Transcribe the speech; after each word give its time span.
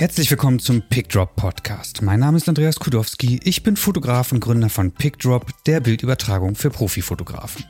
Herzlich 0.00 0.30
willkommen 0.30 0.58
zum 0.58 0.80
PickDrop 0.80 1.36
Podcast. 1.36 2.00
Mein 2.00 2.20
Name 2.20 2.38
ist 2.38 2.48
Andreas 2.48 2.76
Kudowski. 2.76 3.38
Ich 3.44 3.62
bin 3.62 3.76
Fotograf 3.76 4.32
und 4.32 4.40
Gründer 4.40 4.70
von 4.70 4.92
PickDrop, 4.92 5.44
der 5.66 5.80
Bildübertragung 5.80 6.54
für 6.54 6.70
Profifotografen. 6.70 7.66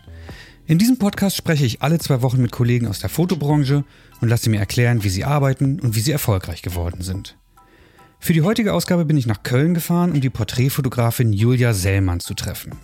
In 0.64 0.78
diesem 0.78 0.96
Podcast 0.96 1.34
spreche 1.34 1.66
ich 1.66 1.82
alle 1.82 1.98
zwei 1.98 2.22
Wochen 2.22 2.40
mit 2.40 2.52
Kollegen 2.52 2.86
aus 2.86 3.00
der 3.00 3.10
Fotobranche 3.10 3.82
und 4.20 4.28
lasse 4.28 4.48
mir 4.48 4.60
erklären, 4.60 5.02
wie 5.02 5.08
sie 5.08 5.24
arbeiten 5.24 5.80
und 5.80 5.96
wie 5.96 6.00
sie 6.00 6.12
erfolgreich 6.12 6.62
geworden 6.62 7.02
sind. 7.02 7.36
Für 8.20 8.32
die 8.32 8.42
heutige 8.42 8.74
Ausgabe 8.74 9.06
bin 9.06 9.16
ich 9.16 9.26
nach 9.26 9.42
Köln 9.42 9.74
gefahren, 9.74 10.12
um 10.12 10.20
die 10.20 10.30
Porträtfotografin 10.30 11.32
Julia 11.32 11.74
Sellmann 11.74 12.20
zu 12.20 12.34
treffen. 12.34 12.78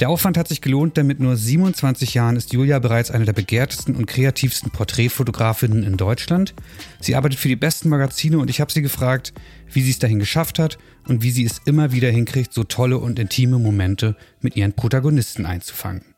Der 0.00 0.10
Aufwand 0.10 0.36
hat 0.36 0.46
sich 0.46 0.60
gelohnt, 0.60 0.98
denn 0.98 1.06
mit 1.06 1.20
nur 1.20 1.36
27 1.36 2.12
Jahren 2.12 2.36
ist 2.36 2.52
Julia 2.52 2.78
bereits 2.80 3.10
eine 3.10 3.24
der 3.24 3.32
begehrtesten 3.32 3.96
und 3.96 4.04
kreativsten 4.04 4.70
Porträtfotografinnen 4.70 5.84
in 5.84 5.96
Deutschland. 5.96 6.54
Sie 7.00 7.14
arbeitet 7.14 7.38
für 7.38 7.48
die 7.48 7.56
besten 7.56 7.88
Magazine 7.88 8.38
und 8.38 8.50
ich 8.50 8.60
habe 8.60 8.70
sie 8.70 8.82
gefragt, 8.82 9.32
wie 9.72 9.80
sie 9.80 9.90
es 9.90 9.98
dahin 9.98 10.18
geschafft 10.18 10.58
hat 10.58 10.76
und 11.08 11.22
wie 11.22 11.30
sie 11.30 11.44
es 11.44 11.62
immer 11.64 11.92
wieder 11.92 12.10
hinkriegt, 12.10 12.52
so 12.52 12.64
tolle 12.64 12.98
und 12.98 13.18
intime 13.18 13.58
Momente 13.58 14.16
mit 14.42 14.54
ihren 14.54 14.74
Protagonisten 14.74 15.46
einzufangen. 15.46 16.15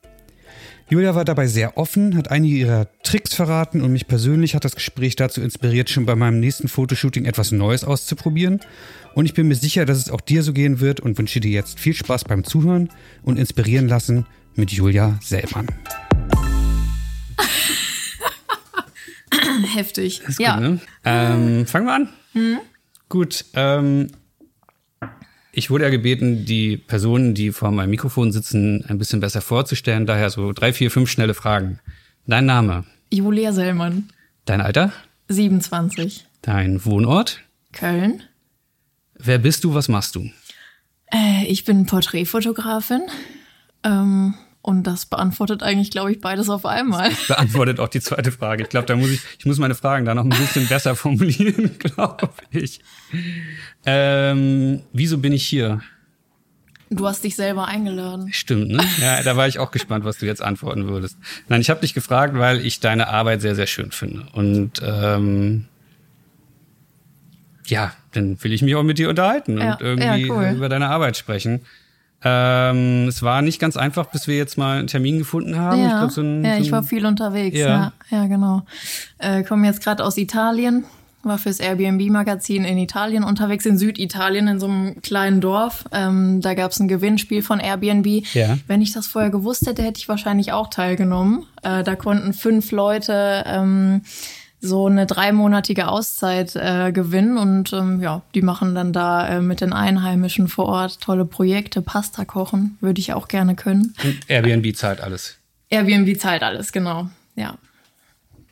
Julia 0.91 1.15
war 1.15 1.27
dabei 1.27 1.49
sehr 1.49 1.77
offen, 1.77 2.17
hat 2.17 2.31
einige 2.31 2.57
ihrer 2.57 2.89
Tricks 3.03 3.35
verraten 3.35 3.83
und 3.83 3.93
mich 3.93 4.07
persönlich 4.07 4.55
hat 4.55 4.65
das 4.65 4.75
Gespräch 4.75 5.17
dazu 5.17 5.43
inspiriert, 5.43 5.91
schon 5.91 6.07
bei 6.07 6.17
meinem 6.17 6.41
nächsten 6.41 6.67
Fotoshooting 6.67 7.27
etwas 7.27 7.53
Neues 7.53 7.85
auszuprobieren. 7.85 8.61
Und 9.15 9.27
ich 9.27 9.35
bin 9.35 9.49
mir 9.49 9.55
sicher, 9.55 9.85
dass 9.85 9.99
es 9.99 10.11
auch 10.11 10.23
dir 10.23 10.43
so 10.43 10.55
gehen 10.55 10.81
wird 10.81 11.01
und 11.01 11.19
wünsche 11.19 11.41
dir 11.41 11.51
jetzt 11.51 11.79
viel 11.79 11.93
Spaß 11.93 12.25
beim 12.25 12.43
Zuhören 12.43 12.89
und 13.23 13.39
inspirieren 13.39 13.87
lassen 13.87 14.25
mit 14.55 14.71
Julia 14.71 15.19
Sellmann. 15.23 15.67
Heftig. 19.75 20.23
Ist 20.27 20.41
ja. 20.41 20.55
Gut, 20.55 20.63
ne? 20.63 20.81
ähm, 21.05 21.67
fangen 21.67 21.87
wir 21.87 21.95
an. 21.95 22.09
Mhm. 22.33 22.61
Gut. 23.11 23.45
Ähm, 23.53 24.09
ich 25.53 25.71
wurde 25.71 25.85
ja 25.85 25.91
gebeten, 25.91 26.45
die 26.45 26.77
Personen, 26.77 27.35
die 27.35 27.53
vor 27.53 27.71
meinem 27.71 27.91
Mikrofon 27.91 28.33
sitzen, 28.33 28.85
ein 28.87 28.99
bisschen 28.99 29.21
besser 29.21 29.41
vorzustellen. 29.41 30.07
Daher 30.07 30.31
so 30.31 30.53
drei, 30.53 30.73
vier, 30.73 30.91
fünf 30.91 31.11
schnelle 31.11 31.35
Fragen. 31.35 31.81
Dein 32.27 32.47
Name? 32.47 32.85
Julia 33.11 33.53
Sellmann. 33.53 34.11
Dein 34.45 34.61
Alter? 34.61 34.93
27. 35.29 36.27
Dein 36.43 36.85
Wohnort? 36.85 37.41
Köln. 37.73 38.23
Wer 39.15 39.39
bist 39.39 39.65
du? 39.65 39.75
Was 39.75 39.89
machst 39.89 40.15
du? 40.15 40.31
Äh, 41.13 41.45
ich 41.47 41.65
bin 41.65 41.87
Porträtfotografin. 41.87 43.03
Ähm, 43.83 44.35
und 44.69 44.83
das 44.83 45.07
beantwortet 45.07 45.63
eigentlich, 45.63 45.91
glaube 45.91 46.13
ich, 46.13 46.21
beides 46.21 46.51
auf 46.51 46.67
einmal. 46.67 47.09
Das 47.09 47.29
beantwortet 47.29 47.81
auch 47.81 47.89
die 47.89 48.03
zweite 48.03 48.31
Frage. 48.31 48.65
Ich 48.65 48.69
glaube, 48.69 48.85
da 48.85 48.97
muss 48.97 49.09
ich, 49.09 49.23
ich 49.39 49.47
muss 49.47 49.59
meine 49.59 49.75
Fragen 49.75 50.05
da 50.05 50.15
noch 50.15 50.25
ein 50.25 50.29
bisschen 50.29 50.69
besser 50.69 50.95
formulieren, 50.95 51.79
glaube 51.79 52.29
ich. 52.51 52.81
Ähm, 53.87 54.83
wieso 54.93 55.17
bin 55.17 55.33
ich 55.33 55.47
hier? 55.47 55.81
Du 56.91 57.07
hast 57.07 57.25
dich 57.25 57.35
selber 57.35 57.67
eingeladen. 57.67 58.31
Stimmt, 58.31 58.69
ne? 58.69 58.85
Ja, 59.01 59.23
da 59.23 59.39
war 59.39 59.49
ich 59.49 59.59
auch 59.59 59.71
gespannt, 59.71 60.05
was 60.05 60.19
du 60.19 60.27
jetzt 60.27 60.43
antworten 60.43 60.87
würdest. 60.87 61.17
Nein, 61.49 61.63
ich 61.63 61.71
habe 61.71 61.81
dich 61.81 61.95
gefragt, 61.95 62.35
weil 62.37 62.61
ich 62.61 62.79
deine 62.79 63.09
Arbeit 63.09 63.41
sehr, 63.41 63.55
sehr 63.55 63.67
schön 63.67 63.91
finde. 63.91 64.27
Und 64.35 64.83
ähm, 64.85 65.65
ja, 67.65 67.95
dann 68.13 68.37
will 68.45 68.53
ich 68.53 68.61
mich 68.61 68.75
auch 68.75 68.83
mit 68.83 68.99
dir 68.99 69.09
unterhalten 69.09 69.57
ja, 69.57 69.73
und 69.73 69.81
irgendwie 69.81 70.27
ja, 70.27 70.35
cool. 70.35 70.53
über 70.57 70.69
deine 70.69 70.91
Arbeit 70.91 71.17
sprechen. 71.17 71.63
Ähm, 72.25 73.07
es 73.09 73.23
war 73.23 73.43
nicht 73.43 73.61
ganz 73.61 73.77
einfach, 73.77 74.07
bis 74.07 74.27
wir 74.27 74.37
jetzt 74.37 74.59
mal 74.59 74.79
einen 74.79 74.89
Termin 74.89 75.19
gefunden 75.19 75.57
haben. 75.57 75.81
Ja, 75.81 75.87
ich, 75.87 75.99
glaub, 75.99 76.11
so 76.11 76.21
ein, 76.21 76.45
ja, 76.45 76.57
so 76.57 76.63
ich 76.63 76.73
war 76.73 76.83
viel 76.83 77.07
unterwegs. 77.07 77.57
Ja, 77.57 77.69
ja, 77.69 77.93
ja 78.11 78.27
genau. 78.27 78.63
Äh, 79.19 79.45
komme 79.45 79.67
jetzt 79.67 79.83
gerade 79.83 80.05
aus 80.05 80.17
Italien, 80.17 80.85
war 81.23 81.39
fürs 81.39 81.61
Airbnb-Magazin 81.61 82.65
in 82.65 82.77
Italien 82.79 83.23
unterwegs, 83.23 83.67
in 83.67 83.79
Süditalien, 83.79 84.49
in 84.49 84.59
so 84.59 84.67
einem 84.67 85.01
kleinen 85.01 85.41
Dorf. 85.41 85.85
Ähm, 85.93 86.41
da 86.41 86.55
gab 86.55 86.73
es 86.73 86.81
ein 86.81 86.89
Gewinnspiel 86.89 87.43
von 87.43 87.61
Airbnb. 87.61 88.25
Ja. 88.35 88.59
Wenn 88.67 88.83
ich 88.83 88.93
das 88.93 89.07
vorher 89.07 89.31
gewusst 89.31 89.67
hätte, 89.69 89.83
hätte 89.83 89.99
ich 89.99 90.09
wahrscheinlich 90.09 90.53
auch 90.53 90.71
teilgenommen. 90.71 91.47
Äh, 91.63 91.85
da 91.85 91.95
konnten 91.95 92.33
fünf 92.33 92.73
Leute 92.73 93.45
ähm, 93.47 94.03
so 94.61 94.87
eine 94.87 95.07
dreimonatige 95.07 95.89
Auszeit 95.89 96.57
äh, 96.57 96.91
gewinnen 96.93 97.39
und 97.39 97.73
ähm, 97.73 98.01
ja, 98.01 98.23
die 98.35 98.43
machen 98.43 98.75
dann 98.75 98.93
da 98.93 99.29
äh, 99.29 99.41
mit 99.41 99.61
den 99.61 99.73
Einheimischen 99.73 100.49
vor 100.49 100.67
Ort 100.67 101.01
tolle 101.01 101.25
Projekte, 101.25 101.83
Pasta 101.83 102.25
kochen, 102.25 102.77
würde 102.81 103.01
ich 103.01 103.13
auch 103.13 103.29
gerne 103.29 103.55
können. 103.55 103.95
Und 104.03 104.19
Airbnb 104.29 104.77
zahlt 104.77 105.01
alles. 105.01 105.37
Airbnb 105.71 106.19
zahlt 106.19 106.43
alles, 106.43 106.73
genau, 106.73 107.09
ja. 107.37 107.55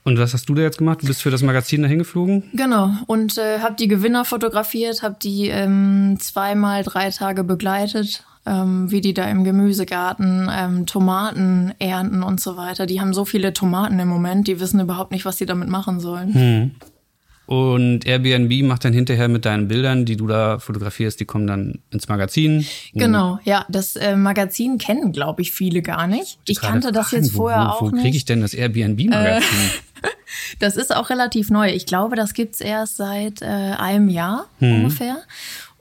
Und 0.04 0.20
was 0.20 0.34
hast 0.34 0.48
du 0.48 0.54
da 0.54 0.62
jetzt 0.62 0.78
gemacht? 0.78 1.02
Du 1.02 1.08
bist 1.08 1.20
für 1.20 1.32
das 1.32 1.42
Magazin 1.42 1.82
dahin 1.82 1.98
geflogen? 1.98 2.44
Genau. 2.52 2.92
Und 3.06 3.38
äh, 3.38 3.58
habe 3.58 3.74
die 3.74 3.88
Gewinner 3.88 4.24
fotografiert, 4.24 5.02
habe 5.02 5.16
die 5.20 5.48
ähm, 5.48 6.18
zweimal 6.20 6.84
drei 6.84 7.10
Tage 7.10 7.42
begleitet, 7.42 8.24
ähm, 8.46 8.90
wie 8.90 9.00
die 9.00 9.14
da 9.14 9.28
im 9.28 9.44
Gemüsegarten 9.44 10.48
ähm, 10.52 10.86
Tomaten 10.86 11.74
ernten 11.78 12.22
und 12.22 12.40
so 12.40 12.56
weiter. 12.56 12.86
Die 12.86 13.00
haben 13.00 13.12
so 13.12 13.24
viele 13.24 13.52
Tomaten 13.52 13.98
im 13.98 14.08
Moment, 14.08 14.46
die 14.48 14.60
wissen 14.60 14.80
überhaupt 14.80 15.10
nicht, 15.10 15.24
was 15.24 15.38
sie 15.38 15.46
damit 15.46 15.68
machen 15.68 16.00
sollen. 16.00 16.34
Hm. 16.34 16.70
Und 17.46 18.04
Airbnb 18.06 18.66
macht 18.66 18.84
dann 18.84 18.92
hinterher 18.92 19.28
mit 19.28 19.44
deinen 19.44 19.68
Bildern, 19.68 20.04
die 20.04 20.16
du 20.16 20.26
da 20.26 20.58
fotografierst, 20.58 21.20
die 21.20 21.26
kommen 21.26 21.46
dann 21.46 21.78
ins 21.90 22.08
Magazin. 22.08 22.66
Genau, 22.92 23.38
ja. 23.44 23.64
Das 23.68 23.94
äh, 23.94 24.16
Magazin 24.16 24.78
kennen, 24.78 25.12
glaube 25.12 25.42
ich, 25.42 25.52
viele 25.52 25.80
gar 25.80 26.08
nicht. 26.08 26.40
Ich 26.46 26.60
kannte 26.60 26.90
das 26.90 27.12
jetzt 27.12 27.34
wo, 27.34 27.42
vorher 27.42 27.60
wo, 27.60 27.64
wo 27.64 27.68
auch 27.68 27.82
nicht. 27.92 28.00
Wo 28.00 28.02
kriege 28.02 28.16
ich 28.16 28.24
denn 28.24 28.40
das 28.40 28.52
Airbnb-Magazin? 28.52 29.58
Äh, 30.02 30.08
das 30.58 30.76
ist 30.76 30.94
auch 30.94 31.08
relativ 31.08 31.50
neu. 31.50 31.70
Ich 31.70 31.86
glaube, 31.86 32.16
das 32.16 32.34
gibt's 32.34 32.60
erst 32.60 32.96
seit 32.96 33.42
äh, 33.42 33.44
einem 33.44 34.08
Jahr 34.08 34.46
hm. 34.58 34.78
ungefähr. 34.78 35.18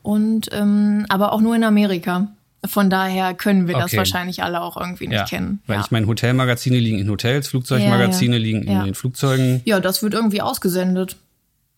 Und 0.04 0.50
ähm, 0.52 1.08
aber 1.10 1.34
auch 1.34 1.42
nur 1.42 1.56
in 1.56 1.64
Amerika. 1.64 2.28
Von 2.68 2.90
daher 2.90 3.34
können 3.34 3.68
wir 3.68 3.76
okay. 3.76 3.84
das 3.84 3.98
wahrscheinlich 3.98 4.44
alle 4.44 4.62
auch 4.62 4.78
irgendwie 4.78 5.08
nicht 5.08 5.18
ja, 5.18 5.26
kennen. 5.26 5.62
Weil 5.68 5.78
ja. 5.78 5.84
ich 5.84 5.92
meine, 5.92 6.08
Hotelmagazine 6.08 6.80
liegen 6.80 7.00
in 7.00 7.10
Hotels, 7.10 7.48
Flugzeugmagazine 7.48 8.38
ja, 8.38 8.42
liegen 8.42 8.64
in 8.64 8.84
den 8.84 8.96
Flugzeugen. 8.96 9.62
Ja, 9.66 9.80
das 9.80 10.04
wird 10.04 10.14
irgendwie 10.14 10.42
ausgesendet. 10.42 11.18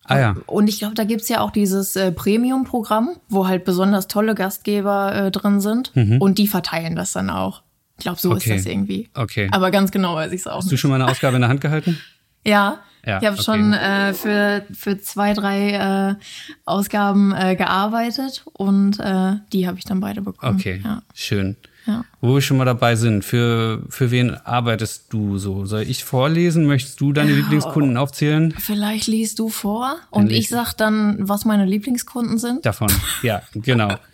Ah 0.08 0.20
ja. 0.20 0.36
Und 0.46 0.70
ich 0.70 0.80
glaube, 0.80 0.96
da 0.96 1.04
gibt's 1.04 1.28
ja 1.28 1.42
auch 1.42 1.52
dieses 1.52 1.96
äh, 1.98 2.12
Premium-Programm, 2.12 3.18
wo 3.28 3.48
halt 3.48 3.66
besonders 3.66 4.08
tolle 4.08 4.36
Gastgeber 4.36 5.14
äh, 5.14 5.32
drin 5.32 5.60
sind. 5.60 5.94
Mhm. 5.96 6.22
Und 6.22 6.38
die 6.38 6.48
verteilen 6.48 6.96
das 6.96 7.12
dann 7.12 7.30
auch. 7.30 7.62
Ich 7.98 8.04
glaube, 8.04 8.20
so 8.20 8.32
okay. 8.32 8.56
ist 8.56 8.66
das 8.66 8.72
irgendwie. 8.72 9.10
Okay. 9.14 9.50
Aber 9.52 9.70
ganz 9.70 9.92
genau 9.92 10.16
weiß 10.16 10.32
ich 10.32 10.42
es 10.42 10.48
auch. 10.48 10.58
Hast 10.58 10.66
nicht. 10.66 10.74
du 10.74 10.78
schon 10.78 10.92
mal 10.92 11.02
eine 11.02 11.12
Ausgabe 11.12 11.36
in 11.36 11.42
der 11.42 11.50
Hand 11.50 11.62
gehalten? 11.62 11.98
Ja, 12.46 12.80
ja, 13.08 13.20
ich 13.20 13.26
habe 13.26 13.36
okay. 13.36 13.44
schon 13.44 13.74
äh, 13.74 14.14
für, 14.14 14.66
für 14.74 15.00
zwei, 15.00 15.34
drei 15.34 15.72
äh, 15.72 16.16
Ausgaben 16.66 17.34
äh, 17.34 17.56
gearbeitet 17.56 18.44
und 18.52 19.00
äh, 19.00 19.36
die 19.54 19.66
habe 19.66 19.78
ich 19.78 19.86
dann 19.86 20.02
beide 20.02 20.22
bekommen. 20.22 20.60
Okay, 20.60 20.82
ja. 20.84 21.02
schön. 21.14 21.56
Ja. 21.86 22.04
Wo 22.20 22.34
wir 22.34 22.42
schon 22.42 22.58
mal 22.58 22.66
dabei 22.66 22.98
sind, 22.98 23.24
für, 23.24 23.82
für 23.88 24.12
wen 24.12 24.36
arbeitest 24.36 25.06
du 25.14 25.38
so? 25.38 25.66
Soll 25.66 25.84
ich 25.84 26.04
vorlesen? 26.04 26.66
Möchtest 26.66 27.00
du 27.00 27.14
deine 27.14 27.32
Lieblingskunden 27.32 27.96
aufzählen? 27.96 28.54
Vielleicht 28.60 29.08
liest 29.08 29.40
du 29.40 29.48
vor 29.48 29.96
und 30.10 30.30
ich 30.30 30.50
sag 30.50 30.74
dann, 30.74 31.16
was 31.30 31.46
meine 31.46 31.64
Lieblingskunden 31.64 32.38
sind. 32.40 32.66
Davon, 32.66 32.90
ja, 33.24 33.42
genau. 33.54 33.96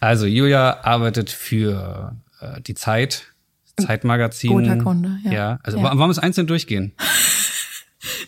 Also 0.00 0.26
Julia 0.26 0.80
arbeitet 0.82 1.30
für 1.30 2.16
äh, 2.40 2.60
die 2.60 2.74
Zeit, 2.74 3.32
Zeitmagazin. 3.80 4.50
Guter 4.50 4.76
Kunde, 4.76 5.18
ja. 5.24 5.32
ja 5.32 5.58
also 5.62 5.78
ja. 5.78 5.84
wollen 5.84 5.98
wir 5.98 6.10
es 6.10 6.18
einzeln 6.18 6.48
durchgehen? 6.48 6.92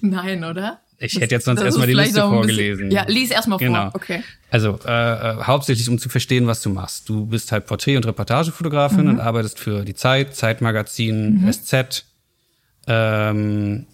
Nein, 0.01 0.45
oder? 0.45 0.81
Ich 1.03 1.19
hätte 1.19 1.35
jetzt 1.35 1.47
sonst 1.47 1.63
erstmal 1.63 1.87
die 1.87 1.95
Liste 1.95 2.21
vorgelesen. 2.21 2.89
Bisschen, 2.89 2.91
ja, 2.91 3.05
lies 3.09 3.31
erstmal 3.31 3.59
vor. 3.59 3.67
Genau. 3.67 3.91
Okay. 3.95 4.23
Also 4.51 4.79
äh, 4.87 4.91
äh, 4.91 5.43
hauptsächlich, 5.45 5.89
um 5.89 5.99
zu 5.99 6.11
verstehen, 6.11 6.47
was 6.47 6.61
du 6.61 6.69
machst. 6.69 7.09
Du 7.09 7.25
bist 7.25 7.53
halt 7.53 7.67
Porträt- 7.67 7.97
und 7.97 8.05
Reportagefotografin 8.07 9.05
mhm. 9.05 9.11
und 9.11 9.21
arbeitest 9.21 9.59
für 9.59 9.85
die 9.85 9.95
Zeit, 9.95 10.37
Zeitmagazin, 10.37 11.43
mhm. 11.43 11.53
SZ, 11.53 12.05
ähm, 12.87 13.87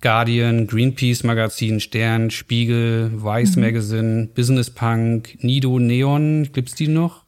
Guardian, 0.00 0.66
Greenpeace 0.66 1.24
Magazin, 1.24 1.80
Stern, 1.80 2.30
Spiegel, 2.30 3.10
Vice 3.12 3.56
mhm. 3.56 3.62
Magazine, 3.62 4.28
Business 4.34 4.70
Punk, 4.70 5.36
Nido, 5.42 5.78
Neon. 5.78 6.50
Gibt's 6.52 6.74
die 6.74 6.88
noch? 6.88 7.24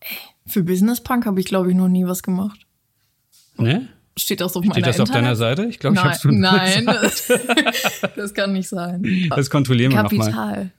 Für 0.46 0.62
Business 0.62 1.02
Punk 1.02 1.26
habe 1.26 1.38
ich, 1.40 1.46
glaube 1.46 1.70
ich, 1.70 1.76
noch 1.76 1.88
nie 1.88 2.06
was 2.06 2.22
gemacht. 2.22 2.60
Ne? 3.58 3.88
Steht 4.18 4.40
das 4.40 4.56
auf 4.56 4.62
meiner 4.62 4.74
Steht 4.74 4.86
das 4.86 4.98
Internet? 4.98 5.10
auf 5.10 5.14
deiner 5.14 5.36
Seite? 5.36 5.64
Ich 5.66 5.78
glaube, 5.78 5.96
ich 5.96 6.02
habe 6.02 6.14
es 6.14 6.24
Nein, 6.24 6.86
das, 8.16 8.34
kann 8.34 8.52
nicht 8.52 8.68
sein. 8.68 9.28
Das 9.34 9.48
kontrollieren 9.48 9.92
wir 9.92 10.02
nochmal. 10.02 10.30
Kapital. 10.30 10.70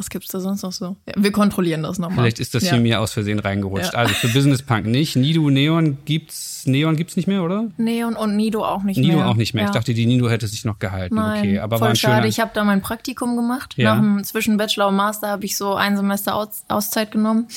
Was 0.00 0.08
gibt's 0.08 0.28
da 0.28 0.40
sonst 0.40 0.62
noch 0.62 0.72
so? 0.72 0.96
Ja, 1.06 1.12
wir 1.18 1.30
kontrollieren 1.30 1.82
das 1.82 1.98
nochmal. 1.98 2.20
Vielleicht 2.20 2.40
ist 2.40 2.54
das 2.54 2.62
ja. 2.62 2.70
hier 2.70 2.80
mir 2.80 3.00
aus 3.00 3.12
Versehen 3.12 3.38
reingerutscht. 3.38 3.92
Ja. 3.92 3.98
Also 3.98 4.14
für 4.14 4.28
Business 4.28 4.62
Punk 4.62 4.86
nicht. 4.86 5.14
Nido, 5.14 5.50
Neon 5.50 5.98
gibt's, 6.06 6.64
Neon 6.64 6.96
gibt's 6.96 7.16
nicht 7.16 7.28
mehr, 7.28 7.42
oder? 7.42 7.68
Neon 7.76 8.16
und 8.16 8.34
Nido 8.34 8.64
auch 8.64 8.82
nicht 8.82 8.96
Nido 8.96 9.08
mehr. 9.08 9.16
Nido 9.18 9.30
auch 9.30 9.36
nicht 9.36 9.52
mehr. 9.52 9.66
Ich 9.66 9.72
dachte, 9.72 9.92
die 9.92 10.06
Nido 10.06 10.30
hätte 10.30 10.46
sich 10.46 10.64
noch 10.64 10.78
gehalten. 10.78 11.16
Nein, 11.16 11.40
okay, 11.40 11.58
aber 11.58 11.76
voll 11.76 11.82
war 11.82 11.90
ein 11.90 11.96
schade. 11.96 12.28
Ich 12.28 12.40
habe 12.40 12.50
da 12.54 12.64
mein 12.64 12.80
Praktikum 12.80 13.36
gemacht. 13.36 13.74
Nach 13.76 13.98
dem 13.98 14.24
zwischen 14.24 14.56
Bachelor 14.56 14.88
und 14.88 14.96
Master 14.96 15.28
habe 15.28 15.44
ich 15.44 15.58
so 15.58 15.74
ein 15.74 15.98
Semester 15.98 16.34
Aus 16.34 16.64
Auszeit 16.68 17.10
genommen. 17.10 17.48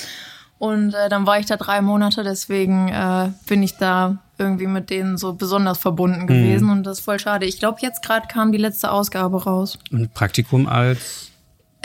Und 0.59 0.93
äh, 0.93 1.07
dann 1.07 1.25
war 1.25 1.39
ich 1.39 1.45
da 1.45 1.55
drei 1.55 1.81
Monate, 1.81 2.23
deswegen 2.23 2.89
äh, 2.89 3.29
bin 3.47 3.63
ich 3.63 3.77
da 3.77 4.17
irgendwie 4.43 4.67
mit 4.67 4.89
denen 4.89 5.17
so 5.17 5.33
besonders 5.33 5.77
verbunden 5.77 6.27
gewesen. 6.27 6.65
Mhm. 6.65 6.71
Und 6.71 6.83
das 6.83 6.99
ist 6.99 7.05
voll 7.05 7.19
schade. 7.19 7.45
Ich 7.45 7.59
glaube, 7.59 7.79
jetzt 7.81 8.03
gerade 8.03 8.27
kam 8.27 8.51
die 8.51 8.57
letzte 8.57 8.91
Ausgabe 8.91 9.43
raus. 9.43 9.77
Und 9.91 10.13
Praktikum 10.13 10.67
als 10.67 11.31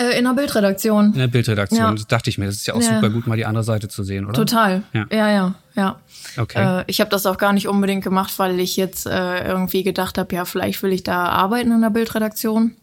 Äh, 0.01 0.17
in 0.17 0.25
der 0.25 0.35
Bildredaktion. 0.35 1.07
In 1.07 1.19
der 1.19 1.27
Bildredaktion, 1.27 1.81
ja. 1.81 1.93
das 1.93 2.07
dachte 2.07 2.31
ich 2.31 2.39
mir. 2.39 2.47
Das 2.47 2.55
ist 2.55 2.67
ja 2.69 2.75
auch 2.75 2.81
ja. 2.81 2.95
super 2.95 3.11
gut, 3.11 3.27
mal 3.27 3.37
die 3.37 3.47
andere 3.47 3.65
Seite 3.65 3.89
zu 3.89 4.05
sehen, 4.05 4.27
oder? 4.27 4.35
Total. 4.35 4.83
Ja, 4.93 5.07
ja, 5.11 5.31
ja. 5.31 5.55
ja. 5.75 5.97
Okay. 6.37 6.81
Äh, 6.81 6.85
ich 6.87 7.01
habe 7.01 7.11
das 7.11 7.27
auch 7.27 7.37
gar 7.37 7.53
nicht 7.53 7.67
unbedingt 7.67 8.05
gemacht, 8.05 8.39
weil 8.39 8.61
ich 8.61 8.77
jetzt 8.77 9.07
äh, 9.07 9.45
irgendwie 9.45 9.83
gedacht 9.83 10.17
habe, 10.17 10.33
ja, 10.35 10.45
vielleicht 10.45 10.83
will 10.85 10.93
ich 10.93 11.03
da 11.03 11.25
arbeiten 11.31 11.73
in 11.73 11.81
der 11.81 11.91
Bildredaktion, 11.91 12.77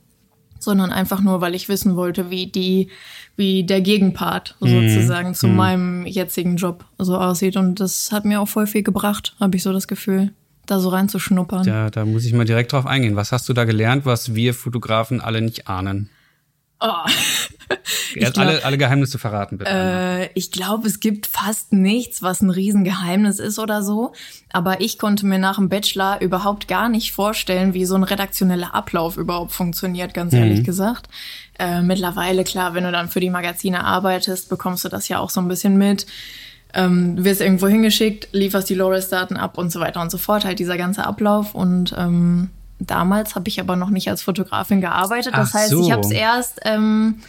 sondern 0.60 0.92
einfach 0.92 1.21
nur, 1.21 1.39
weil 1.39 1.56
ich 1.56 1.69
wissen 1.69 1.95
wollte, 1.95 2.30
wie 2.30 2.48
die, 2.48 2.89
wie 3.35 3.63
der 3.63 3.81
Gegenpart 3.81 4.55
mhm. 4.59 4.89
sozusagen 4.89 5.33
zu 5.33 5.47
mhm. 5.47 5.55
meinem 5.55 6.05
jetzigen 6.05 6.55
Job 6.55 6.85
so 6.97 7.17
aussieht. 7.17 7.57
Und 7.57 7.79
das 7.79 8.11
hat 8.11 8.25
mir 8.25 8.41
auch 8.41 8.47
voll 8.47 8.67
viel 8.67 8.83
gebracht, 8.83 9.35
habe 9.39 9.55
ich 9.57 9.63
so 9.63 9.73
das 9.73 9.87
Gefühl 9.87 10.31
da 10.65 10.79
so 10.79 10.89
reinzuschnuppern. 10.89 11.65
Ja, 11.65 11.89
da 11.89 12.05
muss 12.05 12.25
ich 12.25 12.33
mal 12.33 12.45
direkt 12.45 12.73
drauf 12.73 12.85
eingehen. 12.85 13.15
Was 13.15 13.31
hast 13.31 13.47
du 13.47 13.53
da 13.53 13.65
gelernt, 13.65 14.05
was 14.05 14.33
wir 14.33 14.53
Fotografen 14.53 15.21
alle 15.21 15.41
nicht 15.41 15.67
ahnen? 15.67 16.09
Oh. 16.81 16.92
glaub, 18.13 18.38
alle, 18.38 18.66
alle 18.66 18.77
Geheimnisse 18.77 19.18
verraten, 19.18 19.57
bitte. 19.57 19.72
Äh, 19.72 20.30
ich 20.33 20.51
glaube, 20.51 20.88
es 20.88 21.00
gibt 21.00 21.25
fast 21.25 21.72
nichts, 21.72 22.22
was 22.22 22.42
ein 22.42 22.50
Riesengeheimnis 22.50 23.39
ist 23.39 23.60
oder 23.60 23.81
so. 23.81 24.12
Aber 24.51 24.81
ich 24.81 25.00
konnte 25.00 25.25
mir 25.25 25.39
nach 25.39 25.56
dem 25.56 25.69
Bachelor 25.69 26.19
überhaupt 26.22 26.68
gar 26.68 26.89
nicht 26.89 27.13
vorstellen, 27.13 27.74
wie 27.74 27.86
so 27.86 27.95
ein 27.95 28.04
redaktioneller 28.04 28.75
Ablauf 28.75 29.18
überhaupt 29.18 29.54
funktioniert, 29.54 30.13
ganz 30.13 30.33
mhm. 30.33 30.39
ehrlich 30.39 30.63
gesagt. 30.63 31.07
Äh, 31.57 31.81
mittlerweile, 31.81 32.44
klar, 32.44 32.74
wenn 32.74 32.83
du 32.83 32.92
dann 32.92 33.10
für 33.10 33.21
die 33.21 33.30
Magazine 33.30 33.86
arbeitest, 33.86 34.50
bekommst 34.50 34.83
du 34.83 34.89
das 34.89 35.07
ja 35.07 35.19
auch 35.19 35.30
so 35.30 35.39
ein 35.39 35.48
bisschen 35.48 35.78
mit. 35.78 36.06
Ähm, 36.74 37.24
wirst 37.24 37.39
irgendwo 37.39 37.68
hingeschickt, 37.68 38.28
lieferst 38.33 38.69
die 38.69 38.75
Loris-Daten 38.75 39.38
ab 39.38 39.57
und 39.57 39.71
so 39.71 39.80
weiter 39.80 40.01
und 40.01 40.12
so 40.12 40.18
fort. 40.18 40.44
Halt 40.44 40.60
dieser 40.60 40.78
ganze 40.78 41.06
Ablauf 41.06 41.56
und 41.56 41.95
ähm, 41.98 42.50
Damals 42.80 43.36
habe 43.36 43.48
ich 43.48 43.60
aber 43.60 43.75
noch 43.75 43.89
nicht 43.89 44.10
als 44.10 44.22
Fotografin 44.22 44.81
gearbeitet. 44.81 45.33
Das 45.36 45.51
Ach 45.51 45.60
heißt, 45.60 45.72
so. 45.72 45.86
ich 45.86 45.92
habe 45.92 46.01
es 46.01 46.12
erst 46.12 46.60
ähm, 46.63 47.22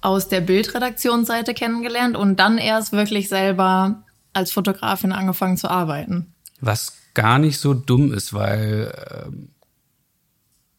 aus 0.00 0.28
der 0.28 0.40
Bildredaktionsseite 0.40 1.52
kennengelernt 1.54 2.16
und 2.16 2.40
dann 2.40 2.58
erst 2.58 2.92
wirklich 2.92 3.28
selber 3.28 4.02
als 4.32 4.52
Fotografin 4.52 5.12
angefangen 5.12 5.56
zu 5.56 5.68
arbeiten. 5.68 6.34
Was 6.60 6.94
gar 7.14 7.38
nicht 7.38 7.58
so 7.58 7.74
dumm 7.74 8.12
ist, 8.12 8.32
weil 8.32 8.92
ähm, 9.10 9.48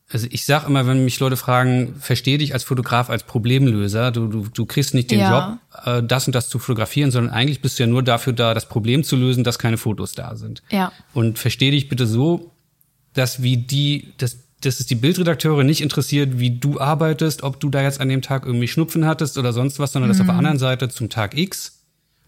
also 0.10 0.28
ich 0.32 0.46
sag 0.46 0.68
immer, 0.68 0.88
wenn 0.88 1.04
mich 1.04 1.20
Leute 1.20 1.36
fragen, 1.36 1.96
verstehe 2.00 2.38
dich 2.38 2.54
als 2.54 2.64
Fotograf 2.64 3.10
als 3.10 3.24
Problemlöser, 3.24 4.12
du, 4.12 4.28
du, 4.28 4.48
du 4.48 4.66
kriegst 4.66 4.94
nicht 4.94 5.12
den 5.12 5.20
ja. 5.20 5.60
Job, 5.76 5.86
äh, 5.86 6.04
das 6.04 6.28
und 6.28 6.34
das 6.34 6.48
zu 6.48 6.60
fotografieren, 6.60 7.12
sondern 7.12 7.34
eigentlich 7.34 7.62
bist 7.62 7.78
du 7.78 7.84
ja 7.84 7.88
nur 7.88 8.04
dafür 8.04 8.32
da, 8.32 8.54
das 8.54 8.70
Problem 8.70 9.04
zu 9.04 9.18
lösen, 9.18 9.44
dass 9.44 9.60
keine 9.60 9.78
Fotos 9.78 10.14
da 10.14 10.36
sind. 10.36 10.64
Ja. 10.70 10.94
Und 11.14 11.40
verstehe 11.40 11.72
dich 11.72 11.90
bitte 11.90 12.08
so, 12.08 12.54
dass 13.18 13.42
wie 13.42 13.58
die, 13.58 14.14
dass, 14.18 14.38
dass 14.62 14.80
es 14.80 14.86
die 14.86 14.96
Bildredakteure 14.96 15.64
nicht 15.64 15.82
interessiert, 15.82 16.40
wie 16.40 16.52
du 16.52 16.80
arbeitest, 16.80 17.44
ob 17.44 17.60
du 17.60 17.70
da 17.70 17.82
jetzt 17.82 18.00
an 18.00 18.10
dem 18.10 18.22
Tag 18.22 18.46
irgendwie 18.46 18.68
Schnupfen 18.68 19.06
hattest 19.06 19.38
oder 19.38 19.54
sonst 19.54 19.80
was, 19.80 19.92
sondern 19.92 20.10
mhm. 20.10 20.14
dass 20.14 20.22
auf 20.22 20.28
der 20.28 20.34
mhm. 20.34 20.40
anderen 20.40 20.60
Seite 20.60 20.90
zum 20.90 21.10
Tag 21.10 21.38
X 21.38 21.74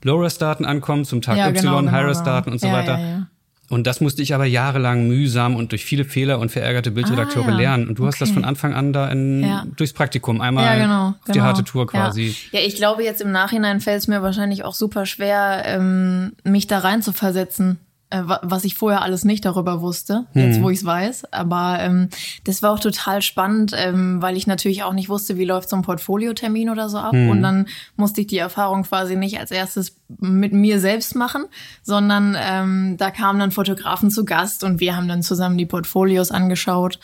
Low-Res-Daten 0.03 0.63
ankommen, 0.65 1.03
zum 1.03 1.21
Tag 1.21 1.37
ja, 1.37 1.49
Y 1.49 1.61
genau, 1.61 1.79
genau 1.79 1.91
High-Res-Daten 1.91 2.45
genau. 2.45 2.53
und 2.53 2.59
so 2.59 2.67
ja, 2.67 2.73
weiter. 2.73 2.99
Ja, 2.99 3.27
und 3.69 3.85
das 3.85 4.01
musste 4.01 4.23
ich 4.23 4.33
aber 4.33 4.45
jahrelang 4.45 5.07
mühsam 5.07 5.55
und 5.55 5.71
durch 5.71 5.85
viele 5.85 6.03
Fehler 6.03 6.39
und 6.39 6.51
verärgerte 6.51 6.89
Bildredakteure 6.89 7.49
ah, 7.49 7.51
ja. 7.51 7.57
lernen. 7.57 7.87
Und 7.87 7.99
du 7.99 8.03
okay. 8.03 8.13
hast 8.13 8.21
das 8.21 8.31
von 8.31 8.43
Anfang 8.43 8.73
an 8.73 8.93
da 8.93 9.07
in, 9.09 9.43
ja. 9.43 9.63
durchs 9.77 9.93
Praktikum 9.93 10.41
einmal 10.41 10.65
ja, 10.65 10.83
genau, 10.83 11.13
genau. 11.23 11.33
die 11.33 11.41
harte 11.41 11.63
Tour 11.63 11.85
quasi. 11.85 12.35
Ja. 12.51 12.61
ich 12.61 12.75
glaube, 12.75 13.03
jetzt 13.03 13.21
im 13.21 13.31
Nachhinein 13.31 13.79
fällt 13.79 13.99
es 13.99 14.07
mir 14.07 14.23
wahrscheinlich 14.23 14.63
auch 14.63 14.73
super 14.73 15.05
schwer, 15.05 15.63
ähm, 15.65 16.33
mich 16.43 16.65
da 16.65 16.79
rein 16.79 17.03
zu 17.03 17.13
versetzen. 17.13 17.73
Äh, 17.73 17.88
was 18.11 18.63
ich 18.63 18.73
vorher 18.73 19.03
alles 19.03 19.23
nicht 19.23 19.45
darüber 19.45 19.81
wusste, 19.81 20.25
jetzt 20.33 20.63
wo 20.63 20.71
ich 20.71 20.79
es 20.79 20.85
weiß. 20.85 21.31
Aber 21.31 21.77
ähm, 21.79 22.09
das 22.43 22.63
war 22.63 22.71
auch 22.71 22.79
total 22.79 23.21
spannend, 23.21 23.73
ähm, 23.75 24.19
weil 24.19 24.35
ich 24.35 24.47
natürlich 24.47 24.81
auch 24.81 24.93
nicht 24.93 25.09
wusste, 25.09 25.37
wie 25.37 25.45
läuft 25.45 25.69
so 25.69 25.75
ein 25.75 25.83
Portfoliotermin 25.83 26.71
oder 26.71 26.89
so 26.89 26.97
ab. 26.97 27.13
Mhm. 27.13 27.29
Und 27.29 27.43
dann 27.43 27.67
musste 27.97 28.21
ich 28.21 28.27
die 28.27 28.39
Erfahrung 28.39 28.81
quasi 28.81 29.15
nicht 29.15 29.39
als 29.39 29.51
erstes 29.51 29.95
mit 30.19 30.53
mir 30.53 30.79
selbst 30.79 31.15
machen, 31.15 31.45
sondern 31.83 32.35
ähm, 32.39 32.97
da 32.97 33.11
kamen 33.11 33.39
dann 33.39 33.51
Fotografen 33.51 34.09
zu 34.09 34.25
Gast 34.25 34.63
und 34.63 34.79
wir 34.79 34.95
haben 34.95 35.07
dann 35.07 35.21
zusammen 35.21 35.59
die 35.59 35.67
Portfolios 35.67 36.31
angeschaut. 36.31 36.99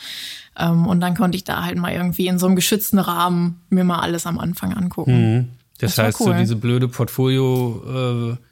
Ähm, 0.58 0.88
und 0.88 0.98
dann 0.98 1.16
konnte 1.16 1.36
ich 1.36 1.44
da 1.44 1.64
halt 1.64 1.78
mal 1.78 1.92
irgendwie 1.92 2.26
in 2.26 2.40
so 2.40 2.46
einem 2.46 2.56
geschützten 2.56 2.98
Rahmen 2.98 3.60
mir 3.68 3.84
mal 3.84 4.00
alles 4.00 4.26
am 4.26 4.40
Anfang 4.40 4.72
angucken. 4.72 5.34
Mhm. 5.34 5.48
Das, 5.78 5.94
das 5.94 6.04
heißt, 6.04 6.20
cool. 6.20 6.26
so 6.26 6.32
diese 6.32 6.56
blöde 6.56 6.88
Portfolio- 6.88 8.32
äh 8.32 8.46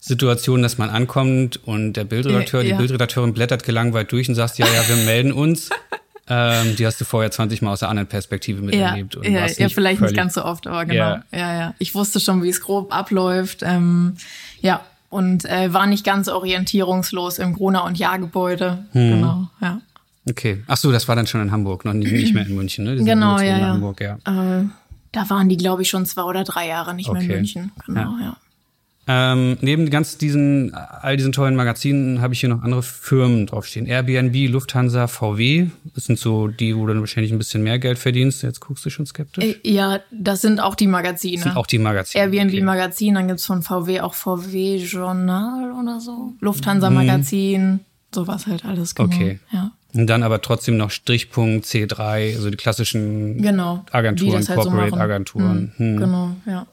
Situation, 0.00 0.62
dass 0.62 0.78
man 0.78 0.88
ankommt 0.88 1.60
und 1.66 1.92
der 1.92 2.04
Bildredakteur, 2.04 2.62
ja. 2.62 2.72
die 2.72 2.78
Bildredakteurin 2.78 3.34
blättert 3.34 3.64
gelangweilt 3.64 4.10
durch 4.12 4.28
und 4.28 4.34
sagt, 4.34 4.58
ja, 4.58 4.66
ja, 4.66 4.88
wir 4.88 4.96
melden 5.04 5.32
uns. 5.32 5.68
ähm, 6.28 6.74
die 6.76 6.86
hast 6.86 7.00
du 7.00 7.04
vorher 7.04 7.30
20 7.30 7.60
Mal 7.60 7.72
aus 7.72 7.80
der 7.80 7.90
anderen 7.90 8.08
Perspektive 8.08 8.62
miterlebt. 8.62 9.18
Ja, 9.22 9.30
ja, 9.30 9.46
ja 9.46 9.68
vielleicht 9.68 10.00
nicht 10.00 10.16
ganz 10.16 10.34
so 10.34 10.44
oft, 10.44 10.66
aber 10.66 10.86
genau. 10.86 11.04
Ja, 11.04 11.24
ja. 11.32 11.58
ja. 11.58 11.74
Ich 11.78 11.94
wusste 11.94 12.18
schon, 12.18 12.42
wie 12.42 12.48
es 12.48 12.62
grob 12.62 12.94
abläuft. 12.94 13.62
Ähm, 13.62 14.16
ja, 14.62 14.80
und 15.10 15.44
äh, 15.44 15.72
war 15.74 15.86
nicht 15.86 16.04
ganz 16.04 16.28
orientierungslos 16.28 17.38
im 17.38 17.52
Grona- 17.52 17.80
und 17.80 17.98
Jahrgebäude. 17.98 18.84
Hm. 18.92 19.10
Genau, 19.10 19.48
ja. 19.60 19.80
Okay. 20.28 20.62
Ach 20.66 20.76
so, 20.76 20.92
das 20.92 21.08
war 21.08 21.16
dann 21.16 21.26
schon 21.26 21.42
in 21.42 21.50
Hamburg, 21.50 21.84
noch 21.84 21.92
nicht, 21.92 22.12
nicht 22.12 22.34
mehr 22.34 22.46
in 22.46 22.54
München, 22.54 22.84
ne? 22.84 22.96
genau, 22.96 23.38
ja, 23.38 23.58
ja. 23.58 23.66
Hamburg, 23.68 24.00
ja. 24.00 24.14
Äh, 24.24 24.64
da 25.12 25.28
waren 25.28 25.48
die, 25.48 25.56
glaube 25.56 25.82
ich, 25.82 25.88
schon 25.88 26.06
zwei 26.06 26.22
oder 26.22 26.44
drei 26.44 26.68
Jahre 26.68 26.94
nicht 26.94 27.08
okay. 27.08 27.18
mehr 27.18 27.28
in 27.28 27.36
München. 27.36 27.72
Genau, 27.86 28.16
ja. 28.18 28.24
ja. 28.24 28.36
Ähm, 29.12 29.58
neben 29.60 29.90
ganz 29.90 30.18
diesen, 30.18 30.72
all 30.72 31.16
diesen 31.16 31.32
tollen 31.32 31.56
Magazinen 31.56 32.20
habe 32.20 32.32
ich 32.32 32.40
hier 32.40 32.48
noch 32.48 32.62
andere 32.62 32.84
Firmen 32.84 33.46
draufstehen. 33.46 33.86
Airbnb, 33.86 34.48
Lufthansa, 34.48 35.08
VW. 35.08 35.66
Das 35.94 36.04
sind 36.04 36.18
so 36.18 36.46
die, 36.46 36.76
wo 36.76 36.86
du 36.86 36.92
dann 36.92 37.00
wahrscheinlich 37.00 37.32
ein 37.32 37.38
bisschen 37.38 37.64
mehr 37.64 37.80
Geld 37.80 37.98
verdienst. 37.98 38.44
Jetzt 38.44 38.60
guckst 38.60 38.86
du 38.86 38.90
schon 38.90 39.06
skeptisch. 39.06 39.44
Äh, 39.44 39.56
ja, 39.64 39.98
das 40.12 40.42
sind 40.42 40.60
auch 40.60 40.76
die 40.76 40.86
Magazine. 40.86 41.36
Das 41.36 41.44
sind 41.44 41.56
auch 41.56 41.66
die 41.66 41.80
Magazine. 41.80 42.22
Airbnb 42.22 42.52
okay. 42.52 42.62
Magazin, 42.62 43.14
dann 43.14 43.26
gibt's 43.26 43.46
von 43.46 43.62
VW 43.62 44.00
auch 44.00 44.14
VW 44.14 44.76
Journal 44.76 45.72
oder 45.72 45.98
so. 45.98 46.34
Lufthansa 46.38 46.88
mhm. 46.88 46.96
Magazin, 46.96 47.80
sowas 48.14 48.46
halt 48.46 48.64
alles. 48.64 48.94
Genau. 48.94 49.08
Okay. 49.12 49.40
Ja. 49.50 49.72
Und 49.92 50.06
dann 50.06 50.22
aber 50.22 50.40
trotzdem 50.40 50.76
noch 50.76 50.92
Strichpunkt 50.92 51.66
C3, 51.66 52.36
also 52.36 52.48
die 52.48 52.56
klassischen 52.56 53.42
genau, 53.42 53.84
Agenturen, 53.90 54.46
halt 54.46 54.60
Corporate 54.60 55.24
so. 55.32 55.40
Mhm. 55.40 55.72
Hm. 55.78 55.96
Genau, 55.96 56.30
ja. 56.46 56.66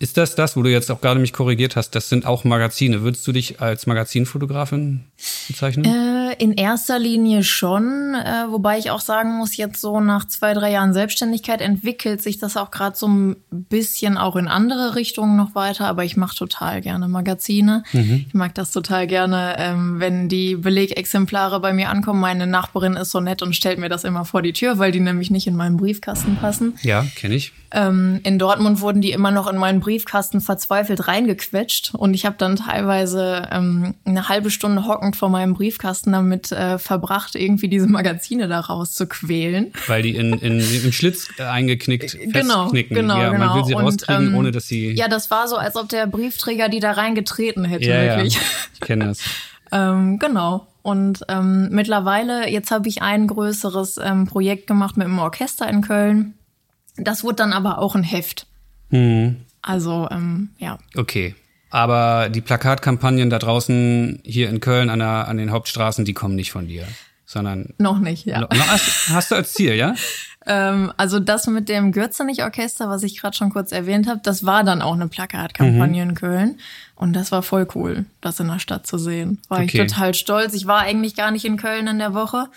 Ist 0.00 0.16
das 0.16 0.34
das, 0.34 0.56
wo 0.56 0.62
du 0.62 0.70
jetzt 0.70 0.90
auch 0.90 1.02
gerade 1.02 1.20
mich 1.20 1.34
korrigiert 1.34 1.76
hast? 1.76 1.94
Das 1.94 2.08
sind 2.08 2.24
auch 2.24 2.42
Magazine. 2.44 3.02
Würdest 3.02 3.26
du 3.26 3.32
dich 3.32 3.60
als 3.60 3.86
Magazinfotografin 3.86 5.04
bezeichnen? 5.46 5.84
Äh, 5.84 6.42
in 6.42 6.54
erster 6.54 6.98
Linie 6.98 7.44
schon, 7.44 8.14
äh, 8.14 8.50
wobei 8.50 8.78
ich 8.78 8.90
auch 8.90 9.00
sagen 9.00 9.36
muss, 9.36 9.58
jetzt 9.58 9.78
so 9.78 10.00
nach 10.00 10.26
zwei, 10.26 10.54
drei 10.54 10.72
Jahren 10.72 10.94
Selbstständigkeit 10.94 11.60
entwickelt 11.60 12.22
sich 12.22 12.38
das 12.38 12.56
auch 12.56 12.70
gerade 12.70 12.96
so 12.96 13.08
ein 13.08 13.36
bisschen 13.50 14.16
auch 14.16 14.36
in 14.36 14.48
andere 14.48 14.94
Richtungen 14.94 15.36
noch 15.36 15.54
weiter. 15.54 15.86
Aber 15.86 16.02
ich 16.02 16.16
mache 16.16 16.34
total 16.34 16.80
gerne 16.80 17.06
Magazine. 17.06 17.82
Mhm. 17.92 18.24
Ich 18.26 18.32
mag 18.32 18.54
das 18.54 18.72
total 18.72 19.06
gerne, 19.06 19.56
ähm, 19.58 20.00
wenn 20.00 20.30
die 20.30 20.56
Belegexemplare 20.56 21.60
bei 21.60 21.74
mir 21.74 21.90
ankommen. 21.90 22.20
Meine 22.20 22.46
Nachbarin 22.46 22.94
ist 22.94 23.10
so 23.10 23.20
nett 23.20 23.42
und 23.42 23.54
stellt 23.54 23.78
mir 23.78 23.90
das 23.90 24.04
immer 24.04 24.24
vor 24.24 24.40
die 24.40 24.54
Tür, 24.54 24.78
weil 24.78 24.92
die 24.92 25.00
nämlich 25.00 25.30
nicht 25.30 25.46
in 25.46 25.56
meinen 25.56 25.76
Briefkasten 25.76 26.36
passen. 26.36 26.72
Ja, 26.80 27.04
kenne 27.16 27.34
ich. 27.34 27.52
Ähm, 27.72 28.20
in 28.24 28.38
Dortmund 28.38 28.80
wurden 28.80 29.00
die 29.00 29.12
immer 29.12 29.30
noch 29.30 29.46
in 29.46 29.56
meinen 29.56 29.78
Briefkasten 29.78 29.89
verzweifelt 29.98 31.08
reingequetscht 31.08 31.94
und 31.94 32.14
ich 32.14 32.24
habe 32.26 32.36
dann 32.38 32.56
teilweise 32.56 33.48
ähm, 33.50 33.94
eine 34.04 34.28
halbe 34.28 34.50
Stunde 34.50 34.86
hockend 34.86 35.16
vor 35.16 35.28
meinem 35.28 35.54
Briefkasten 35.54 36.12
damit 36.12 36.52
äh, 36.52 36.78
verbracht, 36.78 37.34
irgendwie 37.34 37.68
diese 37.68 37.86
Magazine 37.88 38.48
da 38.48 38.60
rauszuquälen. 38.60 39.72
Weil 39.86 40.02
die 40.02 40.14
in, 40.14 40.34
in, 40.34 40.60
im 40.60 40.92
Schlitz 40.92 41.28
eingeknickt 41.38 42.16
genau, 42.32 42.62
festknicken. 42.62 42.96
Genau, 42.96 43.18
ja, 43.18 43.30
genau. 43.30 43.46
Man 43.46 43.56
will 43.56 43.64
sie 43.64 43.74
und, 43.74 43.84
rauskriegen, 43.84 44.26
ähm, 44.28 44.34
ohne 44.36 44.50
dass 44.50 44.66
sie... 44.66 44.92
Ja, 44.92 45.08
das 45.08 45.30
war 45.30 45.48
so, 45.48 45.56
als 45.56 45.76
ob 45.76 45.88
der 45.88 46.06
Briefträger 46.06 46.68
die 46.68 46.80
da 46.80 46.92
reingetreten 46.92 47.64
hätte, 47.64 47.88
ja, 47.88 48.02
wirklich. 48.02 48.34
Ja, 48.34 48.40
ich 48.74 48.80
kenne 48.80 49.06
das. 49.06 49.20
ähm, 49.72 50.18
genau. 50.18 50.66
Und 50.82 51.20
ähm, 51.28 51.68
mittlerweile, 51.70 52.48
jetzt 52.48 52.70
habe 52.70 52.88
ich 52.88 53.02
ein 53.02 53.26
größeres 53.26 53.98
ähm, 54.02 54.26
Projekt 54.26 54.66
gemacht 54.66 54.96
mit 54.96 55.06
einem 55.06 55.18
Orchester 55.18 55.68
in 55.68 55.82
Köln 55.82 56.34
das 57.04 57.24
wurde 57.24 57.36
dann 57.36 57.52
aber 57.52 57.78
auch 57.78 57.94
ein 57.94 58.02
Heft. 58.02 58.46
Mhm. 58.90 59.36
Also, 59.62 60.08
ähm, 60.10 60.50
ja. 60.58 60.78
Okay. 60.96 61.34
Aber 61.70 62.28
die 62.28 62.40
Plakatkampagnen 62.40 63.30
da 63.30 63.38
draußen 63.38 64.20
hier 64.24 64.48
in 64.48 64.60
Köln 64.60 64.90
an, 64.90 64.98
der, 64.98 65.28
an 65.28 65.36
den 65.36 65.52
Hauptstraßen, 65.52 66.04
die 66.04 66.14
kommen 66.14 66.34
nicht 66.34 66.50
von 66.50 66.66
dir, 66.66 66.84
sondern. 67.26 67.74
Noch 67.78 68.00
nicht, 68.00 68.26
ja. 68.26 68.40
Noch, 68.40 68.50
hast, 68.50 69.08
hast 69.10 69.30
du 69.30 69.36
als 69.36 69.54
Ziel, 69.54 69.74
ja? 69.74 69.94
ähm, 70.46 70.92
also 70.96 71.20
das 71.20 71.46
mit 71.46 71.68
dem 71.68 71.92
Gürzenich-Orchester, 71.92 72.88
was 72.88 73.04
ich 73.04 73.20
gerade 73.20 73.36
schon 73.36 73.50
kurz 73.50 73.70
erwähnt 73.70 74.08
habe, 74.08 74.20
das 74.22 74.44
war 74.44 74.64
dann 74.64 74.82
auch 74.82 74.94
eine 74.94 75.06
Plakatkampagne 75.06 76.04
mhm. 76.04 76.10
in 76.10 76.16
Köln. 76.16 76.58
Und 76.96 77.12
das 77.12 77.30
war 77.30 77.42
voll 77.42 77.68
cool, 77.76 78.04
das 78.20 78.40
in 78.40 78.48
der 78.48 78.58
Stadt 78.58 78.86
zu 78.86 78.98
sehen. 78.98 79.38
War 79.48 79.62
okay. 79.62 79.82
ich 79.82 79.88
total 79.88 80.12
stolz. 80.14 80.54
Ich 80.54 80.66
war 80.66 80.80
eigentlich 80.80 81.14
gar 81.14 81.30
nicht 81.30 81.44
in 81.44 81.56
Köln 81.56 81.86
in 81.86 81.98
der 81.98 82.14
Woche. 82.14 82.48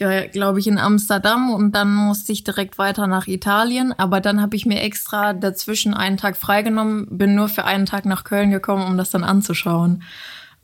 Ich 0.00 0.06
war, 0.06 0.22
glaube 0.28 0.60
ich, 0.60 0.66
in 0.66 0.78
Amsterdam 0.78 1.52
und 1.52 1.72
dann 1.72 1.94
musste 1.94 2.32
ich 2.32 2.42
direkt 2.42 2.78
weiter 2.78 3.06
nach 3.06 3.26
Italien. 3.26 3.92
Aber 3.98 4.22
dann 4.22 4.40
habe 4.40 4.56
ich 4.56 4.64
mir 4.64 4.80
extra 4.80 5.34
dazwischen 5.34 5.92
einen 5.92 6.16
Tag 6.16 6.38
freigenommen, 6.38 7.06
bin 7.10 7.34
nur 7.34 7.50
für 7.50 7.66
einen 7.66 7.84
Tag 7.84 8.06
nach 8.06 8.24
Köln 8.24 8.50
gekommen, 8.50 8.86
um 8.86 8.96
das 8.96 9.10
dann 9.10 9.24
anzuschauen. 9.24 10.02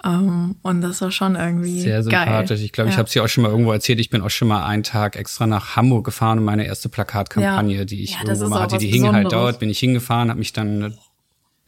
Um, 0.03 0.13
ähm, 0.13 0.57
und 0.63 0.81
das 0.81 1.03
war 1.03 1.11
schon 1.11 1.37
irgendwie 1.37 1.81
sehr 1.81 2.03
sympathisch. 2.03 2.49
Geil. 2.49 2.65
Ich 2.65 2.73
glaube, 2.73 2.89
ja. 2.89 2.95
ich 2.95 2.99
habe 2.99 3.09
es 3.09 3.15
ja 3.15 3.25
auch 3.25 3.29
schon 3.29 3.43
mal 3.43 3.51
irgendwo 3.51 3.73
erzählt. 3.73 4.01
Ich 4.01 4.09
bin 4.09 4.23
auch 4.23 4.31
schon 4.31 4.49
mal 4.49 4.65
einen 4.65 4.83
Tag 4.83 5.17
extra 5.17 5.47
nach 5.47 5.77
Hamburg 5.77 6.07
gefahren 6.07 6.39
und 6.39 6.45
meine 6.45 6.65
erste 6.65 6.89
Plakatkampagne, 6.89 7.77
ja. 7.77 7.85
die 7.85 8.05
ich 8.05 8.13
ja, 8.13 8.21
irgendwo 8.23 8.49
mal 8.49 8.63
hatte, 8.63 8.79
die 8.79 8.89
hing 8.89 9.13
halt 9.13 9.33
dort. 9.33 9.59
Bin 9.59 9.69
ich 9.69 9.79
hingefahren, 9.79 10.31
habe 10.31 10.39
mich 10.39 10.55
dann 10.55 10.97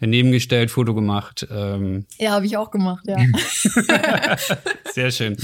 daneben 0.01 0.33
gestellt, 0.33 0.71
Foto 0.71 0.95
gemacht. 0.95 1.47
Ähm. 1.51 2.07
Ja, 2.19 2.31
habe 2.31 2.47
ich 2.47 2.57
auch 2.57 2.71
gemacht, 2.71 3.05
ja. 3.07 3.19
sehr 4.93 5.11
schön. 5.11 5.37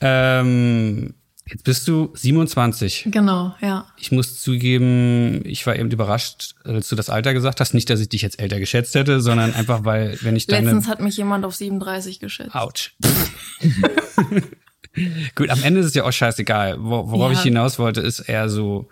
Ähm, 0.00 1.14
Jetzt 1.50 1.64
bist 1.64 1.88
du 1.88 2.12
27. 2.14 3.08
Genau, 3.10 3.54
ja. 3.60 3.84
Ich 3.96 4.12
muss 4.12 4.40
zugeben, 4.40 5.40
ich 5.44 5.66
war 5.66 5.74
eben 5.74 5.90
überrascht, 5.90 6.54
als 6.62 6.88
du 6.88 6.94
das 6.94 7.10
Alter 7.10 7.34
gesagt 7.34 7.60
hast. 7.60 7.74
Nicht, 7.74 7.90
dass 7.90 7.98
ich 7.98 8.08
dich 8.08 8.22
jetzt 8.22 8.38
älter 8.38 8.60
geschätzt 8.60 8.94
hätte, 8.94 9.20
sondern 9.20 9.52
einfach, 9.54 9.84
weil, 9.84 10.16
wenn 10.22 10.36
ich 10.36 10.46
deine... 10.46 10.66
Letztens 10.66 10.86
hat 10.86 11.00
mich 11.00 11.16
jemand 11.16 11.44
auf 11.44 11.56
37 11.56 12.20
geschätzt. 12.20 12.54
Autsch. 12.54 12.94
Gut, 15.34 15.50
am 15.50 15.62
Ende 15.64 15.80
ist 15.80 15.86
es 15.86 15.94
ja 15.94 16.04
auch 16.04 16.12
scheißegal. 16.12 16.76
Worauf 16.78 17.32
ja. 17.32 17.38
ich 17.38 17.42
hinaus 17.42 17.80
wollte, 17.80 18.00
ist 18.00 18.20
eher 18.20 18.48
so, 18.48 18.88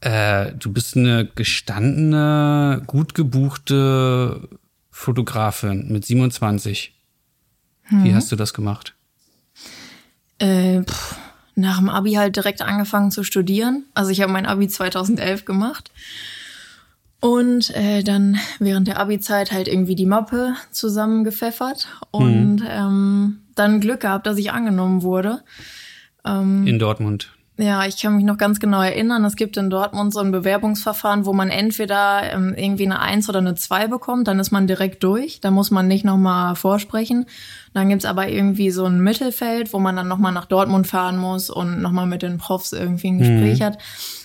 äh, 0.00 0.52
du 0.52 0.70
bist 0.70 0.98
eine 0.98 1.26
gestandene, 1.34 2.82
gut 2.86 3.14
gebuchte 3.14 4.50
Fotografin 4.90 5.90
mit 5.90 6.04
27. 6.04 6.94
Hm. 7.84 8.04
Wie 8.04 8.14
hast 8.14 8.30
du 8.32 8.36
das 8.36 8.52
gemacht? 8.52 8.94
Äh, 10.38 10.82
pff 10.82 11.16
nach 11.54 11.78
dem 11.78 11.88
Abi 11.88 12.12
halt 12.12 12.36
direkt 12.36 12.62
angefangen 12.62 13.10
zu 13.10 13.22
studieren. 13.24 13.84
Also 13.94 14.10
ich 14.10 14.20
habe 14.20 14.32
mein 14.32 14.46
Abi 14.46 14.68
2011 14.68 15.44
gemacht. 15.44 15.90
Und 17.20 17.74
äh, 17.74 18.02
dann 18.02 18.38
während 18.58 18.86
der 18.86 19.00
Abi-Zeit 19.00 19.50
halt 19.50 19.66
irgendwie 19.66 19.94
die 19.94 20.04
Mappe 20.04 20.56
zusammengepfeffert 20.70 21.88
und 22.10 22.56
mhm. 22.56 22.68
ähm, 22.68 23.38
dann 23.54 23.80
Glück 23.80 24.00
gehabt, 24.00 24.26
dass 24.26 24.36
ich 24.36 24.52
angenommen 24.52 25.02
wurde. 25.02 25.40
Ähm, 26.26 26.66
In 26.66 26.78
Dortmund. 26.78 27.33
Ja, 27.56 27.86
ich 27.86 28.02
kann 28.02 28.16
mich 28.16 28.24
noch 28.24 28.36
ganz 28.36 28.58
genau 28.58 28.82
erinnern. 28.82 29.24
Es 29.24 29.36
gibt 29.36 29.56
in 29.56 29.70
Dortmund 29.70 30.12
so 30.12 30.18
ein 30.18 30.32
Bewerbungsverfahren, 30.32 31.24
wo 31.24 31.32
man 31.32 31.50
entweder 31.50 32.32
ähm, 32.32 32.52
irgendwie 32.56 32.84
eine 32.84 32.98
Eins 32.98 33.28
oder 33.28 33.38
eine 33.38 33.54
Zwei 33.54 33.86
bekommt, 33.86 34.26
dann 34.26 34.40
ist 34.40 34.50
man 34.50 34.66
direkt 34.66 35.04
durch. 35.04 35.40
Da 35.40 35.52
muss 35.52 35.70
man 35.70 35.86
nicht 35.86 36.04
nochmal 36.04 36.56
vorsprechen. 36.56 37.26
Dann 37.72 37.88
gibt's 37.88 38.06
aber 38.06 38.28
irgendwie 38.28 38.72
so 38.72 38.86
ein 38.86 39.00
Mittelfeld, 39.00 39.72
wo 39.72 39.78
man 39.78 39.94
dann 39.94 40.08
nochmal 40.08 40.32
nach 40.32 40.46
Dortmund 40.46 40.88
fahren 40.88 41.16
muss 41.16 41.48
und 41.48 41.80
nochmal 41.80 42.06
mit 42.06 42.22
den 42.22 42.38
Profs 42.38 42.72
irgendwie 42.72 43.08
ein 43.08 43.18
Gespräch 43.18 43.60
mhm. 43.60 43.64
hat. 43.64 43.78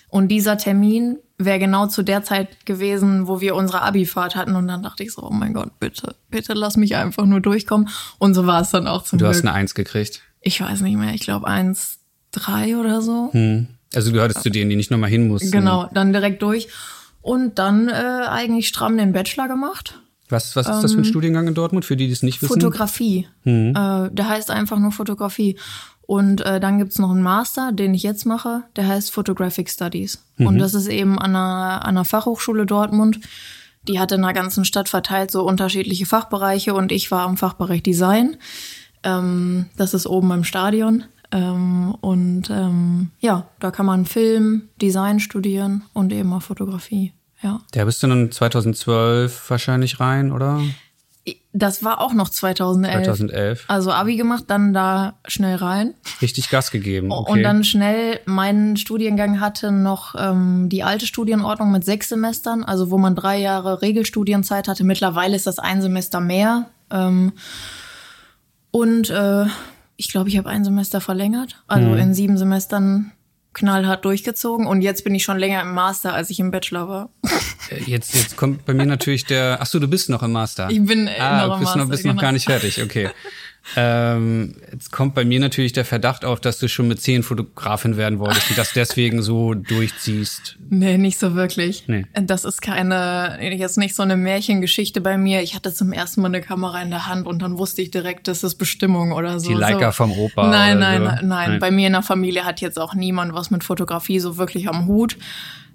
Und 0.09 0.29
dieser 0.29 0.57
Termin 0.57 1.17
wäre 1.37 1.59
genau 1.59 1.85
zu 1.85 2.01
der 2.01 2.23
Zeit 2.23 2.65
gewesen, 2.65 3.27
wo 3.27 3.41
wir 3.41 3.55
unsere 3.55 3.83
Abi-Fahrt 3.83 4.35
hatten. 4.35 4.55
Und 4.55 4.67
dann 4.67 4.81
dachte 4.81 5.03
ich 5.03 5.13
so, 5.13 5.21
oh 5.21 5.31
mein 5.31 5.53
Gott, 5.53 5.79
bitte, 5.79 6.15
bitte 6.31 6.53
lass 6.53 6.77
mich 6.77 6.95
einfach 6.95 7.27
nur 7.27 7.41
durchkommen. 7.41 7.89
Und 8.17 8.33
so 8.33 8.47
war 8.47 8.61
es 8.61 8.71
dann 8.71 8.87
auch 8.87 9.03
zum 9.03 9.19
du 9.19 9.25
Glück. 9.25 9.33
Du 9.33 9.37
hast 9.37 9.45
eine 9.45 9.53
Eins 9.53 9.75
gekriegt? 9.75 10.23
Ich 10.41 10.61
weiß 10.61 10.81
nicht 10.81 10.97
mehr. 10.97 11.13
Ich 11.13 11.21
glaube 11.21 11.47
eins 11.47 11.98
drei 12.31 12.77
oder 12.77 13.01
so. 13.01 13.29
Hm. 13.31 13.67
Also 13.93 14.11
gehörtest 14.11 14.43
zu 14.43 14.49
denen, 14.49 14.69
die 14.69 14.75
nicht 14.75 14.91
nochmal 14.91 15.09
hin 15.09 15.27
mussten. 15.27 15.51
Genau, 15.51 15.89
dann 15.93 16.13
direkt 16.13 16.41
durch. 16.41 16.67
Und 17.21 17.59
dann 17.59 17.89
äh, 17.89 17.91
eigentlich 18.27 18.67
stramm 18.67 18.97
den 18.97 19.13
Bachelor 19.13 19.47
gemacht. 19.47 19.99
Was, 20.29 20.55
was 20.55 20.67
ist 20.67 20.75
ähm, 20.75 20.81
das 20.81 20.91
für 20.91 20.99
ein 20.99 21.03
ähm, 21.03 21.09
Studiengang 21.09 21.47
in 21.47 21.55
Dortmund, 21.55 21.85
für 21.85 21.97
die, 21.97 22.05
die 22.05 22.13
es 22.13 22.23
nicht 22.23 22.41
wissen? 22.41 22.53
Fotografie. 22.53 23.27
Hm. 23.43 23.69
Äh, 23.69 24.11
der 24.11 24.29
heißt 24.29 24.51
einfach 24.51 24.77
nur 24.77 24.91
Fotografie. 24.91 25.57
Und 26.09 26.41
äh, 26.41 26.59
dann 26.59 26.79
gibt's 26.79 26.97
noch 26.97 27.11
einen 27.11 27.21
Master, 27.21 27.71
den 27.71 27.93
ich 27.93 28.01
jetzt 28.01 28.25
mache, 28.25 28.63
der 28.75 28.87
heißt 28.87 29.11
Photographic 29.11 29.69
Studies. 29.69 30.23
Mhm. 30.37 30.47
Und 30.47 30.57
das 30.57 30.73
ist 30.73 30.87
eben 30.87 31.19
an 31.19 31.35
einer, 31.35 31.85
an 31.85 31.89
einer 31.89 32.03
Fachhochschule 32.03 32.65
Dortmund. 32.65 33.19
Die 33.87 33.99
hat 33.99 34.11
in 34.11 34.23
der 34.23 34.33
ganzen 34.33 34.65
Stadt 34.65 34.89
verteilt 34.89 35.29
so 35.29 35.43
unterschiedliche 35.43 36.07
Fachbereiche 36.07 36.73
und 36.73 36.91
ich 36.91 37.11
war 37.11 37.29
im 37.29 37.37
Fachbereich 37.37 37.83
Design. 37.83 38.37
Ähm, 39.03 39.67
das 39.77 39.93
ist 39.93 40.07
oben 40.07 40.31
im 40.31 40.43
Stadion. 40.43 41.03
Ähm, 41.31 41.95
und 42.01 42.49
ähm, 42.49 43.11
ja, 43.19 43.47
da 43.59 43.71
kann 43.71 43.85
man 43.85 44.05
Film, 44.05 44.69
Design 44.81 45.19
studieren 45.19 45.83
und 45.93 46.11
eben 46.11 46.33
auch 46.33 46.41
Fotografie. 46.41 47.13
Ja. 47.41 47.61
Der 47.73 47.85
bist 47.85 48.03
du 48.03 48.07
dann 48.07 48.31
2012 48.31 49.49
wahrscheinlich 49.49 49.99
rein, 49.99 50.31
oder? 50.31 50.61
Das 51.53 51.83
war 51.83 52.01
auch 52.01 52.13
noch 52.13 52.29
2011. 52.29 53.05
2011. 53.05 53.65
Also 53.67 53.91
Abi 53.91 54.15
gemacht, 54.15 54.45
dann 54.47 54.73
da 54.73 55.19
schnell 55.27 55.57
rein. 55.57 55.93
Richtig 56.21 56.49
Gas 56.49 56.71
gegeben. 56.71 57.11
Okay. 57.11 57.31
Und 57.31 57.43
dann 57.43 57.63
schnell, 57.63 58.19
mein 58.25 58.77
Studiengang 58.77 59.39
hatte 59.39 59.71
noch 59.71 60.15
ähm, 60.17 60.69
die 60.69 60.83
alte 60.83 61.05
Studienordnung 61.05 61.71
mit 61.71 61.85
sechs 61.85 62.09
Semestern, 62.09 62.63
also 62.63 62.89
wo 62.89 62.97
man 62.97 63.15
drei 63.15 63.37
Jahre 63.39 63.81
Regelstudienzeit 63.81 64.67
hatte. 64.67 64.83
Mittlerweile 64.83 65.35
ist 65.35 65.47
das 65.47 65.59
ein 65.59 65.81
Semester 65.81 66.19
mehr. 66.19 66.69
Ähm, 66.91 67.33
und 68.71 69.09
äh, 69.09 69.45
ich 69.99 70.07
glaube, 70.07 70.29
ich 70.29 70.37
habe 70.37 70.47
ein 70.47 70.63
Semester 70.63 71.01
verlängert. 71.01 71.61
Also 71.67 71.89
mhm. 71.89 71.97
in 71.97 72.13
sieben 72.13 72.37
Semestern 72.37 73.11
knallhart 73.51 74.05
durchgezogen 74.05 74.65
und 74.65 74.81
jetzt 74.81 75.03
bin 75.03 75.13
ich 75.13 75.23
schon 75.23 75.37
länger 75.37 75.61
im 75.61 75.73
Master, 75.73 76.13
als 76.13 76.29
ich 76.29 76.39
im 76.39 76.51
Bachelor 76.51 76.87
war. 76.87 77.09
Äh, 77.69 77.83
jetzt, 77.83 78.15
jetzt 78.15 78.37
kommt 78.37 78.65
bei 78.65 78.73
mir 78.73 78.85
natürlich 78.85 79.25
der. 79.25 79.57
Ach 79.59 79.65
so, 79.65 79.77
du 79.77 79.87
bist 79.87 80.09
noch 80.09 80.23
im 80.23 80.31
Master. 80.31 80.69
Ich 80.71 80.83
bin 80.83 81.09
ah, 81.19 81.45
noch 81.45 81.55
im 81.55 81.59
bist 81.59 81.63
Master. 81.65 81.79
Noch, 81.79 81.89
bist 81.89 82.03
genau. 82.03 82.15
noch 82.15 82.21
gar 82.21 82.31
nicht 82.31 82.45
fertig. 82.45 82.81
Okay. 82.81 83.09
Ähm, 83.75 84.55
jetzt 84.71 84.91
kommt 84.91 85.15
bei 85.15 85.23
mir 85.25 85.39
natürlich 85.39 85.73
der 85.73 85.85
Verdacht 85.85 86.25
auf, 86.25 86.39
dass 86.39 86.59
du 86.59 86.67
schon 86.67 86.87
mit 86.87 87.01
zehn 87.01 87.23
Fotografin 87.23 87.97
werden 87.97 88.19
wolltest 88.19 88.49
und 88.49 88.57
das 88.57 88.73
deswegen 88.73 89.21
so 89.21 89.53
durchziehst. 89.53 90.57
Nee, 90.69 90.97
nicht 90.97 91.19
so 91.19 91.35
wirklich. 91.35 91.83
Nee. 91.87 92.05
Das 92.13 92.45
ist 92.45 92.61
keine, 92.61 93.37
jetzt 93.41 93.77
nicht 93.77 93.95
so 93.95 94.03
eine 94.03 94.17
Märchengeschichte 94.17 95.01
bei 95.01 95.17
mir. 95.17 95.41
Ich 95.41 95.55
hatte 95.55 95.73
zum 95.73 95.91
ersten 95.93 96.21
Mal 96.21 96.29
eine 96.29 96.41
Kamera 96.41 96.81
in 96.81 96.89
der 96.89 97.07
Hand 97.07 97.27
und 97.27 97.41
dann 97.41 97.57
wusste 97.57 97.81
ich 97.81 97.91
direkt, 97.91 98.27
das 98.27 98.43
ist 98.43 98.55
Bestimmung 98.55 99.11
oder 99.11 99.39
so. 99.39 99.49
Die 99.49 99.55
Leica 99.55 99.91
so. 99.91 99.97
vom 99.97 100.11
Opa. 100.13 100.49
Nein, 100.49 100.79
nein, 100.79 101.01
so. 101.01 101.05
nein, 101.05 101.27
nein. 101.27 101.59
Bei 101.59 101.71
mir 101.71 101.87
in 101.87 101.93
der 101.93 102.01
Familie 102.01 102.45
hat 102.45 102.61
jetzt 102.61 102.79
auch 102.79 102.93
niemand 102.93 103.33
was 103.33 103.51
mit 103.51 103.63
Fotografie 103.63 104.19
so 104.19 104.37
wirklich 104.37 104.67
am 104.67 104.87
Hut 104.87 105.17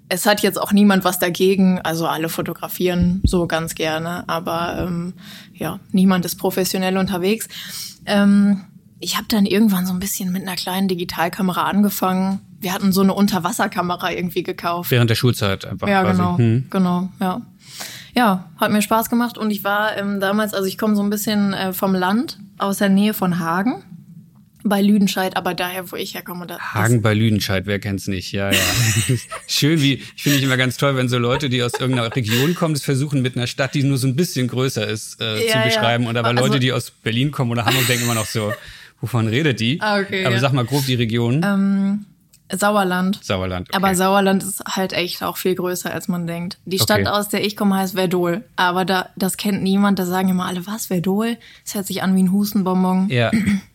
es 0.09 0.25
hat 0.25 0.41
jetzt 0.41 0.61
auch 0.61 0.71
niemand 0.71 1.03
was 1.03 1.19
dagegen. 1.19 1.79
Also 1.81 2.07
alle 2.07 2.29
fotografieren 2.29 3.21
so 3.25 3.47
ganz 3.47 3.75
gerne, 3.75 4.27
aber 4.27 4.77
ähm, 4.79 5.13
ja, 5.53 5.79
niemand 5.91 6.25
ist 6.25 6.35
professionell 6.35 6.97
unterwegs. 6.97 7.47
Ähm, 8.05 8.61
ich 8.99 9.17
habe 9.17 9.25
dann 9.27 9.45
irgendwann 9.45 9.85
so 9.85 9.93
ein 9.93 9.99
bisschen 9.99 10.31
mit 10.31 10.43
einer 10.43 10.55
kleinen 10.55 10.87
Digitalkamera 10.87 11.63
angefangen. 11.63 12.39
Wir 12.59 12.73
hatten 12.73 12.91
so 12.91 13.01
eine 13.01 13.13
Unterwasserkamera 13.13 14.11
irgendwie 14.11 14.43
gekauft. 14.43 14.89
Während 14.91 15.09
der 15.09 15.15
Schulzeit 15.15 15.65
einfach. 15.65 15.87
Ja, 15.87 16.03
quasi. 16.03 16.17
genau, 16.17 16.37
hm. 16.37 16.67
genau, 16.69 17.09
ja. 17.19 17.41
Ja, 18.15 18.49
hat 18.57 18.71
mir 18.71 18.81
Spaß 18.81 19.09
gemacht 19.09 19.37
und 19.37 19.51
ich 19.51 19.65
war 19.65 19.97
ähm, 19.97 20.21
damals, 20.21 20.53
also 20.53 20.65
ich 20.65 20.77
komme 20.77 20.95
so 20.95 21.03
ein 21.03 21.09
bisschen 21.09 21.53
äh, 21.53 21.73
vom 21.73 21.93
Land 21.93 22.39
aus 22.57 22.77
der 22.77 22.87
Nähe 22.87 23.13
von 23.13 23.39
Hagen 23.39 23.83
bei 24.65 24.81
Lüdenscheid, 24.81 25.37
aber 25.37 25.53
daher, 25.53 25.91
wo 25.91 25.95
ich 25.95 26.15
herkomme. 26.15 26.47
Da, 26.47 26.59
Hagen 26.59 27.01
bei 27.01 27.13
Lüdenscheid, 27.13 27.67
wer 27.67 27.79
kennt's 27.79 28.07
nicht? 28.07 28.31
Ja, 28.31 28.51
ja. 28.51 28.59
Schön, 29.47 29.79
wie 29.81 29.93
ich 30.15 30.23
finde 30.23 30.39
ich 30.39 30.43
immer 30.43 30.57
ganz 30.57 30.77
toll, 30.77 30.95
wenn 30.97 31.07
so 31.07 31.19
Leute, 31.19 31.49
die 31.49 31.61
aus 31.61 31.73
irgendeiner 31.79 32.13
Region 32.13 32.55
kommen, 32.55 32.73
das 32.73 32.83
versuchen 32.83 33.21
mit 33.21 33.37
einer 33.37 33.47
Stadt, 33.47 33.75
die 33.75 33.83
nur 33.83 33.97
so 33.97 34.07
ein 34.07 34.15
bisschen 34.15 34.47
größer 34.47 34.87
ist, 34.87 35.21
äh, 35.21 35.45
ja, 35.45 35.53
zu 35.53 35.59
beschreiben. 35.69 36.03
Ja. 36.05 36.09
Und 36.09 36.17
aber 36.17 36.29
also, 36.29 36.43
Leute, 36.43 36.59
die 36.59 36.73
aus 36.73 36.89
Berlin 36.91 37.31
kommen 37.31 37.51
oder 37.51 37.65
Hamburg, 37.65 37.85
denken 37.87 38.05
immer 38.05 38.15
noch 38.15 38.25
so, 38.25 38.53
wovon 39.01 39.27
redet 39.27 39.59
die? 39.59 39.79
Ah, 39.81 39.99
okay, 39.99 40.25
aber 40.25 40.35
ja. 40.35 40.41
sag 40.41 40.51
mal 40.51 40.65
grob 40.65 40.85
die 40.85 40.95
Region. 40.95 41.41
Ähm, 41.45 42.05
Sauerland. 42.51 43.19
Sauerland. 43.23 43.69
Okay. 43.69 43.77
Aber 43.77 43.95
Sauerland 43.95 44.43
ist 44.43 44.63
halt 44.65 44.93
echt 44.93 45.21
auch 45.21 45.37
viel 45.37 45.55
größer, 45.55 45.91
als 45.91 46.07
man 46.07 46.25
denkt. 46.25 46.57
Die 46.65 46.79
Stadt, 46.79 47.01
okay. 47.01 47.09
aus 47.09 47.29
der 47.29 47.43
ich 47.43 47.55
komme, 47.55 47.75
heißt 47.75 47.95
Verdol. 47.95 48.43
Aber 48.55 48.85
da, 48.85 49.09
das 49.15 49.37
kennt 49.37 49.63
niemand. 49.63 49.97
Da 49.97 50.05
sagen 50.05 50.29
immer 50.29 50.45
alle, 50.45 50.65
was, 50.67 50.87
Verdol? 50.87 51.37
Das 51.63 51.75
hört 51.75 51.87
sich 51.87 52.03
an 52.03 52.15
wie 52.15 52.23
ein 52.23 52.31
Hustenbonbon. 52.31 53.09
Ja. 53.09 53.31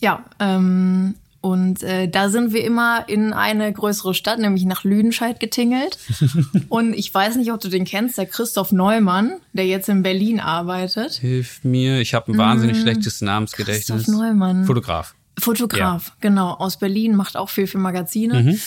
Ja, 0.00 0.24
ähm, 0.38 1.14
und 1.42 1.82
äh, 1.82 2.06
da 2.08 2.28
sind 2.28 2.52
wir 2.52 2.64
immer 2.64 3.08
in 3.08 3.32
eine 3.32 3.72
größere 3.72 4.12
Stadt, 4.12 4.38
nämlich 4.38 4.66
nach 4.66 4.84
Lüdenscheid 4.84 5.40
getingelt. 5.40 5.98
und 6.68 6.92
ich 6.92 7.12
weiß 7.12 7.36
nicht, 7.36 7.50
ob 7.52 7.60
du 7.60 7.68
den 7.68 7.84
kennst, 7.84 8.18
der 8.18 8.26
Christoph 8.26 8.72
Neumann, 8.72 9.40
der 9.54 9.66
jetzt 9.66 9.88
in 9.88 10.02
Berlin 10.02 10.40
arbeitet. 10.40 11.14
Hilf 11.14 11.64
mir, 11.64 12.00
ich 12.00 12.12
habe 12.12 12.32
ein 12.32 12.38
wahnsinnig 12.38 12.76
mmh, 12.76 12.82
schlechtes 12.82 13.20
Namensgedächtnis. 13.22 14.04
Christoph 14.04 14.20
Neumann. 14.20 14.64
Fotograf. 14.64 15.14
Fotograf, 15.38 16.08
ja. 16.08 16.14
genau, 16.20 16.52
aus 16.52 16.78
Berlin, 16.78 17.14
macht 17.14 17.36
auch 17.38 17.48
viel 17.48 17.66
für 17.66 17.78
Magazine. 17.78 18.42
Mhm. 18.42 18.60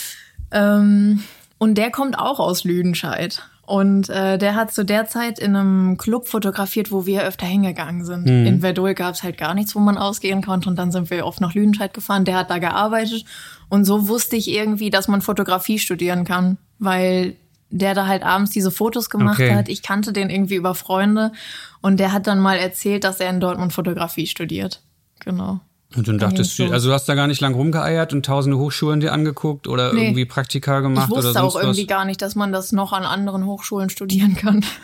Ähm, 0.50 1.22
und 1.58 1.76
der 1.76 1.90
kommt 1.92 2.18
auch 2.18 2.40
aus 2.40 2.64
Lüdenscheid. 2.64 3.42
Und 3.66 4.10
äh, 4.10 4.36
der 4.36 4.54
hat 4.54 4.72
zu 4.72 4.84
der 4.84 5.06
Zeit 5.06 5.38
in 5.38 5.56
einem 5.56 5.96
Club 5.96 6.28
fotografiert, 6.28 6.92
wo 6.92 7.06
wir 7.06 7.22
öfter 7.22 7.46
hingegangen 7.46 8.04
sind. 8.04 8.26
Mhm. 8.26 8.46
In 8.46 8.60
Verdol 8.60 8.94
gab 8.94 9.14
es 9.14 9.22
halt 9.22 9.38
gar 9.38 9.54
nichts, 9.54 9.74
wo 9.74 9.78
man 9.78 9.96
ausgehen 9.96 10.42
konnte. 10.42 10.68
Und 10.68 10.76
dann 10.76 10.92
sind 10.92 11.10
wir 11.10 11.24
oft 11.24 11.40
nach 11.40 11.54
Lüdenscheid 11.54 11.94
gefahren. 11.94 12.24
Der 12.24 12.36
hat 12.36 12.50
da 12.50 12.58
gearbeitet. 12.58 13.24
Und 13.68 13.84
so 13.84 14.08
wusste 14.08 14.36
ich 14.36 14.50
irgendwie, 14.50 14.90
dass 14.90 15.08
man 15.08 15.22
Fotografie 15.22 15.78
studieren 15.78 16.24
kann, 16.24 16.58
weil 16.78 17.36
der 17.70 17.94
da 17.94 18.06
halt 18.06 18.22
abends 18.22 18.50
diese 18.50 18.70
Fotos 18.70 19.10
gemacht 19.10 19.40
okay. 19.40 19.54
hat. 19.54 19.68
Ich 19.68 19.82
kannte 19.82 20.12
den 20.12 20.30
irgendwie 20.30 20.56
über 20.56 20.74
Freunde. 20.74 21.32
Und 21.80 21.98
der 21.98 22.12
hat 22.12 22.26
dann 22.26 22.38
mal 22.38 22.56
erzählt, 22.56 23.04
dass 23.04 23.18
er 23.18 23.30
in 23.30 23.40
Dortmund 23.40 23.72
Fotografie 23.72 24.26
studiert. 24.26 24.82
Genau. 25.20 25.60
Und 25.96 26.08
dann 26.08 26.18
dachtest 26.18 26.58
du, 26.58 26.70
also 26.70 26.88
du 26.88 26.94
hast 26.94 27.08
da 27.08 27.14
gar 27.14 27.26
nicht 27.26 27.40
lang 27.40 27.54
rumgeeiert 27.54 28.12
und 28.12 28.26
tausende 28.26 28.58
Hochschulen 28.58 29.00
dir 29.00 29.12
angeguckt 29.12 29.68
oder 29.68 29.92
nee. 29.92 30.06
irgendwie 30.06 30.24
Praktika 30.24 30.80
gemacht 30.80 31.10
oder 31.10 31.22
sonst 31.22 31.36
Ich 31.36 31.42
wusste 31.42 31.58
auch 31.58 31.62
irgendwie 31.62 31.86
gar 31.86 32.04
nicht, 32.04 32.20
dass 32.20 32.34
man 32.34 32.52
das 32.52 32.72
noch 32.72 32.92
an 32.92 33.04
anderen 33.04 33.46
Hochschulen 33.46 33.90
studieren 33.90 34.36
kann. 34.36 34.64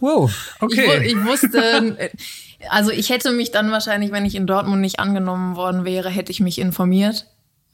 Wow, 0.00 0.30
okay. 0.60 1.06
Ich, 1.06 1.12
ich 1.12 1.24
wusste, 1.24 1.96
Also 2.68 2.90
ich 2.90 3.10
hätte 3.10 3.30
mich 3.32 3.52
dann 3.52 3.70
wahrscheinlich, 3.70 4.10
wenn 4.12 4.26
ich 4.26 4.34
in 4.34 4.46
Dortmund 4.46 4.80
nicht 4.80 4.98
angenommen 4.98 5.56
worden 5.56 5.84
wäre, 5.84 6.10
hätte 6.10 6.32
ich 6.32 6.40
mich 6.40 6.58
informiert. 6.58 7.26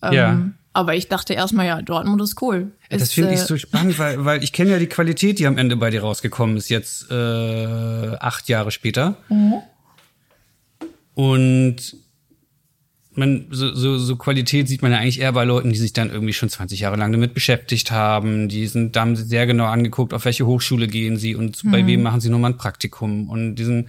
Ähm, 0.03 0.13
ja. 0.13 0.41
Aber 0.73 0.95
ich 0.95 1.09
dachte 1.09 1.35
erstmal, 1.35 1.67
ja, 1.67 1.83
Dortmund 1.83 2.23
ist 2.23 2.41
cool. 2.41 2.71
Ja, 2.91 2.99
das 2.99 3.13
finde 3.13 3.35
ich 3.35 3.41
äh, 3.41 3.45
so 3.45 3.57
spannend, 3.57 3.99
weil, 3.99 4.25
weil 4.25 4.45
ich 4.45 4.53
kenne 4.53 4.71
ja 4.71 4.79
die 4.79 4.87
Qualität, 4.87 5.39
die 5.39 5.47
am 5.47 5.59
Ende 5.59 5.77
bei 5.77 5.91
dir 5.91 6.03
rausgekommen 6.03 6.57
ist, 6.57 6.69
jetzt 6.69 7.11
äh, 7.11 8.17
acht 8.21 8.49
Jahre 8.49 8.71
später. 8.71 9.17
Mhm. 9.29 9.63
Und 11.15 11.97
man, 13.21 13.47
so, 13.51 13.73
so, 13.73 13.99
so 13.99 14.17
Qualität 14.17 14.67
sieht 14.67 14.83
man 14.83 14.91
ja 14.91 14.99
eigentlich 14.99 15.21
eher 15.21 15.33
bei 15.33 15.45
Leuten, 15.45 15.71
die 15.73 15.79
sich 15.79 15.93
dann 15.93 16.11
irgendwie 16.11 16.33
schon 16.33 16.49
20 16.49 16.81
Jahre 16.81 16.97
lang 16.97 17.13
damit 17.13 17.35
beschäftigt 17.35 17.93
haben. 17.93 18.49
Die 18.49 18.67
sind, 18.67 18.97
da 18.97 19.03
haben 19.03 19.15
sehr 19.15 19.47
genau 19.47 19.67
angeguckt, 19.67 20.13
auf 20.13 20.25
welche 20.25 20.47
Hochschule 20.47 20.89
gehen 20.89 21.17
sie 21.17 21.37
und 21.37 21.63
mhm. 21.63 21.71
bei 21.71 21.87
wem 21.87 22.03
machen 22.03 22.21
sie 22.21 22.31
nochmal 22.31 22.51
ein 22.51 22.57
Praktikum. 22.57 23.31
Und 23.31 23.55
diesen 23.55 23.89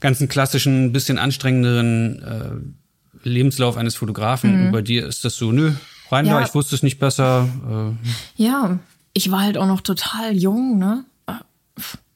ganzen 0.00 0.28
klassischen, 0.28 0.92
bisschen 0.92 1.18
anstrengenderen 1.18 2.22
äh, 2.22 3.28
Lebenslauf 3.28 3.78
eines 3.78 3.94
Fotografen. 3.94 4.66
Mhm. 4.66 4.72
bei 4.72 4.82
dir 4.82 5.06
ist 5.06 5.24
das 5.24 5.36
so, 5.36 5.50
nö, 5.50 5.72
rein 6.10 6.26
ja. 6.26 6.38
da, 6.38 6.46
ich 6.46 6.54
wusste 6.54 6.74
es 6.74 6.82
nicht 6.82 6.98
besser. 6.98 7.48
Äh. 8.36 8.42
Ja, 8.42 8.78
ich 9.14 9.30
war 9.30 9.40
halt 9.40 9.56
auch 9.56 9.66
noch 9.66 9.80
total 9.80 10.36
jung, 10.36 10.78
ne? 10.78 11.04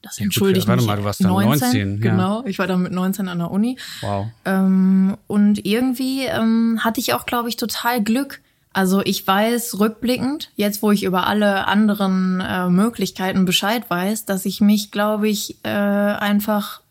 Das 0.07 0.19
ja, 0.19 0.27
gut, 0.27 0.67
Warte 0.69 0.85
mal, 0.85 0.97
du 0.97 1.05
warst 1.05 1.23
dann 1.23 1.33
19, 1.33 1.61
19 1.61 2.03
ja. 2.03 2.11
Genau, 2.11 2.45
ich 2.47 2.59
war 2.59 2.67
dann 2.67 2.83
mit 2.83 2.93
19 2.93 3.29
an 3.29 3.39
der 3.39 3.51
Uni. 3.51 3.77
Wow. 4.03 4.27
Ähm, 4.45 5.17
und 5.27 5.67
irgendwie 5.67 6.27
ähm, 6.27 6.81
hatte 6.83 7.01
ich 7.01 7.13
auch, 7.13 7.27
glaube 7.27 7.49
ich, 7.49 7.57
total 7.57 8.03
Glück. 8.03 8.41
Also 8.73 9.03
ich 9.05 9.27
weiß 9.27 9.81
rückblickend, 9.81 10.51
jetzt 10.55 10.83
wo 10.83 10.93
ich 10.93 11.03
über 11.03 11.27
alle 11.27 11.67
anderen 11.67 12.41
äh, 12.41 12.69
Möglichkeiten 12.69 13.47
Bescheid 13.47 13.89
weiß, 13.89 14.27
dass 14.27 14.45
ich 14.45 14.61
mich, 14.61 14.91
glaube 14.91 15.29
ich, 15.29 15.57
äh, 15.65 15.69
einfach 15.69 16.83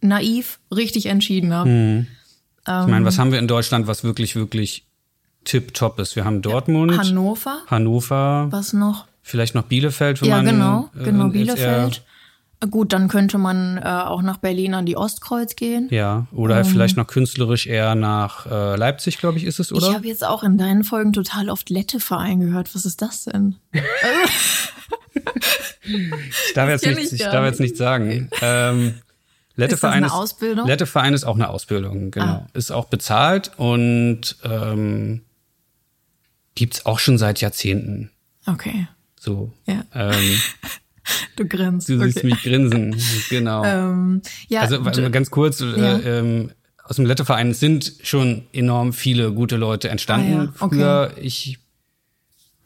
naiv 0.00 0.58
richtig 0.74 1.06
entschieden 1.06 1.52
habe. 1.52 1.68
Hm. 1.68 2.06
Ähm, 2.66 2.82
ich 2.82 2.86
meine, 2.88 3.04
was 3.04 3.18
haben 3.18 3.30
wir 3.30 3.38
in 3.38 3.48
Deutschland, 3.48 3.86
was 3.86 4.04
wirklich, 4.04 4.36
wirklich 4.36 4.84
tipptopp 5.44 5.98
ist? 5.98 6.16
Wir 6.16 6.24
haben 6.24 6.42
Dortmund. 6.42 6.96
Hannover. 6.96 7.58
Hannover. 7.66 8.48
Was 8.50 8.72
noch? 8.72 9.06
Vielleicht 9.22 9.54
noch 9.54 9.64
Bielefeld, 9.64 10.22
wenn 10.22 10.28
ja, 10.30 10.36
man. 10.36 10.46
Ja, 10.46 10.52
genau, 10.52 10.90
genau, 10.94 11.26
äh, 11.28 11.30
Bielefeld. 11.30 12.02
Gut, 12.70 12.92
dann 12.92 13.06
könnte 13.06 13.38
man 13.38 13.78
äh, 13.78 13.82
auch 13.82 14.20
nach 14.20 14.38
Berlin 14.38 14.74
an 14.74 14.84
die 14.84 14.96
Ostkreuz 14.96 15.54
gehen. 15.54 15.86
Ja, 15.90 16.26
oder 16.32 16.58
ähm, 16.58 16.64
vielleicht 16.64 16.96
noch 16.96 17.06
künstlerisch 17.06 17.68
eher 17.68 17.94
nach 17.94 18.46
äh, 18.46 18.74
Leipzig, 18.74 19.18
glaube 19.18 19.38
ich, 19.38 19.44
ist 19.44 19.60
es, 19.60 19.72
oder? 19.72 19.88
Ich 19.88 19.94
habe 19.94 20.08
jetzt 20.08 20.26
auch 20.26 20.42
in 20.42 20.58
deinen 20.58 20.82
Folgen 20.82 21.12
total 21.12 21.50
oft 21.50 21.70
Letteverein 21.70 22.40
gehört. 22.40 22.74
Was 22.74 22.84
ist 22.84 23.00
das 23.00 23.26
denn? 23.26 23.54
ich 23.72 23.80
darf, 26.54 26.68
jetzt 26.68 26.84
nicht, 26.84 27.12
ich 27.12 27.22
darf 27.22 27.44
jetzt 27.44 27.60
nicht 27.60 27.76
sagen. 27.76 28.28
Ähm, 28.42 28.94
Letteverein 29.54 30.02
ist, 30.02 30.10
das 30.10 30.18
Ausbildung? 30.18 30.66
Letteverein 30.66 31.14
ist 31.14 31.22
auch 31.24 31.36
eine 31.36 31.50
Ausbildung, 31.50 32.10
genau. 32.10 32.26
Ah. 32.26 32.46
Ist 32.54 32.72
auch 32.72 32.86
bezahlt 32.86 33.52
und 33.56 34.36
ähm, 34.42 35.22
gibt's 36.56 36.86
auch 36.86 36.98
schon 36.98 37.18
seit 37.18 37.40
Jahrzehnten. 37.40 38.10
Okay. 38.46 38.88
So. 39.18 39.52
Ja. 39.66 39.84
Ähm, 39.94 40.40
Du 41.36 41.46
grinst. 41.46 41.88
Du 41.88 41.98
siehst 41.98 42.18
okay. 42.18 42.26
mich 42.26 42.42
grinsen, 42.42 42.96
genau. 43.30 43.64
Ähm, 43.64 44.22
ja, 44.48 44.62
also 44.62 44.82
ganz 44.82 45.30
kurz, 45.30 45.60
äh, 45.60 45.66
ja. 45.66 45.98
äh, 45.98 46.18
ähm, 46.18 46.50
aus 46.84 46.96
dem 46.96 47.06
Letteverein 47.06 47.52
sind 47.52 47.92
schon 48.02 48.44
enorm 48.52 48.92
viele 48.92 49.32
gute 49.32 49.56
Leute 49.56 49.90
entstanden. 49.90 50.34
Ah, 50.34 50.44
ja. 50.44 50.68
Früher, 50.68 51.10
okay. 51.12 51.20
ich 51.22 51.58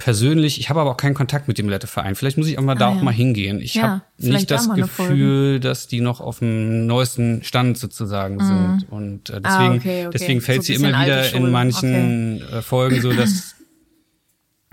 persönlich, 0.02 0.58
ich 0.58 0.68
habe 0.68 0.80
aber 0.80 0.90
auch 0.90 0.96
keinen 0.96 1.14
Kontakt 1.14 1.46
mit 1.46 1.58
dem 1.58 1.68
Letteverein. 1.68 2.16
Vielleicht 2.16 2.36
muss 2.36 2.48
ich 2.48 2.58
auch 2.58 2.62
mal 2.62 2.72
ah, 2.72 2.78
da 2.78 2.88
auch 2.88 3.02
mal 3.02 3.12
hingehen. 3.12 3.60
Ich 3.60 3.74
ja, 3.74 3.82
habe 3.82 4.02
nicht 4.18 4.50
das 4.50 4.68
Gefühl, 4.74 5.60
dass 5.60 5.86
die 5.86 6.00
noch 6.00 6.20
auf 6.20 6.40
dem 6.40 6.86
neuesten 6.86 7.44
Stand 7.44 7.78
sozusagen 7.78 8.36
mhm. 8.36 8.40
sind. 8.40 8.86
Und 8.90 9.30
äh, 9.30 9.40
deswegen, 9.40 9.72
ah, 9.72 9.74
okay, 9.74 10.08
deswegen 10.12 10.40
fällt 10.40 10.64
so 10.64 10.72
sie 10.72 10.74
immer 10.74 10.88
wieder 10.88 11.32
in 11.32 11.50
manchen 11.52 12.42
äh, 12.42 12.62
Folgen 12.62 13.00
so, 13.00 13.12
dass 13.12 13.54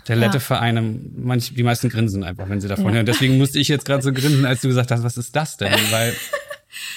der 0.10 0.17
Lettevereine, 0.17 0.82
manch, 1.15 1.54
die 1.54 1.63
meisten 1.63 1.88
grinsen 1.89 2.24
einfach, 2.24 2.50
wenn 2.50 2.60
sie 2.60 2.67
davon 2.67 2.88
ja. 2.88 2.93
hören. 2.93 3.06
Deswegen 3.06 3.38
musste 3.38 3.60
ich 3.60 3.67
jetzt 3.67 3.86
gerade 3.86 4.02
so 4.02 4.12
grinsen, 4.12 4.45
als 4.45 4.62
du 4.62 4.67
gesagt 4.67 4.91
hast, 4.91 5.04
was 5.04 5.17
ist 5.17 5.36
das 5.36 5.58
denn? 5.58 5.72
Weil 5.91 6.13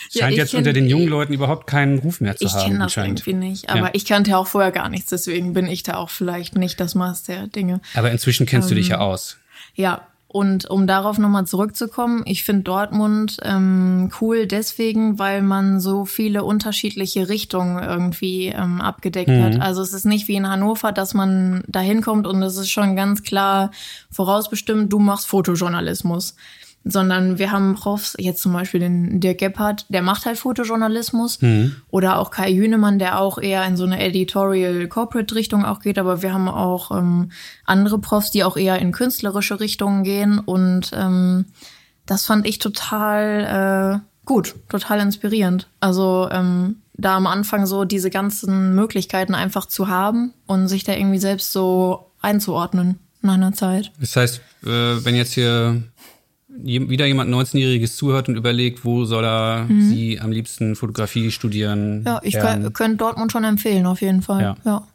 es 0.08 0.18
scheint 0.18 0.32
ja, 0.32 0.42
jetzt 0.42 0.50
kenn, 0.50 0.58
unter 0.58 0.72
den 0.72 0.88
jungen 0.88 1.08
Leuten 1.08 1.34
überhaupt 1.34 1.66
keinen 1.66 1.98
Ruf 1.98 2.20
mehr 2.20 2.36
zu 2.36 2.46
ich 2.46 2.52
haben. 2.52 2.60
Ich 2.60 2.66
kenne 2.66 2.78
das 2.78 2.96
irgendwie 2.96 3.32
nicht. 3.34 3.68
Aber 3.68 3.86
ja. 3.86 3.90
ich 3.92 4.06
kannte 4.06 4.30
ja 4.30 4.38
auch 4.38 4.46
vorher 4.46 4.72
gar 4.72 4.88
nichts, 4.88 5.10
deswegen 5.10 5.52
bin 5.52 5.66
ich 5.66 5.82
da 5.82 5.94
auch 5.96 6.10
vielleicht 6.10 6.56
nicht 6.56 6.80
das 6.80 6.94
Maß 6.94 7.24
der 7.24 7.46
Dinge. 7.46 7.80
Aber 7.94 8.10
inzwischen 8.10 8.46
kennst 8.46 8.70
ähm, 8.70 8.76
du 8.76 8.80
dich 8.80 8.88
ja 8.88 8.96
ähm, 8.96 9.02
aus. 9.02 9.36
Ja, 9.74 10.08
und 10.32 10.68
um 10.70 10.86
darauf 10.86 11.18
nochmal 11.18 11.46
zurückzukommen, 11.46 12.22
ich 12.24 12.42
finde 12.42 12.62
Dortmund 12.62 13.36
ähm, 13.42 14.10
cool 14.20 14.46
deswegen, 14.46 15.18
weil 15.18 15.42
man 15.42 15.78
so 15.78 16.06
viele 16.06 16.42
unterschiedliche 16.42 17.28
Richtungen 17.28 17.82
irgendwie 17.82 18.46
ähm, 18.46 18.80
abgedeckt 18.80 19.28
mhm. 19.28 19.42
hat. 19.42 19.60
Also 19.60 19.82
es 19.82 19.92
ist 19.92 20.06
nicht 20.06 20.28
wie 20.28 20.36
in 20.36 20.48
Hannover, 20.48 20.90
dass 20.92 21.12
man 21.12 21.62
da 21.68 21.80
hinkommt 21.80 22.26
und 22.26 22.42
es 22.42 22.56
ist 22.56 22.70
schon 22.70 22.96
ganz 22.96 23.22
klar 23.22 23.70
vorausbestimmt, 24.10 24.92
du 24.92 24.98
machst 24.98 25.26
Fotojournalismus 25.26 26.34
sondern 26.84 27.38
wir 27.38 27.52
haben 27.52 27.74
Profs, 27.74 28.14
jetzt 28.18 28.42
zum 28.42 28.52
Beispiel 28.52 28.80
den 28.80 29.20
Dirk 29.20 29.38
Gebhardt, 29.38 29.86
der 29.88 30.02
macht 30.02 30.26
halt 30.26 30.38
Fotojournalismus 30.38 31.40
mhm. 31.40 31.76
oder 31.90 32.18
auch 32.18 32.30
Kai 32.30 32.52
Hünemann, 32.52 32.98
der 32.98 33.20
auch 33.20 33.38
eher 33.38 33.64
in 33.66 33.76
so 33.76 33.84
eine 33.84 34.00
Editorial 34.00 34.88
Corporate 34.88 35.34
Richtung 35.34 35.64
auch 35.64 35.80
geht, 35.80 35.98
aber 35.98 36.22
wir 36.22 36.32
haben 36.32 36.48
auch 36.48 36.90
ähm, 36.90 37.30
andere 37.64 37.98
Profs, 37.98 38.30
die 38.30 38.44
auch 38.44 38.56
eher 38.56 38.78
in 38.78 38.92
künstlerische 38.92 39.60
Richtungen 39.60 40.02
gehen 40.04 40.38
und 40.38 40.90
ähm, 40.94 41.46
das 42.06 42.26
fand 42.26 42.46
ich 42.46 42.58
total 42.58 44.00
äh, 44.02 44.26
gut, 44.26 44.54
total 44.68 45.00
inspirierend. 45.00 45.68
Also 45.80 46.28
ähm, 46.30 46.76
da 46.94 47.16
am 47.16 47.26
Anfang 47.26 47.66
so 47.66 47.84
diese 47.84 48.10
ganzen 48.10 48.74
Möglichkeiten 48.74 49.34
einfach 49.34 49.66
zu 49.66 49.88
haben 49.88 50.34
und 50.46 50.68
sich 50.68 50.84
da 50.84 50.92
irgendwie 50.94 51.18
selbst 51.18 51.52
so 51.52 52.10
einzuordnen 52.20 52.98
in 53.22 53.30
einer 53.30 53.52
Zeit. 53.52 53.92
Das 54.00 54.16
heißt, 54.16 54.40
äh, 54.64 55.04
wenn 55.04 55.14
jetzt 55.14 55.32
hier 55.32 55.82
wieder 56.54 57.06
jemand 57.06 57.30
19-Jähriges 57.30 57.96
zuhört 57.96 58.28
und 58.28 58.36
überlegt, 58.36 58.84
wo 58.84 59.04
soll 59.04 59.24
er 59.24 59.66
mhm. 59.68 59.88
sie 59.88 60.20
am 60.20 60.30
liebsten 60.30 60.76
Fotografie 60.76 61.30
studieren. 61.30 62.04
Ja, 62.06 62.20
ich 62.22 62.38
könnte 62.38 62.96
Dortmund 62.96 63.32
schon 63.32 63.44
empfehlen, 63.44 63.86
auf 63.86 64.00
jeden 64.00 64.22
Fall. 64.22 64.42
Ja. 64.42 64.56
ja. 64.64 64.86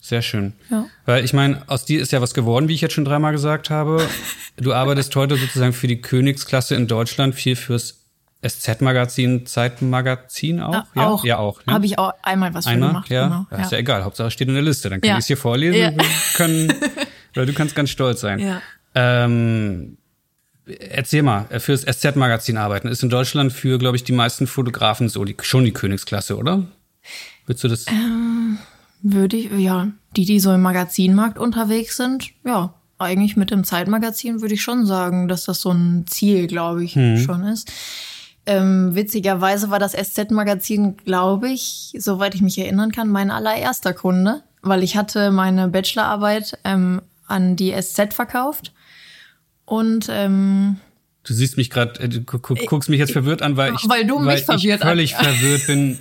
Sehr 0.00 0.22
schön. 0.22 0.52
Ja. 0.70 0.86
Weil 1.04 1.24
ich 1.24 1.32
meine, 1.32 1.62
aus 1.66 1.84
dir 1.84 2.00
ist 2.00 2.12
ja 2.12 2.20
was 2.20 2.32
geworden, 2.32 2.68
wie 2.68 2.74
ich 2.74 2.80
jetzt 2.80 2.94
schon 2.94 3.04
dreimal 3.04 3.32
gesagt 3.32 3.70
habe. 3.70 4.06
Du 4.58 4.72
arbeitest 4.72 5.14
heute 5.14 5.36
sozusagen 5.36 5.74
für 5.74 5.86
die 5.86 6.00
Königsklasse 6.00 6.76
in 6.76 6.86
Deutschland, 6.86 7.34
viel 7.34 7.56
fürs 7.56 8.06
SZ-Magazin, 8.42 9.44
Zeitmagazin 9.44 10.60
auch? 10.60 10.72
Ja, 10.72 10.86
ja? 10.94 11.08
auch. 11.08 11.24
Ja, 11.26 11.36
auch. 11.36 11.66
Ne? 11.66 11.74
Habe 11.74 11.84
ich 11.84 11.98
auch 11.98 12.14
einmal 12.22 12.54
was 12.54 12.66
einmal, 12.66 12.88
gemacht. 12.88 13.10
Ja? 13.10 13.24
Genau. 13.26 13.46
ja, 13.50 13.58
ist 13.58 13.72
ja 13.72 13.78
egal. 13.78 14.04
Hauptsache 14.04 14.30
steht 14.30 14.48
in 14.48 14.54
der 14.54 14.62
Liste. 14.62 14.88
Dann 14.88 15.02
kann 15.02 15.10
ja. 15.10 15.16
ich 15.16 15.20
es 15.20 15.26
hier 15.26 15.36
vorlesen 15.36 15.78
ja. 15.78 15.90
wir 15.94 16.04
können, 16.36 16.72
oder 17.36 17.44
du 17.44 17.52
kannst 17.52 17.74
ganz 17.74 17.90
stolz 17.90 18.22
sein. 18.22 18.38
Ja. 18.38 18.62
Ähm, 18.94 19.98
Erzähl 20.66 21.22
mal, 21.22 21.46
äh, 21.50 21.60
fürs 21.60 21.82
SZ-Magazin 21.82 22.56
arbeiten 22.56 22.88
ist 22.88 23.02
in 23.02 23.08
Deutschland 23.08 23.52
für, 23.52 23.78
glaube 23.78 23.96
ich, 23.96 24.04
die 24.04 24.12
meisten 24.12 24.46
Fotografen 24.46 25.08
so 25.08 25.24
die, 25.24 25.36
schon 25.40 25.64
die 25.64 25.72
Königsklasse, 25.72 26.36
oder? 26.36 26.64
Würdest 27.46 27.64
du 27.64 27.68
das? 27.68 27.86
Ähm, 27.86 28.58
würde 29.02 29.36
ich, 29.36 29.50
ja, 29.52 29.88
die, 30.16 30.24
die 30.24 30.40
so 30.40 30.52
im 30.52 30.62
Magazinmarkt 30.62 31.38
unterwegs 31.38 31.96
sind, 31.96 32.30
ja, 32.44 32.74
eigentlich 32.98 33.36
mit 33.36 33.50
dem 33.50 33.62
Zeitmagazin 33.62 34.40
würde 34.40 34.54
ich 34.54 34.62
schon 34.62 34.86
sagen, 34.86 35.28
dass 35.28 35.44
das 35.44 35.60
so 35.60 35.70
ein 35.70 36.06
Ziel, 36.08 36.46
glaube 36.48 36.82
ich, 36.82 36.94
hm. 36.94 37.18
schon 37.18 37.44
ist. 37.44 37.70
Ähm, 38.46 38.94
witzigerweise 38.94 39.70
war 39.70 39.78
das 39.78 39.92
SZ-Magazin, 39.92 40.96
glaube 40.96 41.48
ich, 41.48 41.94
soweit 41.98 42.34
ich 42.34 42.42
mich 42.42 42.58
erinnern 42.58 42.90
kann, 42.90 43.08
mein 43.08 43.30
allererster 43.30 43.92
Kunde, 43.92 44.42
weil 44.62 44.82
ich 44.82 44.96
hatte 44.96 45.30
meine 45.30 45.68
Bachelorarbeit 45.68 46.58
ähm, 46.64 47.02
an 47.26 47.54
die 47.54 47.72
SZ 47.72 48.14
verkauft 48.14 48.72
und 49.66 50.08
ähm, 50.10 50.78
Du 51.26 51.34
siehst 51.34 51.56
mich 51.56 51.70
gerade, 51.70 52.00
äh, 52.00 52.08
du 52.08 52.22
guckst 52.22 52.88
mich 52.88 53.00
jetzt 53.00 53.12
verwirrt 53.12 53.42
an, 53.42 53.56
weil 53.56 53.74
ich, 53.74 53.88
weil 53.88 54.06
du 54.06 54.18
mich 54.20 54.26
weil 54.26 54.38
verwirrt 54.38 54.80
ich 54.80 54.86
völlig 54.86 55.16
an. 55.16 55.24
verwirrt 55.34 55.66
bin. 55.66 55.98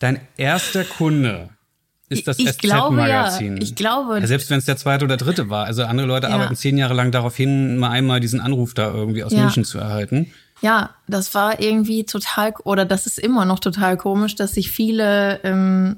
Dein 0.00 0.20
erster 0.36 0.82
Kunde 0.82 1.50
ist 2.08 2.26
das 2.26 2.38
SZ-Magazin. 2.38 3.56
Ja, 3.56 3.62
ich 3.62 3.76
glaube. 3.76 4.18
Ja, 4.18 4.26
selbst 4.26 4.50
wenn 4.50 4.58
es 4.58 4.64
der 4.64 4.76
zweite 4.76 5.04
oder 5.04 5.16
dritte 5.16 5.50
war. 5.50 5.66
Also 5.66 5.84
andere 5.84 6.08
Leute 6.08 6.26
ja. 6.26 6.34
arbeiten 6.34 6.56
zehn 6.56 6.76
Jahre 6.76 6.94
lang 6.94 7.12
darauf 7.12 7.36
hin, 7.36 7.76
mal 7.78 7.90
einmal 7.90 8.18
diesen 8.18 8.40
Anruf 8.40 8.74
da 8.74 8.92
irgendwie 8.92 9.22
aus 9.22 9.32
München 9.32 9.64
zu 9.64 9.78
erhalten. 9.78 10.32
Ja, 10.62 10.90
das 11.06 11.32
war 11.34 11.60
irgendwie 11.60 12.04
total, 12.04 12.52
oder 12.64 12.84
das 12.84 13.06
ist 13.06 13.18
immer 13.18 13.44
noch 13.44 13.60
total 13.60 13.96
komisch, 13.96 14.34
dass 14.34 14.54
sich 14.54 14.70
viele, 14.70 15.40
ähm, 15.44 15.96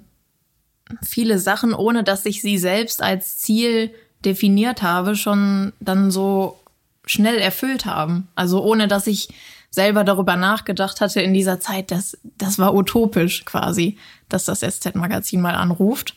viele 1.03 1.39
Sachen, 1.39 1.73
ohne 1.73 2.05
dass 2.05 2.27
ich 2.27 2.43
sie 2.43 2.59
selbst 2.59 3.03
als 3.03 3.39
Ziel 3.39 3.91
definiert 4.25 4.83
habe, 4.83 5.17
schon 5.17 5.73
dann 5.81 6.11
so 6.11 6.62
schnell 7.07 7.39
erfüllt 7.39 7.87
haben. 7.87 8.29
Also 8.35 8.63
ohne 8.63 8.89
dass 8.89 9.07
ich 9.07 9.29
selber 9.71 10.05
darüber 10.05 10.37
nachgedacht 10.37 11.01
hatte 11.01 11.21
in 11.23 11.33
dieser 11.33 11.59
Zeit, 11.59 11.91
dass 11.91 12.19
das 12.39 12.59
war 12.59 12.75
utopisch 12.75 13.45
quasi, 13.45 13.97
dass 14.29 14.45
das 14.45 14.61
SZ-Magazin 14.61 15.41
mal 15.41 15.55
anruft. 15.55 16.15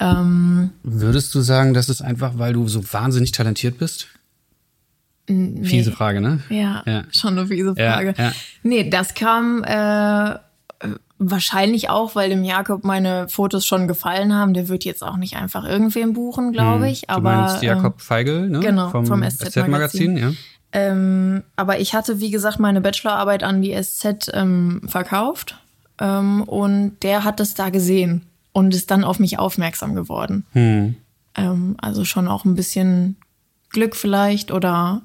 Ähm, 0.00 0.70
Würdest 0.82 1.34
du 1.34 1.40
sagen, 1.40 1.74
das 1.74 1.88
ist 1.88 2.02
einfach, 2.02 2.32
weil 2.36 2.52
du 2.52 2.66
so 2.66 2.92
wahnsinnig 2.92 3.30
talentiert 3.32 3.78
bist? 3.78 4.08
Nee. 5.28 5.64
Fiese 5.64 5.92
Frage, 5.92 6.20
ne? 6.20 6.40
Ja, 6.50 6.82
ja, 6.84 7.04
schon 7.12 7.38
eine 7.38 7.46
fiese 7.46 7.76
Frage. 7.76 8.14
Ja, 8.18 8.24
ja. 8.24 8.32
Nee, 8.64 8.90
das 8.90 9.14
kam 9.14 9.62
äh, 9.62 10.34
wahrscheinlich 11.30 11.90
auch, 11.90 12.14
weil 12.14 12.30
dem 12.30 12.44
Jakob 12.44 12.84
meine 12.84 13.28
Fotos 13.28 13.64
schon 13.66 13.88
gefallen 13.88 14.34
haben. 14.34 14.54
Der 14.54 14.68
wird 14.68 14.84
jetzt 14.84 15.02
auch 15.02 15.16
nicht 15.16 15.36
einfach 15.36 15.64
irgendwen 15.64 16.12
buchen, 16.12 16.52
glaube 16.52 16.84
hm. 16.84 16.92
ich. 16.92 17.02
Hm. 17.02 17.08
aber, 17.08 17.30
du 17.30 17.36
meinst 17.36 17.62
Jakob 17.62 18.00
Feigl, 18.00 18.48
ne? 18.48 18.60
Genau, 18.60 18.90
vom, 18.90 19.06
vom 19.06 19.22
SZ-Magazin, 19.22 20.16
ja. 20.16 20.32
Ähm, 20.72 21.42
aber 21.54 21.80
ich 21.80 21.94
hatte, 21.94 22.20
wie 22.20 22.30
gesagt, 22.30 22.58
meine 22.58 22.80
Bachelorarbeit 22.80 23.42
an 23.42 23.60
die 23.60 23.74
SZ 23.80 24.30
ähm, 24.32 24.80
verkauft 24.86 25.58
ähm, 26.00 26.42
und 26.44 26.96
der 27.02 27.24
hat 27.24 27.40
das 27.40 27.54
da 27.54 27.68
gesehen 27.68 28.22
und 28.52 28.74
ist 28.74 28.90
dann 28.90 29.04
auf 29.04 29.18
mich 29.18 29.38
aufmerksam 29.38 29.94
geworden. 29.94 30.46
Hm. 30.52 30.96
Ähm, 31.34 31.76
also 31.80 32.04
schon 32.04 32.26
auch 32.26 32.44
ein 32.44 32.54
bisschen 32.54 33.16
Glück 33.68 33.96
vielleicht 33.96 34.50
oder 34.50 35.02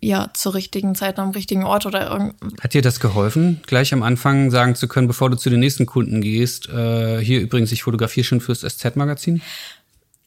ja, 0.00 0.30
zur 0.34 0.54
richtigen 0.54 0.94
Zeit 0.94 1.18
am 1.18 1.30
richtigen 1.30 1.64
Ort 1.64 1.86
oder 1.86 2.10
irgend. 2.10 2.34
Hat 2.60 2.74
dir 2.74 2.82
das 2.82 3.00
geholfen, 3.00 3.60
gleich 3.66 3.92
am 3.92 4.02
Anfang 4.02 4.50
sagen 4.50 4.74
zu 4.74 4.86
können, 4.88 5.08
bevor 5.08 5.30
du 5.30 5.36
zu 5.36 5.50
den 5.50 5.60
nächsten 5.60 5.86
Kunden 5.86 6.20
gehst, 6.20 6.68
äh, 6.68 7.18
hier 7.18 7.40
übrigens, 7.40 7.72
ich 7.72 7.82
fotografiere 7.82 8.24
schon 8.24 8.40
fürs 8.40 8.60
SZ-Magazin? 8.60 9.42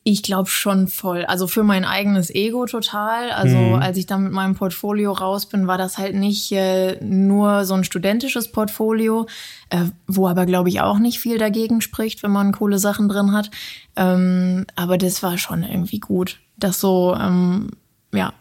Ich 0.09 0.23
glaube 0.23 0.49
schon 0.49 0.87
voll. 0.87 1.25
Also 1.25 1.47
für 1.47 1.63
mein 1.63 1.83
eigenes 1.83 2.29
Ego 2.33 2.65
total. 2.65 3.29
Also 3.31 3.57
mhm. 3.57 3.75
als 3.75 3.97
ich 3.97 4.05
dann 4.05 4.23
mit 4.23 4.31
meinem 4.31 4.55
Portfolio 4.55 5.11
raus 5.11 5.47
bin, 5.47 5.67
war 5.67 5.77
das 5.77 5.97
halt 5.97 6.15
nicht 6.15 6.49
äh, 6.53 6.97
nur 7.03 7.65
so 7.65 7.73
ein 7.73 7.83
studentisches 7.83 8.49
Portfolio, 8.49 9.27
äh, 9.69 9.83
wo 10.07 10.29
aber 10.29 10.45
glaube 10.45 10.69
ich 10.69 10.79
auch 10.79 10.99
nicht 10.99 11.19
viel 11.19 11.37
dagegen 11.37 11.81
spricht, 11.81 12.23
wenn 12.23 12.31
man 12.31 12.53
coole 12.53 12.79
Sachen 12.79 13.09
drin 13.09 13.33
hat. 13.33 13.51
Ähm, 13.97 14.65
aber 14.77 14.97
das 14.97 15.23
war 15.23 15.37
schon 15.37 15.63
irgendwie 15.63 15.99
gut, 15.99 16.39
das 16.55 16.79
so 16.79 17.13
ähm, 17.19 17.71
ja 18.13 18.31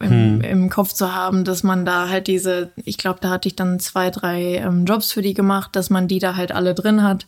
im, 0.00 0.10
hm. 0.10 0.40
im 0.42 0.70
Kopf 0.70 0.92
zu 0.92 1.14
haben, 1.14 1.44
dass 1.44 1.62
man 1.62 1.84
da 1.84 2.08
halt 2.08 2.26
diese, 2.26 2.70
ich 2.76 2.98
glaube, 2.98 3.18
da 3.20 3.30
hatte 3.30 3.48
ich 3.48 3.56
dann 3.56 3.80
zwei, 3.80 4.10
drei 4.10 4.56
ähm, 4.56 4.84
Jobs 4.84 5.12
für 5.12 5.22
die 5.22 5.34
gemacht, 5.34 5.74
dass 5.74 5.90
man 5.90 6.08
die 6.08 6.18
da 6.18 6.36
halt 6.36 6.52
alle 6.52 6.74
drin 6.74 7.02
hat. 7.02 7.26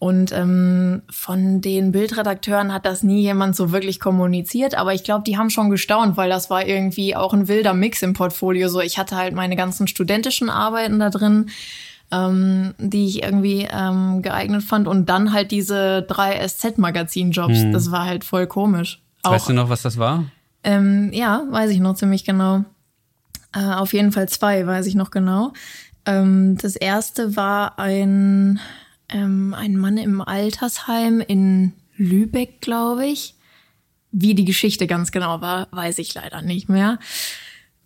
Und 0.00 0.30
ähm, 0.30 1.02
von 1.10 1.60
den 1.60 1.90
Bildredakteuren 1.90 2.72
hat 2.72 2.86
das 2.86 3.02
nie 3.02 3.22
jemand 3.22 3.56
so 3.56 3.72
wirklich 3.72 3.98
kommuniziert, 3.98 4.76
aber 4.76 4.94
ich 4.94 5.02
glaube, 5.02 5.24
die 5.26 5.36
haben 5.36 5.50
schon 5.50 5.70
gestaunt, 5.70 6.16
weil 6.16 6.30
das 6.30 6.50
war 6.50 6.64
irgendwie 6.64 7.16
auch 7.16 7.34
ein 7.34 7.48
wilder 7.48 7.74
Mix 7.74 8.02
im 8.02 8.12
Portfolio. 8.12 8.68
So, 8.68 8.80
ich 8.80 8.96
hatte 8.96 9.16
halt 9.16 9.34
meine 9.34 9.56
ganzen 9.56 9.88
studentischen 9.88 10.50
Arbeiten 10.50 11.00
da 11.00 11.10
drin, 11.10 11.50
ähm, 12.12 12.74
die 12.78 13.06
ich 13.08 13.24
irgendwie 13.24 13.66
ähm, 13.72 14.22
geeignet 14.22 14.62
fand, 14.62 14.86
und 14.86 15.08
dann 15.08 15.32
halt 15.32 15.50
diese 15.50 16.02
drei 16.02 16.46
SZ-Magazin-Jobs. 16.46 17.58
Hm. 17.58 17.72
Das 17.72 17.90
war 17.90 18.04
halt 18.04 18.22
voll 18.22 18.46
komisch. 18.46 19.00
Auch, 19.24 19.32
weißt 19.32 19.48
du 19.48 19.52
noch, 19.52 19.68
was 19.68 19.82
das 19.82 19.98
war? 19.98 20.26
Ähm, 20.64 21.10
ja, 21.12 21.44
weiß 21.50 21.70
ich 21.70 21.80
noch 21.80 21.94
ziemlich 21.94 22.24
genau. 22.24 22.64
Äh, 23.54 23.60
auf 23.60 23.92
jeden 23.92 24.12
Fall 24.12 24.28
zwei, 24.28 24.66
weiß 24.66 24.86
ich 24.86 24.94
noch 24.94 25.10
genau. 25.10 25.52
Ähm, 26.06 26.56
das 26.60 26.76
erste 26.76 27.36
war 27.36 27.78
ein 27.78 28.60
ähm, 29.08 29.54
ein 29.54 29.76
Mann 29.76 29.96
im 29.96 30.20
Altersheim 30.20 31.20
in 31.20 31.72
Lübeck, 31.96 32.60
glaube 32.60 33.06
ich. 33.06 33.34
Wie 34.10 34.34
die 34.34 34.44
Geschichte 34.44 34.86
ganz 34.86 35.12
genau 35.12 35.40
war, 35.40 35.68
weiß 35.70 35.98
ich 35.98 36.14
leider 36.14 36.42
nicht 36.42 36.68
mehr. 36.68 36.98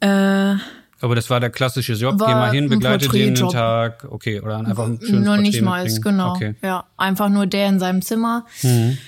Äh, 0.01 0.57
aber 1.01 1.17
das 1.17 1.31
war 1.31 1.41
der 1.41 1.51
klassische 1.51 1.95
Job, 1.95 2.17
geh 2.19 2.33
mal 2.33 2.53
hin, 2.53 2.69
begleite 2.69 3.09
den 3.09 3.37
einen 3.37 3.51
Tag, 3.51 4.07
okay, 4.09 4.41
oder 4.41 4.59
einfach 4.59 4.87
ein 4.87 5.01
schönes 5.01 5.27
Noch 5.27 5.37
nicht 5.37 5.61
mal, 5.61 5.85
genau. 6.01 6.35
Okay. 6.35 6.55
Ja, 6.63 6.85
einfach 6.97 7.29
nur 7.29 7.47
der 7.47 7.69
in 7.69 7.81
seinem 7.81 8.03
Zimmer. 8.03 8.47
Mhm. 8.63 8.99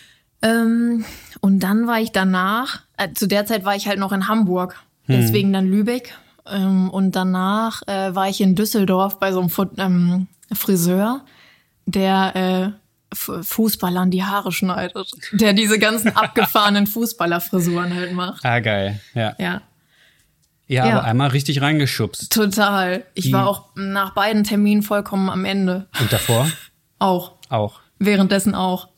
Ähm, 0.43 1.05
und 1.45 1.61
dann 1.61 1.87
war 1.87 2.01
ich 2.01 2.11
danach, 2.11 2.81
äh, 2.97 3.13
zu 3.13 3.29
der 3.29 3.45
Zeit 3.45 3.67
war 3.67 3.77
ich 3.77 3.87
halt 3.87 3.99
noch 3.99 4.13
in 4.13 4.29
Hamburg, 4.29 4.83
mhm. 5.07 5.13
deswegen 5.13 5.53
dann 5.53 5.67
Lübeck. 5.67 6.17
Ähm, 6.47 6.89
und 6.89 7.15
danach 7.15 7.83
äh, 7.87 8.15
war 8.15 8.31
ich 8.31 8.41
in 8.41 8.55
Düsseldorf 8.55 9.19
bei 9.19 9.31
so 9.31 9.41
einem 9.41 9.51
ähm, 9.77 10.27
Friseur 10.55 11.21
der 11.85 12.75
äh, 13.15 13.15
Fußballern 13.15 14.11
die 14.11 14.25
Haare 14.25 14.53
schneidet. 14.53 15.11
Der 15.33 15.53
diese 15.53 15.79
ganzen 15.79 16.17
abgefahrenen 16.17 16.87
Fußballerfrisuren 16.87 17.95
halt 17.95 18.15
macht. 18.15 18.43
Ah, 18.43 18.61
geil. 18.61 19.03
Ja. 19.13 19.35
Ja. 19.39 19.61
Ja, 20.67 20.87
ja. 20.87 20.93
aber 20.93 21.05
einmal 21.05 21.29
richtig 21.29 21.61
reingeschubst. 21.61 22.33
Total. 22.33 23.05
Ich 23.13 23.25
die 23.25 23.33
war 23.35 23.49
auch 23.49 23.67
nach 23.75 24.15
beiden 24.15 24.45
Terminen 24.45 24.83
vollkommen 24.83 25.29
am 25.29 25.45
Ende. 25.45 25.89
Und 26.01 26.11
davor? 26.11 26.51
auch. 26.99 27.33
Auch. 27.51 27.81
Währenddessen 27.99 28.55
auch. 28.55 28.89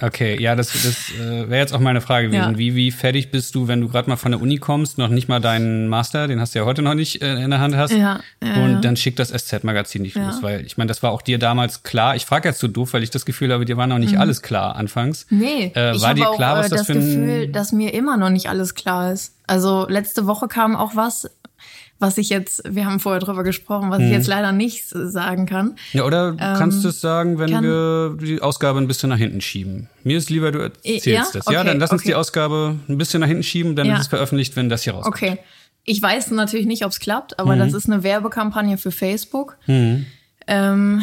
Okay, 0.00 0.40
ja, 0.40 0.56
das, 0.56 0.72
das 0.72 1.10
äh, 1.20 1.48
wäre 1.48 1.60
jetzt 1.60 1.72
auch 1.72 1.80
meine 1.80 2.00
Frage 2.00 2.26
gewesen. 2.26 2.52
Ja. 2.52 2.58
Wie, 2.58 2.74
wie 2.74 2.90
fertig 2.90 3.30
bist 3.30 3.54
du, 3.54 3.68
wenn 3.68 3.80
du 3.80 3.88
gerade 3.88 4.08
mal 4.10 4.16
von 4.16 4.32
der 4.32 4.40
Uni 4.40 4.58
kommst, 4.58 4.98
noch 4.98 5.08
nicht 5.08 5.28
mal 5.28 5.40
deinen 5.40 5.88
Master, 5.88 6.26
den 6.26 6.40
hast 6.40 6.54
du 6.54 6.58
ja 6.58 6.64
heute 6.64 6.82
noch 6.82 6.94
nicht 6.94 7.22
äh, 7.22 7.42
in 7.42 7.50
der 7.50 7.60
Hand 7.60 7.76
hast, 7.76 7.92
ja, 7.92 8.20
ja, 8.42 8.64
und 8.64 8.84
dann 8.84 8.96
schickt 8.96 9.20
das 9.20 9.28
SZ-Magazin 9.28 10.02
nicht 10.02 10.16
los, 10.16 10.42
weil 10.42 10.66
ich 10.66 10.76
meine, 10.76 10.88
das 10.88 11.02
war 11.02 11.12
auch 11.12 11.22
dir 11.22 11.38
damals 11.38 11.84
klar. 11.84 12.16
Ich 12.16 12.26
frage 12.26 12.48
jetzt 12.48 12.58
so 12.58 12.66
doof, 12.66 12.92
weil 12.92 13.04
ich 13.04 13.10
das 13.10 13.24
Gefühl 13.24 13.52
habe, 13.52 13.64
dir 13.64 13.76
war 13.76 13.86
noch 13.86 13.98
nicht 13.98 14.14
mhm. 14.14 14.20
alles 14.20 14.42
klar 14.42 14.74
anfangs. 14.74 15.26
Nee, 15.30 15.72
äh, 15.74 16.00
war 16.00 16.14
dir 16.14 16.26
klar, 16.34 16.54
auch, 16.54 16.58
was 16.58 16.66
äh, 16.66 16.70
das, 16.70 16.78
das 16.78 16.86
für 16.86 16.92
ein 16.94 17.00
Gefühl, 17.00 17.48
dass 17.48 17.72
mir 17.72 17.94
immer 17.94 18.16
noch 18.16 18.30
nicht 18.30 18.48
alles 18.48 18.74
klar 18.74 19.12
ist. 19.12 19.36
Also 19.46 19.86
letzte 19.88 20.26
Woche 20.26 20.48
kam 20.48 20.74
auch 20.74 20.96
was, 20.96 21.30
was 21.98 22.18
ich 22.18 22.28
jetzt, 22.28 22.62
wir 22.68 22.86
haben 22.86 23.00
vorher 23.00 23.20
drüber 23.20 23.44
gesprochen, 23.44 23.90
was 23.90 23.98
hm. 23.98 24.04
ich 24.04 24.10
mhm. 24.10 24.16
jetzt 24.16 24.26
leider 24.26 24.52
nicht 24.52 24.86
sagen 24.88 25.46
kann. 25.46 25.76
Ja, 25.92 26.04
oder 26.04 26.30
ähm, 26.30 26.36
kannst 26.38 26.84
du 26.84 26.88
es 26.88 27.00
sagen, 27.00 27.38
wenn 27.38 27.62
wir 27.62 28.16
die 28.20 28.42
Ausgabe 28.42 28.78
ein 28.78 28.88
bisschen 28.88 29.08
nach 29.08 29.18
hinten 29.18 29.40
schieben? 29.40 29.88
Mir 30.02 30.18
ist 30.18 30.30
lieber, 30.30 30.52
du 30.52 30.58
erzählst 30.58 31.06
ja? 31.06 31.24
das. 31.32 31.46
Okay, 31.46 31.54
ja, 31.54 31.64
dann 31.64 31.78
lass 31.78 31.92
uns 31.92 32.02
okay. 32.02 32.10
die 32.10 32.14
Ausgabe 32.14 32.76
ein 32.88 32.98
bisschen 32.98 33.20
nach 33.20 33.28
hinten 33.28 33.42
schieben, 33.42 33.76
dann 33.76 33.86
ja. 33.86 33.94
ist 33.94 34.02
es 34.02 34.06
veröffentlicht, 34.08 34.56
wenn 34.56 34.68
das 34.68 34.82
hier 34.82 34.94
rauskommt. 34.94 35.14
Okay. 35.14 35.38
Ich 35.84 36.00
weiß 36.00 36.30
natürlich 36.30 36.66
nicht, 36.66 36.84
ob 36.84 36.90
es 36.92 36.98
klappt, 36.98 37.38
aber 37.38 37.54
mhm. 37.54 37.60
das 37.60 37.74
ist 37.74 37.86
eine 37.86 38.02
Werbekampagne 38.02 38.78
für 38.78 38.90
Facebook. 38.90 39.58
Mhm. 39.66 40.06
Ähm, 40.46 41.02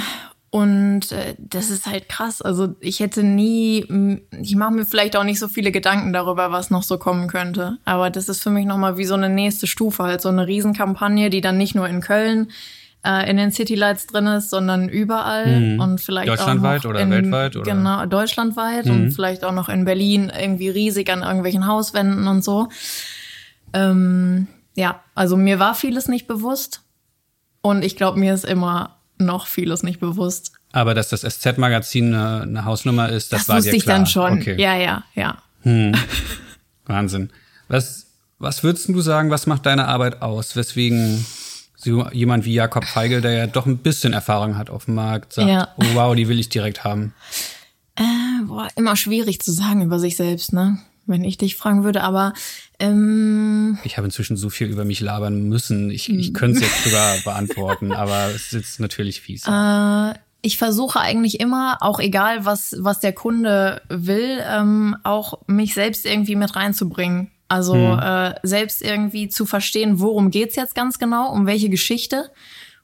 und 0.52 1.14
äh, 1.14 1.36
das 1.40 1.70
ist 1.70 1.86
halt 1.86 2.10
krass. 2.10 2.42
Also 2.42 2.76
ich 2.82 3.00
hätte 3.00 3.24
nie, 3.24 4.20
ich 4.42 4.56
mache 4.58 4.74
mir 4.74 4.86
vielleicht 4.86 5.16
auch 5.16 5.24
nicht 5.24 5.40
so 5.40 5.48
viele 5.48 5.72
Gedanken 5.72 6.12
darüber, 6.12 6.52
was 6.52 6.70
noch 6.70 6.84
so 6.84 6.98
kommen 6.98 7.30
könnte. 7.30 7.78
Aber 7.86 8.10
das 8.10 8.28
ist 8.28 8.44
für 8.44 8.50
mich 8.50 8.66
nochmal 8.66 8.98
wie 8.98 9.06
so 9.06 9.14
eine 9.14 9.30
nächste 9.30 9.66
Stufe, 9.66 10.04
halt 10.04 10.20
so 10.20 10.28
eine 10.28 10.48
Riesenkampagne, 10.48 11.30
die 11.30 11.40
dann 11.40 11.58
nicht 11.58 11.74
nur 11.74 11.88
in 11.88 12.02
Köln 12.02 12.52
äh, 13.06 13.30
in 13.30 13.38
den 13.38 13.52
City 13.52 13.76
Lights 13.76 14.08
drin 14.08 14.28
ist, 14.28 14.50
sondern 14.50 14.90
überall 14.90 15.60
mhm. 15.60 15.80
und 15.80 16.02
vielleicht 16.02 16.28
deutschlandweit 16.28 16.86
auch 16.86 16.90
oder 16.90 17.00
in, 17.00 17.12
weltweit 17.12 17.56
oder 17.56 17.72
genau 17.72 18.06
deutschlandweit 18.06 18.88
mhm. 18.88 18.92
und 18.92 19.12
vielleicht 19.12 19.46
auch 19.46 19.54
noch 19.54 19.70
in 19.70 19.86
Berlin 19.86 20.34
irgendwie 20.38 20.68
riesig 20.68 21.10
an 21.10 21.22
irgendwelchen 21.22 21.66
Hauswänden 21.66 22.28
und 22.28 22.44
so. 22.44 22.68
Ähm, 23.72 24.48
ja, 24.76 25.00
also 25.16 25.38
mir 25.38 25.60
war 25.60 25.76
vieles 25.76 26.10
nicht 26.10 26.28
bewusst 26.28 26.82
und 27.62 27.86
ich 27.86 27.96
glaube, 27.96 28.20
mir 28.20 28.34
ist 28.34 28.44
immer 28.44 28.98
noch 29.26 29.48
vieles 29.48 29.84
nicht 29.84 30.00
bewusst. 30.00 30.52
Aber 30.72 30.94
dass 30.94 31.10
das 31.10 31.22
SZ-Magazin 31.22 32.14
eine, 32.14 32.42
eine, 32.42 32.66
Hausnummer 32.66 33.10
ist, 33.10 33.32
das, 33.34 33.42
das 33.42 33.50
war 33.50 33.58
wusste 33.58 33.72
dir 33.72 33.80
klar. 33.80 33.96
ich 33.96 34.00
dann 34.00 34.08
schon. 34.08 34.40
Okay. 34.40 34.62
Ja, 34.62 34.76
ja, 34.76 35.04
ja. 35.16 35.38
Hm. 35.64 35.96
Wahnsinn. 36.86 37.30
Was, 37.68 38.08
was 38.40 38.64
würdest 38.64 38.90
du 38.90 39.02
sagen, 39.02 39.30
was 39.30 39.48
macht 39.48 39.66
deine 39.66 39.88
Arbeit 39.88 40.22
aus? 40.22 40.56
Weswegen 40.56 41.26
so 41.76 42.08
jemand 42.12 42.46
wie 42.46 42.54
Jakob 42.54 42.86
Feigl, 42.86 43.22
der 43.22 43.32
ja 43.32 43.48
doch 43.48 43.66
ein 43.66 43.78
bisschen 43.78 44.14
Erfahrung 44.14 44.58
hat 44.58 44.70
auf 44.70 44.86
dem 44.86 44.96
Markt, 44.96 45.34
sagt, 45.34 45.50
ja. 45.50 45.70
oh 45.78 45.86
wow, 45.94 46.16
die 46.16 46.28
will 46.28 46.40
ich 46.40 46.50
direkt 46.50 46.84
haben? 46.84 47.14
Äh, 47.96 48.44
boah, 48.46 48.68
immer 48.76 48.96
schwierig 48.96 49.42
zu 49.42 49.52
sagen 49.52 49.82
über 49.82 50.00
sich 50.00 50.16
selbst, 50.16 50.54
ne? 50.54 50.78
Wenn 51.06 51.24
ich 51.24 51.38
dich 51.38 51.56
fragen 51.56 51.84
würde, 51.84 52.04
aber 52.04 52.34
ähm, 52.80 53.78
ich 53.84 53.98
habe 53.98 54.06
inzwischen 54.06 54.38
so 54.38 54.50
viel 54.50 54.68
über 54.68 54.86
mich 54.86 55.02
labern 55.02 55.50
müssen. 55.50 55.90
Ich, 55.90 56.10
ich 56.10 56.28
hm. 56.28 56.34
könnte 56.34 56.60
es 56.60 56.66
jetzt 56.66 56.84
sogar 56.86 57.18
beantworten, 57.24 57.92
aber 57.92 58.28
es 58.28 58.46
ist 58.46 58.54
jetzt 58.54 58.80
natürlich 58.80 59.22
fies. 59.22 59.46
Äh, 59.48 60.14
ich 60.42 60.58
versuche 60.58 61.00
eigentlich 61.00 61.40
immer, 61.40 61.78
auch 61.82 62.00
egal 62.00 62.46
was, 62.46 62.76
was 62.80 63.00
der 63.00 63.14
Kunde 63.14 63.82
will, 63.90 64.42
ähm, 64.44 64.96
auch 65.04 65.40
mich 65.48 65.74
selbst 65.74 66.06
irgendwie 66.06 66.36
mit 66.36 66.56
reinzubringen. 66.56 67.32
Also 67.48 67.76
hm. 67.76 68.00
äh, 68.00 68.34
selbst 68.44 68.82
irgendwie 68.82 69.28
zu 69.28 69.46
verstehen, 69.46 70.00
worum 70.00 70.32
geht's 70.32 70.56
jetzt 70.56 70.74
ganz 70.74 71.00
genau, 71.00 71.32
um 71.32 71.46
welche 71.46 71.70
Geschichte 71.70 72.32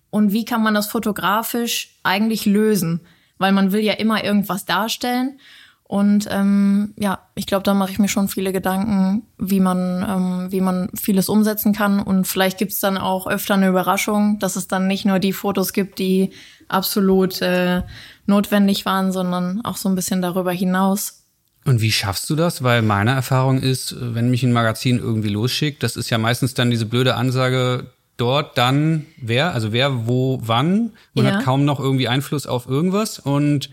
und 0.10 0.34
wie 0.34 0.45
kann 0.45 0.62
man 0.62 0.73
das 0.73 0.88
fotografisch 0.88 1.95
eigentlich 2.03 2.45
lösen. 2.45 3.01
Weil 3.38 3.51
man 3.51 3.71
will 3.71 3.82
ja 3.82 3.93
immer 3.93 4.23
irgendwas 4.23 4.65
darstellen. 4.65 5.39
Und 5.88 6.28
ähm, 6.30 6.93
ja, 6.97 7.19
ich 7.36 7.47
glaube, 7.47 7.63
da 7.63 7.73
mache 7.73 7.91
ich 7.91 8.00
mir 8.00 8.10
schon 8.10 8.28
viele 8.28 8.52
Gedanken, 8.52 9.23
wie 9.38 9.62
man, 9.62 10.06
ähm, 10.08 10.52
wie 10.52 10.60
man 10.60 10.89
vieles 10.93 11.30
umsetzen 11.30 11.71
kann. 11.71 12.02
Und 12.02 12.28
vielleicht 12.28 12.58
gibt's 12.58 12.82
dann 12.82 12.97
auch 12.97 13.26
öfter 13.26 13.54
eine 13.54 13.69
Überraschung, 13.69 14.38
dass 14.39 14.58
es 14.58 14.67
dann 14.67 14.88
nicht 14.88 15.06
nur 15.06 15.19
die 15.19 15.32
Fotos 15.32 15.71
gibt, 15.71 16.00
die 16.00 16.32
absolut 16.67 17.41
äh, 17.41 17.84
notwendig 18.26 18.86
waren, 18.86 19.13
sondern 19.13 19.62
auch 19.63 19.78
so 19.78 19.88
ein 19.88 19.95
bisschen 19.95 20.21
darüber 20.21 20.52
hinaus. 20.52 21.23
Und 21.63 21.80
wie 21.80 21.91
schaffst 21.91 22.30
du 22.30 22.36
das? 22.36 22.63
Weil 22.63 22.82
meine 22.82 23.12
Erfahrung 23.12 23.62
ist, 23.62 23.95
wenn 23.97 24.30
mich 24.30 24.43
ein 24.43 24.52
Magazin 24.52 25.00
irgendwie 25.00 25.30
losschickt, 25.30 25.84
das 25.84 25.95
ist 25.95 26.10
ja 26.10 26.17
meistens 26.17 26.54
dann 26.54 26.69
diese 26.69 26.86
blöde 26.86 27.15
Ansage, 27.15 27.91
dort 28.17 28.58
dann 28.58 29.06
wer, 29.21 29.54
also 29.54 29.71
wer, 29.71 30.06
wo, 30.06 30.39
wann. 30.43 30.91
Man 31.13 31.26
ja. 31.26 31.36
hat 31.36 31.45
kaum 31.45 31.63
noch 31.63 31.80
irgendwie 31.80 32.10
Einfluss 32.10 32.45
auf 32.45 32.67
irgendwas 32.67 33.19
und 33.19 33.69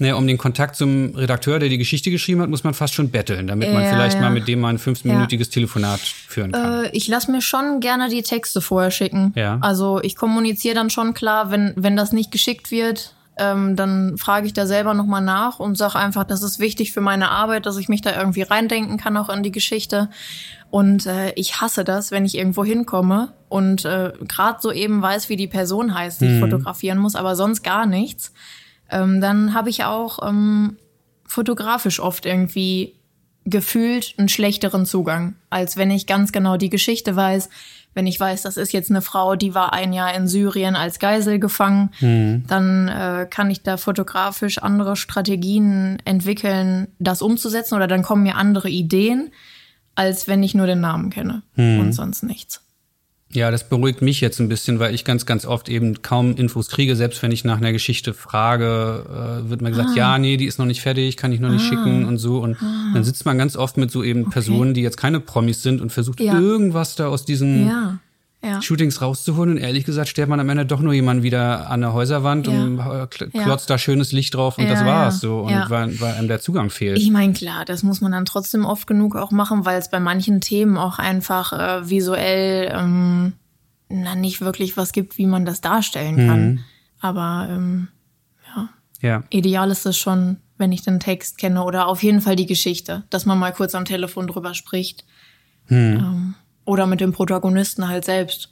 Naja, 0.00 0.14
um 0.14 0.26
den 0.26 0.38
Kontakt 0.38 0.76
zum 0.76 1.14
Redakteur, 1.14 1.58
der 1.58 1.68
die 1.68 1.78
Geschichte 1.78 2.10
geschrieben 2.10 2.40
hat, 2.40 2.50
muss 2.50 2.64
man 2.64 2.74
fast 2.74 2.94
schon 2.94 3.10
betteln, 3.10 3.46
damit 3.46 3.72
man 3.72 3.84
vielleicht 3.84 4.16
ja. 4.16 4.22
mal 4.22 4.30
mit 4.30 4.46
dem 4.46 4.60
mal 4.60 4.68
ein 4.68 4.78
fünfminütiges 4.78 5.48
ja. 5.48 5.52
Telefonat 5.54 6.00
führen 6.00 6.52
kann. 6.52 6.84
Äh, 6.84 6.90
ich 6.92 7.08
lasse 7.08 7.30
mir 7.30 7.42
schon 7.42 7.80
gerne 7.80 8.08
die 8.08 8.22
Texte 8.22 8.60
vorher 8.60 8.90
schicken. 8.90 9.32
Ja. 9.34 9.58
Also 9.60 10.00
ich 10.02 10.16
kommuniziere 10.16 10.74
dann 10.74 10.90
schon 10.90 11.14
klar, 11.14 11.50
wenn, 11.50 11.72
wenn 11.76 11.96
das 11.96 12.12
nicht 12.12 12.30
geschickt 12.30 12.70
wird, 12.70 13.14
ähm, 13.38 13.76
dann 13.76 14.18
frage 14.18 14.46
ich 14.46 14.52
da 14.52 14.66
selber 14.66 14.94
nochmal 14.94 15.22
nach 15.22 15.60
und 15.60 15.78
sage 15.78 15.96
einfach, 15.96 16.24
das 16.24 16.42
ist 16.42 16.58
wichtig 16.58 16.92
für 16.92 17.00
meine 17.00 17.30
Arbeit, 17.30 17.66
dass 17.66 17.76
ich 17.76 17.88
mich 17.88 18.00
da 18.00 18.16
irgendwie 18.16 18.42
reindenken 18.42 18.98
kann, 18.98 19.16
auch 19.16 19.28
in 19.28 19.42
die 19.42 19.52
Geschichte. 19.52 20.08
Und 20.70 21.06
äh, 21.06 21.32
ich 21.34 21.60
hasse 21.60 21.84
das, 21.84 22.10
wenn 22.10 22.24
ich 22.24 22.36
irgendwo 22.36 22.64
hinkomme 22.64 23.32
und 23.48 23.84
äh, 23.84 24.12
gerade 24.26 24.58
so 24.60 24.70
eben 24.70 25.00
weiß, 25.00 25.28
wie 25.28 25.36
die 25.36 25.46
Person 25.46 25.94
heißt, 25.94 26.20
die 26.20 26.26
mhm. 26.26 26.34
ich 26.34 26.40
fotografieren 26.40 26.98
muss, 26.98 27.14
aber 27.14 27.36
sonst 27.36 27.62
gar 27.62 27.86
nichts. 27.86 28.32
Ähm, 28.90 29.20
dann 29.20 29.54
habe 29.54 29.70
ich 29.70 29.84
auch 29.84 30.26
ähm, 30.26 30.76
fotografisch 31.24 32.00
oft 32.00 32.26
irgendwie 32.26 32.94
gefühlt 33.44 34.14
einen 34.18 34.28
schlechteren 34.28 34.84
Zugang, 34.84 35.36
als 35.50 35.76
wenn 35.76 35.90
ich 35.90 36.06
ganz 36.06 36.32
genau 36.32 36.56
die 36.56 36.70
Geschichte 36.70 37.16
weiß. 37.16 37.48
Wenn 37.94 38.06
ich 38.06 38.20
weiß, 38.20 38.42
das 38.42 38.56
ist 38.56 38.72
jetzt 38.72 38.90
eine 38.90 39.00
Frau, 39.00 39.34
die 39.34 39.54
war 39.54 39.72
ein 39.72 39.92
Jahr 39.92 40.14
in 40.14 40.28
Syrien 40.28 40.76
als 40.76 40.98
Geisel 40.98 41.38
gefangen, 41.38 41.90
mhm. 42.00 42.44
dann 42.46 42.88
äh, 42.88 43.26
kann 43.28 43.50
ich 43.50 43.62
da 43.62 43.76
fotografisch 43.76 44.58
andere 44.58 44.96
Strategien 44.96 45.98
entwickeln, 46.04 46.88
das 46.98 47.22
umzusetzen 47.22 47.74
oder 47.74 47.86
dann 47.86 48.02
kommen 48.02 48.22
mir 48.22 48.36
andere 48.36 48.68
Ideen, 48.68 49.30
als 49.94 50.28
wenn 50.28 50.42
ich 50.42 50.54
nur 50.54 50.66
den 50.66 50.80
Namen 50.80 51.10
kenne 51.10 51.42
mhm. 51.56 51.80
und 51.80 51.92
sonst 51.92 52.22
nichts. 52.22 52.62
Ja, 53.30 53.50
das 53.50 53.68
beruhigt 53.68 54.00
mich 54.00 54.22
jetzt 54.22 54.40
ein 54.40 54.48
bisschen, 54.48 54.78
weil 54.78 54.94
ich 54.94 55.04
ganz, 55.04 55.26
ganz 55.26 55.44
oft 55.44 55.68
eben 55.68 56.00
kaum 56.00 56.34
Infos 56.36 56.68
kriege. 56.68 56.96
Selbst 56.96 57.22
wenn 57.22 57.30
ich 57.30 57.44
nach 57.44 57.58
einer 57.58 57.72
Geschichte 57.72 58.14
frage, 58.14 59.04
äh, 59.44 59.50
wird 59.50 59.60
mir 59.60 59.68
gesagt, 59.68 59.90
ah. 59.92 59.96
ja, 59.96 60.18
nee, 60.18 60.38
die 60.38 60.46
ist 60.46 60.58
noch 60.58 60.64
nicht 60.64 60.80
fertig, 60.80 61.18
kann 61.18 61.32
ich 61.32 61.40
noch 61.40 61.50
nicht 61.50 61.66
ah. 61.66 61.68
schicken 61.68 62.06
und 62.06 62.16
so. 62.16 62.38
Und 62.38 62.56
ah. 62.62 62.92
dann 62.94 63.04
sitzt 63.04 63.26
man 63.26 63.36
ganz 63.36 63.54
oft 63.54 63.76
mit 63.76 63.90
so 63.90 64.02
eben 64.02 64.22
okay. 64.22 64.30
Personen, 64.30 64.72
die 64.72 64.80
jetzt 64.80 64.96
keine 64.96 65.20
Promis 65.20 65.62
sind 65.62 65.82
und 65.82 65.92
versucht 65.92 66.20
ja. 66.20 66.38
irgendwas 66.38 66.94
da 66.94 67.08
aus 67.08 67.26
diesen 67.26 67.66
ja 67.66 67.98
ja. 68.42 68.62
Shootings 68.62 69.02
rauszuholen. 69.02 69.56
Und 69.56 69.58
ehrlich 69.58 69.84
gesagt 69.84 70.08
stellt 70.08 70.28
man 70.28 70.40
am 70.40 70.48
Ende 70.48 70.64
doch 70.64 70.80
nur 70.80 70.92
jemanden 70.92 71.22
wieder 71.22 71.70
an 71.70 71.80
der 71.80 71.92
Häuserwand 71.92 72.46
ja. 72.46 72.52
und 72.52 73.10
klotzt 73.10 73.34
ja. 73.34 73.56
da 73.74 73.78
schönes 73.78 74.12
Licht 74.12 74.34
drauf 74.34 74.58
und 74.58 74.68
das 74.68 74.84
war's 74.84 75.20
so. 75.20 75.40
Und 75.40 75.70
weil, 75.70 76.00
weil 76.00 76.14
einem 76.14 76.28
der 76.28 76.40
Zugang 76.40 76.70
fehlt. 76.70 76.98
Ich 76.98 77.10
meine, 77.10 77.32
klar, 77.32 77.64
das 77.64 77.82
muss 77.82 78.00
man 78.00 78.12
dann 78.12 78.24
trotzdem 78.24 78.64
oft 78.64 78.86
genug 78.86 79.16
auch 79.16 79.30
machen, 79.30 79.64
weil 79.64 79.78
es 79.78 79.90
bei 79.90 80.00
manchen 80.00 80.40
Themen 80.40 80.76
auch 80.76 80.98
einfach 80.98 81.52
äh, 81.52 81.88
visuell 81.88 82.72
ähm, 82.74 83.32
na, 83.88 84.14
nicht 84.14 84.40
wirklich 84.40 84.76
was 84.76 84.92
gibt, 84.92 85.18
wie 85.18 85.26
man 85.26 85.44
das 85.44 85.60
darstellen 85.60 86.16
kann. 86.16 86.50
Mhm. 86.50 86.58
Aber 87.00 87.48
ähm, 87.50 87.88
ja. 88.54 88.68
ja, 89.00 89.22
ideal 89.30 89.70
ist 89.70 89.86
es 89.86 89.96
schon, 89.96 90.38
wenn 90.58 90.72
ich 90.72 90.82
den 90.82 91.00
Text 91.00 91.38
kenne 91.38 91.62
oder 91.64 91.86
auf 91.86 92.02
jeden 92.02 92.20
Fall 92.20 92.36
die 92.36 92.46
Geschichte, 92.46 93.04
dass 93.10 93.26
man 93.26 93.38
mal 93.38 93.52
kurz 93.52 93.74
am 93.74 93.84
Telefon 93.84 94.26
drüber 94.26 94.54
spricht. 94.54 95.04
Mhm. 95.68 95.76
Ähm, 95.76 96.34
oder 96.68 96.86
mit 96.86 97.00
dem 97.00 97.12
Protagonisten 97.12 97.88
halt 97.88 98.04
selbst. 98.04 98.50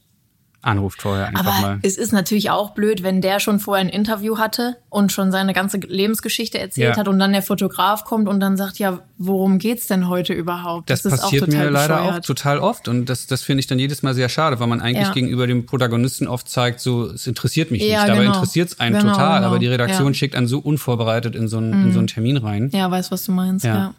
Anruft 0.63 1.03
vorher 1.03 1.29
einfach 1.29 1.47
Aber 1.47 1.61
mal. 1.61 1.79
Es 1.83 1.97
ist 1.97 2.13
natürlich 2.13 2.51
auch 2.51 2.71
blöd, 2.71 3.05
wenn 3.05 3.21
der 3.21 3.39
schon 3.39 3.61
vorher 3.61 3.85
ein 3.85 3.91
Interview 3.91 4.39
hatte 4.39 4.79
und 4.89 5.13
schon 5.13 5.31
seine 5.31 5.53
ganze 5.53 5.77
Lebensgeschichte 5.77 6.59
erzählt 6.59 6.95
ja. 6.95 6.97
hat 6.97 7.07
und 7.07 7.21
dann 7.21 7.33
der 7.33 7.43
Fotograf 7.43 8.05
kommt 8.05 8.27
und 8.27 8.41
dann 8.41 8.57
sagt, 8.57 8.81
ja, 8.81 9.01
worum 9.17 9.59
geht's 9.59 9.87
denn 9.87 10.09
heute 10.09 10.33
überhaupt? 10.33 10.91
Das, 10.91 11.03
das 11.03 11.21
passiert 11.21 11.47
mir 11.47 11.71
leider 11.71 11.99
bescheuert. 11.99 12.19
auch 12.19 12.27
total 12.27 12.59
oft 12.59 12.89
und 12.89 13.05
das, 13.05 13.29
das 13.29 13.43
finde 13.43 13.61
ich 13.61 13.69
dann 13.69 13.79
jedes 13.79 14.03
Mal 14.03 14.15
sehr 14.15 14.29
schade, 14.29 14.59
weil 14.59 14.67
man 14.67 14.81
eigentlich 14.81 15.07
ja. 15.07 15.13
gegenüber 15.13 15.47
dem 15.47 15.67
Protagonisten 15.67 16.27
oft 16.27 16.49
zeigt, 16.49 16.81
so, 16.81 17.11
es 17.11 17.29
interessiert 17.29 17.71
mich 17.71 17.83
ja, 17.83 18.01
nicht. 18.01 18.09
Dabei 18.09 18.23
genau. 18.23 18.35
interessiert 18.35 18.71
es 18.71 18.81
einen 18.81 18.99
genau, 18.99 19.13
total, 19.13 19.37
genau. 19.37 19.49
aber 19.49 19.59
die 19.61 19.69
Redaktion 19.69 20.15
schickt 20.15 20.35
einen 20.35 20.49
so 20.49 20.59
unvorbereitet 20.59 21.37
in 21.37 21.47
so 21.47 21.59
einen, 21.59 21.79
mhm. 21.79 21.87
in 21.87 21.93
so 21.93 21.99
einen 22.01 22.09
Termin 22.09 22.39
rein. 22.39 22.71
Ja, 22.73 22.91
weiß, 22.91 23.13
was 23.13 23.25
du 23.25 23.33
meinst, 23.33 23.65
ja. 23.65 23.95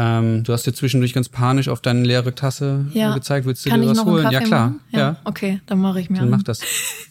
Ähm, 0.00 0.44
du 0.44 0.52
hast 0.54 0.66
dir 0.66 0.72
zwischendurch 0.72 1.12
ganz 1.12 1.28
panisch 1.28 1.68
auf 1.68 1.82
deine 1.82 2.02
leere 2.04 2.34
Tasse 2.34 2.86
ja. 2.94 3.12
gezeigt. 3.12 3.44
Willst 3.44 3.66
du 3.66 3.70
Kann 3.70 3.82
dir 3.82 3.90
was 3.90 4.04
holen? 4.04 4.30
Ja, 4.30 4.40
klar. 4.40 4.74
Ja. 4.90 4.98
ja. 4.98 5.16
Okay, 5.24 5.60
dann 5.66 5.78
mache 5.78 6.00
ich 6.00 6.08
mir. 6.08 6.16
Dann 6.16 6.26
an. 6.26 6.30
mach 6.30 6.42
das. 6.42 6.62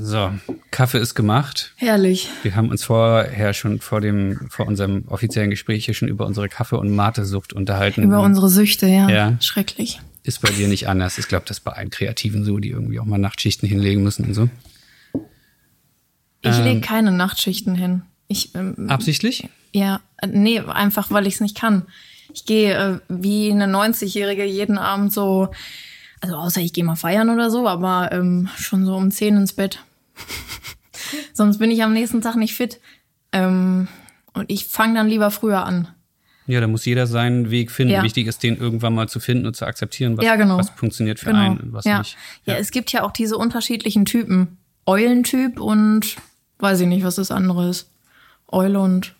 So, 0.00 0.32
Kaffee 0.70 0.98
ist 0.98 1.14
gemacht. 1.14 1.72
Herrlich. 1.76 2.28
Wir 2.42 2.54
haben 2.54 2.70
uns 2.70 2.84
vorher 2.84 3.52
schon 3.52 3.80
vor 3.80 4.00
dem, 4.00 4.48
vor 4.48 4.66
unserem 4.66 5.04
offiziellen 5.08 5.50
Gespräch 5.50 5.86
hier 5.86 5.94
schon 5.94 6.08
über 6.08 6.26
unsere 6.26 6.48
Kaffee- 6.48 6.78
und 6.78 6.94
Mate-Sucht 6.94 7.52
unterhalten. 7.52 8.02
Über 8.02 8.20
unsere 8.20 8.48
Süchte, 8.48 8.86
ja. 8.86 9.08
ja. 9.08 9.36
Schrecklich. 9.40 10.00
Ist 10.22 10.40
bei 10.40 10.50
dir 10.50 10.68
nicht 10.68 10.88
anders. 10.88 11.18
Ich 11.18 11.26
glaube, 11.26 11.44
das 11.46 11.58
ist 11.58 11.64
bei 11.64 11.72
allen 11.72 11.90
Kreativen 11.90 12.44
so, 12.44 12.58
die 12.58 12.70
irgendwie 12.70 13.00
auch 13.00 13.06
mal 13.06 13.18
Nachtschichten 13.18 13.68
hinlegen 13.68 14.02
müssen 14.02 14.26
und 14.26 14.34
so. 14.34 14.48
Ich 16.42 16.56
ähm, 16.56 16.64
lege 16.64 16.80
keine 16.80 17.10
Nachtschichten 17.10 17.74
hin. 17.74 18.02
Ich, 18.28 18.54
ähm, 18.54 18.88
absichtlich? 18.88 19.48
Ja, 19.72 20.00
nee, 20.26 20.60
einfach 20.60 21.10
weil 21.10 21.26
ich 21.26 21.34
es 21.34 21.40
nicht 21.40 21.56
kann. 21.56 21.86
Ich 22.32 22.44
gehe 22.44 22.74
äh, 22.74 23.00
wie 23.08 23.50
eine 23.50 23.66
90-Jährige 23.66 24.44
jeden 24.44 24.78
Abend 24.78 25.12
so, 25.12 25.48
also 26.20 26.36
außer 26.36 26.60
ich 26.60 26.72
gehe 26.72 26.84
mal 26.84 26.96
feiern 26.96 27.30
oder 27.30 27.50
so, 27.50 27.66
aber 27.66 28.10
ähm, 28.12 28.48
schon 28.56 28.84
so 28.84 28.94
um 28.94 29.10
10 29.10 29.36
ins 29.36 29.52
Bett. 29.54 29.80
Sonst 31.32 31.58
bin 31.58 31.70
ich 31.70 31.82
am 31.82 31.92
nächsten 31.92 32.20
Tag 32.20 32.36
nicht 32.36 32.54
fit. 32.54 32.80
Ähm, 33.32 33.88
und 34.32 34.50
ich 34.50 34.66
fange 34.66 34.94
dann 34.94 35.08
lieber 35.08 35.30
früher 35.30 35.64
an. 35.64 35.88
Ja, 36.46 36.60
da 36.60 36.66
muss 36.66 36.86
jeder 36.86 37.06
seinen 37.06 37.50
Weg 37.50 37.70
finden. 37.70 37.92
Ja. 37.92 38.02
Wichtig 38.02 38.26
ist, 38.26 38.42
den 38.42 38.56
irgendwann 38.56 38.94
mal 38.94 39.08
zu 39.08 39.20
finden 39.20 39.46
und 39.46 39.54
zu 39.54 39.66
akzeptieren, 39.66 40.16
was, 40.16 40.24
ja, 40.24 40.36
genau. 40.36 40.56
was 40.56 40.70
funktioniert 40.70 41.18
für 41.18 41.26
genau. 41.26 41.40
einen 41.40 41.58
und 41.58 41.72
was 41.74 41.84
ja. 41.84 41.98
nicht. 41.98 42.16
Ja. 42.46 42.54
ja, 42.54 42.58
es 42.58 42.70
gibt 42.70 42.90
ja 42.92 43.02
auch 43.02 43.12
diese 43.12 43.36
unterschiedlichen 43.36 44.06
Typen. 44.06 44.56
Eulentyp 44.86 45.60
und 45.60 46.16
weiß 46.58 46.80
ich 46.80 46.86
nicht, 46.86 47.04
was 47.04 47.16
das 47.16 47.30
andere 47.30 47.68
ist. 47.68 47.90
Eule 48.46 48.80
und 48.80 49.14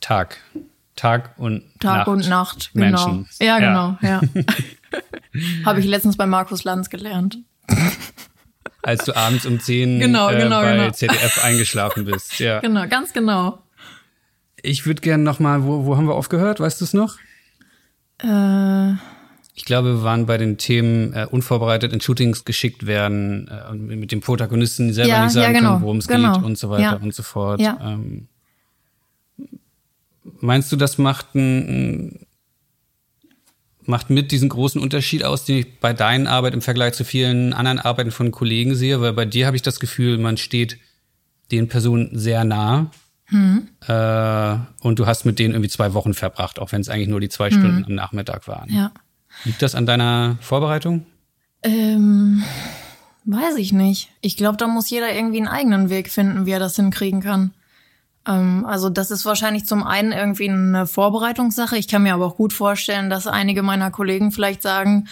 Tag. 0.00 0.38
Tag 0.96 1.34
und 1.36 1.62
Tag 1.80 1.98
Nacht. 1.98 2.08
und 2.08 2.28
Nacht, 2.28 2.70
genau. 2.72 3.08
Menschen. 3.08 3.28
Ja, 3.40 3.58
genau, 3.58 3.98
ja. 4.00 4.22
Habe 5.66 5.80
ich 5.80 5.86
letztens 5.86 6.16
bei 6.16 6.24
Markus 6.24 6.64
Lanz 6.64 6.88
gelernt 6.88 7.38
als 8.84 9.04
du 9.04 9.16
abends 9.16 9.46
um 9.46 9.58
10 9.58 10.00
genau, 10.00 10.30
äh, 10.30 10.38
genau, 10.38 10.60
bei 10.60 10.76
genau. 10.76 10.90
ZDF 10.90 11.44
eingeschlafen 11.44 12.04
bist. 12.04 12.38
Ja. 12.38 12.60
Genau, 12.64 12.86
ganz 12.88 13.12
genau. 13.12 13.58
Ich 14.62 14.86
würde 14.86 15.00
gerne 15.00 15.22
noch 15.22 15.40
mal, 15.40 15.64
wo, 15.64 15.84
wo 15.84 15.96
haben 15.96 16.06
wir 16.06 16.14
aufgehört? 16.14 16.60
Weißt 16.60 16.80
du 16.80 16.84
es 16.84 16.94
noch? 16.94 17.18
Äh. 18.22 18.92
Ich 19.56 19.64
glaube, 19.64 19.98
wir 19.98 20.02
waren 20.02 20.26
bei 20.26 20.36
den 20.36 20.58
Themen 20.58 21.12
äh, 21.12 21.26
unvorbereitet 21.30 21.92
in 21.92 22.00
Shootings 22.00 22.44
geschickt 22.44 22.86
werden 22.86 23.48
äh, 23.48 23.70
und 23.70 23.86
mit 23.86 24.10
dem 24.10 24.20
Protagonisten 24.20 24.92
selber 24.92 25.10
ja, 25.10 25.24
nicht 25.24 25.32
sagen 25.32 25.54
ja, 25.54 25.60
genau, 25.60 25.72
können, 25.74 25.82
worum 25.82 25.98
es 25.98 26.08
genau. 26.08 26.34
geht 26.34 26.44
und 26.44 26.58
so 26.58 26.70
weiter 26.70 26.82
ja. 26.82 26.94
und 26.94 27.14
so 27.14 27.22
fort. 27.22 27.60
Ja. 27.60 27.78
Ähm, 27.80 28.26
meinst 30.40 30.72
du, 30.72 30.76
das 30.76 30.98
macht 30.98 31.34
ein, 31.36 32.23
macht 33.86 34.10
mit 34.10 34.32
diesen 34.32 34.48
großen 34.48 34.80
Unterschied 34.80 35.24
aus, 35.24 35.44
den 35.44 35.58
ich 35.58 35.80
bei 35.80 35.92
deinen 35.92 36.26
Arbeit 36.26 36.54
im 36.54 36.62
Vergleich 36.62 36.94
zu 36.94 37.04
vielen 37.04 37.52
anderen 37.52 37.78
Arbeiten 37.78 38.10
von 38.10 38.30
Kollegen 38.30 38.74
sehe, 38.74 39.00
weil 39.00 39.12
bei 39.12 39.24
dir 39.24 39.46
habe 39.46 39.56
ich 39.56 39.62
das 39.62 39.80
Gefühl, 39.80 40.18
man 40.18 40.36
steht 40.36 40.78
den 41.50 41.68
Personen 41.68 42.10
sehr 42.12 42.44
nah. 42.44 42.90
Hm. 43.26 43.68
Äh, 43.86 44.56
und 44.86 44.98
du 44.98 45.06
hast 45.06 45.24
mit 45.24 45.38
denen 45.38 45.54
irgendwie 45.54 45.70
zwei 45.70 45.94
Wochen 45.94 46.14
verbracht, 46.14 46.58
auch 46.58 46.72
wenn 46.72 46.80
es 46.80 46.88
eigentlich 46.88 47.08
nur 47.08 47.20
die 47.20 47.28
zwei 47.28 47.50
hm. 47.50 47.58
Stunden 47.58 47.84
am 47.84 47.94
Nachmittag 47.94 48.48
waren. 48.48 48.72
Ja. 48.72 48.92
Liegt 49.44 49.62
das 49.62 49.74
an 49.74 49.86
deiner 49.86 50.36
Vorbereitung? 50.40 51.06
Ähm, 51.62 52.44
weiß 53.24 53.56
ich 53.56 53.72
nicht. 53.72 54.10
Ich 54.20 54.36
glaube, 54.36 54.56
da 54.56 54.66
muss 54.66 54.90
jeder 54.90 55.12
irgendwie 55.12 55.38
einen 55.38 55.48
eigenen 55.48 55.90
Weg 55.90 56.10
finden, 56.10 56.46
wie 56.46 56.52
er 56.52 56.58
das 56.58 56.76
hinkriegen 56.76 57.20
kann. 57.20 57.52
Ähm, 58.26 58.64
also 58.66 58.90
das 58.90 59.10
ist 59.10 59.24
wahrscheinlich 59.24 59.66
zum 59.66 59.82
einen 59.82 60.12
irgendwie 60.12 60.48
eine 60.48 60.86
Vorbereitungssache. 60.86 61.76
Ich 61.76 61.88
kann 61.88 62.02
mir 62.02 62.14
aber 62.14 62.26
auch 62.26 62.36
gut 62.36 62.52
vorstellen, 62.52 63.10
dass 63.10 63.26
einige 63.26 63.62
meiner 63.62 63.90
Kollegen 63.90 64.32
vielleicht 64.32 64.62
sagen, 64.62 65.08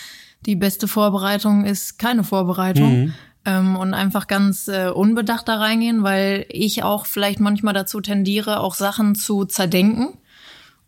die 0.46 0.57
beste 0.57 0.88
Vorbereitung 0.88 1.64
ist 1.64 1.98
keine 1.98 2.25
Vorbereitung. 2.25 3.05
Mhm. 3.05 3.14
Ähm, 3.44 3.77
und 3.77 3.92
einfach 3.92 4.29
ganz 4.29 4.68
äh, 4.68 4.88
unbedacht 4.88 5.48
da 5.48 5.57
reingehen, 5.57 6.05
weil 6.05 6.46
ich 6.48 6.85
auch 6.85 7.07
vielleicht 7.07 7.40
manchmal 7.40 7.75
dazu 7.75 8.01
tendiere, 8.01 8.61
auch 8.61 8.77
Sachen 8.77 9.16
zu 9.16 9.44
zerdenken 9.44 10.16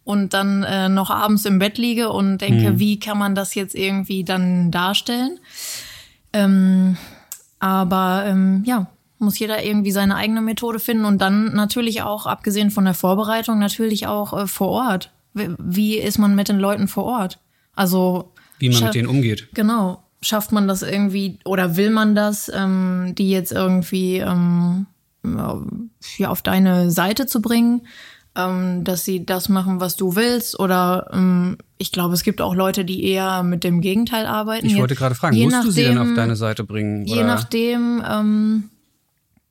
und 0.05 0.35
dann 0.35 0.63
äh, 0.63 0.89
noch 0.89 1.11
abends 1.11 1.47
im 1.47 1.59
Bett 1.59 1.79
liege 1.79 2.11
und 2.11 2.39
denke, 2.39 2.73
mhm. 2.73 2.79
wie 2.79 3.01
kann 3.01 3.19
man 3.19 3.35
das 3.35 3.57
jetzt 3.57 3.75
irgendwie 3.75 4.23
dann 4.23 4.71
darstellen? 4.71 5.41
Ähm, 6.33 6.97
aber 7.59 8.25
ähm, 8.27 8.63
ja, 8.67 8.87
muss 9.18 9.38
jeder 9.38 9.64
irgendwie 9.64 9.92
seine 9.92 10.16
eigene 10.16 10.40
Methode 10.40 10.79
finden 10.79 11.05
und 11.05 11.20
dann 11.20 11.55
natürlich 11.55 12.03
auch, 12.03 12.27
abgesehen 12.27 12.70
von 12.70 12.85
der 12.85 12.94
Vorbereitung, 12.94 13.59
natürlich 13.59 14.07
auch 14.07 14.33
äh, 14.38 14.46
vor 14.46 14.68
Ort. 14.68 15.11
Wie 15.33 15.96
ist 15.98 16.18
man 16.18 16.35
mit 16.35 16.48
den 16.48 16.59
Leuten 16.59 16.88
vor 16.88 17.05
Ort? 17.05 17.40
Also 17.74 18.33
wie 18.59 18.70
man 18.70 18.85
mit 18.85 18.94
denen 18.94 19.09
umgeht. 19.09 19.48
Genau. 19.55 20.05
schafft 20.20 20.53
man 20.53 20.68
das 20.68 20.83
irgendwie 20.83 21.38
oder 21.44 21.77
will 21.77 21.90
man 21.90 22.14
das, 22.14 22.50
ähm, 22.55 23.14
die 23.16 23.31
jetzt 23.31 23.50
irgendwie 23.50 24.18
ähm, 24.18 24.87
ja, 25.22 26.29
auf 26.29 26.42
deine 26.42 26.90
Seite 26.90 27.27
zu 27.27 27.42
bringen? 27.42 27.83
ähm, 28.37 28.85
dass 28.85 29.05
sie 29.05 29.24
das 29.24 29.48
machen, 29.48 29.81
was 29.81 29.96
du 29.96 30.16
willst. 30.16 30.59
Oder 30.59 31.11
ähm, 31.12 31.57
ich 31.79 31.92
glaube, 31.92 32.14
es 32.14 32.22
gibt 32.22 32.40
auch 32.40 32.55
Leute, 32.55 32.85
die 32.85 33.05
eher 33.05 33.42
mit 33.42 33.64
dem 33.64 33.81
Gegenteil 33.81 34.27
arbeiten. 34.27 34.66
Ich 34.66 34.77
wollte 34.77 34.94
gerade 34.94 35.14
fragen, 35.14 35.37
musst 35.37 35.50
nachdem, 35.50 35.66
du 35.66 35.72
sie 35.72 35.83
denn 35.85 35.98
auf 35.98 36.14
deine 36.14 36.37
Seite 36.37 36.64
bringen? 36.64 37.05
Oder? 37.05 37.14
Je 37.14 37.24
nachdem, 37.24 38.03
ähm, 38.09 38.70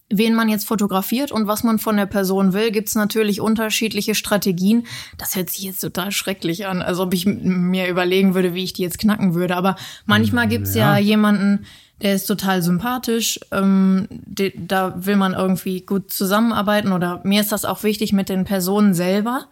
wen 0.10 0.36
man 0.36 0.50
jetzt 0.50 0.68
fotografiert 0.68 1.32
und 1.32 1.48
was 1.48 1.64
man 1.64 1.80
von 1.80 1.98
der 1.98 2.06
Person 2.06 2.54
will, 2.54 2.72
gibt's 2.72 2.96
natürlich 2.96 3.42
unterschiedliche 3.42 4.16
Strategien. 4.16 4.86
Das 5.18 5.36
hört 5.36 5.50
sich 5.50 5.64
jetzt 5.64 5.80
total 5.80 6.12
schrecklich 6.12 6.68
an, 6.68 6.82
als 6.82 7.00
ob 7.00 7.14
ich 7.14 7.26
mir 7.26 7.88
überlegen 7.88 8.36
würde, 8.36 8.54
wie 8.54 8.64
ich 8.64 8.74
die 8.74 8.84
jetzt 8.84 9.00
knacken 9.00 9.34
würde. 9.34 9.56
Aber 9.56 9.76
manchmal 10.06 10.48
gibt's 10.48 10.76
ja, 10.76 10.98
ja 10.98 11.04
jemanden, 11.04 11.66
der 12.02 12.16
ist 12.16 12.26
total 12.26 12.62
sympathisch. 12.62 13.40
Ähm, 13.52 14.08
de, 14.10 14.54
da 14.56 14.94
will 15.06 15.16
man 15.16 15.34
irgendwie 15.34 15.82
gut 15.82 16.12
zusammenarbeiten 16.12 16.92
oder 16.92 17.22
mir 17.24 17.42
ist 17.42 17.52
das 17.52 17.66
auch 17.66 17.84
wichtig 17.84 18.14
mit 18.14 18.30
den 18.30 18.44
Personen 18.44 18.94
selber, 18.94 19.48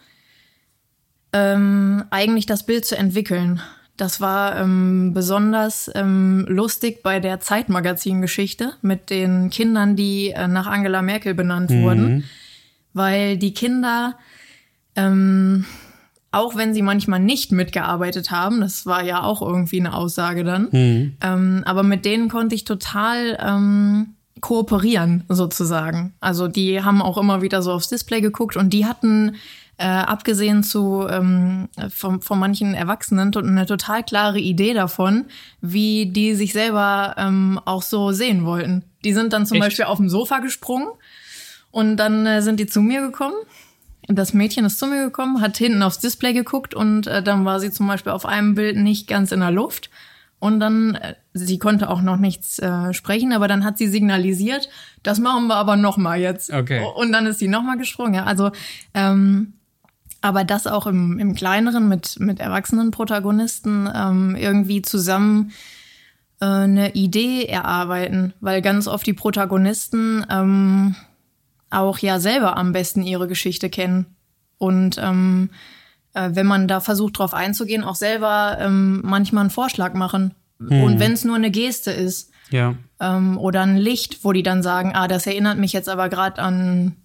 ähm, 1.34 2.04
eigentlich 2.10 2.46
das 2.46 2.66
Bild 2.66 2.86
zu 2.86 2.98
entwickeln. 2.98 3.62
Das 4.02 4.20
war 4.20 4.58
ähm, 4.58 5.14
besonders 5.14 5.88
ähm, 5.94 6.48
lustig 6.50 7.04
bei 7.04 7.20
der 7.20 7.40
Zeitmagazin-Geschichte 7.40 8.74
mit 8.82 9.12
den 9.12 9.52
Kindern, 9.52 9.96
die 9.96 10.32
äh, 10.32 10.48
nach 10.48 10.66
Angela 10.66 11.04
Merkel 11.04 11.36
benannt 11.36 11.70
mhm. 11.70 11.84
wurden, 11.84 12.24
weil 12.94 13.38
die 13.38 13.54
Kinder 13.54 14.18
ähm, 14.96 15.66
auch 16.32 16.56
wenn 16.56 16.74
sie 16.74 16.82
manchmal 16.82 17.20
nicht 17.20 17.52
mitgearbeitet 17.52 18.32
haben, 18.32 18.62
das 18.62 18.88
war 18.88 19.04
ja 19.04 19.22
auch 19.22 19.44
irgendwie 19.44 19.80
eine 19.80 19.94
Aussage 19.94 20.44
dann, 20.44 20.70
mhm. 20.72 21.18
ähm, 21.22 21.62
aber 21.68 21.84
mit 21.84 22.04
denen 22.04 22.28
konnte 22.28 22.56
ich 22.56 22.64
total 22.64 23.38
ähm, 23.40 24.16
kooperieren 24.40 25.26
sozusagen. 25.30 26.16
Also 26.22 26.48
die 26.48 26.82
haben 26.82 27.04
auch 27.04 27.20
immer 27.20 27.44
wieder 27.44 27.62
so 27.62 27.72
aufs 27.72 27.90
Display 27.90 28.22
geguckt 28.22 28.58
und 28.58 28.74
die 28.74 28.88
hatten 28.88 29.36
äh, 29.82 29.86
abgesehen 29.86 30.64
zu 30.64 31.08
ähm, 31.10 31.70
von, 31.94 32.22
von 32.22 32.38
manchen 32.38 32.76
Erwachsenen 32.76 33.36
eine 33.36 33.66
total 33.66 34.04
klare 34.04 34.40
Idee 34.40 34.74
davon, 34.74 35.26
wie 35.60 36.06
die 36.06 36.36
sich 36.36 36.54
selber 36.54 37.16
ähm, 37.18 37.60
auch 37.66 37.82
so 37.82 38.12
sehen 38.12 38.46
wollten. 38.46 38.84
Die 39.04 39.14
sind 39.14 39.34
dann 39.34 39.46
zum 39.46 39.56
Echt? 39.58 39.66
Beispiel 39.66 39.86
auf 39.86 39.98
dem 39.98 40.10
Sofa 40.10 40.40
gesprungen 40.40 40.90
und 41.72 41.98
dann 41.98 42.26
äh, 42.26 42.42
sind 42.42 42.60
die 42.60 42.68
zu 42.68 42.82
mir 42.82 43.02
gekommen 43.02 43.36
das 44.08 44.34
Mädchen 44.34 44.66
ist 44.66 44.80
zu 44.80 44.88
mir 44.88 45.06
gekommen, 45.06 45.42
hat 45.42 45.58
hinten 45.58 45.84
aufs 45.84 46.00
Display 46.00 46.34
geguckt 46.34 46.74
und 46.74 47.08
äh, 47.08 47.22
dann 47.22 47.46
war 47.46 47.60
sie 47.60 47.72
zum 47.72 47.88
Beispiel 47.88 48.12
auf 48.12 48.26
einem 48.26 48.56
Bild 48.56 48.78
nicht 48.78 49.08
ganz 49.08 49.32
in 49.32 49.40
der 49.40 49.52
Luft. 49.52 49.90
Und 50.40 50.60
dann, 50.60 50.96
äh, 50.96 51.14
sie 51.34 51.60
konnte 51.60 51.88
auch 51.90 52.02
noch 52.02 52.18
nichts 52.18 52.58
äh, 52.58 52.94
sprechen, 52.94 53.32
aber 53.32 53.48
dann 53.48 53.64
hat 53.64 53.78
sie 53.78 53.88
signalisiert, 53.88 54.70
das 55.04 55.20
machen 55.20 55.48
wir 55.48 55.56
aber 55.56 55.76
noch 55.76 55.98
mal 55.98 56.20
jetzt. 56.20 56.52
Okay. 56.52 56.84
Und 56.96 57.12
dann 57.12 57.28
ist 57.28 57.38
sie 57.38 57.48
noch 57.48 57.62
mal 57.62 57.78
gesprungen. 57.78 58.16
Ja. 58.16 58.24
Also, 58.24 58.52
ähm, 58.96 59.54
aber 60.22 60.44
das 60.44 60.68
auch 60.68 60.88
im, 60.88 61.20
im 61.20 61.36
kleineren 61.36 61.88
mit 61.88 62.20
mit 62.20 62.40
erwachsenen 62.40 62.92
Protagonisten 62.92 63.90
ähm, 63.94 64.36
irgendwie 64.36 64.82
zusammen 64.82 65.52
äh, 66.40 66.46
eine 66.46 66.94
Idee 66.94 67.46
erarbeiten, 67.46 68.34
weil 68.40 68.62
ganz 68.62 68.88
oft 68.88 69.06
die 69.06 69.14
Protagonisten 69.14 70.26
ähm, 70.30 70.96
auch 71.70 71.98
ja 72.00 72.20
selber 72.20 72.58
am 72.58 72.72
besten 72.72 73.02
ihre 73.02 73.28
Geschichte 73.28 73.70
kennen. 73.70 74.06
Und 74.58 74.98
ähm, 75.02 75.50
äh, 76.14 76.30
wenn 76.34 76.46
man 76.46 76.68
da 76.68 76.80
versucht, 76.80 77.18
drauf 77.18 77.34
einzugehen, 77.34 77.84
auch 77.84 77.96
selber 77.96 78.58
ähm, 78.60 79.02
manchmal 79.04 79.42
einen 79.42 79.50
Vorschlag 79.50 79.94
machen. 79.94 80.36
Hm. 80.60 80.84
Und 80.84 81.00
wenn 81.00 81.14
es 81.14 81.24
nur 81.24 81.36
eine 81.36 81.52
Geste 81.52 81.92
ist. 81.92 82.32
Ja. 82.50 82.76
Ähm, 83.00 83.38
oder 83.38 83.62
ein 83.62 83.78
Licht, 83.78 84.26
wo 84.26 84.34
die 84.34 84.44
dann 84.44 84.62
sagen, 84.62 84.92
ah, 84.94 85.08
das 85.08 85.26
erinnert 85.26 85.58
mich 85.58 85.72
jetzt 85.72 85.88
aber 85.88 86.10
gerade 86.10 86.42
an, 86.42 86.98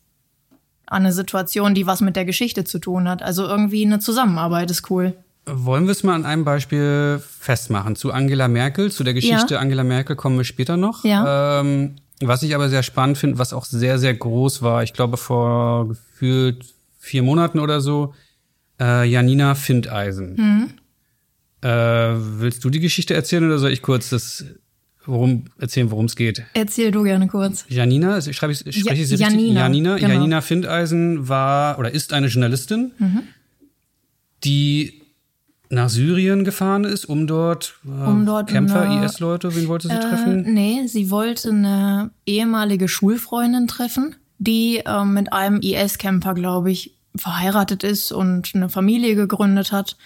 an 0.87 1.03
eine 1.03 1.13
Situation, 1.13 1.75
die 1.75 1.87
was 1.87 2.01
mit 2.01 2.17
der 2.17 2.25
Geschichte 2.25 2.65
zu 2.65 2.79
tun 2.79 3.09
hat. 3.09 3.23
Also 3.23 3.45
irgendwie 3.45 3.85
eine 3.85 3.99
Zusammenarbeit 3.99 4.71
ist 4.71 4.91
cool. 4.91 5.15
Wollen 5.45 5.87
wir 5.87 5.93
es 5.93 6.03
mal 6.03 6.15
an 6.15 6.25
einem 6.25 6.45
Beispiel 6.45 7.21
festmachen? 7.21 7.95
Zu 7.95 8.13
Angela 8.13 8.49
Merkel, 8.49 8.91
zu 8.91 9.05
der 9.05 9.15
Geschichte 9.15 9.55
ja. 9.55 9.61
Angela 9.61 9.85
Merkel 9.85 10.17
kommen 10.17 10.37
wir 10.37 10.45
später 10.45 10.77
noch. 10.77 11.05
Ja. 11.05 11.61
Ähm, 11.61 11.97
was 12.21 12.43
ich 12.43 12.55
aber 12.55 12.69
sehr 12.69 12.83
spannend 12.83 13.19
finde, 13.19 13.39
was 13.39 13.53
auch 13.53 13.65
sehr, 13.65 13.99
sehr 13.99 14.15
groß 14.15 14.63
war, 14.63 14.83
ich 14.83 14.93
glaube 14.93 15.17
vor 15.17 15.89
gefühlt 15.89 16.65
vier 16.99 17.23
Monaten 17.23 17.61
oder 17.61 17.81
so, 17.81 18.15
äh, 18.81 19.09
Janina 19.09 19.55
Findeisen. 19.55 20.35
Mhm. 20.35 20.71
Äh, 21.69 22.15
willst 22.41 22.65
du 22.65 22.71
die 22.71 22.81
Geschichte 22.81 23.15
erzählen 23.15 23.45
oder 23.45 23.59
soll 23.59 23.71
ich 23.71 23.83
kurz 23.83 24.11
das 24.11 24.45
worum 25.07 25.45
erzählen, 25.59 25.91
worum 25.91 26.07
es 26.07 26.17
geht? 26.17 26.43
Erzähl 26.55 26.91
du 26.91 27.03
gerne 27.03 27.29
kurz. 27.29 27.65
Janina, 27.69 28.21
schreibe 28.21 28.53
ich, 28.53 28.59
spreche 28.59 29.03
ich 29.03 29.09
sie 29.09 29.17
ja, 29.17 29.29
richtig? 29.29 29.55
Janina, 29.55 29.97
genau. 29.97 30.13
Janina 30.13 30.41
Findeisen 30.41 31.29
war 31.29 31.79
oder 31.79 31.91
ist 31.91 32.13
eine 32.13 32.27
Journalistin, 32.27 32.93
mhm. 32.99 33.23
die 34.45 35.03
nach 35.69 35.89
Syrien 35.89 36.45
gefahren 36.45 36.85
ist, 36.85 37.07
um 37.07 37.27
dort, 37.27 37.75
äh, 37.85 37.89
um 37.89 38.25
dort 38.25 38.49
Kämpfer, 38.49 39.03
IS-Leute, 39.05 39.55
wen 39.57 39.69
wollte 39.69 39.89
sie 39.89 39.95
äh, 39.95 40.01
treffen? 40.01 40.55
Nee, 40.55 40.87
sie 40.87 41.11
wollte 41.11 41.51
eine 41.51 42.11
ehemalige 42.25 42.89
Schulfreundin 42.89 43.67
treffen, 43.67 44.15
die 44.39 44.83
äh, 44.85 45.05
mit 45.05 45.33
einem 45.33 45.61
IS-Kämpfer, 45.61 46.35
glaube 46.35 46.71
ich, 46.71 46.95
verheiratet 47.17 47.83
ist 47.83 48.13
und 48.13 48.53
eine 48.55 48.69
Familie 48.69 49.17
gegründet 49.17 49.73
hat. 49.73 49.97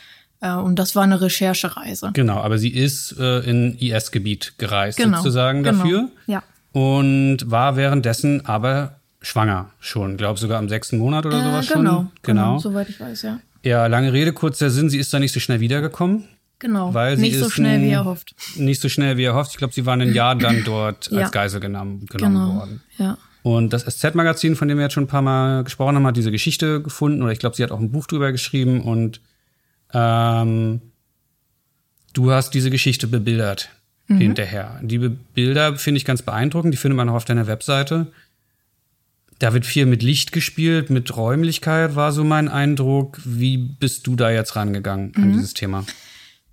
Äh, 0.40 0.54
und 0.54 0.78
das 0.78 0.96
war 0.96 1.04
eine 1.04 1.20
Recherchereise. 1.20 2.10
Genau, 2.12 2.38
aber 2.38 2.58
sie 2.58 2.70
ist 2.70 3.16
äh, 3.18 3.40
in 3.40 3.78
IS-Gebiet 3.78 4.54
gereist, 4.58 4.98
genau, 4.98 5.18
sozusagen 5.18 5.62
genau. 5.62 5.78
dafür. 5.78 6.08
Ja. 6.26 6.42
Und 6.72 7.38
war 7.50 7.76
währenddessen 7.76 8.46
aber 8.46 8.96
schwanger 9.22 9.70
schon, 9.80 10.16
glaube 10.16 10.38
sogar 10.38 10.58
am 10.58 10.68
sechsten 10.68 10.98
Monat 10.98 11.26
oder 11.26 11.40
äh, 11.40 11.44
sowas 11.44 11.68
genau, 11.68 11.74
schon. 11.74 12.10
Genau, 12.22 12.42
genau, 12.42 12.58
soweit 12.58 12.88
ich 12.88 13.00
weiß, 13.00 13.22
ja. 13.22 13.40
Ja, 13.62 13.86
lange 13.86 14.12
Rede, 14.12 14.32
kurzer 14.32 14.70
Sinn, 14.70 14.88
sie 14.88 14.98
ist 14.98 15.12
da 15.12 15.18
nicht 15.18 15.32
so 15.32 15.40
schnell 15.40 15.60
wiedergekommen. 15.60 16.24
Genau. 16.60 16.92
Weil 16.92 17.16
sie 17.16 17.22
nicht 17.22 17.38
so 17.38 17.48
schnell, 17.48 17.76
ein, 17.76 17.82
wie 17.82 17.90
er 17.90 18.04
hofft. 18.04 18.34
Nicht 18.56 18.80
so 18.80 18.88
schnell, 18.88 19.16
wie 19.16 19.24
er 19.24 19.34
hofft. 19.34 19.52
Ich 19.52 19.56
glaube, 19.56 19.72
sie 19.72 19.86
waren 19.86 20.00
ein 20.00 20.12
Jahr 20.12 20.36
dann 20.36 20.62
dort 20.64 21.10
ja. 21.10 21.22
als 21.22 21.32
Geisel 21.32 21.58
genommen, 21.58 22.06
genommen 22.06 22.34
genau. 22.34 22.54
worden. 22.54 22.82
Ja. 22.98 23.18
Und 23.42 23.72
das 23.72 23.84
SZ-Magazin, 23.84 24.56
von 24.56 24.68
dem 24.68 24.76
wir 24.76 24.84
jetzt 24.84 24.92
schon 24.92 25.04
ein 25.04 25.08
paar 25.08 25.22
Mal 25.22 25.64
gesprochen 25.64 25.96
haben, 25.96 26.06
hat 26.06 26.16
diese 26.16 26.30
Geschichte 26.30 26.82
gefunden. 26.82 27.22
Oder 27.22 27.32
ich 27.32 27.38
glaube, 27.38 27.56
sie 27.56 27.62
hat 27.62 27.70
auch 27.70 27.80
ein 27.80 27.90
Buch 27.90 28.06
drüber 28.06 28.30
geschrieben. 28.30 28.82
Und 28.82 29.20
ähm, 29.94 30.80
du 32.12 32.30
hast 32.30 32.50
diese 32.50 32.70
Geschichte 32.70 33.06
bebildert 33.06 33.70
mhm. 34.08 34.18
hinterher. 34.18 34.78
Die 34.82 34.98
Bilder 34.98 35.76
finde 35.76 35.98
ich 35.98 36.04
ganz 36.04 36.22
beeindruckend. 36.22 36.74
Die 36.74 36.78
findet 36.78 36.96
man 36.96 37.08
auch 37.08 37.14
auf 37.14 37.24
deiner 37.24 37.46
Webseite. 37.46 38.08
Da 39.38 39.54
wird 39.54 39.64
viel 39.64 39.86
mit 39.86 40.02
Licht 40.02 40.32
gespielt, 40.32 40.90
mit 40.90 41.16
Räumlichkeit 41.16 41.96
war 41.96 42.12
so 42.12 42.24
mein 42.24 42.48
Eindruck. 42.48 43.18
Wie 43.24 43.56
bist 43.56 44.06
du 44.06 44.14
da 44.14 44.30
jetzt 44.30 44.54
rangegangen 44.54 45.12
an 45.16 45.28
mhm. 45.28 45.32
dieses 45.32 45.54
Thema? 45.54 45.84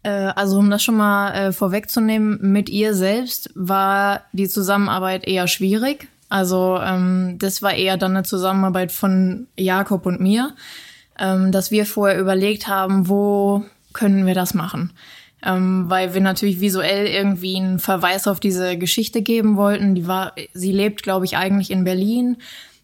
Äh, 0.04 0.10
also 0.10 0.58
um 0.58 0.70
das 0.70 0.84
schon 0.84 0.96
mal 0.96 1.34
äh, 1.34 1.52
vorwegzunehmen, 1.52 2.40
mit 2.42 2.70
ihr 2.70 2.94
selbst 2.94 3.50
war 3.56 4.22
die 4.32 4.48
Zusammenarbeit 4.48 5.28
eher 5.28 5.48
schwierig. 5.48 6.08
Also 6.30 6.80
ähm, 6.82 7.36
das 7.40 7.62
war 7.62 7.74
eher 7.74 7.98
dann 7.98 8.16
eine 8.16 8.24
Zusammenarbeit 8.24 8.94
von 8.94 9.48
Jakob 9.58 10.06
und 10.06 10.22
mir, 10.22 10.54
ähm, 11.20 11.52
dass 11.52 11.72
wir 11.72 11.86
vorher 11.86 12.20
überlegt 12.20 12.68
haben, 12.68 13.10
wo 13.10 13.64
können 13.94 14.26
wir 14.26 14.36
das 14.36 14.54
machen. 14.54 14.94
Ähm, 15.44 15.86
weil 15.88 16.14
wir 16.14 16.22
natürlich 16.22 16.60
visuell 16.60 17.06
irgendwie 17.06 17.58
einen 17.58 17.80
Verweis 17.80 18.28
auf 18.28 18.40
diese 18.40 18.78
Geschichte 18.78 19.22
geben 19.22 19.56
wollten. 19.56 19.94
Die 19.94 20.08
war, 20.08 20.34
sie 20.54 20.72
lebt, 20.72 21.04
glaube 21.04 21.26
ich, 21.26 21.38
eigentlich 21.38 21.70
in 21.72 21.84
Berlin 21.84 22.38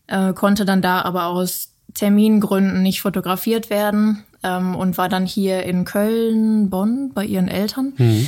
äh, 0.07 0.33
konnte 0.33 0.65
dann 0.65 0.81
da 0.81 1.01
aber 1.01 1.25
aus 1.25 1.69
Termingründen 1.93 2.81
nicht 2.81 3.01
fotografiert 3.01 3.69
werden 3.69 4.23
ähm, 4.43 4.75
und 4.75 4.97
war 4.97 5.09
dann 5.09 5.25
hier 5.25 5.63
in 5.63 5.85
Köln, 5.85 6.69
Bonn 6.69 7.11
bei 7.13 7.25
ihren 7.25 7.47
Eltern. 7.47 7.93
Mhm. 7.97 8.27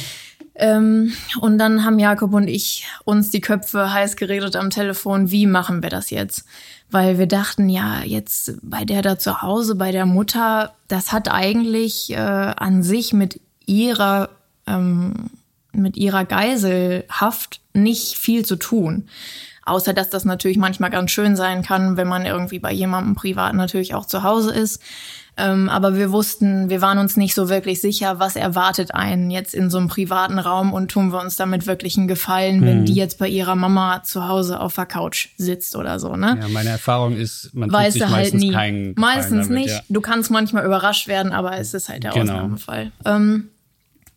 Ähm, 0.55 1.13
und 1.41 1.57
dann 1.57 1.83
haben 1.83 1.99
Jakob 1.99 2.33
und 2.33 2.47
ich 2.47 2.85
uns 3.03 3.29
die 3.29 3.41
Köpfe 3.41 3.91
heiß 3.91 4.15
geredet 4.15 4.55
am 4.55 4.69
Telefon, 4.69 5.31
wie 5.31 5.47
machen 5.47 5.83
wir 5.83 5.89
das 5.89 6.11
jetzt? 6.11 6.45
Weil 6.91 7.17
wir 7.17 7.27
dachten, 7.27 7.67
ja, 7.67 8.03
jetzt 8.03 8.53
bei 8.61 8.85
der 8.85 9.01
da 9.01 9.17
zu 9.17 9.41
Hause, 9.41 9.75
bei 9.75 9.91
der 9.91 10.05
Mutter, 10.05 10.75
das 10.87 11.11
hat 11.11 11.29
eigentlich 11.29 12.11
äh, 12.11 12.15
an 12.15 12.83
sich 12.83 13.11
mit 13.11 13.41
ihrer 13.65 14.29
ähm, 14.67 15.29
mit 15.75 15.97
ihrer 15.97 16.25
Geiselhaft 16.25 17.61
nicht 17.73 18.15
viel 18.15 18.45
zu 18.45 18.55
tun. 18.55 19.09
Außer 19.65 19.93
dass 19.93 20.09
das 20.09 20.25
natürlich 20.25 20.57
manchmal 20.57 20.91
ganz 20.91 21.11
schön 21.11 21.36
sein 21.36 21.63
kann, 21.63 21.97
wenn 21.97 22.07
man 22.07 22.25
irgendwie 22.25 22.59
bei 22.59 22.71
jemandem 22.71 23.15
privat 23.15 23.55
natürlich 23.55 23.95
auch 23.95 24.05
zu 24.05 24.23
Hause 24.23 24.53
ist. 24.53 24.81
Ähm, 25.38 25.69
aber 25.69 25.97
wir 25.97 26.11
wussten, 26.13 26.69
wir 26.69 26.81
waren 26.81 26.97
uns 26.97 27.17
nicht 27.17 27.36
so 27.36 27.49
wirklich 27.49 27.81
sicher, 27.81 28.19
was 28.19 28.38
erwartet 28.38 28.95
einen 28.95 29.29
jetzt 29.29 29.53
in 29.53 29.69
so 29.69 29.77
einem 29.77 29.89
privaten 29.89 30.39
Raum 30.39 30.71
und 30.71 30.89
tun 30.89 31.11
wir 31.11 31.19
uns 31.19 31.36
damit 31.36 31.67
wirklich 31.67 31.97
einen 31.97 32.07
Gefallen, 32.07 32.61
mhm. 32.61 32.65
wenn 32.65 32.86
die 32.86 32.93
jetzt 32.93 33.19
bei 33.19 33.27
ihrer 33.27 33.55
Mama 33.55 34.01
zu 34.03 34.27
Hause 34.29 34.61
auf 34.61 34.75
der 34.75 34.86
Couch 34.86 35.29
sitzt 35.38 35.75
oder 35.75 35.99
so, 35.99 36.15
ne? 36.15 36.38
Ja, 36.41 36.47
meine 36.47 36.69
Erfahrung 36.69 37.17
ist, 37.17 37.53
man 37.53 37.69
tut 37.69 37.91
sich 37.91 38.01
halt 38.01 38.11
meistens 38.11 38.41
nie. 38.41 38.51
keinen 38.51 38.93
Meistens 38.97 39.47
damit, 39.47 39.63
nicht. 39.63 39.75
Ja. 39.75 39.81
Du 39.89 39.99
kannst 39.99 40.31
manchmal 40.31 40.65
überrascht 40.65 41.07
werden, 41.09 41.33
aber 41.33 41.57
es 41.57 41.73
ist 41.73 41.89
halt 41.89 42.03
der 42.03 42.11
genau. 42.11 42.33
Ausnahmefall. 42.33 42.91
Ähm, 43.03 43.49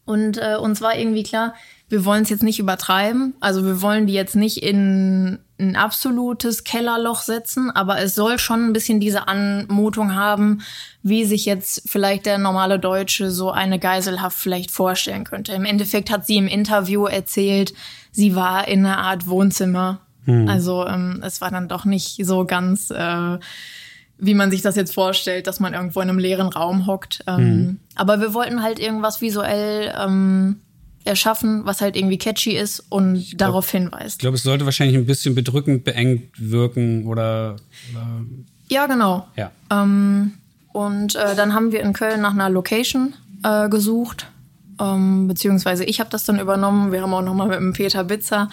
und 0.04 0.38
äh, 0.38 0.56
uns 0.56 0.80
war 0.80 0.96
irgendwie 0.96 1.24
klar, 1.24 1.54
wir 1.88 2.04
wollen 2.04 2.22
es 2.22 2.28
jetzt 2.28 2.42
nicht 2.42 2.58
übertreiben. 2.58 3.34
Also 3.40 3.64
wir 3.64 3.80
wollen 3.80 4.06
die 4.06 4.12
jetzt 4.12 4.36
nicht 4.36 4.62
in 4.62 5.38
ein 5.58 5.74
absolutes 5.74 6.62
Kellerloch 6.62 7.22
setzen, 7.22 7.70
aber 7.70 7.98
es 7.98 8.14
soll 8.14 8.38
schon 8.38 8.66
ein 8.66 8.72
bisschen 8.72 9.00
diese 9.00 9.26
Anmutung 9.26 10.14
haben, 10.14 10.60
wie 11.02 11.24
sich 11.24 11.46
jetzt 11.46 11.82
vielleicht 11.86 12.26
der 12.26 12.38
normale 12.38 12.78
Deutsche 12.78 13.30
so 13.30 13.50
eine 13.50 13.78
Geiselhaft 13.78 14.38
vielleicht 14.38 14.70
vorstellen 14.70 15.24
könnte. 15.24 15.52
Im 15.52 15.64
Endeffekt 15.64 16.10
hat 16.10 16.26
sie 16.26 16.36
im 16.36 16.46
Interview 16.46 17.06
erzählt, 17.06 17.72
sie 18.12 18.36
war 18.36 18.68
in 18.68 18.84
einer 18.84 18.98
Art 18.98 19.26
Wohnzimmer. 19.26 20.00
Hm. 20.26 20.48
Also 20.48 20.86
ähm, 20.86 21.22
es 21.24 21.40
war 21.40 21.50
dann 21.50 21.68
doch 21.68 21.84
nicht 21.86 22.24
so 22.24 22.44
ganz, 22.44 22.90
äh, 22.90 23.38
wie 24.18 24.34
man 24.34 24.50
sich 24.50 24.62
das 24.62 24.76
jetzt 24.76 24.94
vorstellt, 24.94 25.46
dass 25.46 25.58
man 25.58 25.74
irgendwo 25.74 26.00
in 26.02 26.10
einem 26.10 26.18
leeren 26.18 26.48
Raum 26.48 26.86
hockt. 26.86 27.24
Ähm, 27.26 27.36
hm. 27.36 27.80
Aber 27.96 28.20
wir 28.20 28.34
wollten 28.34 28.62
halt 28.62 28.78
irgendwas 28.78 29.20
visuell 29.20 29.92
ähm, 29.98 30.60
erschaffen, 31.08 31.64
was 31.64 31.80
halt 31.80 31.96
irgendwie 31.96 32.18
catchy 32.18 32.56
ist 32.56 32.80
und 32.90 33.14
glaub, 33.14 33.38
darauf 33.38 33.70
hinweist. 33.70 34.16
Ich 34.16 34.18
glaube, 34.18 34.36
es 34.36 34.42
sollte 34.42 34.64
wahrscheinlich 34.64 34.96
ein 34.96 35.06
bisschen 35.06 35.34
bedrückend, 35.34 35.84
beengt 35.84 36.30
wirken 36.36 37.06
oder. 37.06 37.56
oder 37.92 38.06
ja, 38.68 38.86
genau. 38.86 39.26
Ja. 39.36 39.50
Ähm, 39.70 40.34
und 40.72 41.16
äh, 41.16 41.34
dann 41.34 41.54
haben 41.54 41.72
wir 41.72 41.80
in 41.80 41.92
Köln 41.92 42.20
nach 42.20 42.32
einer 42.32 42.50
Location 42.50 43.14
äh, 43.42 43.68
gesucht. 43.68 44.26
Ähm, 44.80 45.26
beziehungsweise 45.26 45.84
ich 45.84 45.98
habe 45.98 46.10
das 46.10 46.24
dann 46.24 46.38
übernommen. 46.38 46.92
Wir 46.92 47.02
haben 47.02 47.12
auch 47.12 47.22
nochmal 47.22 47.48
mit 47.48 47.58
dem 47.58 47.72
Peter 47.72 48.04
Bitzer 48.04 48.48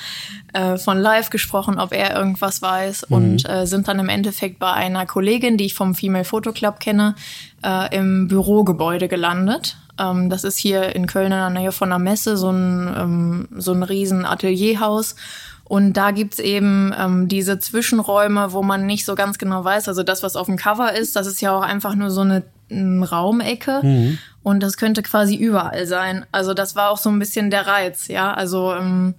äh, 0.54 0.78
von 0.78 0.98
Live 0.98 1.30
gesprochen, 1.30 1.80
ob 1.80 1.94
er 1.94 2.16
irgendwas 2.16 2.62
weiß. 2.62 3.10
Mhm. 3.10 3.16
Und 3.16 3.50
äh, 3.50 3.68
sind 3.68 3.88
dann 3.88 4.00
im 4.00 4.10
Endeffekt 4.10 4.58
bei 4.58 4.72
einer 4.72 5.06
Kollegin, 5.06 5.58
die 5.58 5.66
ich 5.66 5.76
vom 5.76 5.94
Female 5.94 6.26
Photo 6.26 6.52
Club 6.52 6.80
kenne, 6.80 7.16
äh, 7.64 7.96
im 7.96 8.28
Bürogebäude 8.28 9.08
gelandet. 9.08 9.78
Ähm, 10.00 10.30
das 10.30 10.44
ist 10.44 10.58
hier 10.58 10.96
in 10.96 11.08
Köln 11.08 11.26
in 11.26 11.32
der 11.32 11.50
Nähe 11.50 11.72
von 11.72 11.90
der 11.90 12.00
Messe, 12.00 12.38
so 12.38 12.50
ein, 12.52 12.94
ähm, 12.98 13.48
so 13.56 13.74
ein 13.74 13.84
riesen 13.84 14.26
Atelierhaus. 14.26 15.16
Und 15.64 15.94
da 15.94 16.12
gibt's 16.12 16.38
eben 16.38 16.94
ähm, 16.98 17.28
diese 17.28 17.60
Zwischenräume, 17.60 18.54
wo 18.54 18.62
man 18.62 18.86
nicht 18.86 19.04
so 19.04 19.16
ganz 19.16 19.40
genau 19.40 19.64
weiß. 19.64 19.88
Also 19.88 20.04
das, 20.04 20.22
was 20.22 20.36
auf 20.36 20.46
dem 20.46 20.58
Cover 20.58 20.94
ist, 20.94 21.16
das 21.16 21.26
ist 21.26 21.42
ja 21.42 21.58
auch 21.58 21.64
einfach 21.64 21.96
nur 21.96 22.12
so 22.12 22.22
eine, 22.22 22.44
eine 22.70 23.10
Raumecke. 23.10 23.80
Mhm. 23.82 24.18
Und 24.44 24.62
das 24.62 24.78
könnte 24.78 25.02
quasi 25.02 25.36
überall 25.36 25.88
sein. 25.88 26.26
Also 26.32 26.54
das 26.54 26.76
war 26.76 26.92
auch 26.92 27.00
so 27.00 27.10
ein 27.10 27.18
bisschen 27.18 27.50
der 27.50 27.66
Reiz, 27.66 28.08
ja. 28.08 28.32
Also 28.32 28.74
ähm, 28.74 29.16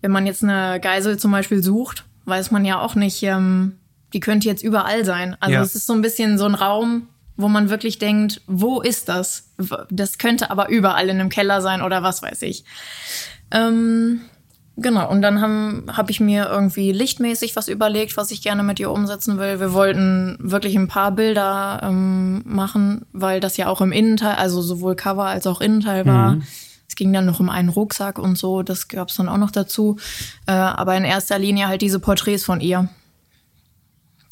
wenn 0.00 0.12
man 0.12 0.26
jetzt 0.26 0.44
eine 0.44 0.78
Geisel 0.78 1.18
zum 1.18 1.32
Beispiel 1.32 1.60
sucht, 1.60 2.04
weiß 2.26 2.52
man 2.52 2.64
ja 2.64 2.80
auch 2.80 2.94
nicht, 2.94 3.20
ähm, 3.24 3.78
die 4.12 4.20
könnte 4.20 4.46
jetzt 4.46 4.62
überall 4.62 5.04
sein. 5.04 5.36
Also 5.40 5.54
ja. 5.54 5.62
es 5.62 5.74
ist 5.74 5.86
so 5.86 5.92
ein 5.92 6.02
bisschen 6.02 6.38
so 6.38 6.44
ein 6.44 6.54
Raum, 6.54 7.08
wo 7.36 7.48
man 7.48 7.68
wirklich 7.68 7.98
denkt, 7.98 8.42
wo 8.46 8.80
ist 8.80 9.08
das? 9.08 9.43
Das 9.90 10.18
könnte 10.18 10.50
aber 10.50 10.68
überall 10.68 11.08
in 11.08 11.20
einem 11.20 11.28
Keller 11.28 11.60
sein 11.60 11.82
oder 11.82 12.02
was 12.02 12.22
weiß 12.22 12.42
ich. 12.42 12.64
Ähm, 13.50 14.20
genau, 14.76 15.08
und 15.08 15.22
dann 15.22 15.40
habe 15.40 15.96
hab 15.96 16.10
ich 16.10 16.20
mir 16.20 16.46
irgendwie 16.46 16.92
lichtmäßig 16.92 17.56
was 17.56 17.68
überlegt, 17.68 18.16
was 18.16 18.30
ich 18.30 18.42
gerne 18.42 18.62
mit 18.62 18.80
ihr 18.80 18.90
umsetzen 18.90 19.38
will. 19.38 19.60
Wir 19.60 19.72
wollten 19.72 20.36
wirklich 20.40 20.76
ein 20.76 20.88
paar 20.88 21.12
Bilder 21.12 21.80
ähm, 21.82 22.42
machen, 22.44 23.06
weil 23.12 23.40
das 23.40 23.56
ja 23.56 23.68
auch 23.68 23.80
im 23.80 23.92
Innenteil, 23.92 24.36
also 24.36 24.60
sowohl 24.60 24.96
Cover 24.96 25.26
als 25.26 25.46
auch 25.46 25.60
Innenteil 25.60 26.06
war. 26.06 26.32
Mhm. 26.32 26.42
Es 26.88 26.96
ging 26.96 27.12
dann 27.12 27.26
noch 27.26 27.40
um 27.40 27.48
einen 27.48 27.70
Rucksack 27.70 28.18
und 28.18 28.36
so, 28.36 28.62
das 28.62 28.88
gab 28.88 29.08
es 29.08 29.16
dann 29.16 29.28
auch 29.28 29.38
noch 29.38 29.50
dazu. 29.50 29.96
Äh, 30.46 30.52
aber 30.52 30.96
in 30.96 31.04
erster 31.04 31.38
Linie 31.38 31.68
halt 31.68 31.82
diese 31.82 31.98
Porträts 31.98 32.44
von 32.44 32.60
ihr. 32.60 32.88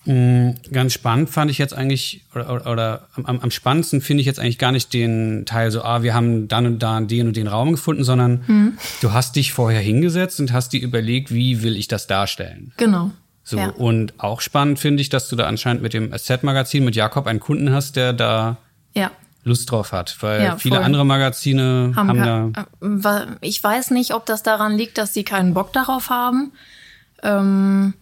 Mm, 0.05 0.51
ganz 0.73 0.95
spannend 0.95 1.31
fand 1.31 1.51
ich 1.51 1.59
jetzt 1.59 1.75
eigentlich, 1.75 2.25
oder, 2.35 2.67
oder 2.67 3.09
am, 3.15 3.41
am, 3.41 3.51
spannendsten 3.53 4.01
finde 4.01 4.23
ich 4.23 4.27
jetzt 4.27 4.41
eigentlich 4.41 4.59
gar 4.59 4.73
nicht 4.73 4.93
den 4.93 5.45
Teil 5.47 5.71
so, 5.71 5.83
ah, 5.83 6.03
wir 6.03 6.13
haben 6.13 6.49
dann 6.49 6.67
und 6.67 6.79
da 6.81 7.01
den 7.01 7.29
und 7.29 7.37
den 7.37 7.47
Raum 7.47 7.73
gefunden, 7.73 8.03
sondern 8.03 8.43
mhm. 8.47 8.79
du 9.01 9.13
hast 9.13 9.37
dich 9.37 9.53
vorher 9.53 9.81
hingesetzt 9.81 10.41
und 10.41 10.53
hast 10.53 10.73
dir 10.73 10.83
überlegt, 10.83 11.33
wie 11.33 11.63
will 11.63 11.77
ich 11.77 11.87
das 11.87 12.09
darstellen. 12.09 12.73
Genau. 12.79 13.13
So, 13.45 13.59
ja. 13.59 13.69
und 13.71 14.15
auch 14.19 14.41
spannend 14.41 14.81
finde 14.81 15.03
ich, 15.03 15.09
dass 15.09 15.29
du 15.29 15.37
da 15.37 15.47
anscheinend 15.47 15.83
mit 15.83 15.95
dem 15.95 16.13
Asset-Magazin 16.13 16.85
mit 16.85 16.97
Jakob 16.97 17.27
einen 17.27 17.41
Kunden 17.41 17.73
hast, 17.73 17.95
der 17.95 18.13
da 18.13 18.57
ja. 18.95 19.11
Lust 19.45 19.71
drauf 19.71 19.93
hat, 19.93 20.17
weil 20.21 20.43
ja, 20.43 20.57
viele 20.57 20.81
andere 20.81 21.05
Magazine 21.05 21.93
haben, 21.95 22.21
haben 22.21 22.55
da. 22.81 23.23
Äh, 23.23 23.27
ich 23.41 23.63
weiß 23.63 23.91
nicht, 23.91 24.15
ob 24.15 24.27
das 24.27 24.43
daran 24.43 24.77
liegt, 24.77 24.99
dass 24.99 25.15
sie 25.15 25.25
keinen 25.25 25.55
Bock 25.55 25.73
darauf 25.73 26.11
haben. 26.11 26.53
Ähm, 27.23 27.95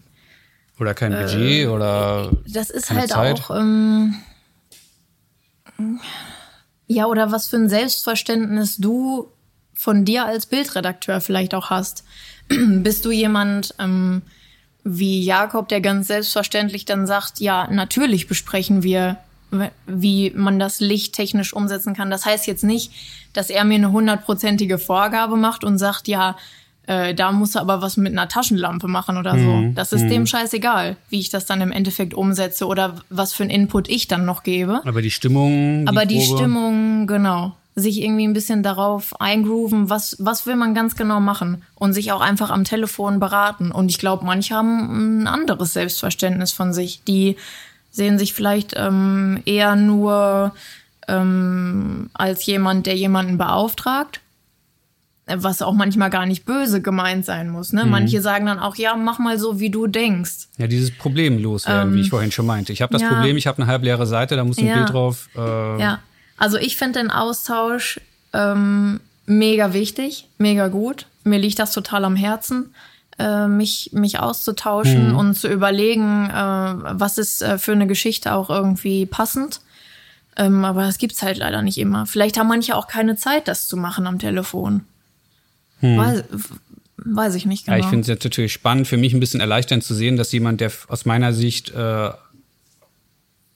oder 0.79 0.93
kein 0.93 1.11
Budget 1.11 1.65
äh, 1.65 1.67
oder. 1.67 2.31
Das 2.47 2.69
ist 2.69 2.91
halt 2.91 3.09
Zeit. 3.09 3.39
auch. 3.39 3.55
Ähm, 3.55 4.15
ja, 6.87 7.05
oder 7.05 7.31
was 7.31 7.47
für 7.47 7.57
ein 7.57 7.69
Selbstverständnis 7.69 8.77
du 8.77 9.31
von 9.73 10.05
dir 10.05 10.25
als 10.25 10.45
Bildredakteur 10.45 11.21
vielleicht 11.21 11.55
auch 11.55 11.69
hast. 11.69 12.03
Bist 12.49 13.05
du 13.05 13.11
jemand 13.11 13.73
ähm, 13.79 14.21
wie 14.83 15.23
Jakob, 15.23 15.69
der 15.69 15.81
ganz 15.81 16.07
selbstverständlich 16.07 16.85
dann 16.85 17.07
sagt, 17.07 17.39
ja, 17.39 17.67
natürlich 17.71 18.27
besprechen 18.27 18.83
wir, 18.83 19.17
wie 19.85 20.31
man 20.31 20.59
das 20.59 20.79
lichttechnisch 20.79 21.53
umsetzen 21.53 21.93
kann. 21.93 22.09
Das 22.09 22.25
heißt 22.25 22.47
jetzt 22.47 22.63
nicht, 22.63 22.91
dass 23.33 23.49
er 23.49 23.63
mir 23.63 23.75
eine 23.75 23.91
hundertprozentige 23.91 24.77
Vorgabe 24.77 25.35
macht 25.35 25.63
und 25.63 25.77
sagt, 25.77 26.07
ja, 26.07 26.37
äh, 26.91 27.15
da 27.15 27.31
muss 27.31 27.55
er 27.55 27.61
aber 27.61 27.81
was 27.81 27.95
mit 27.95 28.11
einer 28.11 28.27
Taschenlampe 28.27 28.89
machen 28.89 29.17
oder 29.17 29.31
so. 29.31 29.49
Mhm. 29.49 29.75
Das 29.75 29.93
ist 29.93 30.03
mhm. 30.03 30.09
dem 30.09 30.27
scheißegal, 30.27 30.97
wie 31.09 31.21
ich 31.21 31.29
das 31.29 31.45
dann 31.45 31.61
im 31.61 31.71
Endeffekt 31.71 32.13
umsetze 32.13 32.67
oder 32.67 32.95
was 33.09 33.31
für 33.31 33.43
einen 33.43 33.49
Input 33.49 33.87
ich 33.87 34.09
dann 34.09 34.25
noch 34.25 34.43
gebe. 34.43 34.81
Aber 34.85 35.01
die 35.01 35.11
Stimmung. 35.11 35.85
Die 35.85 35.87
aber 35.87 36.05
die 36.05 36.19
Probe. 36.19 36.37
Stimmung, 36.37 37.07
genau. 37.07 37.55
Sich 37.75 38.01
irgendwie 38.01 38.27
ein 38.27 38.33
bisschen 38.33 38.61
darauf 38.61 39.21
eingrooven, 39.21 39.89
was, 39.89 40.17
was 40.19 40.45
will 40.45 40.57
man 40.57 40.73
ganz 40.73 40.97
genau 40.97 41.21
machen 41.21 41.63
und 41.75 41.93
sich 41.93 42.11
auch 42.11 42.19
einfach 42.19 42.49
am 42.49 42.65
Telefon 42.65 43.21
beraten. 43.21 43.71
Und 43.71 43.89
ich 43.89 43.97
glaube, 43.97 44.25
manche 44.25 44.53
haben 44.53 45.21
ein 45.21 45.27
anderes 45.27 45.71
Selbstverständnis 45.71 46.51
von 46.51 46.73
sich. 46.73 47.01
Die 47.07 47.37
sehen 47.89 48.19
sich 48.19 48.33
vielleicht 48.33 48.73
ähm, 48.75 49.41
eher 49.45 49.77
nur 49.77 50.53
ähm, 51.07 52.09
als 52.13 52.45
jemand, 52.45 52.85
der 52.85 52.97
jemanden 52.97 53.37
beauftragt 53.37 54.20
was 55.27 55.61
auch 55.61 55.73
manchmal 55.73 56.09
gar 56.09 56.25
nicht 56.25 56.45
böse 56.45 56.81
gemeint 56.81 57.25
sein 57.25 57.49
muss. 57.49 57.73
Ne? 57.73 57.85
Mhm. 57.85 57.91
Manche 57.91 58.21
sagen 58.21 58.47
dann 58.47 58.59
auch, 58.59 58.75
ja, 58.75 58.95
mach 58.95 59.19
mal 59.19 59.39
so, 59.39 59.59
wie 59.59 59.69
du 59.69 59.87
denkst. 59.87 60.47
Ja, 60.57 60.67
dieses 60.67 60.91
Problem 60.91 61.37
loswerden, 61.37 61.91
ähm, 61.91 61.97
wie 61.97 62.01
ich 62.01 62.09
vorhin 62.09 62.31
schon 62.31 62.45
meinte. 62.45 62.73
Ich 62.73 62.81
habe 62.81 62.91
das 62.93 63.01
ja, 63.01 63.09
Problem, 63.09 63.37
ich 63.37 63.47
habe 63.47 63.61
eine 63.61 63.71
halbleere 63.71 64.07
Seite, 64.07 64.35
da 64.35 64.43
muss 64.43 64.57
ein 64.57 64.65
ja, 64.65 64.75
Bild 64.75 64.89
drauf. 64.89 65.29
Äh 65.35 65.79
ja, 65.79 65.99
also 66.37 66.57
ich 66.57 66.75
finde 66.75 66.99
den 66.99 67.11
Austausch 67.11 68.01
ähm, 68.33 68.99
mega 69.25 69.73
wichtig, 69.73 70.27
mega 70.37 70.67
gut. 70.67 71.05
Mir 71.23 71.39
liegt 71.39 71.59
das 71.59 71.71
total 71.71 72.03
am 72.03 72.15
Herzen, 72.15 72.73
äh, 73.19 73.47
mich, 73.47 73.91
mich 73.93 74.19
auszutauschen 74.19 75.09
mhm. 75.09 75.17
und 75.17 75.35
zu 75.35 75.47
überlegen, 75.47 76.29
äh, 76.29 76.33
was 76.33 77.17
ist 77.17 77.41
äh, 77.41 77.57
für 77.57 77.73
eine 77.73 77.87
Geschichte 77.87 78.33
auch 78.33 78.49
irgendwie 78.49 79.05
passend. 79.05 79.61
Ähm, 80.37 80.65
aber 80.65 80.83
das 80.83 80.97
gibt's 80.97 81.21
halt 81.21 81.37
leider 81.37 81.61
nicht 81.61 81.77
immer. 81.77 82.05
Vielleicht 82.05 82.39
haben 82.39 82.47
manche 82.47 82.75
auch 82.75 82.87
keine 82.87 83.15
Zeit, 83.17 83.47
das 83.47 83.67
zu 83.67 83.77
machen 83.77 84.07
am 84.07 84.17
Telefon. 84.17 84.85
Hm. 85.81 85.97
Weiß, 85.97 86.23
weiß, 86.97 87.35
ich 87.35 87.45
nicht 87.45 87.65
genau. 87.65 87.75
Ja, 87.75 87.79
ich 87.79 87.83
genau. 87.83 87.89
finde 87.91 88.01
es 88.01 88.07
jetzt 88.07 88.23
natürlich 88.23 88.53
spannend, 88.53 88.87
für 88.87 88.97
mich 88.97 89.13
ein 89.13 89.19
bisschen 89.19 89.39
erleichternd 89.39 89.83
zu 89.83 89.93
sehen, 89.93 90.17
dass 90.17 90.31
jemand, 90.31 90.61
der 90.61 90.71
aus 90.87 91.05
meiner 91.05 91.33
Sicht 91.33 91.71
äh, 91.71 92.09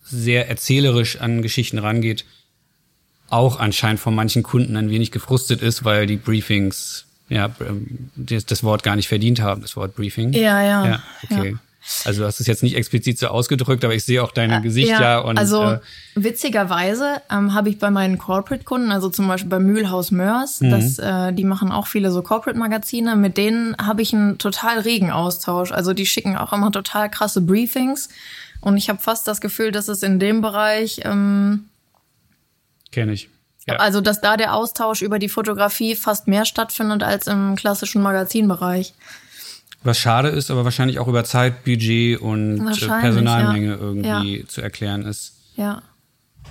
sehr 0.04 0.50
erzählerisch 0.50 1.20
an 1.20 1.42
Geschichten 1.42 1.80
rangeht, 1.80 2.26
auch 3.30 3.60
anscheinend 3.60 4.00
von 4.00 4.14
manchen 4.14 4.44
Kunden 4.44 4.78
ein 4.78 4.90
wenig 4.90 5.12
gefrustet 5.12 5.62
ist, 5.62 5.84
weil 5.84 6.06
die 6.06 6.18
Briefings 6.18 7.06
ja 7.30 7.56
ähm, 7.60 8.10
das, 8.16 8.46
das 8.46 8.64
Wort 8.64 8.84
gar 8.84 8.96
nicht 8.96 9.08
verdient 9.08 9.42
haben, 9.42 9.62
das 9.62 9.76
Wort 9.76 9.96
Briefing. 9.96 10.34
Ja, 10.34 10.62
ja. 10.62 10.88
Ja, 10.88 11.04
okay. 11.24 11.52
Ja. 11.52 11.60
Also 12.04 12.22
du 12.22 12.28
hast 12.28 12.40
es 12.40 12.48
jetzt 12.48 12.64
nicht 12.64 12.76
explizit 12.76 13.20
so 13.20 13.28
ausgedrückt, 13.28 13.84
aber 13.86 13.94
ich 13.94 14.04
sehe 14.04 14.24
auch 14.24 14.32
dein 14.32 14.52
äh, 14.52 14.62
Gesicht 14.62 14.90
ja. 14.90 15.02
ja 15.02 15.20
und, 15.20 15.38
also 15.38 15.64
äh, 15.64 15.80
witzigerweise 16.16 17.22
ähm, 17.32 17.54
habe 17.54 17.70
ich 17.70 17.78
bei 17.78 17.92
meinen 17.92 18.18
Corporate-Kunden, 18.18 18.92
also 18.92 19.10
zum 19.10 19.28
Beispiel 19.28 19.50
bei 19.50 19.60
Mühlhaus 19.60 20.10
Mörs, 20.12 20.62
mhm. 20.62 20.72
das, 20.72 20.98
äh, 20.98 21.34
die 21.34 21.44
machen 21.44 21.72
auch 21.72 21.88
viele 21.88 22.12
so 22.12 22.24
Corporate-Magazine, 22.24 23.16
mit 23.16 23.38
denen 23.38 23.76
habe 23.78 24.02
ich 24.02 24.14
einen 24.14 24.40
total 24.40 24.80
regen 24.80 25.12
Austausch. 25.12 25.72
Also 25.72 25.94
die 25.94 26.08
schicken 26.08 26.38
auch 26.38 26.54
immer 26.54 26.72
total 26.72 27.10
krasse 27.10 27.42
Briefings 27.42 28.10
und 28.62 28.78
ich 28.78 28.90
habe 28.90 29.00
fast 29.00 29.28
das 29.28 29.40
Gefühl, 29.40 29.72
dass 29.72 29.88
es 29.88 30.02
in 30.02 30.20
dem 30.20 30.42
Bereich 30.42 31.02
ähm, 31.04 31.66
kenne 32.92 33.14
ich. 33.14 33.30
Ja. 33.68 33.76
Also, 33.78 34.00
dass 34.00 34.22
da 34.22 34.38
der 34.38 34.54
Austausch 34.54 35.02
über 35.02 35.18
die 35.18 35.30
Fotografie 35.30 35.96
fast 35.96 36.28
mehr 36.28 36.46
stattfindet 36.46 37.02
als 37.02 37.28
im 37.28 37.56
klassischen 37.56 38.02
Magazinbereich. 38.02 38.94
Was 39.86 40.00
schade 40.00 40.30
ist, 40.30 40.52
aber 40.52 40.66
wahrscheinlich 40.66 41.00
auch 41.00 41.08
über 41.08 41.24
Zeit, 41.24 41.64
Budget 41.64 42.20
und 42.20 42.68
äh, 42.68 42.88
Personalmenge 42.88 43.68
ja. 43.68 43.78
irgendwie 43.78 44.40
ja. 44.40 44.48
zu 44.48 44.62
erklären 44.62 45.06
ist. 45.06 45.34
Ja. 45.56 45.82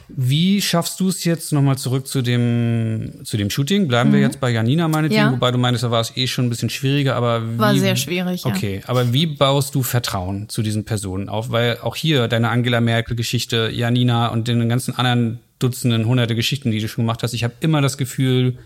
Wie 0.09 0.61
schaffst 0.61 1.01
du 1.01 1.09
es 1.09 1.25
jetzt 1.25 1.53
nochmal 1.53 1.79
zurück 1.79 2.07
zu 2.07 2.23
dem, 2.23 3.21
zu 3.25 3.37
dem 3.37 3.51
Shooting? 3.51 3.89
Bleiben 3.89 4.11
mhm. 4.11 4.15
wir 4.15 4.21
jetzt 4.21 4.39
bei 4.39 4.51
Janina 4.51 4.87
meinetwegen, 4.87 5.21
ja. 5.21 5.33
wobei 5.33 5.51
du 5.51 5.59
meinst, 5.59 5.83
da 5.83 5.91
war 5.91 6.01
es 6.01 6.17
eh 6.17 6.27
schon 6.27 6.47
ein 6.47 6.51
bisschen 6.51 6.71
schwieriger, 6.71 7.17
aber 7.17 7.43
wie, 7.55 7.59
War 7.59 7.75
sehr 7.75 7.97
schwierig, 7.97 8.45
ja. 8.45 8.51
Okay, 8.51 8.83
aber 8.87 9.13
wie 9.13 9.27
baust 9.27 9.75
du 9.75 9.83
Vertrauen 9.83 10.49
zu 10.49 10.63
diesen 10.63 10.85
Personen 10.85 11.29
auf? 11.29 11.51
Weil 11.51 11.79
auch 11.79 11.97
hier 11.97 12.29
deine 12.29 12.51
Angela 12.51 12.81
Merkel-Geschichte, 12.81 13.71
Janina 13.73 14.29
und 14.29 14.47
den 14.47 14.69
ganzen 14.69 14.95
anderen 14.95 15.41
Dutzenden, 15.59 16.07
hunderte 16.07 16.35
Geschichten, 16.35 16.71
die 16.71 16.81
du 16.81 16.89
schon 16.89 17.05
gemacht 17.05 17.23
hast, 17.23 17.33
ich 17.33 17.43
habe 17.43 17.55
immer 17.61 17.81
das 17.81 17.97
Gefühl, 17.97 18.59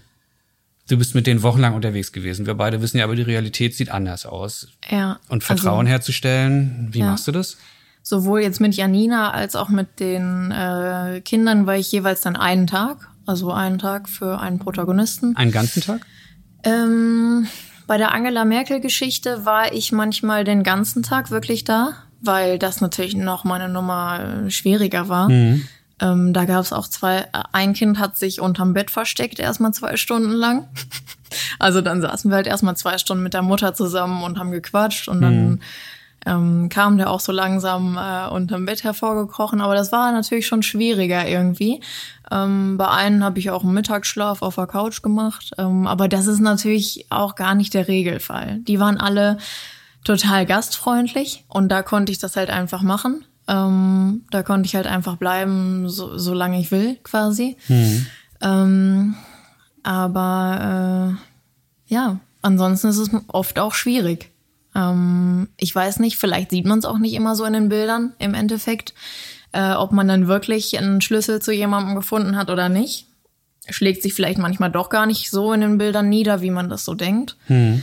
Du 0.88 0.96
bist 0.96 1.14
mit 1.14 1.26
denen 1.26 1.42
wochenlang 1.42 1.74
unterwegs 1.74 2.12
gewesen. 2.12 2.46
Wir 2.46 2.54
beide 2.54 2.80
wissen 2.80 2.98
ja, 2.98 3.04
aber 3.04 3.14
die 3.14 3.22
Realität 3.22 3.74
sieht 3.74 3.90
anders 3.90 4.24
aus. 4.24 4.68
Ja. 4.90 5.20
Und 5.28 5.44
Vertrauen 5.44 5.80
also, 5.80 5.90
herzustellen, 5.90 6.88
wie 6.92 7.00
ja. 7.00 7.06
machst 7.10 7.28
du 7.28 7.32
das? 7.32 7.58
Sowohl 8.02 8.40
jetzt 8.40 8.58
mit 8.58 8.74
Janina 8.74 9.30
als 9.32 9.54
auch 9.54 9.68
mit 9.68 10.00
den 10.00 10.50
äh, 10.50 11.20
Kindern 11.22 11.66
war 11.66 11.76
ich 11.76 11.92
jeweils 11.92 12.22
dann 12.22 12.36
einen 12.36 12.66
Tag, 12.66 13.08
also 13.26 13.52
einen 13.52 13.78
Tag 13.78 14.08
für 14.08 14.40
einen 14.40 14.58
Protagonisten. 14.58 15.36
Einen 15.36 15.52
ganzen 15.52 15.82
Tag? 15.82 16.00
Ähm, 16.64 17.46
bei 17.86 17.98
der 17.98 18.12
Angela 18.12 18.46
Merkel-Geschichte 18.46 19.44
war 19.44 19.74
ich 19.74 19.92
manchmal 19.92 20.44
den 20.44 20.62
ganzen 20.62 21.02
Tag 21.02 21.30
wirklich 21.30 21.64
da, 21.64 21.96
weil 22.22 22.58
das 22.58 22.80
natürlich 22.80 23.14
noch 23.14 23.44
mal 23.44 23.60
eine 23.60 23.70
Nummer 23.70 24.48
schwieriger 24.48 25.10
war. 25.10 25.28
Mhm. 25.28 25.68
Ähm, 26.00 26.32
da 26.32 26.44
gab 26.44 26.60
es 26.60 26.72
auch 26.72 26.88
zwei, 26.88 27.26
ein 27.52 27.72
Kind 27.72 27.98
hat 27.98 28.16
sich 28.16 28.40
unterm 28.40 28.72
Bett 28.72 28.90
versteckt, 28.90 29.38
erstmal 29.38 29.72
zwei 29.72 29.96
Stunden 29.96 30.32
lang. 30.32 30.68
Also 31.58 31.82
dann 31.82 32.00
saßen 32.00 32.30
wir 32.30 32.36
halt 32.36 32.46
erstmal 32.46 32.74
zwei 32.74 32.96
Stunden 32.96 33.22
mit 33.22 33.34
der 33.34 33.42
Mutter 33.42 33.74
zusammen 33.74 34.22
und 34.22 34.38
haben 34.38 34.50
gequatscht 34.50 35.08
und 35.08 35.20
dann 35.20 35.50
mhm. 35.50 35.60
ähm, 36.24 36.68
kam 36.70 36.96
der 36.96 37.10
auch 37.10 37.20
so 37.20 37.32
langsam 37.32 37.98
äh, 37.98 38.28
unterm 38.30 38.64
Bett 38.64 38.82
hervorgekrochen. 38.82 39.60
Aber 39.60 39.74
das 39.74 39.92
war 39.92 40.10
natürlich 40.10 40.46
schon 40.46 40.62
schwieriger 40.62 41.28
irgendwie. 41.28 41.82
Ähm, 42.30 42.78
bei 42.78 42.88
einem 42.88 43.22
habe 43.22 43.38
ich 43.40 43.50
auch 43.50 43.62
einen 43.62 43.74
Mittagsschlaf 43.74 44.40
auf 44.40 44.54
der 44.54 44.66
Couch 44.66 45.02
gemacht. 45.02 45.52
Ähm, 45.58 45.86
aber 45.86 46.08
das 46.08 46.26
ist 46.26 46.40
natürlich 46.40 47.04
auch 47.10 47.34
gar 47.34 47.54
nicht 47.54 47.74
der 47.74 47.88
Regelfall. 47.88 48.60
Die 48.60 48.80
waren 48.80 48.96
alle 48.96 49.36
total 50.04 50.46
gastfreundlich 50.46 51.44
und 51.48 51.68
da 51.68 51.82
konnte 51.82 52.10
ich 52.10 52.18
das 52.18 52.36
halt 52.36 52.48
einfach 52.48 52.80
machen. 52.80 53.26
Ähm, 53.48 54.24
da 54.30 54.42
konnte 54.42 54.66
ich 54.66 54.76
halt 54.76 54.86
einfach 54.86 55.16
bleiben, 55.16 55.88
so, 55.88 56.18
solange 56.18 56.60
ich 56.60 56.70
will, 56.70 56.96
quasi. 57.02 57.56
Mhm. 57.68 58.06
Ähm, 58.42 59.14
aber 59.82 61.16
äh, 61.16 61.92
ja, 61.92 62.20
ansonsten 62.42 62.88
ist 62.88 62.98
es 62.98 63.10
oft 63.28 63.58
auch 63.58 63.72
schwierig. 63.72 64.30
Ähm, 64.74 65.48
ich 65.56 65.74
weiß 65.74 66.00
nicht, 66.00 66.18
vielleicht 66.18 66.50
sieht 66.50 66.66
man 66.66 66.78
es 66.78 66.84
auch 66.84 66.98
nicht 66.98 67.14
immer 67.14 67.34
so 67.34 67.44
in 67.46 67.54
den 67.54 67.70
Bildern 67.70 68.12
im 68.18 68.34
Endeffekt, 68.34 68.92
äh, 69.52 69.72
ob 69.72 69.92
man 69.92 70.08
dann 70.08 70.28
wirklich 70.28 70.78
einen 70.78 71.00
Schlüssel 71.00 71.40
zu 71.40 71.52
jemandem 71.52 71.94
gefunden 71.94 72.36
hat 72.36 72.50
oder 72.50 72.68
nicht. 72.68 73.06
Schlägt 73.70 74.02
sich 74.02 74.14
vielleicht 74.14 74.38
manchmal 74.38 74.70
doch 74.70 74.90
gar 74.90 75.06
nicht 75.06 75.30
so 75.30 75.52
in 75.54 75.62
den 75.62 75.78
Bildern 75.78 76.08
nieder, 76.08 76.42
wie 76.42 76.50
man 76.50 76.68
das 76.68 76.84
so 76.84 76.94
denkt. 76.94 77.36
Mhm. 77.48 77.82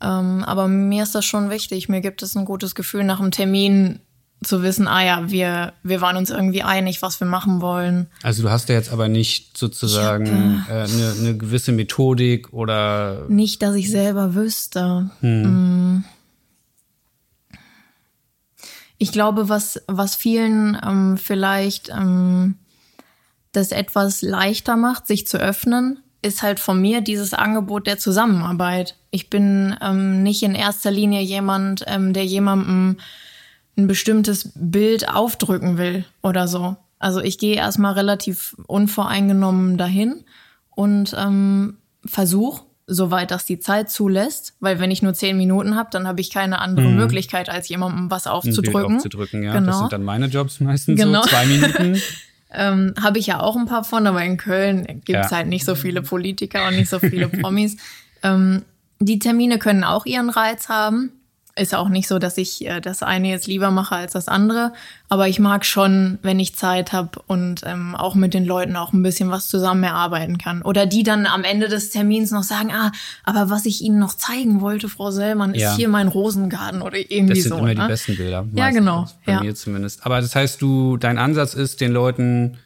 Ähm, 0.00 0.44
aber 0.44 0.66
mir 0.66 1.04
ist 1.04 1.14
das 1.14 1.24
schon 1.24 1.50
wichtig. 1.50 1.88
Mir 1.88 2.00
gibt 2.00 2.22
es 2.22 2.34
ein 2.34 2.44
gutes 2.44 2.74
Gefühl 2.74 3.04
nach 3.04 3.20
dem 3.20 3.30
Termin, 3.30 4.00
zu 4.44 4.62
wissen, 4.62 4.86
ah 4.86 5.04
ja, 5.04 5.30
wir, 5.30 5.72
wir 5.82 6.00
waren 6.00 6.16
uns 6.16 6.30
irgendwie 6.30 6.62
einig, 6.62 7.02
was 7.02 7.20
wir 7.20 7.26
machen 7.26 7.60
wollen. 7.60 8.06
Also 8.22 8.42
du 8.42 8.50
hast 8.50 8.68
ja 8.68 8.74
jetzt 8.74 8.92
aber 8.92 9.08
nicht 9.08 9.56
sozusagen 9.56 10.64
hab, 10.66 10.70
äh, 10.70 10.92
eine, 10.92 11.14
eine 11.18 11.36
gewisse 11.36 11.72
Methodik 11.72 12.52
oder. 12.52 13.26
Nicht, 13.28 13.62
dass 13.62 13.74
ich 13.74 13.90
selber 13.90 14.34
wüsste. 14.34 15.10
Hm. 15.20 15.96
Mm. 15.96 16.04
Ich 18.98 19.12
glaube, 19.12 19.48
was, 19.48 19.82
was 19.86 20.14
vielen 20.14 20.78
ähm, 20.82 21.18
vielleicht 21.18 21.90
ähm, 21.90 22.54
das 23.52 23.72
etwas 23.72 24.22
leichter 24.22 24.76
macht, 24.76 25.06
sich 25.06 25.26
zu 25.26 25.38
öffnen, 25.38 25.98
ist 26.22 26.42
halt 26.42 26.58
von 26.58 26.80
mir 26.80 27.00
dieses 27.00 27.34
Angebot 27.34 27.86
der 27.86 27.98
Zusammenarbeit. 27.98 28.96
Ich 29.10 29.28
bin 29.28 29.76
ähm, 29.82 30.22
nicht 30.22 30.42
in 30.42 30.54
erster 30.54 30.90
Linie 30.90 31.20
jemand, 31.20 31.84
ähm, 31.86 32.12
der 32.12 32.24
jemandem 32.24 32.96
ein 33.76 33.86
bestimmtes 33.86 34.52
Bild 34.54 35.08
aufdrücken 35.08 35.78
will 35.78 36.04
oder 36.22 36.48
so. 36.48 36.76
Also 36.98 37.20
ich 37.20 37.38
gehe 37.38 37.56
erstmal 37.56 37.94
relativ 37.94 38.56
unvoreingenommen 38.66 39.76
dahin 39.76 40.24
und 40.70 41.14
ähm, 41.18 41.76
versuche, 42.06 42.64
soweit 42.86 43.30
das 43.30 43.44
die 43.44 43.58
Zeit 43.58 43.90
zulässt, 43.90 44.54
weil 44.60 44.78
wenn 44.78 44.90
ich 44.90 45.02
nur 45.02 45.14
zehn 45.14 45.36
Minuten 45.36 45.76
habe, 45.76 45.88
dann 45.90 46.06
habe 46.06 46.20
ich 46.20 46.30
keine 46.30 46.60
andere 46.60 46.88
mhm. 46.88 46.96
Möglichkeit, 46.96 47.48
als 47.48 47.68
jemandem 47.68 48.10
was 48.10 48.26
aufzudrücken. 48.26 48.96
aufzudrücken 48.96 49.42
ja. 49.42 49.52
Genau. 49.52 49.66
Das 49.66 49.78
sind 49.78 49.92
dann 49.92 50.04
meine 50.04 50.26
Jobs 50.26 50.60
meistens 50.60 51.00
genau. 51.00 51.22
so, 51.22 51.28
zwei 51.28 51.46
Minuten. 51.46 52.00
ähm, 52.52 52.94
habe 53.02 53.18
ich 53.18 53.26
ja 53.26 53.40
auch 53.40 53.56
ein 53.56 53.66
paar 53.66 53.84
von, 53.84 54.06
aber 54.06 54.22
in 54.22 54.36
Köln 54.36 54.86
gibt's 54.86 55.30
ja. 55.30 55.30
halt 55.30 55.46
nicht 55.46 55.64
so 55.64 55.74
viele 55.74 56.02
Politiker 56.02 56.68
und 56.68 56.76
nicht 56.76 56.90
so 56.90 56.98
viele 56.98 57.28
Promis. 57.28 57.76
ähm, 58.22 58.62
die 59.00 59.18
Termine 59.18 59.58
können 59.58 59.84
auch 59.84 60.06
ihren 60.06 60.30
Reiz 60.30 60.68
haben 60.68 61.10
ist 61.56 61.74
auch 61.74 61.88
nicht 61.88 62.08
so, 62.08 62.18
dass 62.18 62.36
ich 62.36 62.66
äh, 62.66 62.80
das 62.80 63.02
eine 63.02 63.28
jetzt 63.28 63.46
lieber 63.46 63.70
mache 63.70 63.94
als 63.94 64.12
das 64.12 64.26
andere. 64.26 64.72
Aber 65.08 65.28
ich 65.28 65.38
mag 65.38 65.64
schon, 65.64 66.18
wenn 66.22 66.40
ich 66.40 66.56
Zeit 66.56 66.92
habe 66.92 67.20
und 67.26 67.62
ähm, 67.64 67.94
auch 67.94 68.16
mit 68.16 68.34
den 68.34 68.44
Leuten 68.44 68.74
auch 68.74 68.92
ein 68.92 69.02
bisschen 69.02 69.30
was 69.30 69.46
zusammen 69.46 69.84
erarbeiten 69.84 70.38
kann. 70.38 70.62
Oder 70.62 70.86
die 70.86 71.04
dann 71.04 71.26
am 71.26 71.44
Ende 71.44 71.68
des 71.68 71.90
Termins 71.90 72.32
noch 72.32 72.42
sagen, 72.42 72.72
ah, 72.72 72.90
aber 73.22 73.50
was 73.50 73.66
ich 73.66 73.82
Ihnen 73.82 74.00
noch 74.00 74.14
zeigen 74.14 74.60
wollte, 74.60 74.88
Frau 74.88 75.12
Sellmann, 75.12 75.54
ist 75.54 75.62
ja. 75.62 75.76
hier 75.76 75.88
mein 75.88 76.08
Rosengarten 76.08 76.82
oder 76.82 76.98
irgendwie 76.98 77.40
so. 77.40 77.50
Das 77.50 77.58
sind 77.58 77.58
immer 77.58 77.74
ne? 77.74 77.82
die 77.82 77.88
besten 77.88 78.16
Bilder. 78.16 78.46
Ja, 78.54 78.70
genau. 78.70 79.06
Bei 79.24 79.32
ja. 79.32 79.40
mir 79.40 79.54
zumindest. 79.54 80.04
Aber 80.04 80.20
das 80.20 80.34
heißt, 80.34 80.60
du, 80.60 80.96
dein 80.96 81.18
Ansatz 81.18 81.54
ist, 81.54 81.80
den 81.80 81.92
Leuten 81.92 82.58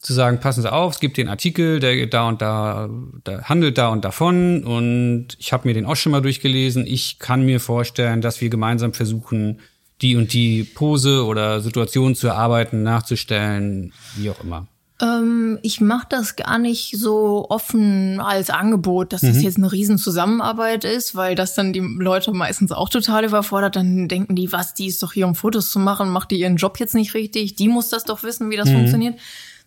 zu 0.00 0.14
sagen, 0.14 0.40
passen 0.40 0.62
Sie 0.62 0.72
auf, 0.72 0.94
es 0.94 1.00
gibt 1.00 1.18
den 1.18 1.28
Artikel, 1.28 1.78
der 1.78 2.06
da 2.06 2.26
und 2.26 2.40
da, 2.40 2.88
der 3.26 3.42
handelt 3.42 3.76
da 3.76 3.88
und 3.88 4.04
davon 4.04 4.64
und 4.64 5.28
ich 5.38 5.52
habe 5.52 5.68
mir 5.68 5.74
den 5.74 5.84
auch 5.84 5.96
schon 5.96 6.12
mal 6.12 6.22
durchgelesen. 6.22 6.86
Ich 6.86 7.18
kann 7.18 7.44
mir 7.44 7.60
vorstellen, 7.60 8.22
dass 8.22 8.40
wir 8.40 8.48
gemeinsam 8.48 8.94
versuchen, 8.94 9.60
die 10.00 10.16
und 10.16 10.32
die 10.32 10.64
Pose 10.64 11.26
oder 11.26 11.60
Situation 11.60 12.14
zu 12.14 12.28
erarbeiten, 12.28 12.82
nachzustellen, 12.82 13.92
wie 14.16 14.30
auch 14.30 14.42
immer. 14.42 14.66
Ähm, 15.02 15.58
ich 15.60 15.82
mache 15.82 16.06
das 16.08 16.36
gar 16.36 16.58
nicht 16.58 16.96
so 16.98 17.46
offen 17.50 18.20
als 18.20 18.48
Angebot, 18.48 19.12
dass 19.12 19.20
das 19.20 19.36
mhm. 19.36 19.42
jetzt 19.42 19.58
eine 19.58 19.70
Riesenzusammenarbeit 19.70 20.84
ist, 20.84 21.14
weil 21.14 21.34
das 21.34 21.54
dann 21.54 21.74
die 21.74 21.80
Leute 21.80 22.32
meistens 22.32 22.72
auch 22.72 22.88
total 22.88 23.26
überfordert. 23.26 23.76
Dann 23.76 24.08
denken 24.08 24.34
die, 24.34 24.50
was, 24.50 24.72
die 24.72 24.86
ist 24.86 25.02
doch 25.02 25.12
hier, 25.12 25.26
um 25.26 25.34
Fotos 25.34 25.70
zu 25.70 25.78
machen, 25.78 26.08
macht 26.08 26.30
die 26.30 26.40
ihren 26.40 26.56
Job 26.56 26.80
jetzt 26.80 26.94
nicht 26.94 27.12
richtig, 27.12 27.54
die 27.54 27.68
muss 27.68 27.90
das 27.90 28.04
doch 28.04 28.22
wissen, 28.22 28.48
wie 28.48 28.56
das 28.56 28.70
mhm. 28.70 28.76
funktioniert 28.76 29.16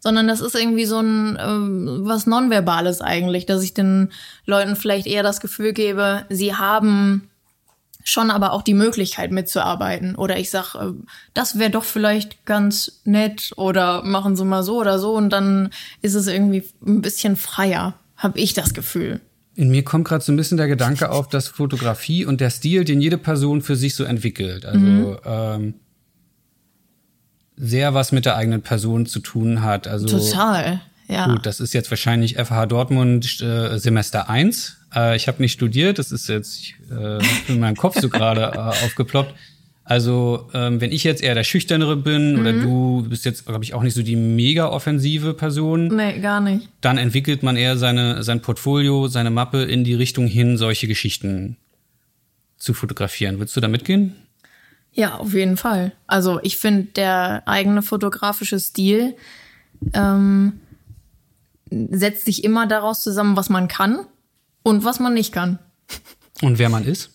sondern 0.04 0.28
das 0.28 0.42
ist 0.42 0.54
irgendwie 0.54 0.86
so 0.86 1.00
ein 1.00 1.38
ähm, 1.40 2.02
was 2.02 2.28
Nonverbales 2.28 3.00
eigentlich, 3.00 3.46
dass 3.46 3.64
ich 3.64 3.74
den 3.74 4.12
Leuten 4.46 4.76
vielleicht 4.76 5.08
eher 5.08 5.24
das 5.24 5.40
Gefühl 5.40 5.72
gebe, 5.72 6.26
sie 6.30 6.54
haben 6.54 7.30
schon 8.04 8.30
aber 8.30 8.52
auch 8.52 8.64
die 8.64 8.74
Möglichkeit 8.74 9.32
mitzuarbeiten. 9.32 10.16
Oder 10.16 10.38
ich 10.38 10.50
sag, 10.50 10.76
äh, 10.76 10.92
das 11.34 11.58
wäre 11.58 11.72
doch 11.72 11.86
vielleicht 11.86 12.46
ganz 12.46 13.00
nett 13.06 13.54
oder 13.56 14.04
machen 14.04 14.36
Sie 14.36 14.44
mal 14.44 14.62
so 14.62 14.78
oder 14.78 15.00
so 15.00 15.14
und 15.14 15.30
dann 15.30 15.70
ist 16.02 16.16
es 16.16 16.28
irgendwie 16.28 16.66
ein 16.86 17.02
bisschen 17.02 17.38
freier, 17.38 17.94
habe 18.18 18.40
ich 18.40 18.54
das 18.54 18.74
Gefühl. 18.74 19.22
In 19.56 19.70
mir 19.70 19.86
kommt 19.86 20.06
gerade 20.06 20.22
so 20.22 20.34
ein 20.34 20.36
bisschen 20.36 20.58
der 20.58 20.68
Gedanke 20.68 21.10
auf, 21.12 21.30
dass 21.30 21.48
Fotografie 21.48 22.26
und 22.26 22.42
der 22.42 22.50
Stil, 22.50 22.84
den 22.84 23.00
jede 23.00 23.18
Person 23.18 23.62
für 23.62 23.78
sich 23.78 23.96
so 23.96 24.04
entwickelt. 24.04 24.66
Also 24.66 24.80
mhm. 24.80 25.18
ähm, 25.24 25.74
sehr 27.64 27.94
was 27.94 28.12
mit 28.12 28.26
der 28.26 28.36
eigenen 28.36 28.62
Person 28.62 29.06
zu 29.06 29.20
tun 29.20 29.64
hat. 29.64 29.88
Also 29.88 30.08
total. 30.08 30.82
Ja. 31.08 31.28
Gut, 31.28 31.46
das 31.46 31.60
ist 31.60 31.74
jetzt 31.74 31.90
wahrscheinlich 31.90 32.36
FH 32.36 32.66
Dortmund 32.66 33.42
äh, 33.42 33.78
Semester 33.78 34.30
1. 34.30 34.78
Äh, 34.94 35.16
ich 35.16 35.28
habe 35.28 35.42
nicht 35.42 35.54
studiert, 35.54 35.98
das 36.00 36.12
ist 36.12 36.28
jetzt 36.28 36.74
äh, 36.92 37.20
in 37.48 37.60
meinem 37.60 37.76
Kopf 37.76 38.00
so 38.00 38.10
gerade 38.10 38.42
äh, 38.54 38.58
aufgeploppt. 38.86 39.34
Also, 39.86 40.50
ähm, 40.54 40.80
wenn 40.80 40.94
ich 40.94 41.04
jetzt 41.04 41.22
eher 41.22 41.36
der 41.36 41.44
Schüchternere 41.44 41.98
bin 41.98 42.34
mhm. 42.34 42.40
oder 42.40 42.54
du 42.54 43.06
bist 43.10 43.26
jetzt, 43.26 43.46
glaube 43.46 43.64
ich, 43.64 43.74
auch 43.74 43.84
nicht 43.84 43.94
so 43.94 44.02
die 44.02 44.16
mega 44.16 44.70
offensive 44.70 45.34
Person. 45.34 45.88
Nee, 45.88 46.20
gar 46.20 46.40
nicht. 46.40 46.70
Dann 46.80 46.98
entwickelt 46.98 47.44
man 47.44 47.58
eher 47.58 47.78
seine, 47.78 48.24
sein 48.24 48.42
Portfolio, 48.42 49.08
seine 49.08 49.30
Mappe 49.30 49.64
in 49.64 49.84
die 49.84 49.94
Richtung 49.94 50.28
hin, 50.28 50.58
solche 50.58 50.88
Geschichten 50.88 51.58
zu 52.58 52.74
fotografieren. 52.74 53.40
Würdest 53.40 53.58
du 53.58 53.62
da 53.62 53.68
mitgehen? 53.68 54.16
Ja, 54.94 55.16
auf 55.16 55.34
jeden 55.34 55.58
Fall. 55.58 55.92
Also 56.08 56.40
ich 56.44 56.58
finde, 56.58 56.84
der 56.84 57.44
eigene 57.48 57.82
fotografische 57.82 58.60
Stil 58.60 59.16
ähm, 59.94 60.60
setzt 61.70 62.26
sich 62.26 62.44
immer 62.44 62.68
daraus 62.68 63.02
zusammen, 63.02 63.36
was 63.36 63.50
man 63.50 63.68
kann 63.68 64.06
und 64.62 64.86
was 64.86 65.00
man 65.00 65.14
nicht 65.14 65.34
kann. 65.34 65.60
Und 66.42 66.60
wer 66.60 66.70
man 66.70 66.84
ist? 66.86 67.10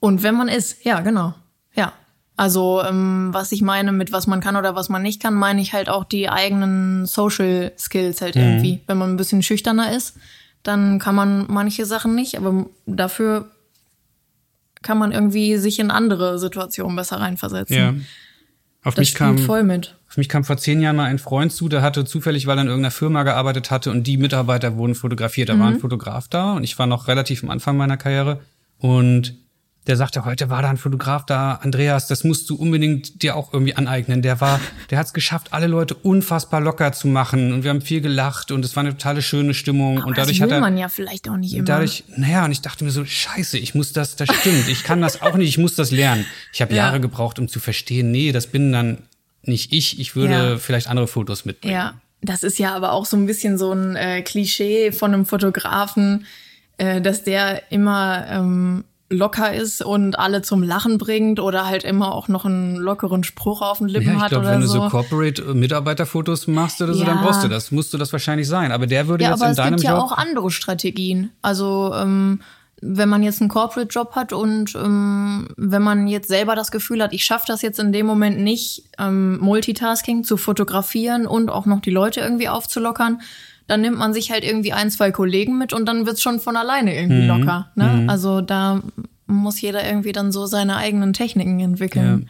Und 0.00 0.22
wer 0.22 0.32
man 0.32 0.48
ist, 0.48 0.84
ja, 0.84 1.00
genau. 1.00 1.34
Ja. 1.74 1.92
Also, 2.36 2.82
ähm, 2.84 3.30
was 3.32 3.50
ich 3.52 3.62
meine 3.62 3.92
mit 3.92 4.12
was 4.12 4.26
man 4.26 4.40
kann 4.40 4.56
oder 4.56 4.74
was 4.74 4.90
man 4.90 5.02
nicht 5.02 5.22
kann, 5.22 5.34
meine 5.34 5.62
ich 5.62 5.72
halt 5.72 5.88
auch 5.88 6.04
die 6.04 6.28
eigenen 6.28 7.06
Social 7.06 7.72
Skills 7.78 8.20
halt 8.20 8.36
mhm. 8.36 8.42
irgendwie. 8.42 8.82
Wenn 8.86 8.98
man 8.98 9.10
ein 9.10 9.16
bisschen 9.16 9.42
schüchterner 9.42 9.96
ist, 9.96 10.16
dann 10.62 10.98
kann 10.98 11.14
man 11.14 11.46
manche 11.48 11.86
Sachen 11.86 12.14
nicht, 12.14 12.36
aber 12.36 12.66
dafür 12.84 13.50
kann 14.86 14.98
man 14.98 15.10
irgendwie 15.10 15.56
sich 15.56 15.80
in 15.80 15.90
andere 15.90 16.38
Situationen 16.38 16.94
besser 16.94 17.16
reinversetzen. 17.16 17.76
Ja. 17.76 17.94
Auf 18.84 18.94
das 18.94 19.02
mich 19.02 19.14
kam 19.16 19.36
voll 19.36 19.64
mit. 19.64 19.96
Auf 20.08 20.16
mich 20.16 20.28
kam 20.28 20.44
vor 20.44 20.58
zehn 20.58 20.80
Jahren 20.80 20.94
mal 20.94 21.06
ein 21.06 21.18
Freund 21.18 21.52
zu, 21.52 21.68
der 21.68 21.82
hatte 21.82 22.04
zufällig, 22.04 22.46
weil 22.46 22.56
er 22.56 22.62
in 22.62 22.68
irgendeiner 22.68 22.92
Firma 22.92 23.24
gearbeitet 23.24 23.72
hatte 23.72 23.90
und 23.90 24.06
die 24.06 24.16
Mitarbeiter 24.16 24.76
wurden 24.76 24.94
fotografiert. 24.94 25.48
Da 25.48 25.54
mhm. 25.54 25.60
war 25.60 25.68
ein 25.68 25.80
Fotograf 25.80 26.28
da 26.28 26.52
und 26.52 26.62
ich 26.62 26.78
war 26.78 26.86
noch 26.86 27.08
relativ 27.08 27.42
am 27.42 27.50
Anfang 27.50 27.76
meiner 27.76 27.96
Karriere 27.96 28.40
und 28.78 29.34
der 29.86 29.96
sagte, 29.96 30.24
heute 30.24 30.50
war 30.50 30.62
da 30.62 30.70
ein 30.70 30.76
Fotograf 30.78 31.24
da, 31.26 31.54
Andreas, 31.62 32.08
das 32.08 32.24
musst 32.24 32.50
du 32.50 32.56
unbedingt 32.56 33.22
dir 33.22 33.36
auch 33.36 33.52
irgendwie 33.52 33.74
aneignen. 33.74 34.20
Der 34.22 34.40
war, 34.40 34.60
der 34.90 34.98
hat 34.98 35.06
es 35.06 35.12
geschafft, 35.12 35.52
alle 35.52 35.66
Leute 35.68 35.94
unfassbar 35.94 36.60
locker 36.60 36.92
zu 36.92 37.06
machen 37.08 37.52
und 37.52 37.62
wir 37.62 37.70
haben 37.70 37.80
viel 37.80 38.00
gelacht 38.00 38.50
und 38.50 38.64
es 38.64 38.74
war 38.74 38.82
eine 38.82 38.92
totale 38.92 39.22
schöne 39.22 39.54
Stimmung 39.54 39.98
Aber 39.98 40.08
und 40.08 40.18
dadurch 40.18 40.38
das 40.38 40.48
will 40.48 40.52
hat 40.54 40.58
er 40.58 40.60
man 40.60 40.76
ja 40.76 40.88
vielleicht 40.88 41.28
auch 41.28 41.36
nicht 41.36 41.54
immer. 41.54 41.64
dadurch, 41.64 42.04
naja, 42.16 42.44
und 42.44 42.52
ich 42.52 42.60
dachte 42.62 42.84
mir 42.84 42.90
so, 42.90 43.04
scheiße, 43.04 43.58
ich 43.58 43.74
muss 43.74 43.92
das, 43.92 44.16
das 44.16 44.28
stimmt, 44.34 44.68
ich 44.68 44.82
kann 44.82 45.00
das 45.00 45.22
auch 45.22 45.36
nicht, 45.36 45.48
ich 45.48 45.58
muss 45.58 45.74
das 45.76 45.90
lernen. 45.90 46.26
Ich 46.52 46.60
habe 46.62 46.72
Ja. 46.74 46.86
Jahre 46.86 47.00
gebraucht, 47.00 47.38
um 47.38 47.46
zu 47.48 47.60
verstehen, 47.60 48.10
nee, 48.10 48.32
das 48.32 48.48
bin 48.48 48.72
dann 48.72 48.98
nicht 49.42 49.72
ich, 49.72 50.00
ich 50.00 50.16
würde 50.16 50.32
Ja. 50.52 50.58
vielleicht 50.58 50.88
andere 50.88 51.06
Fotos 51.06 51.44
mitbringen. 51.44 51.74
Ja, 51.74 51.94
das 52.22 52.42
ist 52.42 52.58
ja 52.58 52.74
aber 52.74 52.90
auch 52.92 53.06
so 53.06 53.16
ein 53.16 53.26
bisschen 53.26 53.56
so 53.58 53.72
ein 53.72 53.94
äh, 53.94 54.22
Klischee 54.22 54.90
von 54.90 55.14
einem 55.14 55.26
Fotografen, 55.26 56.26
äh, 56.78 57.00
dass 57.00 57.22
der 57.22 57.70
immer 57.70 58.26
ähm, 58.28 58.84
locker 59.08 59.54
ist 59.54 59.84
und 59.84 60.18
alle 60.18 60.42
zum 60.42 60.62
Lachen 60.64 60.98
bringt 60.98 61.38
oder 61.38 61.66
halt 61.66 61.84
immer 61.84 62.12
auch 62.12 62.26
noch 62.28 62.44
einen 62.44 62.74
lockeren 62.76 63.22
Spruch 63.24 63.62
auf 63.62 63.78
den 63.78 63.88
Lippen 63.88 64.08
Ja, 64.08 64.14
ich 64.14 64.20
hat 64.20 64.28
glaube, 64.30 64.46
oder 64.46 64.54
wenn 64.54 64.60
du 64.62 64.66
so 64.66 64.80
so. 64.82 64.88
Corporate-Mitarbeiterfotos 64.88 66.46
machst 66.48 66.80
oder 66.82 66.94
so, 66.94 67.04
dann 67.04 67.18
Ja. 67.18 67.22
brauchst 67.22 67.44
du 67.44 67.48
das. 67.48 67.70
Musst 67.70 67.92
du 67.94 67.98
das 67.98 68.12
wahrscheinlich 68.12 68.48
sein. 68.48 68.72
Aber 68.72 68.86
der 68.86 69.08
würde 69.08 69.24
ja, 69.24 69.30
jetzt 69.30 69.40
aber 69.40 69.46
in 69.46 69.50
es 69.52 69.56
deinem 69.56 69.76
gibt 69.76 69.84
ja 69.84 69.92
Job. 69.96 70.04
auch 70.04 70.12
andere 70.12 70.50
Strategien. 70.50 71.30
Also 71.42 71.92
ähm, 71.94 72.40
wenn 72.82 73.08
man 73.08 73.22
jetzt 73.22 73.40
einen 73.40 73.48
Corporate-Job 73.48 74.14
hat 74.16 74.32
und 74.32 74.74
ähm, 74.74 75.48
wenn 75.56 75.82
man 75.82 76.08
jetzt 76.08 76.28
selber 76.28 76.54
das 76.56 76.70
Gefühl 76.70 77.02
hat, 77.02 77.12
ich 77.12 77.24
schaffe 77.24 77.44
das 77.48 77.62
jetzt 77.62 77.78
in 77.78 77.92
dem 77.92 78.06
Moment 78.06 78.38
nicht, 78.40 78.84
ähm, 78.98 79.38
Multitasking 79.38 80.24
zu 80.24 80.36
fotografieren 80.36 81.26
und 81.26 81.48
auch 81.48 81.64
noch 81.66 81.80
die 81.80 81.90
Leute 81.90 82.20
irgendwie 82.20 82.48
aufzulockern, 82.48 83.20
dann 83.66 83.80
nimmt 83.80 83.98
man 83.98 84.12
sich 84.14 84.30
halt 84.30 84.44
irgendwie 84.44 84.72
ein, 84.72 84.90
zwei 84.90 85.10
Kollegen 85.10 85.58
mit 85.58 85.72
und 85.72 85.86
dann 85.86 86.06
wird's 86.06 86.22
schon 86.22 86.40
von 86.40 86.56
alleine 86.56 86.94
irgendwie 86.96 87.22
Mhm. 87.22 87.28
locker. 87.28 87.70
Ne? 87.74 88.04
Also 88.08 88.40
da 88.40 88.82
muss 89.26 89.60
jeder 89.60 89.84
irgendwie 89.86 90.12
dann 90.12 90.30
so 90.32 90.46
seine 90.46 90.76
eigenen 90.76 91.12
Techniken 91.12 91.58
entwickeln. 91.60 92.28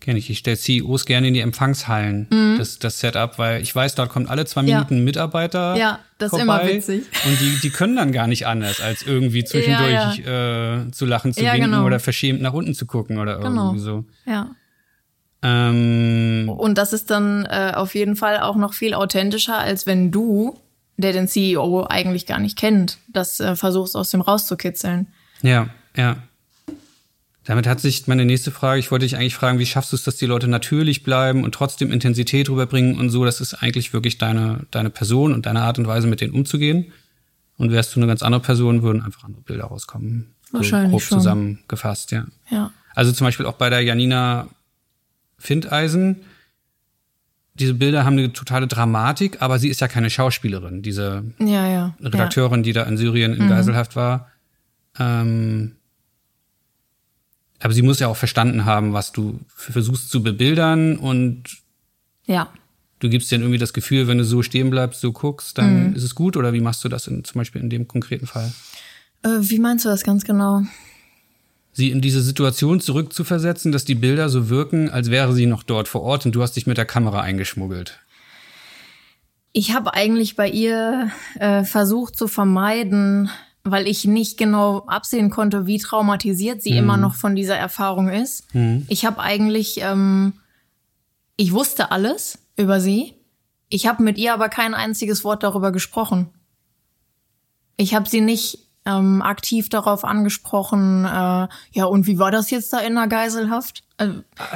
Kenn 0.00 0.16
ich. 0.18 0.28
Ich 0.28 0.38
stelle 0.38 0.56
CEOs 0.58 1.06
gerne 1.06 1.28
in 1.28 1.34
die 1.34 1.40
Empfangshallen, 1.40 2.26
das, 2.58 2.78
das 2.78 3.00
Setup, 3.00 3.38
weil 3.38 3.62
ich 3.62 3.74
weiß, 3.74 3.94
dort 3.94 4.10
kommt 4.10 4.28
alle 4.28 4.44
zwei 4.44 4.60
Mhm. 4.62 4.68
Ja. 4.68 4.74
Minuten 4.76 4.96
ein 4.98 5.04
Mitarbeiter. 5.04 5.76
Ja, 5.76 5.98
das 6.18 6.32
ist 6.32 6.38
immer 6.40 6.66
witzig. 6.66 7.04
Und 7.26 7.40
die, 7.40 7.58
die 7.62 7.70
können 7.70 7.96
dann 7.96 8.12
gar 8.12 8.26
nicht 8.26 8.46
anders, 8.46 8.80
als 8.80 9.02
irgendwie 9.02 9.44
zwischendurch 9.44 10.18
Äh, 10.26 10.90
zu 10.92 11.06
lachen, 11.06 11.32
zu 11.32 11.42
Ja, 11.42 11.52
winken 11.54 11.70
genau. 11.70 11.84
oder 11.86 12.00
verschämt 12.00 12.42
nach 12.42 12.52
unten 12.52 12.74
zu 12.74 12.84
gucken 12.86 13.18
oder 13.18 13.38
Genau. 13.38 13.66
irgendwie 13.68 13.80
so. 13.80 14.04
Ja. 14.26 14.50
Ähm, 15.44 16.48
Und 16.48 16.78
das 16.78 16.94
ist 16.94 17.10
dann 17.10 17.44
äh, 17.44 17.72
auf 17.74 17.94
jeden 17.94 18.16
Fall 18.16 18.40
auch 18.40 18.56
noch 18.56 18.72
viel 18.72 18.94
authentischer, 18.94 19.58
als 19.58 19.86
wenn 19.86 20.10
du, 20.10 20.58
der 20.96 21.12
den 21.12 21.28
CEO 21.28 21.86
eigentlich 21.86 22.24
gar 22.24 22.38
nicht 22.40 22.56
kennt, 22.56 22.98
das 23.08 23.40
äh, 23.40 23.54
versuchst 23.54 23.94
aus 23.94 24.10
dem 24.10 24.22
rauszukitzeln. 24.22 25.08
Ja, 25.42 25.68
ja. 25.96 26.16
Damit 27.44 27.66
hat 27.66 27.78
sich 27.78 28.06
meine 28.06 28.24
nächste 28.24 28.50
Frage, 28.50 28.80
ich 28.80 28.90
wollte 28.90 29.04
dich 29.04 29.16
eigentlich 29.16 29.34
fragen, 29.34 29.58
wie 29.58 29.66
schaffst 29.66 29.92
du 29.92 29.96
es, 29.96 30.02
dass 30.02 30.16
die 30.16 30.24
Leute 30.24 30.48
natürlich 30.48 31.02
bleiben 31.02 31.44
und 31.44 31.54
trotzdem 31.54 31.92
Intensität 31.92 32.48
rüberbringen 32.48 32.98
und 32.98 33.10
so, 33.10 33.26
das 33.26 33.42
ist 33.42 33.52
eigentlich 33.52 33.92
wirklich 33.92 34.16
deine, 34.16 34.60
deine 34.70 34.88
Person 34.88 35.34
und 35.34 35.44
deine 35.44 35.60
Art 35.60 35.78
und 35.78 35.86
Weise, 35.86 36.06
mit 36.06 36.22
denen 36.22 36.32
umzugehen. 36.32 36.92
Und 37.58 37.70
wärst 37.70 37.94
du 37.94 38.00
eine 38.00 38.06
ganz 38.06 38.22
andere 38.22 38.40
Person, 38.40 38.82
würden 38.82 39.02
einfach 39.02 39.24
andere 39.24 39.42
Bilder 39.42 39.64
rauskommen. 39.64 40.34
Wahrscheinlich 40.52 40.88
so 40.88 40.90
grob 40.92 41.02
schon. 41.02 41.18
zusammengefasst, 41.18 42.12
ja. 42.12 42.24
Ja. 42.50 42.72
Also 42.94 43.12
zum 43.12 43.26
Beispiel 43.26 43.44
auch 43.44 43.54
bei 43.54 43.68
der 43.68 43.82
Janina 43.82 44.48
Findeisen. 45.44 46.22
Diese 47.54 47.74
Bilder 47.74 48.04
haben 48.04 48.18
eine 48.18 48.32
totale 48.32 48.66
Dramatik, 48.66 49.40
aber 49.40 49.58
sie 49.58 49.68
ist 49.68 49.80
ja 49.80 49.86
keine 49.88 50.10
Schauspielerin. 50.10 50.82
Diese 50.82 51.22
Ja, 51.38 51.68
ja. 51.68 51.94
Redakteurin, 52.00 52.62
die 52.62 52.72
da 52.72 52.82
in 52.84 52.96
Syrien 52.96 53.34
in 53.34 53.48
Geiselhaft 53.48 53.94
war. 53.94 54.28
Ähm, 54.98 55.76
aber 57.60 57.72
sie 57.72 57.82
muss 57.82 58.00
ja 58.00 58.08
auch 58.08 58.16
verstanden 58.16 58.64
haben, 58.64 58.92
was 58.92 59.12
du 59.12 59.40
versuchst 59.54 60.10
zu 60.10 60.22
bebildern 60.22 60.96
und 60.96 61.44
Ja. 62.26 62.34
ja. 62.34 62.48
du 62.98 63.08
gibst 63.08 63.30
dir 63.30 63.36
irgendwie 63.38 63.58
das 63.58 63.72
Gefühl, 63.72 64.08
wenn 64.08 64.18
du 64.18 64.24
so 64.24 64.42
stehen 64.42 64.70
bleibst, 64.70 65.00
so 65.00 65.12
guckst, 65.12 65.58
dann 65.58 65.94
ist 65.94 66.02
es 66.02 66.14
gut. 66.14 66.36
Oder 66.36 66.52
wie 66.54 66.60
machst 66.60 66.82
du 66.84 66.88
das 66.88 67.06
in, 67.06 67.22
zum 67.22 67.38
Beispiel 67.38 67.60
in 67.60 67.70
dem 67.70 67.86
konkreten 67.86 68.26
Fall? 68.26 68.52
Äh, 69.22 69.28
wie 69.40 69.58
meinst 69.58 69.84
du 69.84 69.88
das 69.90 70.02
ganz 70.02 70.24
genau? 70.24 70.62
Sie 71.74 71.90
in 71.90 72.00
diese 72.00 72.22
Situation 72.22 72.80
zurückzuversetzen, 72.80 73.72
dass 73.72 73.84
die 73.84 73.96
Bilder 73.96 74.28
so 74.28 74.48
wirken, 74.48 74.90
als 74.90 75.10
wäre 75.10 75.32
sie 75.32 75.46
noch 75.46 75.64
dort 75.64 75.88
vor 75.88 76.02
Ort 76.02 76.24
und 76.24 76.34
du 76.34 76.40
hast 76.40 76.52
dich 76.52 76.68
mit 76.68 76.78
der 76.78 76.86
Kamera 76.86 77.20
eingeschmuggelt. 77.20 77.98
Ich 79.52 79.74
habe 79.74 79.92
eigentlich 79.92 80.36
bei 80.36 80.48
ihr 80.48 81.10
äh, 81.38 81.64
versucht 81.64 82.16
zu 82.16 82.28
vermeiden, 82.28 83.28
weil 83.64 83.88
ich 83.88 84.04
nicht 84.04 84.36
genau 84.36 84.84
absehen 84.86 85.30
konnte, 85.30 85.66
wie 85.66 85.78
traumatisiert 85.78 86.62
sie 86.62 86.76
immer 86.76 86.96
noch 86.96 87.14
von 87.14 87.34
dieser 87.34 87.56
Erfahrung 87.56 88.08
ist. 88.08 88.44
Ich 88.88 89.04
habe 89.04 89.20
eigentlich, 89.20 89.80
ähm, 89.80 90.34
ich 91.36 91.52
wusste 91.52 91.90
alles 91.90 92.38
über 92.56 92.80
sie. 92.80 93.14
Ich 93.68 93.86
habe 93.86 94.02
mit 94.02 94.18
ihr 94.18 94.32
aber 94.34 94.48
kein 94.48 94.74
einziges 94.74 95.24
Wort 95.24 95.42
darüber 95.42 95.72
gesprochen. 95.72 96.28
Ich 97.76 97.94
habe 97.94 98.08
sie 98.08 98.20
nicht 98.20 98.58
ähm, 98.86 99.22
aktiv 99.22 99.68
darauf 99.68 100.04
angesprochen, 100.04 101.04
äh, 101.04 101.48
ja, 101.72 101.84
und 101.84 102.06
wie 102.06 102.18
war 102.18 102.30
das 102.30 102.50
jetzt 102.50 102.72
da 102.72 102.78
in 102.80 102.94
der 102.94 103.06
Geiselhaft? 103.06 103.82
Äh, 103.98 104.08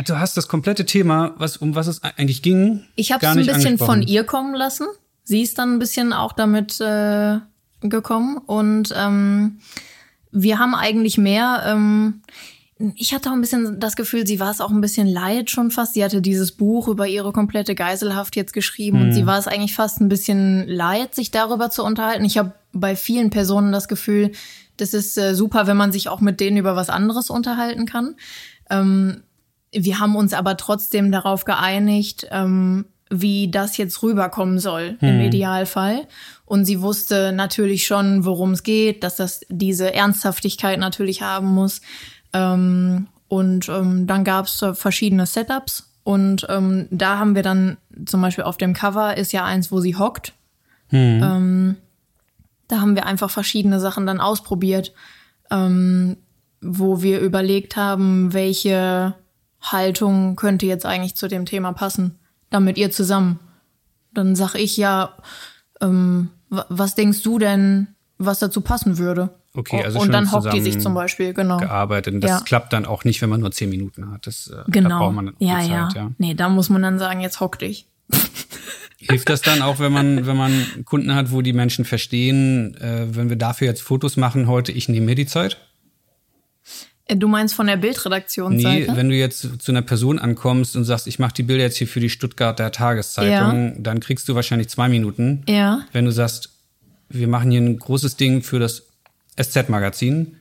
Du 0.05 0.19
hast 0.19 0.37
das 0.37 0.49
komplette 0.49 0.85
Thema, 0.85 1.35
was, 1.39 1.57
um 1.57 1.75
was 1.75 1.87
es 1.87 2.03
eigentlich 2.03 2.43
ging, 2.43 2.85
Ich 2.95 3.13
habe 3.13 3.25
es 3.25 3.37
ein 3.37 3.47
bisschen 3.47 3.79
von 3.79 4.03
ihr 4.03 4.25
kommen 4.25 4.55
lassen. 4.55 4.87
Sie 5.25 5.43
ist 5.43 5.59
dann 5.59 5.75
ein 5.75 5.79
bisschen 5.79 6.13
auch 6.13 6.33
damit 6.33 6.81
äh, 6.81 7.39
gekommen. 7.81 8.39
Und 8.39 8.95
ähm, 8.97 9.59
wir 10.31 10.59
haben 10.59 10.75
eigentlich 10.75 11.19
mehr. 11.19 11.63
Ähm, 11.67 12.23
ich 12.95 13.13
hatte 13.13 13.31
auch 13.31 13.35
ein 13.35 13.41
bisschen 13.41 13.81
das 13.81 13.97
Gefühl, 13.97 14.27
sie 14.27 14.39
war 14.39 14.51
es 14.51 14.61
auch 14.61 14.71
ein 14.71 14.81
bisschen 14.81 15.09
leid 15.09 15.51
schon 15.51 15.73
fast. 15.73 15.95
Sie 15.95 16.05
hatte 16.05 16.23
dieses 16.23 16.53
Buch 16.53 16.87
über 16.87 17.09
ihre 17.09 17.33
komplette 17.33 17.75
Geiselhaft 17.75 18.37
jetzt 18.37 18.53
geschrieben 18.53 19.03
und 19.03 19.13
sie 19.13 19.27
war 19.27 19.39
es 19.39 19.49
eigentlich 19.49 19.75
fast 19.75 20.01
ein 20.01 20.09
bisschen 20.09 20.67
leid, 20.69 21.15
sich 21.15 21.33
darüber 21.33 21.71
zu 21.71 21.83
unterhalten. 21.83 22.25
Ich 22.25 22.39
habe 22.39 22.53
bei 22.73 22.95
vielen 22.95 23.31
Personen 23.31 23.73
das 23.73 23.89
Gefühl, 23.89 24.31
das 24.77 24.95
ist 24.95 25.19
äh, 25.19 25.35
super, 25.35 25.67
wenn 25.67 25.77
man 25.77 25.91
sich 25.91 26.09
auch 26.09 26.21
mit 26.21 26.39
denen 26.39 26.57
über 26.57 26.77
was 26.77 26.89
anderes 26.89 27.31
unterhalten 27.31 27.85
kann. 27.85 28.15
Ähm, 28.71 29.23
wir 29.73 29.99
haben 29.99 30.15
uns 30.15 30.33
aber 30.33 30.57
trotzdem 30.57 31.11
darauf 31.11 31.45
geeinigt, 31.45 32.29
ähm, 32.31 32.87
wie 33.11 33.51
das 33.51 33.77
jetzt 33.77 34.03
rüberkommen 34.03 34.59
soll 34.59 34.99
im 35.01 35.21
Idealfall. 35.21 36.07
Und 36.45 36.65
sie 36.65 36.83
wusste 36.83 37.33
natürlich 37.33 37.87
schon, 37.87 38.25
worum 38.25 38.53
es 38.53 38.63
geht, 38.63 39.03
dass 39.03 39.17
das 39.17 39.41
diese 39.49 39.95
Ernsthaftigkeit 39.95 40.79
natürlich 40.79 41.23
haben 41.23 41.49
muss. 41.49 41.81
Ähm, 42.33 43.09
und 43.29 43.69
ähm, 43.69 44.07
dann 44.07 44.25
gab 44.25 44.47
es 44.47 44.65
verschiedene 44.75 45.27
Setups. 45.27 45.85
Und 46.05 46.47
ähm, 46.49 46.89
da 46.91 47.19
haben 47.19 47.35
wir 47.35 47.43
dann 47.43 47.77
zum 48.07 48.23
Beispiel 48.23 48.45
auf 48.45 48.57
dem 48.57 48.73
Cover 48.73 49.17
ist 49.17 49.33
ja 49.33 49.45
eins, 49.45 49.71
wo 49.71 49.81
sie 49.81 49.97
hockt. 49.97 50.33
Ähm, 51.23 51.77
da 52.67 52.81
haben 52.81 52.95
wir 52.95 53.05
einfach 53.07 53.31
verschiedene 53.31 53.79
Sachen 53.81 54.07
dann 54.07 54.21
ausprobiert, 54.21 54.95
ähm, 55.51 56.17
wo 56.63 57.03
wir 57.03 57.21
überlegt 57.21 57.77
haben, 57.77 58.33
welche 58.33 59.15
Haltung 59.61 60.37
könnte 60.37 60.67
jetzt 60.67 60.87
eigentlich 60.87 61.15
zu 61.15 61.29
dem 61.29 61.45
Thema 61.45 61.73
passen, 61.73 62.19
dann 62.51 62.65
mit 62.65 62.79
ihr 62.79 62.91
zusammen. 62.91 63.39
Dann 64.15 64.35
sag 64.35 64.55
ich 64.55 64.77
ja, 64.79 65.15
ähm, 65.83 66.31
wa- 66.49 66.67
was 66.71 66.95
denkst 66.95 67.23
du 67.23 67.39
denn, 67.39 67.89
was 68.17 68.39
dazu 68.39 68.61
passen 68.63 68.97
würde? 68.99 69.31
Okay, 69.55 69.83
also 69.83 69.99
und 70.01 70.13
dann 70.13 70.31
hockt 70.31 70.53
die 70.53 70.61
sich 70.61 70.79
zum 70.79 70.95
Beispiel, 70.95 71.33
genau. 71.35 71.57
gearbeitet. 71.57 72.15
Und 72.15 72.21
das 72.21 72.31
Ja. 72.31 72.41
klappt 72.41 72.73
dann 72.73 72.85
auch 72.85 73.05
nicht, 73.05 73.23
wenn 73.23 73.31
man 73.31 73.41
nur 73.41 73.51
zehn 73.51 73.71
Minuten 73.71 74.11
hat. 74.13 74.27
Das, 74.27 74.47
äh, 74.49 74.57
Da 74.57 74.65
Genau. 74.69 74.99
braucht 75.01 75.15
man 75.15 75.27
ja, 75.39 75.61
die 75.63 75.69
ja, 75.71 75.89
Zeit, 75.89 75.97
ja. 75.97 76.11
Nee, 76.19 76.35
da 76.35 76.49
muss 76.49 76.69
man 76.69 76.83
dann 76.83 76.99
sagen, 76.99 77.21
jetzt 77.21 77.41
hock 77.41 77.59
dich. 77.59 77.87
Hilft 79.01 79.29
das 79.31 79.43
dann 79.43 79.63
auch, 79.63 79.79
wenn 79.79 79.93
man, 79.93 80.27
wenn 80.27 80.37
man 80.37 80.85
Kunden 80.85 81.15
hat, 81.15 81.31
wo 81.33 81.41
die 81.41 81.53
Menschen 81.53 81.85
verstehen, 81.85 82.77
äh, 82.81 83.07
wenn 83.15 83.29
wir 83.31 83.37
dafür 83.37 83.67
jetzt 83.69 83.81
Fotos 83.83 84.17
machen 84.17 84.49
heute, 84.49 84.73
ich 84.73 84.89
nehme 84.89 85.07
mir 85.07 85.15
die 85.15 85.27
Zeit? 85.27 85.57
Äh, 87.07 87.17
Du 87.17 87.27
meinst 87.29 87.55
von 87.55 87.67
der 87.67 87.77
Nee, 87.77 87.83
Bildredaktionsseite? 87.83 88.97
wenn 88.97 89.09
du 89.09 89.15
jetzt 89.17 89.63
zu 89.63 89.73
einer 89.73 89.83
Person 89.83 90.19
ankommst 90.19 90.77
und 90.77 90.85
sagst, 90.85 91.07
ich 91.07 91.19
mache 91.19 91.33
die 91.35 91.43
Bilder 91.43 91.65
jetzt 91.65 91.79
hier 91.79 91.87
für 91.89 92.01
die 92.01 92.11
Stuttgarter 92.11 92.71
Tageszeitung, 92.71 93.83
dann 93.83 94.01
kriegst 94.01 94.29
du 94.29 94.35
wahrscheinlich 94.35 94.69
zwei 94.69 94.89
Minuten. 94.89 95.43
ja. 95.49 95.81
Wenn 95.93 96.05
du 96.05 96.13
sagst, 96.13 96.51
wir 97.09 97.29
machen 97.29 97.51
hier 97.51 97.63
ein 97.63 97.79
großes 97.79 98.17
Ding 98.17 98.43
für 98.43 98.59
das 98.59 98.88
SZ-Magazin, 99.39 100.37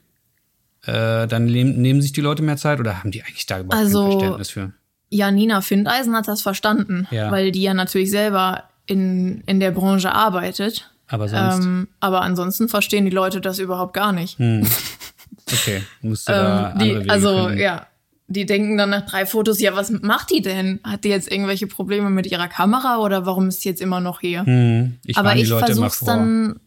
äh, 0.85 1.27
dann 1.27 1.45
nehm, 1.45 1.81
nehmen 1.81 2.01
sich 2.01 2.13
die 2.13 2.21
Leute 2.21 2.43
mehr 2.43 2.57
Zeit 2.57 2.79
oder 2.79 2.99
haben 2.99 3.11
die 3.11 3.21
eigentlich 3.23 3.45
da 3.45 3.59
überhaupt 3.59 3.75
Also, 3.85 4.03
kein 4.03 4.11
Verständnis 4.11 4.49
für? 4.49 4.73
Ja, 5.09 5.31
Nina 5.31 5.61
Findeisen 5.61 6.15
hat 6.15 6.27
das 6.27 6.41
verstanden, 6.41 7.07
Ja. 7.11 7.31
weil 7.31 7.51
die 7.51 7.61
ja 7.61 7.73
natürlich 7.73 8.11
selber 8.11 8.63
in, 8.85 9.41
in 9.45 9.59
der 9.59 9.71
Branche 9.71 10.11
arbeitet. 10.11 10.91
Aber 11.07 11.29
sonst, 11.29 11.65
Ähm, 11.65 11.87
aber 12.01 12.21
ansonsten 12.21 12.67
verstehen 12.67 13.05
die 13.05 13.11
Leute 13.11 13.39
das 13.39 13.59
überhaupt 13.59 13.93
gar 13.93 14.11
nicht. 14.11 14.37
okay, 15.51 15.83
musst 16.01 16.27
du 16.27 16.33
da 16.33 16.71
Ähm, 16.73 16.79
die, 17.03 17.09
also 17.09 17.45
finden. 17.47 17.59
ja, 17.61 17.87
die 18.27 18.45
denken 18.45 18.77
dann 18.77 18.89
nach 18.89 19.05
drei 19.05 19.25
Fotos, 19.25 19.59
ja, 19.61 19.73
was 19.75 19.89
macht 19.89 20.31
die 20.31 20.41
denn? 20.41 20.81
Hat 20.83 21.05
die 21.05 21.09
jetzt 21.09 21.31
irgendwelche 21.31 21.67
Probleme 21.67 22.09
mit 22.09 22.27
ihrer 22.27 22.49
Kamera 22.49 22.97
oder 22.97 23.25
warum 23.25 23.47
ist 23.47 23.63
die 23.63 23.69
jetzt 23.69 23.81
immer 23.81 24.01
noch 24.01 24.19
hier? 24.19 24.45
Hm, 24.45 24.97
ich 25.05 25.17
aber 25.17 25.35
ich 25.37 25.47
versuch's 25.47 25.99
vor. 25.99 26.07
dann 26.09 26.59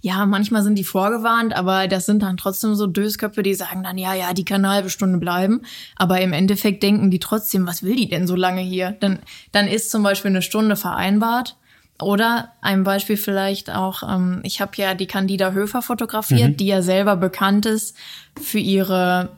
Ja, 0.00 0.24
manchmal 0.26 0.62
sind 0.62 0.76
die 0.76 0.84
vorgewarnt, 0.84 1.54
aber 1.54 1.88
das 1.88 2.06
sind 2.06 2.22
dann 2.22 2.36
trotzdem 2.36 2.74
so 2.74 2.86
Dösköpfe, 2.86 3.42
die 3.42 3.54
sagen 3.54 3.82
dann, 3.82 3.98
ja, 3.98 4.14
ja, 4.14 4.32
die 4.32 4.44
kann 4.44 4.64
eine 4.64 4.74
halbe 4.74 4.90
Stunde 4.90 5.18
bleiben. 5.18 5.62
Aber 5.96 6.20
im 6.20 6.32
Endeffekt 6.32 6.82
denken 6.82 7.10
die 7.10 7.18
trotzdem, 7.18 7.66
was 7.66 7.82
will 7.82 7.96
die 7.96 8.08
denn 8.08 8.26
so 8.26 8.34
lange 8.34 8.62
hier? 8.62 8.96
Dann, 9.00 9.20
dann 9.52 9.68
ist 9.68 9.90
zum 9.90 10.02
Beispiel 10.02 10.30
eine 10.30 10.42
Stunde 10.42 10.76
vereinbart. 10.76 11.56
Oder 12.00 12.52
ein 12.60 12.84
Beispiel 12.84 13.16
vielleicht 13.16 13.70
auch, 13.70 14.04
ähm, 14.04 14.40
ich 14.44 14.60
habe 14.60 14.70
ja 14.76 14.94
die 14.94 15.08
Candida 15.08 15.50
Höfer 15.50 15.82
fotografiert, 15.82 16.50
mhm. 16.50 16.56
die 16.56 16.66
ja 16.66 16.80
selber 16.80 17.16
bekannt 17.16 17.66
ist 17.66 17.96
für 18.40 18.60
ihre 18.60 19.30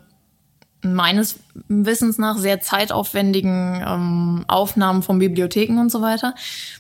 meines 0.83 1.39
Wissens 1.69 2.19
nach 2.19 2.39
sehr 2.39 2.61
zeitaufwendigen 2.61 3.85
ähm, 3.87 4.45
Aufnahmen 4.49 5.03
von 5.03 5.19
Bibliotheken 5.19 5.79
und 5.79 5.91
so 5.91 6.01
weiter. 6.01 6.35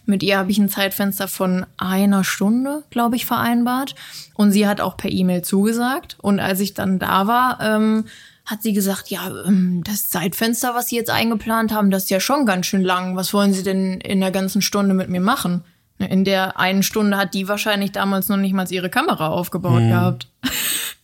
Mit 0.06 0.22
ihr 0.22 0.38
habe 0.38 0.50
ich 0.50 0.58
ein 0.58 0.68
Zeitfenster 0.68 1.28
von 1.28 1.66
einer 1.76 2.24
Stunde, 2.24 2.84
glaube 2.90 3.16
ich, 3.16 3.26
vereinbart. 3.26 3.94
Und 4.34 4.52
sie 4.52 4.66
hat 4.66 4.80
auch 4.80 4.96
per 4.96 5.10
E-Mail 5.10 5.42
zugesagt. 5.42 6.16
Und 6.22 6.40
als 6.40 6.60
ich 6.60 6.74
dann 6.74 6.98
da 6.98 7.26
war, 7.26 7.60
ähm, 7.60 8.04
hat 8.46 8.62
sie 8.62 8.72
gesagt, 8.72 9.10
ja, 9.10 9.30
ähm, 9.46 9.82
das 9.84 10.08
Zeitfenster, 10.08 10.74
was 10.74 10.88
Sie 10.88 10.96
jetzt 10.96 11.10
eingeplant 11.10 11.72
haben, 11.72 11.90
das 11.90 12.04
ist 12.04 12.10
ja 12.10 12.20
schon 12.20 12.46
ganz 12.46 12.66
schön 12.66 12.82
lang. 12.82 13.16
Was 13.16 13.32
wollen 13.32 13.52
Sie 13.52 13.62
denn 13.62 14.00
in 14.00 14.20
der 14.20 14.30
ganzen 14.30 14.62
Stunde 14.62 14.94
mit 14.94 15.08
mir 15.08 15.20
machen? 15.20 15.62
In 15.98 16.24
der 16.24 16.58
einen 16.58 16.82
Stunde 16.82 17.18
hat 17.18 17.34
die 17.34 17.46
wahrscheinlich 17.46 17.92
damals 17.92 18.28
noch 18.28 18.38
nicht 18.38 18.54
mal 18.54 18.70
ihre 18.70 18.88
Kamera 18.88 19.28
aufgebaut 19.28 19.82
mhm. 19.82 19.88
gehabt. 19.88 20.28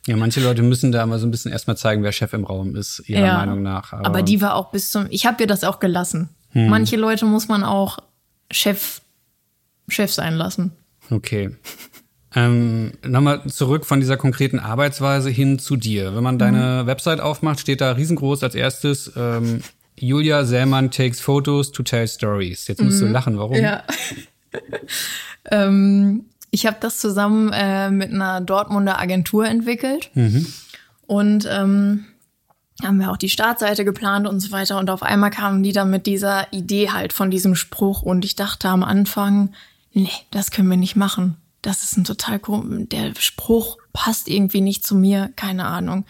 Ja, 0.06 0.16
manche 0.16 0.40
Leute 0.40 0.62
müssen 0.62 0.92
da 0.92 1.04
mal 1.04 1.18
so 1.18 1.26
ein 1.26 1.30
bisschen 1.30 1.50
erstmal 1.50 1.76
zeigen, 1.76 2.02
wer 2.02 2.12
Chef 2.12 2.32
im 2.32 2.44
Raum 2.44 2.76
ist, 2.76 3.02
ihrer 3.08 3.26
ja, 3.26 3.36
Meinung 3.38 3.62
nach. 3.62 3.92
Aber, 3.92 4.06
aber, 4.06 4.22
die 4.22 4.40
war 4.40 4.54
auch 4.54 4.70
bis 4.70 4.90
zum, 4.90 5.06
ich 5.10 5.26
habe 5.26 5.42
ihr 5.42 5.46
das 5.46 5.64
auch 5.64 5.80
gelassen. 5.80 6.28
Hm. 6.50 6.68
Manche 6.68 6.96
Leute 6.96 7.26
muss 7.26 7.48
man 7.48 7.64
auch 7.64 7.98
Chef, 8.50 9.00
Chef 9.88 10.12
sein 10.12 10.34
lassen. 10.34 10.72
Okay. 11.10 11.56
Ähm, 12.34 12.92
Nochmal 13.04 13.46
zurück 13.48 13.86
von 13.86 13.98
dieser 13.98 14.16
konkreten 14.16 14.58
Arbeitsweise 14.58 15.30
hin 15.30 15.58
zu 15.58 15.76
dir. 15.76 16.14
Wenn 16.14 16.22
man 16.22 16.38
deine 16.38 16.82
mhm. 16.82 16.86
Website 16.86 17.20
aufmacht, 17.20 17.60
steht 17.60 17.80
da 17.80 17.92
riesengroß 17.92 18.42
als 18.42 18.54
erstes 18.54 19.12
ähm, 19.16 19.62
Julia 19.98 20.44
Sellmann 20.44 20.90
takes 20.90 21.20
photos 21.20 21.72
to 21.72 21.82
tell 21.82 22.06
stories. 22.06 22.68
Jetzt 22.68 22.82
musst 22.82 23.00
mhm. 23.00 23.06
du 23.06 23.12
lachen, 23.12 23.38
warum? 23.38 23.56
Ja. 23.56 23.82
ähm, 25.50 26.26
ich 26.56 26.64
habe 26.64 26.78
das 26.80 26.98
zusammen 26.98 27.52
äh, 27.52 27.90
mit 27.90 28.14
einer 28.14 28.40
Dortmunder 28.40 28.98
Agentur 28.98 29.46
entwickelt. 29.46 30.08
Mhm. 30.14 30.46
Und 31.06 31.46
ähm, 31.50 32.06
haben 32.82 32.98
wir 32.98 33.10
auch 33.10 33.18
die 33.18 33.28
Startseite 33.28 33.84
geplant 33.84 34.26
und 34.26 34.40
so 34.40 34.52
weiter. 34.52 34.78
Und 34.78 34.88
auf 34.88 35.02
einmal 35.02 35.28
kamen 35.28 35.62
die 35.62 35.72
dann 35.72 35.90
mit 35.90 36.06
dieser 36.06 36.50
Idee 36.54 36.88
halt 36.88 37.12
von 37.12 37.30
diesem 37.30 37.56
Spruch. 37.56 38.00
Und 38.00 38.24
ich 38.24 38.36
dachte 38.36 38.70
am 38.70 38.82
Anfang, 38.82 39.52
nee, 39.92 40.08
das 40.30 40.50
können 40.50 40.70
wir 40.70 40.78
nicht 40.78 40.96
machen. 40.96 41.36
Das 41.60 41.82
ist 41.82 41.98
ein 41.98 42.04
total 42.04 42.38
komisch. 42.38 42.88
Der 42.90 43.12
Spruch 43.18 43.76
passt 43.92 44.26
irgendwie 44.26 44.62
nicht 44.62 44.82
zu 44.82 44.94
mir, 44.94 45.30
keine 45.36 45.66
Ahnung. 45.66 46.06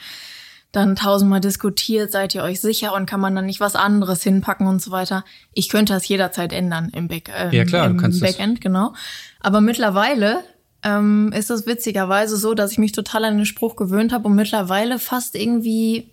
Dann 0.72 0.96
tausendmal 0.96 1.40
diskutiert, 1.40 2.12
seid 2.12 2.34
ihr 2.34 2.42
euch 2.42 2.60
sicher 2.60 2.94
und 2.94 3.06
kann 3.06 3.20
man 3.20 3.34
dann 3.34 3.46
nicht 3.46 3.60
was 3.60 3.76
anderes 3.76 4.22
hinpacken 4.22 4.66
und 4.66 4.82
so 4.82 4.90
weiter. 4.90 5.24
Ich 5.54 5.68
könnte 5.68 5.94
das 5.94 6.06
jederzeit 6.06 6.52
ändern 6.52 6.90
im, 6.94 7.08
Back, 7.08 7.30
äh, 7.30 7.54
ja, 7.56 7.64
klar, 7.64 7.86
im 7.86 7.96
Backend, 7.96 8.58
das. 8.58 8.60
genau. 8.60 8.92
Aber 9.40 9.60
mittlerweile 9.60 10.42
ähm, 10.82 11.32
ist 11.32 11.50
es 11.50 11.66
witzigerweise 11.66 12.36
so, 12.36 12.54
dass 12.54 12.72
ich 12.72 12.78
mich 12.78 12.92
total 12.92 13.24
an 13.24 13.36
den 13.38 13.46
Spruch 13.46 13.76
gewöhnt 13.76 14.12
habe 14.12 14.28
und 14.28 14.34
mittlerweile 14.34 14.98
fast 14.98 15.34
irgendwie 15.34 16.10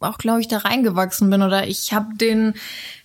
auch, 0.00 0.18
glaube 0.18 0.40
ich, 0.40 0.48
da 0.48 0.58
reingewachsen 0.58 1.30
bin 1.30 1.42
oder 1.42 1.66
ich 1.66 1.92
habe 1.92 2.14
den, 2.16 2.54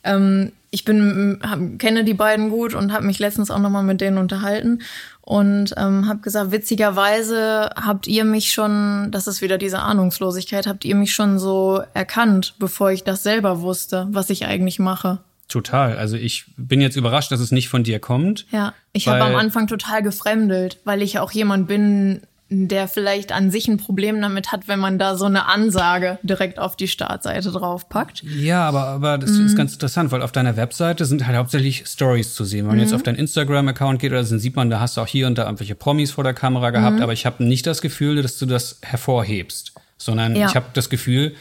ähm, 0.04 0.52
ich 0.72 0.84
bin, 0.84 1.40
hab, 1.44 1.60
kenne 1.80 2.04
die 2.04 2.14
beiden 2.14 2.50
gut 2.50 2.74
und 2.74 2.92
habe 2.92 3.06
mich 3.06 3.20
letztens 3.20 3.52
auch 3.52 3.60
nochmal 3.60 3.84
mit 3.84 4.02
denen 4.02 4.18
unterhalten 4.18 4.82
und 5.22 5.74
ähm, 5.78 6.08
habe 6.08 6.20
gesagt, 6.20 6.52
witzigerweise 6.52 7.70
habt 7.76 8.08
ihr 8.08 8.26
mich 8.26 8.52
schon, 8.52 9.10
das 9.12 9.28
ist 9.28 9.42
wieder 9.42 9.58
diese 9.58 9.80
Ahnungslosigkeit, 9.80 10.68
habt 10.68 10.84
ihr 10.84 10.96
mich 10.96 11.14
schon 11.14 11.40
so 11.40 11.82
erkannt, 11.94 12.56
bevor 12.60 12.92
ich 12.92 13.04
das 13.04 13.24
selber 13.24 13.62
wusste, 13.62 14.08
was 14.12 14.30
ich 14.30 14.46
eigentlich 14.46 14.80
mache. 14.80 15.20
Total. 15.48 15.98
Also 15.98 16.16
ich 16.16 16.46
bin 16.56 16.80
jetzt 16.80 16.96
überrascht, 16.96 17.32
dass 17.32 17.42
es 17.42 17.52
nicht 17.52 17.68
von 17.68 17.84
dir 17.84 18.00
kommt. 18.00 18.46
Ja, 18.52 18.74
ich 18.94 19.10
habe 19.10 19.22
am 19.22 19.36
Anfang 19.36 19.68
total 19.68 20.02
gefremdelt, 20.02 20.80
weil 20.86 21.02
ich 21.02 21.14
ja 21.14 21.22
auch 21.22 21.32
jemand 21.32 21.68
bin, 21.68 22.22
der 22.54 22.90
vielleicht 22.90 23.32
an 23.32 23.50
sich 23.50 23.70
ein 23.70 23.78
Problem 23.78 24.22
damit 24.22 24.52
hat, 24.52 24.68
wenn 24.68 24.80
man 24.80 25.00
da 25.00 25.16
so 25.16 25.24
eine 25.24 25.46
Ansage 25.46 26.20
direkt 26.22 26.60
auf 26.60 26.76
die 26.76 26.90
Startseite 26.90 27.50
draufpackt. 27.50 28.24
Ja, 28.24 28.68
aber, 28.68 28.88
aber 28.88 29.18
das 29.18 29.32
mhm. 29.32 29.46
ist 29.46 29.56
ganz 29.56 29.72
interessant, 29.72 30.12
weil 30.12 30.22
auf 30.22 30.34
deiner 30.34 30.58
Webseite 30.58 31.06
sind 31.06 31.26
halt 31.26 31.38
hauptsächlich 31.38 31.86
Stories 31.88 32.36
zu 32.36 32.44
sehen. 32.44 32.62
Wenn 32.62 32.68
man 32.68 32.76
mhm. 32.76 32.84
jetzt 32.84 32.94
auf 32.94 33.04
deinen 33.04 33.16
Instagram-Account 33.16 34.00
geht, 34.00 34.12
oder 34.12 34.22
dann 34.22 34.40
sieht 34.40 34.58
man, 34.58 34.70
da 34.70 34.82
hast 34.82 34.98
du 34.98 35.02
auch 35.02 35.08
hier 35.08 35.28
und 35.28 35.38
da 35.38 35.46
irgendwelche 35.46 35.76
Promis 35.76 36.12
vor 36.12 36.26
der 36.26 36.34
Kamera 36.34 36.72
gehabt, 36.72 36.98
mhm. 36.98 37.04
aber 37.04 37.14
ich 37.14 37.26
habe 37.26 37.42
nicht 37.42 37.66
das 37.66 37.82
Gefühl, 37.82 38.22
dass 38.22 38.38
du 38.38 38.46
das 38.46 38.80
hervorhebst, 38.82 39.74
sondern 39.98 40.36
ja. 40.36 40.48
ich 40.48 40.56
habe 40.56 40.66
das 40.74 40.90
Gefühl, 40.90 41.34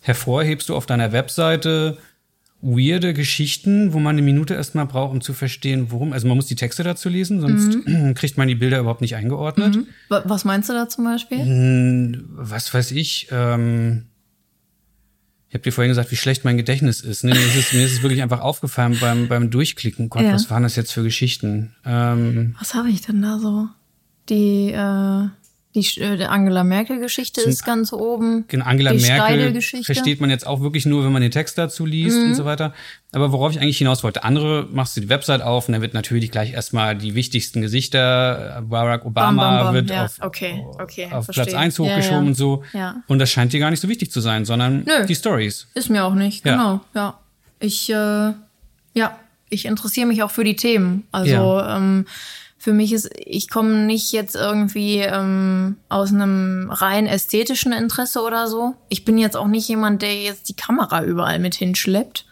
hervorhebst 0.00 0.70
du 0.70 0.74
auf 0.74 0.86
deiner 0.86 1.12
Webseite 1.12 1.98
weirde 2.62 3.14
Geschichten, 3.14 3.92
wo 3.92 3.98
man 3.98 4.16
eine 4.16 4.22
Minute 4.22 4.54
erstmal 4.54 4.86
braucht, 4.86 5.12
um 5.12 5.20
zu 5.20 5.34
verstehen, 5.34 5.90
worum. 5.90 6.12
Also 6.12 6.26
man 6.26 6.36
muss 6.36 6.46
die 6.46 6.56
Texte 6.56 6.82
dazu 6.82 7.08
lesen, 7.08 7.40
sonst 7.40 7.86
mhm. 7.86 8.14
kriegt 8.14 8.38
man 8.38 8.48
die 8.48 8.54
Bilder 8.54 8.80
überhaupt 8.80 9.02
nicht 9.02 9.14
eingeordnet. 9.14 9.76
Mhm. 9.76 9.86
Was 10.08 10.44
meinst 10.44 10.68
du 10.68 10.72
da 10.72 10.88
zum 10.88 11.04
Beispiel? 11.04 11.38
Hm, 11.38 12.24
was 12.30 12.72
weiß 12.72 12.92
ich. 12.92 13.28
Ähm, 13.30 14.06
ich 15.48 15.54
habe 15.54 15.62
dir 15.62 15.72
vorhin 15.72 15.90
gesagt, 15.90 16.10
wie 16.10 16.16
schlecht 16.16 16.44
mein 16.44 16.56
Gedächtnis 16.56 17.02
ist. 17.02 17.22
Nee, 17.22 17.32
mir, 17.32 17.38
ist 17.38 17.56
es, 17.56 17.72
mir 17.72 17.84
ist 17.84 17.92
es 17.92 18.02
wirklich 18.02 18.22
einfach 18.22 18.40
aufgefallen 18.40 18.96
beim, 19.00 19.28
beim 19.28 19.50
Durchklicken. 19.50 20.08
Gott, 20.08 20.22
ja. 20.22 20.32
was 20.32 20.50
waren 20.50 20.62
das 20.62 20.76
jetzt 20.76 20.92
für 20.92 21.02
Geschichten? 21.02 21.74
Ähm, 21.84 22.56
was 22.58 22.74
habe 22.74 22.90
ich 22.90 23.02
denn 23.02 23.22
da 23.22 23.38
so? 23.38 23.68
Die 24.28 24.72
äh 24.72 25.28
die 25.76 26.00
äh, 26.00 26.24
Angela 26.24 26.64
Merkel-Geschichte 26.64 27.42
ist 27.42 27.64
ganz 27.64 27.92
oben. 27.92 28.46
Genau, 28.48 28.64
Angela 28.64 28.92
die 28.92 29.02
Merkel 29.02 29.60
versteht 29.82 30.20
man 30.20 30.30
jetzt 30.30 30.46
auch 30.46 30.60
wirklich 30.60 30.86
nur, 30.86 31.04
wenn 31.04 31.12
man 31.12 31.20
den 31.20 31.30
Text 31.30 31.58
dazu 31.58 31.84
liest 31.84 32.16
mhm. 32.16 32.28
und 32.28 32.34
so 32.34 32.44
weiter. 32.46 32.72
Aber 33.12 33.30
worauf 33.30 33.52
ich 33.52 33.60
eigentlich 33.60 33.78
hinaus 33.78 34.02
wollte, 34.02 34.24
andere 34.24 34.66
machst 34.72 34.96
du 34.96 35.02
die 35.02 35.08
Website 35.10 35.42
auf 35.42 35.68
und 35.68 35.72
dann 35.72 35.82
wird 35.82 35.92
natürlich 35.94 36.30
gleich 36.30 36.52
erstmal 36.54 36.96
die 36.96 37.14
wichtigsten 37.14 37.60
Gesichter, 37.60 38.64
Barack 38.66 39.04
Obama 39.04 39.30
bam, 39.30 39.36
bam, 39.36 39.64
bam. 39.64 39.74
wird 39.74 39.90
ja. 39.90 40.04
auf, 40.06 40.16
okay. 40.20 40.64
Okay. 40.80 41.08
auf 41.12 41.26
Platz 41.26 41.52
eins 41.52 41.78
hochgeschoben 41.78 42.08
ja, 42.08 42.20
ja. 42.22 42.26
und 42.26 42.34
so. 42.34 42.64
Und 43.06 43.18
das 43.18 43.30
scheint 43.30 43.52
dir 43.52 43.60
gar 43.60 43.70
nicht 43.70 43.80
so 43.80 43.88
wichtig 43.88 44.10
zu 44.10 44.20
sein, 44.20 44.44
sondern 44.46 44.84
Nö. 44.84 45.06
die 45.06 45.14
Stories. 45.14 45.68
Ist 45.74 45.90
mir 45.90 46.04
auch 46.04 46.14
nicht, 46.14 46.42
genau. 46.42 46.80
Ja. 46.94 47.18
Ich, 47.60 47.90
äh, 47.90 48.32
ja, 48.94 49.18
ich 49.50 49.66
interessiere 49.66 50.06
mich 50.06 50.22
auch 50.22 50.30
für 50.30 50.44
die 50.44 50.56
Themen. 50.56 51.06
Also, 51.12 51.60
ähm, 51.60 52.06
für 52.66 52.72
mich 52.72 52.92
ist, 52.92 53.08
ich 53.24 53.48
komme 53.48 53.84
nicht 53.86 54.10
jetzt 54.10 54.34
irgendwie 54.34 54.98
ähm, 54.98 55.76
aus 55.88 56.12
einem 56.12 56.68
rein 56.68 57.06
ästhetischen 57.06 57.72
Interesse 57.72 58.22
oder 58.22 58.48
so. 58.48 58.74
Ich 58.88 59.04
bin 59.04 59.18
jetzt 59.18 59.36
auch 59.36 59.46
nicht 59.46 59.68
jemand, 59.68 60.02
der 60.02 60.20
jetzt 60.20 60.48
die 60.48 60.56
Kamera 60.56 61.04
überall 61.04 61.38
mit 61.38 61.54
hinschleppt. 61.54 62.26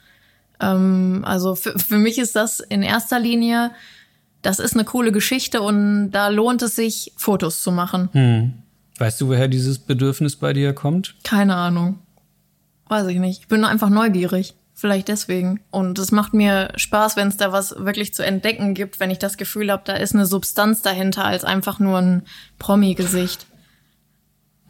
Ähm, 0.58 1.22
also 1.24 1.54
für, 1.54 1.78
für 1.78 1.98
mich 1.98 2.18
ist 2.18 2.34
das 2.34 2.58
in 2.58 2.82
erster 2.82 3.20
Linie, 3.20 3.70
das 4.42 4.58
ist 4.58 4.74
eine 4.74 4.82
coole 4.82 5.12
Geschichte 5.12 5.62
und 5.62 6.10
da 6.10 6.26
lohnt 6.26 6.62
es 6.62 6.74
sich, 6.74 7.12
Fotos 7.16 7.62
zu 7.62 7.70
machen. 7.70 8.08
Hm. 8.10 8.54
Weißt 8.98 9.20
du, 9.20 9.28
woher 9.28 9.46
dieses 9.46 9.78
Bedürfnis 9.78 10.34
bei 10.34 10.52
dir 10.52 10.72
kommt? 10.72 11.14
Keine 11.22 11.54
Ahnung. 11.54 12.00
Weiß 12.88 13.06
ich 13.06 13.20
nicht. 13.20 13.42
Ich 13.42 13.46
bin 13.46 13.64
einfach 13.64 13.88
neugierig. 13.88 14.54
Vielleicht 14.76 15.06
deswegen. 15.08 15.60
Und 15.70 15.98
es 16.00 16.10
macht 16.10 16.34
mir 16.34 16.72
Spaß, 16.74 17.16
wenn 17.16 17.28
es 17.28 17.36
da 17.36 17.52
was 17.52 17.76
wirklich 17.78 18.12
zu 18.12 18.24
entdecken 18.24 18.74
gibt, 18.74 18.98
wenn 18.98 19.10
ich 19.10 19.18
das 19.20 19.36
Gefühl 19.36 19.70
habe, 19.70 19.82
da 19.84 19.94
ist 19.94 20.14
eine 20.14 20.26
Substanz 20.26 20.82
dahinter 20.82 21.24
als 21.24 21.44
einfach 21.44 21.78
nur 21.78 21.98
ein 21.98 22.22
Promi-Gesicht. 22.58 23.46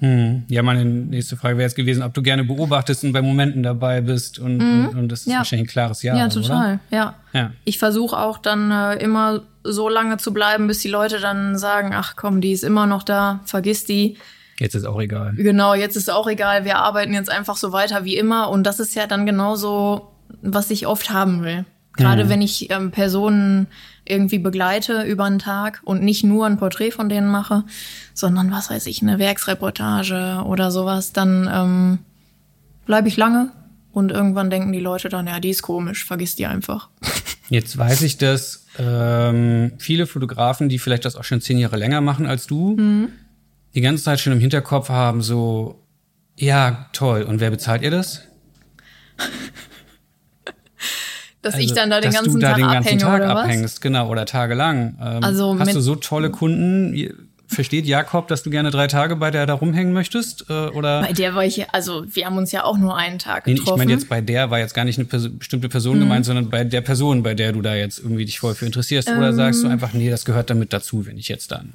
Hm. 0.01 0.45
Ja, 0.49 0.63
meine 0.63 0.85
nächste 0.85 1.37
Frage 1.37 1.57
wäre 1.57 1.67
jetzt 1.67 1.77
gewesen, 1.77 2.03
ob 2.03 2.13
du 2.13 2.21
gerne 2.21 2.45
beobachtest 2.45 3.05
und 3.05 3.13
bei 3.13 3.23
Momenten 3.23 3.63
dabei 3.63 4.03
bist. 4.03 4.39
Und, 4.39 4.59
mhm. 4.59 4.89
und, 4.89 4.97
und, 4.97 5.09
das 5.09 5.21
ist 5.21 5.29
ja. 5.29 5.39
wahrscheinlich 5.39 5.69
ein 5.69 5.73
klares 5.73 6.03
Ja. 6.03 6.17
Ja, 6.17 6.29
total. 6.29 6.81
Ja. 6.91 7.15
ja. 7.33 7.53
Ich 7.65 7.79
versuche 7.79 8.19
auch 8.19 8.37
dann 8.37 8.71
äh, 8.71 8.97
immer 8.97 9.43
so 9.63 9.89
lange 9.89 10.19
zu 10.19 10.35
bleiben, 10.35 10.67
bis 10.67 10.81
die 10.81 10.89
Leute 10.89 11.21
dann 11.21 11.57
sagen, 11.57 11.93
ach 11.95 12.15
komm, 12.17 12.43
die 12.43 12.53
ist 12.53 12.65
immer 12.65 12.87
noch 12.87 13.03
da, 13.03 13.41
vergiss 13.47 13.85
die. 13.85 14.19
Jetzt 14.59 14.75
ist 14.75 14.85
auch 14.85 15.01
egal. 15.01 15.35
Genau, 15.37 15.75
jetzt 15.75 15.97
ist 15.97 16.11
auch 16.11 16.29
egal. 16.29 16.65
Wir 16.65 16.77
arbeiten 16.77 17.13
jetzt 17.13 17.31
einfach 17.31 17.57
so 17.57 17.73
weiter 17.73 18.05
wie 18.05 18.17
immer. 18.17 18.51
Und 18.51 18.65
das 18.65 18.81
ist 18.81 18.95
ja 18.95 19.07
dann 19.07 19.27
genauso, 19.27 20.13
was 20.43 20.71
ich 20.71 20.87
oft 20.87 21.11
haben 21.11 21.43
will. 21.43 21.65
Gerade 21.97 22.25
mhm. 22.25 22.29
wenn 22.29 22.43
ich 22.43 22.71
ähm, 22.71 22.91
Personen 22.91 23.67
irgendwie 24.05 24.39
begleite 24.39 25.03
über 25.03 25.25
einen 25.25 25.39
Tag 25.39 25.81
und 25.85 26.03
nicht 26.03 26.25
nur 26.25 26.47
ein 26.47 26.59
Porträt 26.59 26.91
von 26.91 27.09
denen 27.09 27.29
mache, 27.29 27.65
sondern 28.13 28.51
was 28.51 28.71
weiß 28.71 28.87
ich, 28.87 29.01
eine 29.03 29.19
Werksreportage 29.19 30.43
oder 30.45 30.71
sowas, 30.71 31.13
dann 31.13 31.49
ähm, 31.53 31.99
bleibe 32.85 33.09
ich 33.09 33.17
lange 33.17 33.51
und 33.93 34.11
irgendwann 34.11 34.51
denken 34.51 34.73
die 34.73 34.81
Leute 34.81 35.09
dann, 35.09 35.27
ja, 35.27 35.41
die 35.41 35.51
ist 35.51 35.63
komisch, 35.63 36.05
vergiss 36.05 36.37
die 36.37 36.47
einfach. 36.47 36.91
Jetzt 37.49 37.79
weiß 37.79 38.03
ich, 38.03 38.19
dass 38.19 38.67
ähm, 38.79 39.73
viele 39.79 40.07
Fotografen, 40.07 40.69
die 40.69 40.79
vielleicht 40.79 41.05
das 41.05 41.17
auch 41.17 41.25
schon 41.25 41.41
zehn 41.41 41.59
Jahre 41.59 41.77
länger 41.77 42.01
machen 42.01 42.27
als 42.27 42.47
du, 42.47 42.77
mhm 42.77 43.09
die 43.75 43.81
ganze 43.81 44.05
Zeit 44.05 44.21
schon 44.21 44.33
im 44.33 44.41
Hinterkopf 44.41 44.89
haben, 44.89 45.23
so, 45.23 45.81
ja, 46.37 46.87
toll, 46.93 47.23
und 47.23 47.41
wer 47.41 47.51
bezahlt 47.51 47.83
ihr 47.83 47.91
das? 47.91 48.23
dass 51.43 51.55
also, 51.55 51.65
ich 51.67 51.73
dann 51.75 51.91
da 51.91 52.01
den 52.01 52.13
ganzen 52.13 52.41
Tag, 52.41 52.57
den 52.57 52.67
ganzen 52.67 52.99
Tag 52.99 53.23
abhängst, 53.23 53.81
genau, 53.81 54.09
oder 54.09 54.27
tagelang. 54.27 54.97
Ähm, 55.01 55.25
also 55.25 55.59
hast 55.59 55.75
du 55.75 55.81
so 55.81 55.97
tolle 55.97 56.31
Kunden? 56.31 56.95
versteht 57.47 57.87
Jakob, 57.87 58.29
dass 58.29 58.43
du 58.43 58.51
gerne 58.51 58.71
drei 58.71 58.87
Tage 58.87 59.17
bei 59.17 59.31
der 59.31 59.47
da 59.47 59.55
rumhängen 59.55 59.93
möchtest? 59.93 60.47
Äh, 60.49 60.53
oder? 60.53 61.03
Bei 61.03 61.13
der 61.13 61.35
war 61.35 61.45
ich, 61.45 61.69
also 61.71 62.05
wir 62.09 62.27
haben 62.27 62.37
uns 62.37 62.53
ja 62.53 62.65
auch 62.65 62.77
nur 62.77 62.97
einen 62.97 63.19
Tag 63.19 63.45
getroffen. 63.45 63.65
Nee, 63.65 63.71
ich 63.71 63.79
meine 63.79 63.93
jetzt 63.93 64.09
bei 64.09 64.21
der 64.21 64.51
war 64.51 64.59
jetzt 64.59 64.75
gar 64.75 64.85
nicht 64.85 64.99
eine 64.99 65.07
Pers 65.07 65.29
bestimmte 65.31 65.69
Person 65.69 65.97
mhm. 65.97 66.01
gemeint, 66.01 66.27
sondern 66.27 66.51
bei 66.51 66.65
der 66.65 66.81
Person, 66.81 67.23
bei 67.23 67.35
der 67.35 67.53
du 67.53 67.63
da 67.63 67.75
jetzt 67.75 67.99
irgendwie 67.99 68.25
dich 68.25 68.39
voll 68.39 68.55
für 68.55 68.67
interessierst. 68.67 69.09
Ähm, 69.09 69.19
oder 69.19 69.33
sagst 69.33 69.63
du 69.63 69.69
einfach, 69.69 69.93
nee, 69.93 70.11
das 70.11 70.25
gehört 70.25 70.51
damit 70.51 70.73
dazu, 70.73 71.07
wenn 71.07 71.17
ich 71.17 71.29
jetzt 71.29 71.53
da 71.53 71.57
einen 71.57 71.75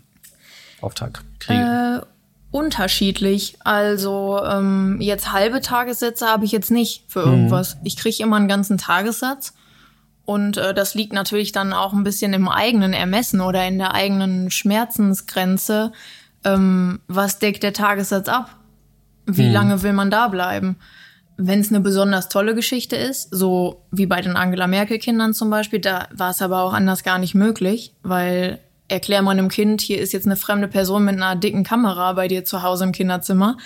Auftrag 0.81 1.21
kriege? 1.39 2.03
Äh, 2.03 2.05
unterschiedlich. 2.51 3.57
Also 3.63 4.41
ähm, 4.43 4.97
jetzt 4.99 5.31
halbe 5.31 5.61
Tagessätze 5.61 6.27
habe 6.27 6.45
ich 6.45 6.51
jetzt 6.51 6.71
nicht 6.71 7.03
für 7.07 7.21
irgendwas. 7.21 7.75
Mhm. 7.75 7.81
Ich 7.83 7.97
kriege 7.97 8.23
immer 8.23 8.37
einen 8.37 8.47
ganzen 8.47 8.77
Tagessatz. 8.77 9.53
Und 10.25 10.57
äh, 10.57 10.73
das 10.73 10.93
liegt 10.93 11.13
natürlich 11.13 11.51
dann 11.51 11.73
auch 11.73 11.91
ein 11.91 12.03
bisschen 12.03 12.33
im 12.33 12.47
eigenen 12.47 12.93
Ermessen 12.93 13.41
oder 13.41 13.67
in 13.67 13.79
der 13.79 13.95
eigenen 13.95 14.51
Schmerzensgrenze. 14.51 15.91
Ähm, 16.43 16.99
was 17.07 17.39
deckt 17.39 17.63
der 17.63 17.73
Tagessatz 17.73 18.29
ab? 18.29 18.55
Wie 19.25 19.47
mhm. 19.47 19.53
lange 19.53 19.81
will 19.81 19.93
man 19.93 20.11
da 20.11 20.27
bleiben? 20.27 20.77
Wenn 21.37 21.61
es 21.61 21.69
eine 21.69 21.79
besonders 21.79 22.29
tolle 22.29 22.53
Geschichte 22.53 22.95
ist, 22.95 23.29
so 23.31 23.85
wie 23.91 24.05
bei 24.05 24.21
den 24.21 24.35
Angela 24.35 24.67
Merkel 24.67 24.99
Kindern 24.99 25.33
zum 25.33 25.49
Beispiel, 25.49 25.79
da 25.79 26.07
war 26.11 26.31
es 26.31 26.41
aber 26.41 26.61
auch 26.61 26.73
anders 26.73 27.03
gar 27.03 27.17
nicht 27.17 27.33
möglich, 27.33 27.93
weil 28.03 28.59
erklär 28.89 29.21
mal 29.21 29.31
einem 29.31 29.49
Kind, 29.49 29.81
hier 29.81 29.99
ist 29.99 30.13
jetzt 30.13 30.25
eine 30.25 30.35
fremde 30.35 30.67
Person 30.67 31.05
mit 31.05 31.15
einer 31.15 31.35
dicken 31.35 31.63
Kamera 31.63 32.13
bei 32.13 32.27
dir 32.27 32.43
zu 32.43 32.63
Hause 32.63 32.83
im 32.83 32.91
Kinderzimmer. 32.91 33.57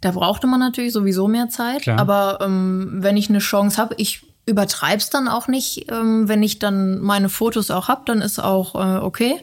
Da 0.00 0.10
brauchte 0.10 0.46
man 0.46 0.60
natürlich 0.60 0.92
sowieso 0.92 1.28
mehr 1.28 1.48
Zeit. 1.48 1.82
Klar. 1.82 1.98
Aber 1.98 2.38
ähm, 2.40 2.98
wenn 2.98 3.16
ich 3.16 3.28
eine 3.28 3.38
Chance 3.38 3.78
habe, 3.78 3.94
ich 3.98 4.22
übertreib's 4.46 5.10
dann 5.10 5.28
auch 5.28 5.48
nicht. 5.48 5.90
Ähm, 5.90 6.28
wenn 6.28 6.42
ich 6.42 6.58
dann 6.58 7.00
meine 7.00 7.28
Fotos 7.28 7.70
auch 7.70 7.88
hab, 7.88 8.06
dann 8.06 8.20
ist 8.20 8.38
auch 8.38 8.74
äh, 8.74 8.98
okay. 8.98 9.40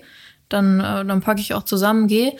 Dann, 0.49 0.79
äh, 0.79 1.05
dann 1.05 1.21
packe 1.21 1.41
ich 1.41 1.53
auch 1.53 1.63
zusammen, 1.63 2.07
gehe. 2.07 2.33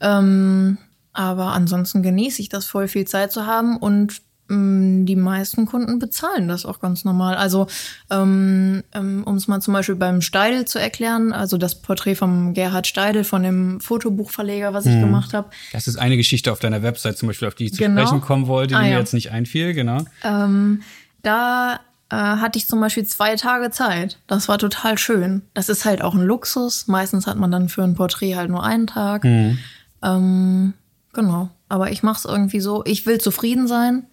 Ähm, 0.00 0.78
aber 1.12 1.46
ansonsten 1.46 2.02
genieße 2.02 2.40
ich 2.40 2.48
das 2.48 2.66
voll 2.66 2.88
viel 2.88 3.06
Zeit 3.06 3.32
zu 3.32 3.46
haben 3.46 3.76
und 3.76 4.22
die 4.50 5.16
meisten 5.16 5.66
Kunden 5.66 5.98
bezahlen 5.98 6.48
das 6.48 6.64
auch 6.64 6.80
ganz 6.80 7.04
normal. 7.04 7.34
Also 7.34 7.66
ähm, 8.10 8.82
ähm, 8.94 9.22
um 9.24 9.36
es 9.36 9.46
mal 9.46 9.60
zum 9.60 9.74
Beispiel 9.74 9.94
beim 9.94 10.22
Steidel 10.22 10.64
zu 10.64 10.78
erklären, 10.78 11.32
also 11.32 11.58
das 11.58 11.82
Porträt 11.82 12.14
vom 12.14 12.54
Gerhard 12.54 12.86
Steidel, 12.86 13.24
von 13.24 13.42
dem 13.42 13.80
Fotobuchverleger, 13.80 14.72
was 14.72 14.86
ich 14.86 14.92
hm. 14.92 15.02
gemacht 15.02 15.34
habe. 15.34 15.50
Das 15.72 15.86
ist 15.86 15.96
eine 15.96 16.16
Geschichte 16.16 16.50
auf 16.50 16.60
deiner 16.60 16.82
Website 16.82 17.18
zum 17.18 17.28
Beispiel, 17.28 17.48
auf 17.48 17.54
die 17.56 17.66
ich 17.66 17.72
zu 17.74 17.78
genau. 17.78 18.00
sprechen 18.00 18.22
kommen 18.22 18.46
wollte, 18.46 18.68
die 18.68 18.74
ah, 18.76 18.82
mir 18.82 18.92
ja. 18.92 18.98
jetzt 18.98 19.12
nicht 19.12 19.32
einfiel, 19.32 19.74
genau. 19.74 20.04
Ähm, 20.24 20.80
da 21.22 21.80
äh, 22.08 22.16
hatte 22.16 22.58
ich 22.58 22.66
zum 22.66 22.80
Beispiel 22.80 23.04
zwei 23.04 23.36
Tage 23.36 23.70
Zeit. 23.70 24.18
Das 24.28 24.48
war 24.48 24.56
total 24.56 24.96
schön. 24.96 25.42
Das 25.52 25.68
ist 25.68 25.84
halt 25.84 26.00
auch 26.00 26.14
ein 26.14 26.22
Luxus. 26.22 26.86
Meistens 26.86 27.26
hat 27.26 27.36
man 27.36 27.50
dann 27.50 27.68
für 27.68 27.82
ein 27.82 27.94
Porträt 27.94 28.36
halt 28.36 28.48
nur 28.48 28.64
einen 28.64 28.86
Tag. 28.86 29.24
Hm. 29.24 29.58
Ähm, 30.02 30.74
genau. 31.12 31.50
Aber 31.68 31.90
ich 31.92 32.02
mache 32.02 32.16
es 32.16 32.24
irgendwie 32.24 32.60
so, 32.60 32.82
ich 32.86 33.04
will 33.04 33.18
zufrieden 33.18 33.68
sein 33.68 34.06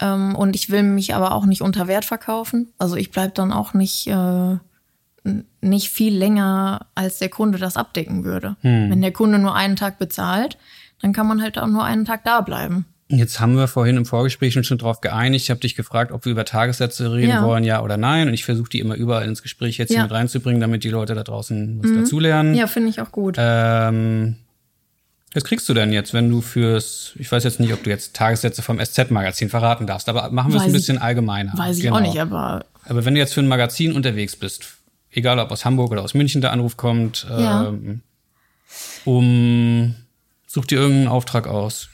ähm, 0.00 0.34
und 0.34 0.56
ich 0.56 0.70
will 0.70 0.82
mich 0.82 1.14
aber 1.14 1.32
auch 1.32 1.46
nicht 1.46 1.62
unter 1.62 1.88
Wert 1.88 2.04
verkaufen. 2.04 2.72
Also 2.78 2.96
ich 2.96 3.10
bleib 3.10 3.34
dann 3.34 3.52
auch 3.52 3.74
nicht, 3.74 4.06
äh, 4.06 4.56
nicht 5.60 5.90
viel 5.90 6.16
länger, 6.16 6.86
als 6.94 7.18
der 7.18 7.28
Kunde 7.28 7.58
das 7.58 7.76
abdecken 7.76 8.24
würde. 8.24 8.56
Hm. 8.62 8.90
Wenn 8.90 9.02
der 9.02 9.12
Kunde 9.12 9.38
nur 9.38 9.54
einen 9.54 9.76
Tag 9.76 9.98
bezahlt, 9.98 10.56
dann 11.00 11.12
kann 11.12 11.26
man 11.26 11.42
halt 11.42 11.58
auch 11.58 11.66
nur 11.66 11.84
einen 11.84 12.04
Tag 12.04 12.24
da 12.24 12.40
bleiben. 12.40 12.86
Jetzt 13.12 13.40
haben 13.40 13.56
wir 13.56 13.66
vorhin 13.66 13.96
im 13.96 14.06
Vorgespräch 14.06 14.54
schon 14.54 14.78
darauf 14.78 15.00
geeinigt. 15.00 15.44
Ich 15.44 15.50
habe 15.50 15.58
dich 15.58 15.74
gefragt, 15.74 16.12
ob 16.12 16.24
wir 16.24 16.32
über 16.32 16.44
Tagessätze 16.44 17.12
reden 17.12 17.30
ja. 17.30 17.42
wollen, 17.42 17.64
ja 17.64 17.82
oder 17.82 17.96
nein. 17.96 18.28
Und 18.28 18.34
ich 18.34 18.44
versuche 18.44 18.70
die 18.70 18.78
immer 18.78 18.94
überall 18.94 19.26
ins 19.26 19.42
Gespräch 19.42 19.78
jetzt 19.78 19.90
ja. 19.90 19.96
hier 19.96 20.02
mit 20.04 20.12
reinzubringen, 20.12 20.60
damit 20.60 20.84
die 20.84 20.90
Leute 20.90 21.14
da 21.14 21.24
draußen 21.24 21.80
was 21.82 21.90
mhm. 21.90 21.96
dazulernen. 22.02 22.54
Ja, 22.54 22.68
finde 22.68 22.88
ich 22.88 23.00
auch 23.00 23.10
gut. 23.10 23.34
Ähm, 23.36 24.36
was 25.32 25.44
kriegst 25.44 25.68
du 25.68 25.74
denn 25.74 25.92
jetzt, 25.92 26.12
wenn 26.12 26.28
du 26.28 26.40
fürs, 26.40 27.12
ich 27.16 27.30
weiß 27.30 27.44
jetzt 27.44 27.60
nicht, 27.60 27.72
ob 27.72 27.84
du 27.84 27.90
jetzt 27.90 28.14
Tagessätze 28.14 28.62
vom 28.62 28.84
SZ-Magazin 28.84 29.48
verraten 29.48 29.86
darfst, 29.86 30.08
aber 30.08 30.30
machen 30.30 30.52
wir 30.52 30.58
es 30.58 30.66
ein 30.66 30.72
bisschen 30.72 30.98
allgemeiner. 30.98 31.52
Weiß 31.56 31.76
ich 31.76 31.84
genau. 31.84 31.96
auch 31.96 32.00
nicht, 32.00 32.18
aber. 32.18 32.64
Aber 32.84 33.04
wenn 33.04 33.14
du 33.14 33.20
jetzt 33.20 33.34
für 33.34 33.40
ein 33.40 33.48
Magazin 33.48 33.92
unterwegs 33.92 34.34
bist, 34.34 34.64
egal 35.12 35.38
ob 35.38 35.52
aus 35.52 35.64
Hamburg 35.64 35.92
oder 35.92 36.02
aus 36.02 36.14
München 36.14 36.40
der 36.40 36.50
Anruf 36.50 36.76
kommt, 36.76 37.26
ja. 37.30 37.68
ähm, 37.68 38.00
um, 39.04 39.94
such 40.46 40.66
dir 40.66 40.78
irgendeinen 40.80 41.08
Auftrag 41.08 41.46
aus. 41.46 41.88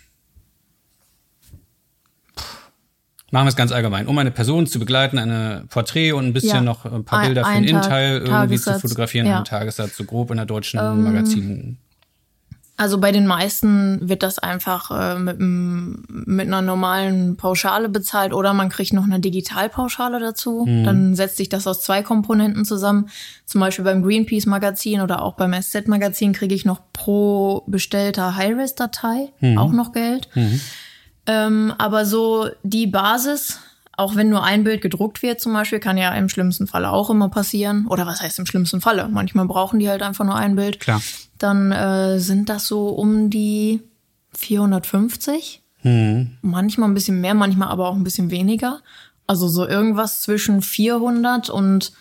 Machen 3.32 3.46
wir 3.46 3.50
es 3.50 3.56
ganz 3.56 3.72
allgemein. 3.72 4.06
Um 4.06 4.16
eine 4.16 4.30
Person 4.30 4.66
zu 4.66 4.78
begleiten, 4.78 5.18
eine 5.18 5.64
Porträt 5.68 6.12
und 6.12 6.26
ein 6.26 6.32
bisschen 6.32 6.50
ja. 6.50 6.60
noch 6.62 6.86
ein 6.86 7.04
paar 7.04 7.26
Bilder 7.26 7.44
ein, 7.44 7.56
für 7.56 7.60
den 7.62 7.68
Innenteil 7.68 8.12
irgendwie 8.18 8.30
Tagessatz. 8.30 8.74
zu 8.76 8.80
fotografieren, 8.88 9.26
ja. 9.26 9.36
einen 9.36 9.44
Tagessatz, 9.44 9.96
so 9.96 10.04
grob 10.04 10.30
in 10.30 10.36
der 10.36 10.46
deutschen 10.46 10.80
ähm, 10.80 11.02
Magazin 11.02 11.78
also 12.78 12.98
bei 12.98 13.10
den 13.10 13.26
meisten 13.26 14.06
wird 14.06 14.22
das 14.22 14.38
einfach 14.38 14.90
äh, 14.90 15.18
mit, 15.18 15.38
mit 15.38 16.46
einer 16.46 16.60
normalen 16.60 17.36
Pauschale 17.36 17.88
bezahlt 17.88 18.34
oder 18.34 18.52
man 18.52 18.68
kriegt 18.68 18.92
noch 18.92 19.04
eine 19.04 19.18
Digitalpauschale 19.18 20.20
dazu. 20.20 20.66
Mhm. 20.66 20.84
Dann 20.84 21.14
setzt 21.14 21.38
sich 21.38 21.48
das 21.48 21.66
aus 21.66 21.80
zwei 21.80 22.02
Komponenten 22.02 22.66
zusammen. 22.66 23.08
Zum 23.46 23.62
Beispiel 23.62 23.84
beim 23.84 24.02
Greenpeace-Magazin 24.02 25.00
oder 25.00 25.22
auch 25.22 25.34
beim 25.34 25.54
SZ-Magazin 25.54 26.34
kriege 26.34 26.54
ich 26.54 26.66
noch 26.66 26.80
pro 26.92 27.64
bestellter 27.66 28.36
High-Res-Datei 28.36 29.32
mhm. 29.40 29.56
auch 29.56 29.72
noch 29.72 29.92
Geld. 29.92 30.28
Mhm. 30.34 30.60
Ähm, 31.26 31.74
aber 31.78 32.04
so 32.04 32.48
die 32.62 32.86
Basis, 32.86 33.58
auch 33.96 34.14
wenn 34.14 34.28
nur 34.28 34.44
ein 34.44 34.64
Bild 34.64 34.82
gedruckt 34.82 35.22
wird 35.22 35.40
zum 35.40 35.52
Beispiel, 35.52 35.80
kann 35.80 35.96
ja 35.96 36.14
im 36.14 36.28
schlimmsten 36.28 36.66
Falle 36.66 36.90
auch 36.90 37.10
immer 37.10 37.28
passieren. 37.28 37.86
Oder 37.86 38.06
was 38.06 38.20
heißt 38.20 38.38
im 38.38 38.46
schlimmsten 38.46 38.80
Falle? 38.80 39.08
Manchmal 39.08 39.46
brauchen 39.46 39.78
die 39.78 39.88
halt 39.88 40.02
einfach 40.02 40.24
nur 40.24 40.36
ein 40.36 40.56
Bild. 40.56 40.80
Klar 40.80 41.00
dann 41.38 41.72
äh, 41.72 42.18
sind 42.18 42.48
das 42.48 42.66
so 42.66 42.88
um 42.88 43.30
die 43.30 43.82
450. 44.34 45.62
Mhm. 45.82 46.38
Manchmal 46.42 46.88
ein 46.88 46.94
bisschen 46.94 47.20
mehr, 47.20 47.34
manchmal 47.34 47.68
aber 47.68 47.88
auch 47.88 47.94
ein 47.94 48.04
bisschen 48.04 48.30
weniger. 48.30 48.80
Also 49.26 49.48
so 49.48 49.66
irgendwas 49.66 50.22
zwischen 50.22 50.62
400 50.62 51.50
und 51.50 51.92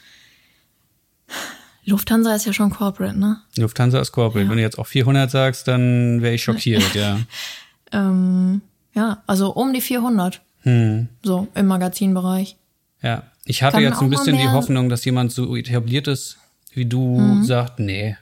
Lufthansa 1.85 2.35
ist 2.35 2.45
ja 2.45 2.53
schon 2.53 2.71
Corporate, 2.71 3.17
ne? 3.17 3.41
Lufthansa 3.57 3.99
ist 3.99 4.11
Corporate. 4.11 4.45
Ja. 4.45 4.49
Wenn 4.49 4.57
du 4.57 4.63
jetzt 4.63 4.79
auch 4.79 4.87
400 4.87 5.29
sagst, 5.29 5.67
dann 5.67 6.21
wäre 6.21 6.33
ich 6.33 6.43
schockiert, 6.43 6.95
ja. 6.95 7.19
ähm, 7.91 8.61
ja, 8.93 9.23
also 9.27 9.53
um 9.53 9.73
die 9.73 9.81
400. 9.81 10.41
Hm. 10.65 11.07
So 11.23 11.47
im 11.55 11.67
Magazinbereich. 11.67 12.57
Ja, 13.01 13.23
ich 13.45 13.63
hatte 13.63 13.77
Kann 13.77 13.83
jetzt 13.83 14.01
ein 14.01 14.09
bisschen 14.09 14.37
die 14.37 14.49
Hoffnung, 14.49 14.89
dass 14.89 15.05
jemand 15.05 15.31
so 15.31 15.55
etabliert 15.55 16.07
ist 16.07 16.37
wie 16.75 16.85
du 16.85 17.19
mhm. 17.19 17.43
sagt, 17.43 17.79
nee, 17.79 18.17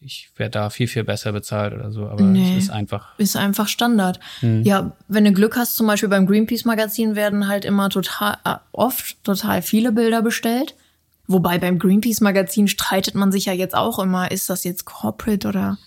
ich 0.00 0.30
werde 0.36 0.52
da 0.52 0.70
viel, 0.70 0.86
viel 0.86 1.02
besser 1.02 1.32
bezahlt 1.32 1.72
oder 1.72 1.90
so, 1.90 2.06
aber 2.06 2.22
nee, 2.22 2.56
es 2.56 2.64
ist 2.64 2.70
einfach. 2.70 3.18
Ist 3.18 3.36
einfach 3.36 3.66
Standard. 3.66 4.20
Hm. 4.40 4.62
Ja, 4.62 4.92
wenn 5.08 5.24
du 5.24 5.32
Glück 5.32 5.56
hast, 5.56 5.74
zum 5.74 5.86
Beispiel 5.86 6.10
beim 6.10 6.26
Greenpeace-Magazin 6.26 7.16
werden 7.16 7.48
halt 7.48 7.64
immer 7.64 7.88
total, 7.88 8.36
äh, 8.44 8.56
oft 8.72 9.16
total 9.24 9.62
viele 9.62 9.90
Bilder 9.92 10.22
bestellt. 10.22 10.74
Wobei 11.26 11.58
beim 11.58 11.78
Greenpeace-Magazin 11.78 12.68
streitet 12.68 13.14
man 13.16 13.32
sich 13.32 13.46
ja 13.46 13.52
jetzt 13.52 13.74
auch 13.74 13.98
immer, 13.98 14.30
ist 14.30 14.48
das 14.48 14.62
jetzt 14.62 14.84
Corporate 14.84 15.48
oder? 15.48 15.78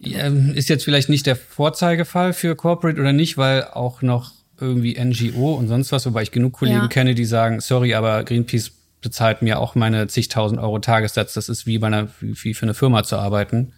Ja, 0.00 0.26
ist 0.26 0.68
jetzt 0.68 0.84
vielleicht 0.84 1.08
nicht 1.08 1.26
der 1.26 1.36
Vorzeigefall 1.36 2.32
für 2.32 2.56
Corporate 2.56 3.00
oder 3.00 3.12
nicht, 3.12 3.36
weil 3.36 3.64
auch 3.64 4.02
noch 4.02 4.32
irgendwie 4.62 4.98
NGO 4.98 5.54
und 5.54 5.68
sonst 5.68 5.92
was, 5.92 6.06
wobei 6.06 6.22
ich 6.22 6.30
genug 6.30 6.54
Kollegen 6.54 6.78
ja. 6.78 6.88
kenne, 6.88 7.14
die 7.14 7.24
sagen, 7.24 7.60
sorry, 7.60 7.94
aber 7.94 8.24
Greenpeace 8.24 8.72
bezahlt 9.02 9.42
mir 9.42 9.58
auch 9.58 9.74
meine 9.74 10.06
zigtausend 10.06 10.60
Euro 10.60 10.78
Tagessatz. 10.78 11.34
Das 11.34 11.48
ist 11.48 11.66
wie 11.66 11.78
bei 11.78 11.88
einer, 11.88 12.08
wie 12.20 12.54
für 12.54 12.64
eine 12.64 12.74
Firma 12.74 13.02
zu 13.02 13.16
arbeiten. 13.16 13.72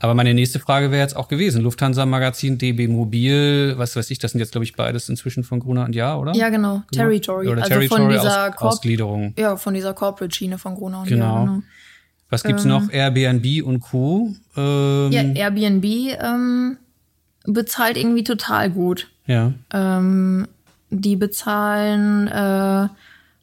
Aber 0.00 0.14
meine 0.14 0.34
nächste 0.34 0.58
Frage 0.58 0.90
wäre 0.90 1.00
jetzt 1.00 1.14
auch 1.14 1.28
gewesen. 1.28 1.62
Lufthansa 1.62 2.04
Magazin, 2.06 2.58
DB 2.58 2.88
Mobil, 2.88 3.74
was 3.76 3.94
weiß 3.94 4.10
ich, 4.10 4.18
das 4.18 4.32
sind 4.32 4.40
jetzt, 4.40 4.50
glaube 4.50 4.64
ich, 4.64 4.74
beides 4.74 5.08
inzwischen 5.08 5.44
von 5.44 5.60
Gruner 5.60 5.84
und 5.84 5.94
Ja, 5.94 6.16
oder? 6.16 6.34
Ja, 6.34 6.48
genau. 6.48 6.82
genau. 6.90 7.04
Territory. 7.04 7.46
Oder 7.46 7.62
also 7.62 7.74
Territory 7.74 8.02
von 8.02 8.10
dieser 8.10 8.48
Aus, 8.48 8.62
Ausgliederung. 8.62 9.32
Ja, 9.38 9.56
von 9.56 9.74
dieser 9.74 9.94
Corporate-Schiene 9.94 10.58
von 10.58 10.74
Gruner 10.74 11.02
und 11.02 11.08
genau. 11.08 11.36
Ja. 11.36 11.44
Genau. 11.44 11.62
Was 12.30 12.42
gibt's 12.42 12.64
ähm, 12.64 12.70
noch? 12.70 12.90
Airbnb 12.90 13.62
und 13.64 13.78
Co. 13.80 14.34
Ähm, 14.56 15.12
ja, 15.12 15.22
Airbnb 15.22 15.84
ähm, 15.84 16.78
bezahlt 17.44 17.96
irgendwie 17.96 18.24
total 18.24 18.70
gut. 18.70 19.08
Ja. 19.26 19.52
Ähm, 19.72 20.48
die 20.90 21.16
bezahlen 21.16 22.28
äh, 22.28 22.88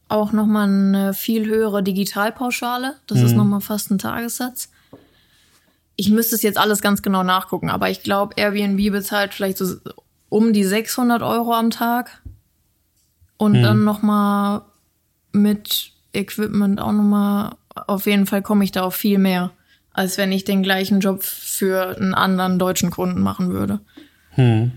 auch 0.07 0.31
nochmal 0.31 0.67
eine 0.67 1.13
viel 1.13 1.45
höhere 1.45 1.83
Digitalpauschale. 1.83 2.95
Das 3.07 3.19
mhm. 3.19 3.25
ist 3.25 3.35
nochmal 3.35 3.61
fast 3.61 3.91
ein 3.91 3.97
Tagessatz. 3.97 4.69
Ich 5.95 6.09
müsste 6.09 6.35
es 6.35 6.41
jetzt 6.41 6.57
alles 6.57 6.81
ganz 6.81 7.01
genau 7.01 7.23
nachgucken, 7.23 7.69
aber 7.69 7.89
ich 7.89 8.03
glaube, 8.03 8.35
Airbnb 8.37 8.91
bezahlt 8.91 9.33
vielleicht 9.33 9.57
so 9.57 9.75
um 10.29 10.53
die 10.53 10.63
600 10.63 11.21
Euro 11.21 11.53
am 11.53 11.71
Tag. 11.71 12.21
Und 13.37 13.53
mhm. 13.53 13.63
dann 13.63 13.83
nochmal 13.83 14.61
mit 15.31 15.91
Equipment 16.13 16.79
auch 16.79 16.91
nochmal, 16.91 17.55
auf 17.87 18.05
jeden 18.05 18.25
Fall 18.25 18.41
komme 18.41 18.63
ich 18.63 18.71
da 18.71 18.83
auf 18.83 18.95
viel 18.95 19.17
mehr, 19.17 19.51
als 19.91 20.17
wenn 20.17 20.31
ich 20.31 20.43
den 20.43 20.63
gleichen 20.63 20.99
Job 20.99 21.23
für 21.23 21.97
einen 21.97 22.13
anderen 22.13 22.59
deutschen 22.59 22.89
Kunden 22.89 23.21
machen 23.21 23.51
würde. 23.51 23.79
Hm. 24.31 24.71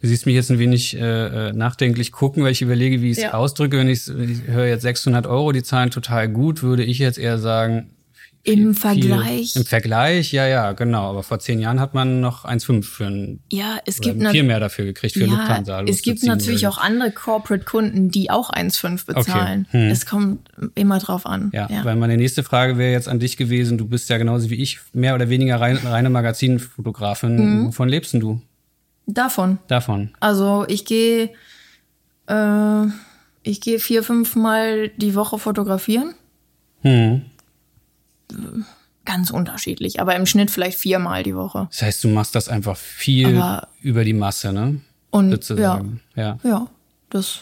Du 0.00 0.06
siehst 0.06 0.26
mich 0.26 0.36
jetzt 0.36 0.50
ein 0.50 0.60
wenig 0.60 0.96
äh, 0.96 1.48
äh, 1.48 1.52
nachdenklich 1.52 2.12
gucken, 2.12 2.44
weil 2.44 2.52
ich 2.52 2.62
überlege, 2.62 3.02
wie 3.02 3.10
ich 3.10 3.16
es 3.18 3.24
ja. 3.24 3.34
ausdrücke. 3.34 3.78
Wenn 3.78 3.88
ich, 3.88 4.08
ich 4.08 4.46
höre 4.46 4.66
jetzt 4.66 4.82
600 4.82 5.26
Euro, 5.26 5.50
die 5.50 5.64
zahlen 5.64 5.90
total 5.90 6.28
gut, 6.28 6.62
würde 6.62 6.84
ich 6.84 7.00
jetzt 7.00 7.18
eher 7.18 7.38
sagen 7.38 7.90
Im 8.48 8.74
Vergleich. 8.74 9.56
Im 9.56 9.64
Vergleich, 9.64 10.32
ja, 10.32 10.46
ja, 10.46 10.72
genau. 10.72 11.10
Aber 11.10 11.22
vor 11.22 11.38
zehn 11.38 11.58
Jahren 11.58 11.80
hat 11.80 11.94
man 11.94 12.20
noch 12.20 12.44
1,5 12.44 12.82
für 12.82 13.06
ein. 13.06 13.40
Ja, 13.52 13.78
es 13.86 14.00
gibt 14.00 14.26
viel 14.28 14.42
mehr 14.42 14.60
dafür 14.60 14.84
gekriegt 14.84 15.14
für 15.14 15.24
ja, 15.24 15.26
Lufthansa. 15.26 15.82
Es 15.82 16.02
gibt 16.02 16.22
natürlich 16.22 16.66
auch 16.66 16.78
andere 16.78 17.10
Corporate-Kunden, 17.10 18.10
die 18.10 18.30
auch 18.30 18.50
1,5 18.50 19.06
bezahlen. 19.06 19.66
Okay. 19.68 19.84
Hm. 19.84 19.90
Es 19.90 20.06
kommt 20.06 20.48
immer 20.74 20.98
drauf 20.98 21.26
an. 21.26 21.50
Ja, 21.52 21.68
ja, 21.70 21.84
weil 21.84 21.96
meine 21.96 22.16
nächste 22.16 22.42
Frage 22.42 22.78
wäre 22.78 22.92
jetzt 22.92 23.08
an 23.08 23.18
dich 23.18 23.36
gewesen. 23.36 23.78
Du 23.78 23.86
bist 23.86 24.08
ja 24.08 24.18
genauso 24.18 24.50
wie 24.50 24.56
ich 24.56 24.78
mehr 24.92 25.14
oder 25.14 25.28
weniger 25.28 25.60
rein, 25.60 25.76
reine 25.76 26.10
Magazinfotografin. 26.10 27.36
Mhm. 27.36 27.66
Wovon 27.68 27.88
lebst 27.88 28.14
denn 28.14 28.20
du? 28.20 28.40
Davon. 29.06 29.58
Davon. 29.68 30.10
Also 30.20 30.64
ich 30.68 30.84
gehe 30.84 31.30
äh, 32.28 32.86
ich 33.42 33.60
gehe 33.60 33.78
vier, 33.78 34.02
fünf 34.02 34.36
Mal 34.36 34.90
die 34.90 35.14
Woche 35.14 35.38
fotografieren. 35.38 36.14
Hm. 36.82 37.22
Ganz 39.04 39.30
unterschiedlich, 39.30 40.00
aber 40.00 40.16
im 40.16 40.26
Schnitt 40.26 40.50
vielleicht 40.50 40.78
viermal 40.78 41.22
die 41.22 41.34
Woche. 41.34 41.68
Das 41.70 41.82
heißt, 41.82 42.04
du 42.04 42.08
machst 42.08 42.34
das 42.34 42.48
einfach 42.48 42.76
viel 42.76 43.38
aber 43.38 43.68
über 43.80 44.04
die 44.04 44.12
Masse, 44.12 44.52
ne? 44.52 44.80
Und 45.10 45.30
Sozusagen. 45.30 46.00
ja, 46.14 46.38
ja, 46.44 46.50
ja, 46.50 46.66
das. 47.08 47.40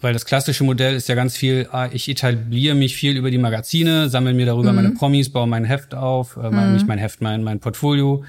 Weil 0.00 0.14
das 0.14 0.24
klassische 0.24 0.64
Modell 0.64 0.94
ist 0.94 1.08
ja 1.08 1.14
ganz 1.14 1.36
viel, 1.36 1.68
ah, 1.72 1.88
ich 1.92 2.08
etabliere 2.08 2.74
mich 2.74 2.96
viel 2.96 3.16
über 3.16 3.30
die 3.30 3.38
Magazine, 3.38 4.08
sammle 4.08 4.32
mir 4.32 4.46
darüber 4.46 4.70
mhm. 4.70 4.76
meine 4.76 4.90
Promis, 4.92 5.30
baue 5.30 5.46
mein 5.46 5.64
Heft 5.64 5.94
auf, 5.94 6.36
äh, 6.36 6.50
mhm. 6.50 6.72
nicht 6.72 6.86
mein 6.86 6.98
Heft, 6.98 7.20
mein, 7.20 7.42
mein 7.42 7.60
Portfolio. 7.60 8.24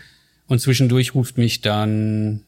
Und 0.48 0.60
zwischendurch 0.60 1.16
ruft 1.16 1.38
mich 1.38 1.62
dann 1.62 2.44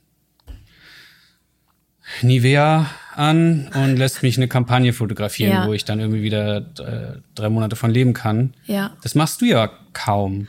Nivea 2.21 2.87
an 3.15 3.69
und 3.73 3.97
lässt 3.97 4.23
mich 4.23 4.37
eine 4.37 4.47
Kampagne 4.47 4.93
fotografieren, 4.93 5.51
ja. 5.51 5.67
wo 5.67 5.73
ich 5.73 5.85
dann 5.85 5.99
irgendwie 5.99 6.21
wieder 6.21 6.57
äh, 6.57 7.19
drei 7.35 7.49
Monate 7.49 7.75
von 7.75 7.91
leben 7.91 8.13
kann. 8.13 8.53
Ja. 8.65 8.91
Das 9.01 9.15
machst 9.15 9.41
du 9.41 9.45
ja 9.45 9.71
kaum. 9.93 10.47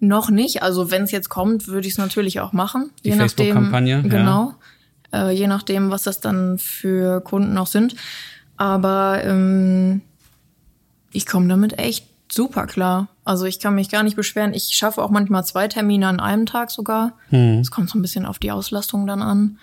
Noch 0.00 0.30
nicht. 0.30 0.62
Also 0.62 0.90
wenn 0.90 1.02
es 1.02 1.10
jetzt 1.10 1.28
kommt, 1.28 1.68
würde 1.68 1.86
ich 1.86 1.94
es 1.94 1.98
natürlich 1.98 2.40
auch 2.40 2.52
machen. 2.52 2.90
Die 3.04 3.12
Facebook-Kampagne. 3.12 4.02
Genau. 4.02 4.54
Ja. 5.12 5.28
Äh, 5.28 5.32
je 5.32 5.46
nachdem, 5.46 5.90
was 5.90 6.04
das 6.04 6.20
dann 6.20 6.58
für 6.58 7.20
Kunden 7.20 7.56
auch 7.58 7.66
sind. 7.66 7.96
Aber 8.56 9.22
ähm, 9.24 10.00
ich 11.12 11.26
komme 11.26 11.48
damit 11.48 11.78
echt 11.78 12.06
super 12.30 12.66
klar. 12.66 13.08
Also 13.24 13.44
ich 13.44 13.60
kann 13.60 13.74
mich 13.74 13.88
gar 13.88 14.02
nicht 14.02 14.16
beschweren. 14.16 14.54
Ich 14.54 14.70
schaffe 14.72 15.02
auch 15.02 15.10
manchmal 15.10 15.44
zwei 15.44 15.68
Termine 15.68 16.08
an 16.08 16.20
einem 16.20 16.46
Tag 16.46 16.70
sogar. 16.70 17.12
Es 17.28 17.32
hm. 17.32 17.64
kommt 17.70 17.90
so 17.90 17.98
ein 17.98 18.02
bisschen 18.02 18.26
auf 18.26 18.38
die 18.38 18.50
Auslastung 18.50 19.06
dann 19.06 19.22
an. 19.22 19.58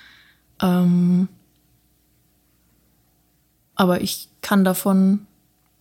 Ähm, 0.64 1.28
aber 3.76 4.02
ich 4.02 4.30
kann 4.42 4.64
davon 4.64 5.28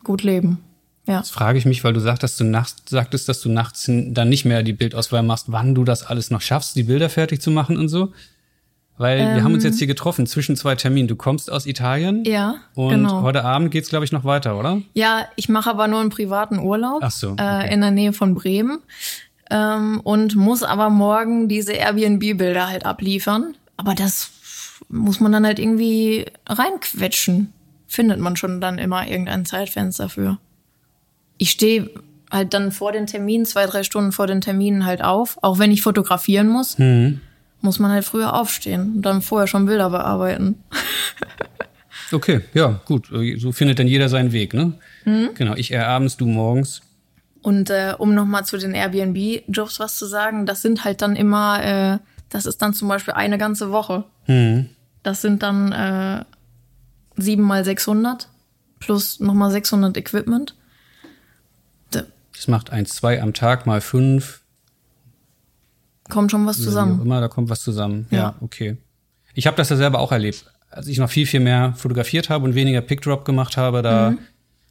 gut 0.02 0.22
leben. 0.22 0.58
Ja. 1.06 1.18
Jetzt 1.18 1.32
frage 1.32 1.58
ich 1.58 1.64
mich, 1.64 1.82
weil 1.84 1.92
du 1.92 2.00
sagtest, 2.00 2.38
du 2.40 2.44
nachts, 2.44 2.82
sagtest, 2.88 3.28
dass 3.28 3.40
du 3.40 3.48
nachts 3.48 3.86
dann 3.88 4.28
nicht 4.28 4.44
mehr 4.44 4.62
die 4.62 4.72
Bildauswahl 4.72 5.22
machst, 5.22 5.46
wann 5.50 5.74
du 5.74 5.84
das 5.84 6.04
alles 6.04 6.30
noch 6.30 6.40
schaffst, 6.40 6.76
die 6.76 6.84
Bilder 6.84 7.08
fertig 7.08 7.40
zu 7.40 7.50
machen 7.50 7.76
und 7.76 7.88
so. 7.88 8.12
Weil 8.98 9.18
ähm, 9.18 9.34
wir 9.34 9.44
haben 9.44 9.54
uns 9.54 9.64
jetzt 9.64 9.78
hier 9.78 9.86
getroffen 9.86 10.26
zwischen 10.26 10.54
zwei 10.54 10.74
Terminen. 10.74 11.08
Du 11.08 11.16
kommst 11.16 11.50
aus 11.50 11.66
Italien. 11.66 12.24
Ja. 12.24 12.56
Und 12.74 12.90
genau. 12.90 13.22
heute 13.22 13.44
Abend 13.44 13.70
geht's, 13.70 13.88
glaube 13.88 14.04
ich, 14.04 14.12
noch 14.12 14.24
weiter, 14.24 14.56
oder? 14.56 14.80
Ja, 14.94 15.26
ich 15.34 15.48
mache 15.48 15.70
aber 15.70 15.88
nur 15.88 16.00
einen 16.00 16.10
privaten 16.10 16.58
Urlaub. 16.58 17.00
Ach 17.02 17.10
so. 17.10 17.30
Okay. 17.30 17.68
Äh, 17.68 17.74
in 17.74 17.80
der 17.80 17.90
Nähe 17.90 18.12
von 18.12 18.34
Bremen. 18.34 18.78
Ähm, 19.50 20.00
und 20.04 20.36
muss 20.36 20.62
aber 20.62 20.88
morgen 20.88 21.48
diese 21.48 21.72
Airbnb-Bilder 21.72 22.68
halt 22.68 22.86
abliefern. 22.86 23.54
Aber 23.76 23.94
das 23.94 24.30
muss 24.88 25.20
man 25.20 25.32
dann 25.32 25.46
halt 25.46 25.58
irgendwie 25.58 26.26
reinquetschen 26.46 27.52
findet 27.92 28.18
man 28.18 28.36
schon 28.36 28.60
dann 28.60 28.78
immer 28.78 29.06
irgendein 29.06 29.44
Zeitfenster 29.44 30.08
für. 30.08 30.38
Ich 31.36 31.50
stehe 31.50 31.90
halt 32.30 32.54
dann 32.54 32.72
vor 32.72 32.90
den 32.92 33.06
Terminen, 33.06 33.44
zwei, 33.44 33.66
drei 33.66 33.82
Stunden 33.82 34.12
vor 34.12 34.26
den 34.26 34.40
Terminen 34.40 34.86
halt 34.86 35.02
auf. 35.04 35.38
Auch 35.42 35.58
wenn 35.58 35.70
ich 35.70 35.82
fotografieren 35.82 36.48
muss, 36.48 36.78
mhm. 36.78 37.20
muss 37.60 37.78
man 37.78 37.90
halt 37.90 38.04
früher 38.04 38.34
aufstehen 38.34 38.94
und 38.96 39.02
dann 39.02 39.20
vorher 39.20 39.46
schon 39.46 39.66
Bilder 39.66 39.90
bearbeiten. 39.90 40.62
okay, 42.12 42.40
ja, 42.54 42.80
gut. 42.86 43.08
So 43.36 43.52
findet 43.52 43.78
dann 43.78 43.88
jeder 43.88 44.08
seinen 44.08 44.32
Weg, 44.32 44.54
ne? 44.54 44.72
Mhm. 45.04 45.30
Genau, 45.34 45.54
ich 45.54 45.70
eher 45.70 45.86
abends, 45.86 46.16
du 46.16 46.26
morgens. 46.26 46.80
Und 47.42 47.68
äh, 47.68 47.94
um 47.98 48.14
nochmal 48.14 48.46
zu 48.46 48.56
den 48.56 48.72
Airbnb-Jobs 48.72 49.80
was 49.80 49.98
zu 49.98 50.06
sagen, 50.06 50.46
das 50.46 50.62
sind 50.62 50.84
halt 50.84 51.02
dann 51.02 51.14
immer, 51.14 51.62
äh, 51.62 51.98
das 52.32 52.46
ist 52.46 52.62
dann 52.62 52.72
zum 52.72 52.88
Beispiel 52.88 53.14
eine 53.14 53.36
ganze 53.36 53.70
Woche. 53.70 54.04
Mhm. 54.26 54.70
Das 55.02 55.20
sind 55.20 55.42
dann 55.42 55.72
äh, 55.72 56.24
7 57.16 57.42
mal 57.42 57.64
600 57.64 58.28
plus 58.80 59.20
nochmal 59.20 59.50
600 59.50 59.96
Equipment. 59.96 60.56
Das 61.90 62.48
macht 62.48 62.70
1, 62.70 62.94
2 62.94 63.22
am 63.22 63.34
Tag 63.34 63.66
mal 63.66 63.80
5. 63.80 64.40
Kommt 66.08 66.30
schon 66.30 66.46
was 66.46 66.56
zusammen. 66.60 67.00
Immer, 67.00 67.20
da 67.20 67.28
kommt 67.28 67.50
was 67.50 67.60
zusammen. 67.60 68.06
Ja, 68.10 68.18
ja 68.18 68.34
okay. 68.40 68.78
Ich 69.34 69.46
habe 69.46 69.56
das 69.56 69.68
ja 69.68 69.76
selber 69.76 70.00
auch 70.00 70.10
erlebt. 70.10 70.46
Als 70.70 70.88
ich 70.88 70.98
noch 70.98 71.10
viel, 71.10 71.26
viel 71.26 71.40
mehr 71.40 71.74
fotografiert 71.76 72.30
habe 72.30 72.44
und 72.44 72.54
weniger 72.54 72.80
Pickdrop 72.80 73.24
gemacht 73.24 73.56
habe, 73.56 73.82
da 73.82 74.10
mhm. 74.10 74.18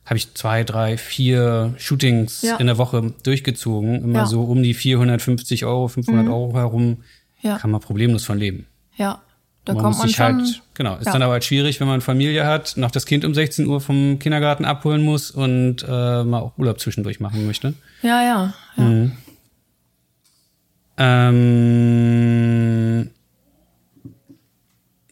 habe 0.06 0.18
ich 0.18 0.34
zwei, 0.34 0.64
drei, 0.64 0.98
vier 0.98 1.74
Shootings 1.78 2.42
ja. 2.42 2.58
in 2.58 2.68
der 2.68 2.78
Woche 2.78 3.14
durchgezogen. 3.24 4.04
Immer 4.04 4.20
ja. 4.20 4.26
so 4.26 4.44
um 4.44 4.64
die 4.64 4.74
450 4.74 5.66
Euro, 5.66 5.88
500 5.88 6.26
mhm. 6.26 6.32
Euro 6.32 6.54
herum. 6.56 7.04
Ja. 7.42 7.58
Kann 7.58 7.72
man 7.72 7.82
problemlos 7.82 8.26
von 8.26 8.38
leben. 8.38 8.68
Ja, 8.96 9.22
da 9.66 9.74
man 9.74 9.84
kommt 9.84 9.98
man 10.00 10.10
schon. 10.10 10.26
Halt, 10.26 10.62
genau, 10.74 10.96
ist 10.98 11.06
ja. 11.06 11.12
dann 11.14 11.22
aber 11.22 11.34
halt 11.34 11.44
schwierig, 11.44 11.80
wenn 11.80 11.88
man 11.88 12.02
Familie 12.02 12.46
hat, 12.46 12.78
noch 12.78 12.92
das 12.92 13.06
Kind 13.06 13.26
um 13.26 13.34
16 13.34 13.68
Uhr 13.68 13.82
vom 13.82 14.20
Kindergarten 14.20 14.66
abholen 14.66 15.04
muss 15.04 15.32
und 15.32 15.84
äh, 15.88 16.24
mal 16.24 16.40
auch 16.40 16.58
Urlaub 16.58 16.80
zwischendurch 16.80 17.20
machen 17.20 17.46
möchte. 17.46 17.74
Ja, 18.02 18.24
ja. 18.24 18.54
ja. 18.78 18.84
Mhm. 18.84 19.12
Ähm, 20.98 21.42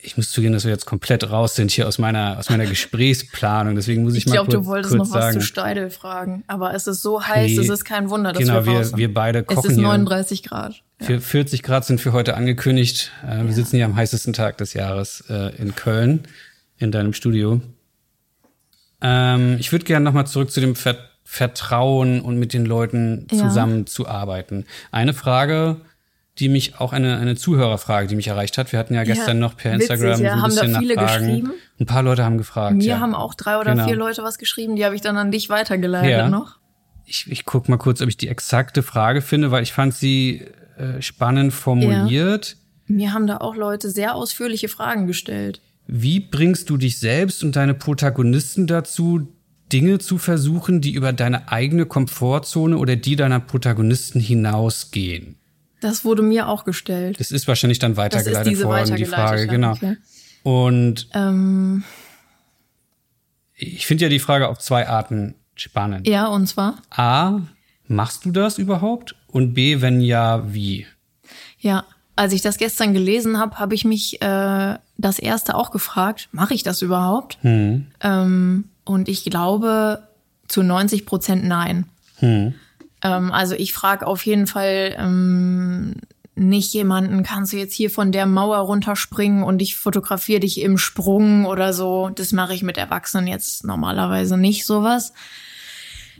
ich 0.10 0.18
muss 0.18 0.32
zugeben, 0.32 0.54
dass 0.54 0.64
wir 0.64 0.72
jetzt 0.72 0.88
komplett 0.88 1.30
raus 1.30 1.56
sind 1.56 1.70
hier 1.70 1.88
aus 1.88 2.00
meiner, 2.00 2.40
aus 2.40 2.50
meiner 2.50 2.66
Gesprächsplanung. 2.70 3.76
Deswegen 3.76 4.02
muss 4.02 4.16
ich, 4.16 4.26
ich 4.26 4.26
mal 4.26 4.34
glaub, 4.34 4.48
kurz, 4.48 4.56
du 4.56 4.66
wolltest 4.66 4.98
kurz 4.98 5.08
noch 5.08 5.14
sagen. 5.14 5.36
was 5.36 5.44
zu 5.44 5.48
Steidel 5.48 5.92
fragen. 5.92 6.44
Aber 6.48 6.74
es 6.74 6.88
ist 6.88 7.04
so 7.04 7.24
heiß, 7.24 7.52
nee, 7.52 7.60
es 7.60 7.70
ist 7.70 7.86
kein 7.86 8.10
Wunder, 8.10 8.34
dass 8.34 8.42
genau, 8.42 8.66
wir 8.66 8.74
raus 8.74 8.90
sind. 8.90 8.98
wir 8.98 9.14
beide 9.14 9.44
kochen 9.44 9.60
Es 9.60 9.78
ist 9.78 9.78
39 9.78 10.40
hier. 10.40 10.50
Grad. 10.50 10.84
Für 11.00 11.22
40 11.22 11.62
Grad 11.62 11.86
sind 11.86 12.02
für 12.02 12.12
heute 12.12 12.36
angekündigt. 12.36 13.12
Äh, 13.24 13.38
wir 13.38 13.46
ja. 13.46 13.52
sitzen 13.52 13.76
hier 13.76 13.86
am 13.86 13.96
heißesten 13.96 14.34
Tag 14.34 14.58
des 14.58 14.74
Jahres 14.74 15.24
äh, 15.30 15.56
in 15.62 15.76
Köln, 15.76 16.24
in 16.78 16.92
deinem 16.92 17.14
Studio. 17.14 17.62
Ähm, 19.02 19.58
ich 19.60 19.72
würde 19.72 19.86
gerne 19.86 20.04
nochmal 20.04 20.26
zurück 20.26 20.52
zu 20.52 20.60
dem 20.60 20.76
Ver 20.76 20.98
Vertrauen 21.32 22.22
und 22.22 22.40
mit 22.40 22.54
den 22.54 22.66
Leuten 22.66 23.28
zusammenzuarbeiten. 23.30 24.62
Ja. 24.62 24.66
Eine 24.90 25.14
Frage, 25.14 25.78
die 26.40 26.50
mich 26.50 26.80
auch 26.80 26.94
eine, 26.94 27.18
eine 27.18 27.36
Zuhörerfrage, 27.36 28.08
die 28.08 28.16
mich 28.16 28.28
erreicht 28.28 28.58
hat. 28.58 28.72
Wir 28.72 28.80
hatten 28.80 28.94
ja 28.94 29.04
gestern 29.04 29.38
ja, 29.38 29.42
noch 29.42 29.58
per 29.58 29.74
Instagram 29.74 30.12
witzig, 30.12 30.26
ja. 30.26 30.36
so 30.38 30.44
ein 30.44 30.50
bisschen 30.50 30.62
haben 30.62 30.74
da 30.74 30.80
viele 30.80 30.96
Nachfragen. 30.96 31.26
geschrieben. 31.26 31.52
Ein 31.80 31.86
paar 31.86 32.04
Leute 32.04 32.26
haben 32.26 32.38
gefragt. 32.38 32.76
Mir 32.76 32.86
ja. 32.86 33.00
haben 33.00 33.16
auch 33.16 33.34
drei 33.34 33.58
oder 33.58 33.72
genau. 33.72 33.86
vier 33.88 33.96
Leute 33.96 34.24
was 34.24 34.38
geschrieben, 34.38 34.76
die 34.76 34.86
habe 34.86 34.96
ich 34.96 35.02
dann 35.02 35.18
an 35.18 35.32
dich 35.32 35.50
weitergeleitet 35.50 36.12
ja. 36.12 36.30
noch 36.30 36.60
ich, 37.10 37.30
ich 37.30 37.46
guck 37.46 37.68
mal 37.68 37.78
kurz, 37.78 38.02
ob 38.02 38.08
ich 38.08 38.18
die 38.18 38.28
exakte 38.28 38.84
Frage 38.84 39.22
finde, 39.22 39.52
weil 39.52 39.64
ich 39.64 39.74
fand 39.74 39.94
sie 39.94 40.46
äh, 40.78 41.02
spannend 41.02 41.54
formuliert. 41.54 42.56
Mir 42.88 43.14
haben 43.14 43.28
da 43.28 43.38
auch 43.38 43.56
Leute 43.56 43.90
sehr 43.90 44.16
ausführliche 44.16 44.70
Fragen 44.70 45.08
gestellt. 45.08 45.62
Wie 45.88 46.20
bringst 46.20 46.70
du 46.70 46.78
dich 46.78 47.00
selbst 47.00 47.44
und 47.44 47.56
deine 47.56 47.74
Protagonisten 47.74 48.68
dazu, 48.68 49.28
Dinge 49.72 50.00
zu 50.00 50.18
versuchen, 50.18 50.82
die 50.82 50.94
über 50.94 51.14
deine 51.14 51.52
eigene 51.52 51.86
Komfortzone 51.86 52.78
oder 52.78 52.96
die 52.96 53.16
deiner 53.16 53.40
Protagonisten 53.40 54.20
hinausgehen? 54.20 55.36
Das 55.82 56.04
wurde 56.04 56.22
mir 56.22 56.48
auch 56.48 56.66
gestellt. 56.66 57.20
Das 57.20 57.32
ist 57.32 57.48
wahrscheinlich 57.48 57.80
dann 57.80 57.98
weitergeleitet 57.98 58.64
worden, 58.64 58.96
die 58.96 59.06
Frage, 59.06 59.48
genau. 59.48 59.72
Okay. 59.72 59.98
Und 60.44 61.08
ähm. 61.14 61.84
ich 63.56 63.86
finde 63.86 64.06
ja 64.06 64.10
die 64.10 64.20
Frage 64.20 64.48
auf 64.48 64.60
zwei 64.60 64.88
Arten 64.88 65.36
spannend. 65.56 66.08
Ja, 66.08 66.28
und 66.28 66.48
zwar? 66.48 66.82
A, 66.90 67.42
machst 67.88 68.26
du 68.26 68.32
das 68.32 68.58
überhaupt? 68.58 69.16
Und 69.28 69.54
B, 69.54 69.82
wenn 69.82 70.02
ja, 70.02 70.54
wie? 70.54 70.86
Ja, 71.60 71.86
als 72.16 72.34
ich 72.34 72.42
das 72.42 72.58
gestern 72.58 72.94
gelesen 72.94 73.40
habe, 73.40 73.60
habe 73.60 73.76
ich 73.76 73.86
mich 73.86 74.22
äh, 74.22 74.78
das 74.98 75.20
erste 75.20 75.56
auch 75.56 75.72
gefragt, 75.72 76.28
mache 76.32 76.54
ich 76.54 76.64
das 76.64 76.82
überhaupt? 76.82 77.38
Hm. 77.42 77.88
Ähm, 78.02 78.66
und 78.84 79.08
ich 79.08 79.24
glaube 79.24 80.04
zu 80.48 80.64
90 80.64 81.06
Prozent 81.06 81.46
nein. 81.46 81.86
Hm. 82.18 82.56
Ähm, 83.04 83.32
also 83.32 83.56
ich 83.56 83.74
frage 83.74 84.08
auf 84.08 84.26
jeden 84.26 84.48
Fall 84.48 84.96
ähm, 84.98 85.96
nicht 86.36 86.74
jemanden, 86.74 87.24
kannst 87.24 87.54
du 87.54 87.58
jetzt 87.58 87.74
hier 87.74 87.90
von 87.90 88.12
der 88.12 88.26
Mauer 88.26 88.60
runterspringen 88.60 89.44
und 89.44 89.62
ich 89.62 89.76
fotografiere 89.78 90.40
dich 90.40 90.62
im 90.62 90.78
Sprung 90.78 91.46
oder 91.46 91.74
so. 91.74 92.10
Das 92.10 92.32
mache 92.32 92.54
ich 92.54 92.64
mit 92.64 92.78
Erwachsenen 92.78 93.28
jetzt 93.28 93.66
normalerweise 93.66 94.38
nicht 94.38 94.66
sowas. 94.66 95.14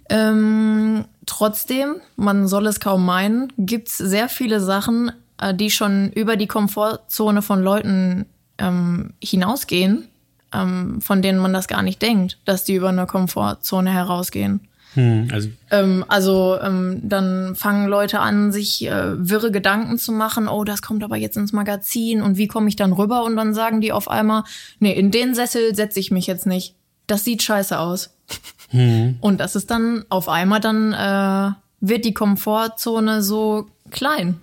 Ähm, 0.10 1.06
trotzdem, 1.26 2.02
man 2.16 2.48
soll 2.48 2.68
es 2.68 2.80
kaum 2.80 3.06
meinen, 3.06 3.54
gibt's 3.58 3.98
sehr 3.98 4.28
viele 4.28 4.60
Sachen, 4.60 5.12
äh, 5.38 5.54
die 5.54 5.72
schon 5.72 6.12
über 6.12 6.36
die 6.36 6.48
Komfortzone 6.48 7.42
von 7.42 7.62
Leuten 7.62 8.26
ähm, 8.58 9.14
hinausgehen, 9.24 10.08
ähm, 10.52 11.00
von 11.02 11.22
denen 11.22 11.40
man 11.40 11.54
das 11.54 11.68
gar 11.68 11.84
nicht 11.84 12.02
denkt, 12.02 12.40
dass 12.46 12.64
die 12.64 12.76
über 12.76 12.90
eine 12.90 13.06
Komfortzone 13.06 13.92
herausgehen. 13.92 14.68
Hm, 15.00 15.30
also, 15.32 15.50
ähm, 15.72 16.06
also 16.10 16.58
ähm, 16.62 17.00
dann 17.04 17.56
fangen 17.56 17.88
Leute 17.88 18.20
an, 18.20 18.52
sich 18.52 18.86
äh, 18.86 19.14
wirre 19.18 19.50
Gedanken 19.50 19.98
zu 19.98 20.12
machen, 20.12 20.50
oh, 20.50 20.66
das 20.66 20.82
kommt 20.82 21.04
aber 21.06 21.16
jetzt 21.16 21.38
ins 21.38 21.54
Magazin 21.54 22.22
und 22.22 22.36
wie 22.36 22.48
komme 22.48 22.68
ich 22.68 22.76
dann 22.76 22.92
rüber? 22.92 23.24
Und 23.24 23.38
dann 23.38 23.54
sagen 23.54 23.80
die 23.80 23.94
auf 23.94 24.10
einmal, 24.10 24.44
nee, 24.80 24.92
in 24.92 25.10
den 25.10 25.36
Sessel 25.36 25.74
setze 25.74 26.02
ich 26.02 26.12
mich 26.12 26.28
jetzt 26.28 26.46
nicht. 26.46 26.76
Das 27.08 27.24
sieht 27.24 27.44
scheiße 27.44 27.80
aus. 27.80 28.16
Hm. 28.72 29.18
Und 29.20 29.40
das 29.40 29.56
ist 29.56 29.72
dann 29.72 30.06
auf 30.10 30.30
einmal 30.30 30.60
dann 30.60 30.94
äh, 30.94 31.54
wird 31.80 32.06
die 32.06 32.14
Komfortzone 32.14 33.24
so 33.24 33.66
klein. 33.90 34.40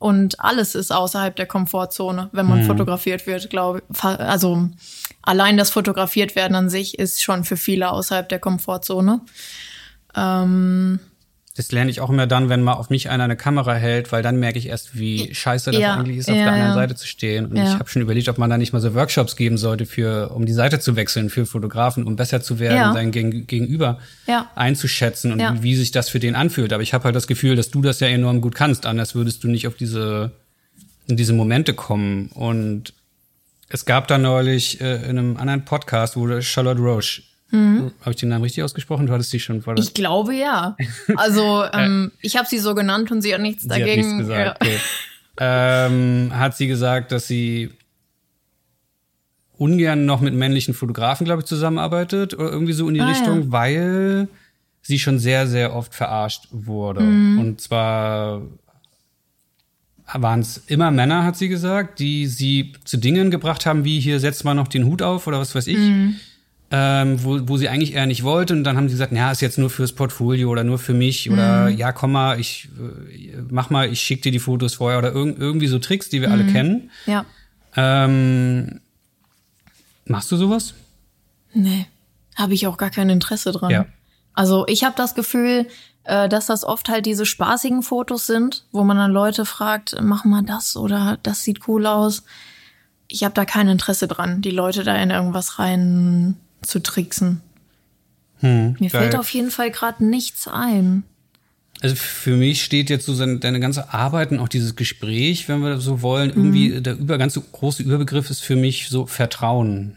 Und 0.00 0.40
alles 0.40 0.74
ist 0.74 0.90
außerhalb 0.90 1.36
der 1.36 1.46
Komfortzone, 1.46 2.28
wenn 2.32 2.46
man 2.46 2.58
hm. 2.58 2.66
fotografiert 2.66 3.28
wird, 3.28 3.50
glaube 3.50 3.84
ich. 3.88 4.02
Also 4.02 4.68
allein 5.22 5.56
das 5.56 5.70
Fotografiert 5.70 6.34
werden 6.34 6.56
an 6.56 6.68
sich 6.68 6.98
ist 6.98 7.22
schon 7.22 7.44
für 7.44 7.56
viele 7.56 7.92
außerhalb 7.92 8.28
der 8.28 8.40
Komfortzone. 8.40 9.20
Ähm, 10.14 11.00
das 11.58 11.72
lerne 11.72 11.90
ich 11.90 12.00
auch 12.00 12.08
immer 12.08 12.28
dann, 12.28 12.48
wenn 12.48 12.62
mal 12.62 12.74
auf 12.74 12.88
mich 12.88 13.10
einer 13.10 13.24
eine 13.24 13.36
Kamera 13.36 13.74
hält, 13.74 14.12
weil 14.12 14.22
dann 14.22 14.38
merke 14.38 14.60
ich 14.60 14.68
erst, 14.68 14.96
wie 14.96 15.34
scheiße 15.34 15.72
das 15.72 15.80
ja, 15.80 15.96
eigentlich 15.96 16.18
ist, 16.18 16.30
auf 16.30 16.36
ja, 16.36 16.44
der 16.44 16.52
anderen 16.52 16.70
ja. 16.70 16.74
Seite 16.74 16.94
zu 16.94 17.08
stehen. 17.08 17.46
Und 17.46 17.56
ich 17.56 17.64
habe 17.64 17.88
schon 17.88 18.00
überlegt, 18.00 18.28
ob 18.28 18.38
man 18.38 18.48
da 18.48 18.56
nicht 18.56 18.72
mal 18.72 18.78
so 18.78 18.94
Workshops 18.94 19.34
geben 19.34 19.58
sollte, 19.58 19.84
für, 19.84 20.30
um 20.30 20.46
die 20.46 20.52
Seite 20.52 20.78
zu 20.78 20.94
wechseln 20.94 21.30
für 21.30 21.46
Fotografen, 21.46 22.04
um 22.04 22.14
besser 22.14 22.40
zu 22.42 22.60
werden, 22.60 22.92
sein 22.92 23.10
Gegenüber 23.10 23.98
einzuschätzen 24.54 25.32
und 25.32 25.40
wie, 25.40 25.62
wie, 25.64 25.74
sich 25.74 25.90
das 25.90 26.08
für 26.08 26.20
den 26.20 26.36
anfühlt. 26.36 26.72
Aber 26.72 26.84
ich 26.84 26.94
habe 26.94 27.02
halt 27.02 27.16
das 27.16 27.26
Gefühl, 27.26 27.56
dass 27.56 27.72
du 27.72 27.82
das 27.82 27.98
ja 27.98 28.06
enorm 28.06 28.40
gut 28.40 28.54
kannst. 28.54 28.86
Anders 28.86 29.16
würdest 29.16 29.42
du 29.42 29.48
nicht 29.48 29.66
auf 29.66 29.74
diese, 29.74 30.30
in 31.08 31.16
diese 31.16 31.32
Momente 31.32 31.74
kommen. 31.74 32.28
Und 32.34 32.92
es 33.68 33.84
gab 33.84 34.06
da 34.06 34.16
neulich 34.16 34.80
äh, 34.80 34.94
in 35.10 35.18
einem 35.18 35.36
anderen 35.36 35.64
Podcast, 35.64 36.16
wo 36.16 36.40
Charlotte 36.40 36.80
Roche 36.80 37.22
Mhm. 37.50 37.92
Habe 38.00 38.10
ich 38.10 38.16
den 38.16 38.28
Namen 38.28 38.42
richtig 38.42 38.62
ausgesprochen? 38.62 39.06
Du 39.06 39.12
hattest 39.12 39.30
sie 39.30 39.40
schon 39.40 39.62
vor 39.62 39.76
Ich 39.78 39.94
glaube 39.94 40.34
ja. 40.34 40.76
Also 41.16 41.64
ähm, 41.72 42.12
ich 42.20 42.36
habe 42.36 42.46
sie 42.46 42.58
so 42.58 42.74
genannt 42.74 43.10
und 43.10 43.22
sie 43.22 43.32
hat 43.32 43.40
nichts 43.40 43.62
sie 43.62 43.68
dagegen. 43.68 43.90
Hat 43.90 43.96
nichts 43.96 44.18
gesagt. 44.18 44.64
Ja. 44.64 44.70
Okay. 44.70 44.78
ähm, 45.38 46.32
hat 46.34 46.56
sie 46.56 46.66
gesagt, 46.66 47.12
dass 47.12 47.26
sie 47.26 47.70
ungern 49.56 50.04
noch 50.04 50.20
mit 50.20 50.34
männlichen 50.34 50.74
Fotografen, 50.74 51.24
glaube 51.24 51.40
ich, 51.40 51.46
zusammenarbeitet 51.46 52.34
oder 52.34 52.50
irgendwie 52.50 52.74
so 52.74 52.86
in 52.86 52.94
die 52.94 53.00
ah, 53.00 53.08
Richtung, 53.08 53.44
ja. 53.44 53.52
weil 53.52 54.28
sie 54.82 54.98
schon 54.98 55.18
sehr, 55.18 55.46
sehr 55.46 55.74
oft 55.74 55.94
verarscht 55.94 56.48
wurde. 56.50 57.00
Mhm. 57.00 57.38
Und 57.40 57.60
zwar 57.60 58.42
waren 60.12 60.40
es 60.40 60.58
immer 60.66 60.90
Männer, 60.90 61.24
hat 61.24 61.36
sie 61.36 61.48
gesagt, 61.48 61.98
die 61.98 62.26
sie 62.26 62.74
zu 62.84 62.98
Dingen 62.98 63.30
gebracht 63.30 63.66
haben, 63.66 63.84
wie 63.84 64.00
hier 64.00 64.20
setzt 64.20 64.44
mal 64.44 64.54
noch 64.54 64.68
den 64.68 64.84
Hut 64.84 65.02
auf 65.02 65.26
oder 65.26 65.38
was 65.38 65.54
weiß 65.54 65.66
ich. 65.66 65.78
Mhm 65.78 66.16
ähm, 66.70 67.22
wo, 67.24 67.40
wo 67.48 67.56
sie 67.56 67.68
eigentlich 67.68 67.94
eher 67.94 68.06
nicht 68.06 68.24
wollte. 68.24 68.52
Und 68.52 68.64
dann 68.64 68.76
haben 68.76 68.88
sie 68.88 68.94
gesagt, 68.94 69.12
ja, 69.12 69.30
ist 69.30 69.40
jetzt 69.40 69.58
nur 69.58 69.70
fürs 69.70 69.92
Portfolio 69.92 70.50
oder 70.50 70.64
nur 70.64 70.78
für 70.78 70.94
mich 70.94 71.30
oder 71.30 71.70
mhm. 71.70 71.76
ja, 71.76 71.92
komm 71.92 72.12
mal, 72.12 72.38
ich 72.38 72.68
äh, 72.78 73.42
mach 73.50 73.70
mal, 73.70 73.90
ich 73.90 74.00
schick 74.00 74.22
dir 74.22 74.32
die 74.32 74.38
Fotos 74.38 74.74
vorher 74.74 74.98
oder 74.98 75.12
irg 75.12 75.38
irgendwie 75.38 75.66
so 75.66 75.78
Tricks, 75.78 76.08
die 76.08 76.20
wir 76.20 76.28
mhm. 76.28 76.34
alle 76.34 76.46
kennen. 76.46 76.90
Ja. 77.06 77.24
Ähm, 77.76 78.80
machst 80.04 80.30
du 80.30 80.36
sowas? 80.36 80.74
Nee, 81.54 81.86
habe 82.36 82.54
ich 82.54 82.66
auch 82.66 82.76
gar 82.76 82.90
kein 82.90 83.08
Interesse 83.08 83.52
dran. 83.52 83.70
Ja. 83.70 83.86
Also 84.34 84.66
ich 84.66 84.84
habe 84.84 84.94
das 84.96 85.14
Gefühl, 85.14 85.66
äh, 86.04 86.28
dass 86.28 86.46
das 86.46 86.64
oft 86.64 86.90
halt 86.90 87.06
diese 87.06 87.24
spaßigen 87.24 87.82
Fotos 87.82 88.26
sind, 88.26 88.66
wo 88.72 88.84
man 88.84 88.98
dann 88.98 89.10
Leute 89.10 89.46
fragt, 89.46 89.96
mach 90.02 90.24
mal 90.24 90.42
das 90.42 90.76
oder 90.76 91.18
das 91.22 91.44
sieht 91.44 91.66
cool 91.66 91.86
aus. 91.86 92.24
Ich 93.06 93.24
habe 93.24 93.34
da 93.34 93.46
kein 93.46 93.68
Interesse 93.68 94.06
dran, 94.06 94.42
die 94.42 94.50
Leute 94.50 94.84
da 94.84 94.94
in 94.96 95.10
irgendwas 95.10 95.58
rein 95.58 96.36
zu 96.62 96.82
tricksen. 96.82 97.40
Hm, 98.40 98.76
Mir 98.78 98.90
geil. 98.90 99.02
fällt 99.02 99.16
auf 99.16 99.30
jeden 99.30 99.50
Fall 99.50 99.70
gerade 99.70 100.04
nichts 100.04 100.46
ein. 100.48 101.04
Also 101.80 101.94
für 101.94 102.36
mich 102.36 102.64
steht 102.64 102.90
jetzt 102.90 103.06
so 103.06 103.14
deine 103.36 103.60
ganze 103.60 103.92
Arbeit 103.94 104.32
und 104.32 104.40
auch 104.40 104.48
dieses 104.48 104.74
Gespräch, 104.74 105.48
wenn 105.48 105.60
wir 105.60 105.78
so 105.78 106.02
wollen, 106.02 106.30
irgendwie 106.30 106.70
mhm. 106.70 106.82
der 106.82 106.98
über, 106.98 107.18
ganz 107.18 107.40
große 107.52 107.82
Überbegriff 107.84 108.30
ist 108.30 108.40
für 108.40 108.56
mich 108.56 108.88
so 108.88 109.06
Vertrauen. 109.06 109.96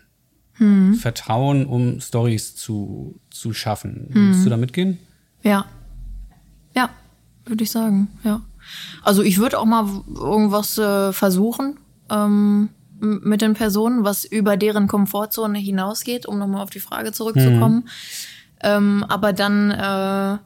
Mhm. 0.57 0.93
Vertrauen, 0.95 1.65
um 1.65 1.99
Stories 1.99 2.55
zu, 2.55 3.19
zu 3.31 3.53
schaffen. 3.53 4.09
Mhm. 4.09 4.27
Willst 4.29 4.45
du 4.45 4.49
da 4.49 4.57
mitgehen? 4.57 4.99
Ja. 5.41 5.65
Ja, 6.75 6.89
würde 7.45 7.63
ich 7.63 7.71
sagen, 7.71 8.09
ja. 8.23 8.41
Also 9.01 9.23
ich 9.23 9.39
würde 9.39 9.57
auch 9.57 9.65
mal 9.65 9.87
irgendwas 10.07 10.77
äh, 10.77 11.11
versuchen. 11.13 11.79
Ähm, 12.11 12.69
mit 13.01 13.41
den 13.41 13.53
Personen, 13.55 14.03
was 14.03 14.25
über 14.25 14.57
deren 14.57 14.87
Komfortzone 14.87 15.57
hinausgeht, 15.57 16.25
um 16.25 16.37
nochmal 16.37 16.61
auf 16.61 16.69
die 16.69 16.79
Frage 16.79 17.11
zurückzukommen. 17.11 17.75
Mhm. 17.75 17.89
Ähm, 18.63 19.05
aber 19.09 19.33
dann 19.33 19.71
äh, 19.71 20.37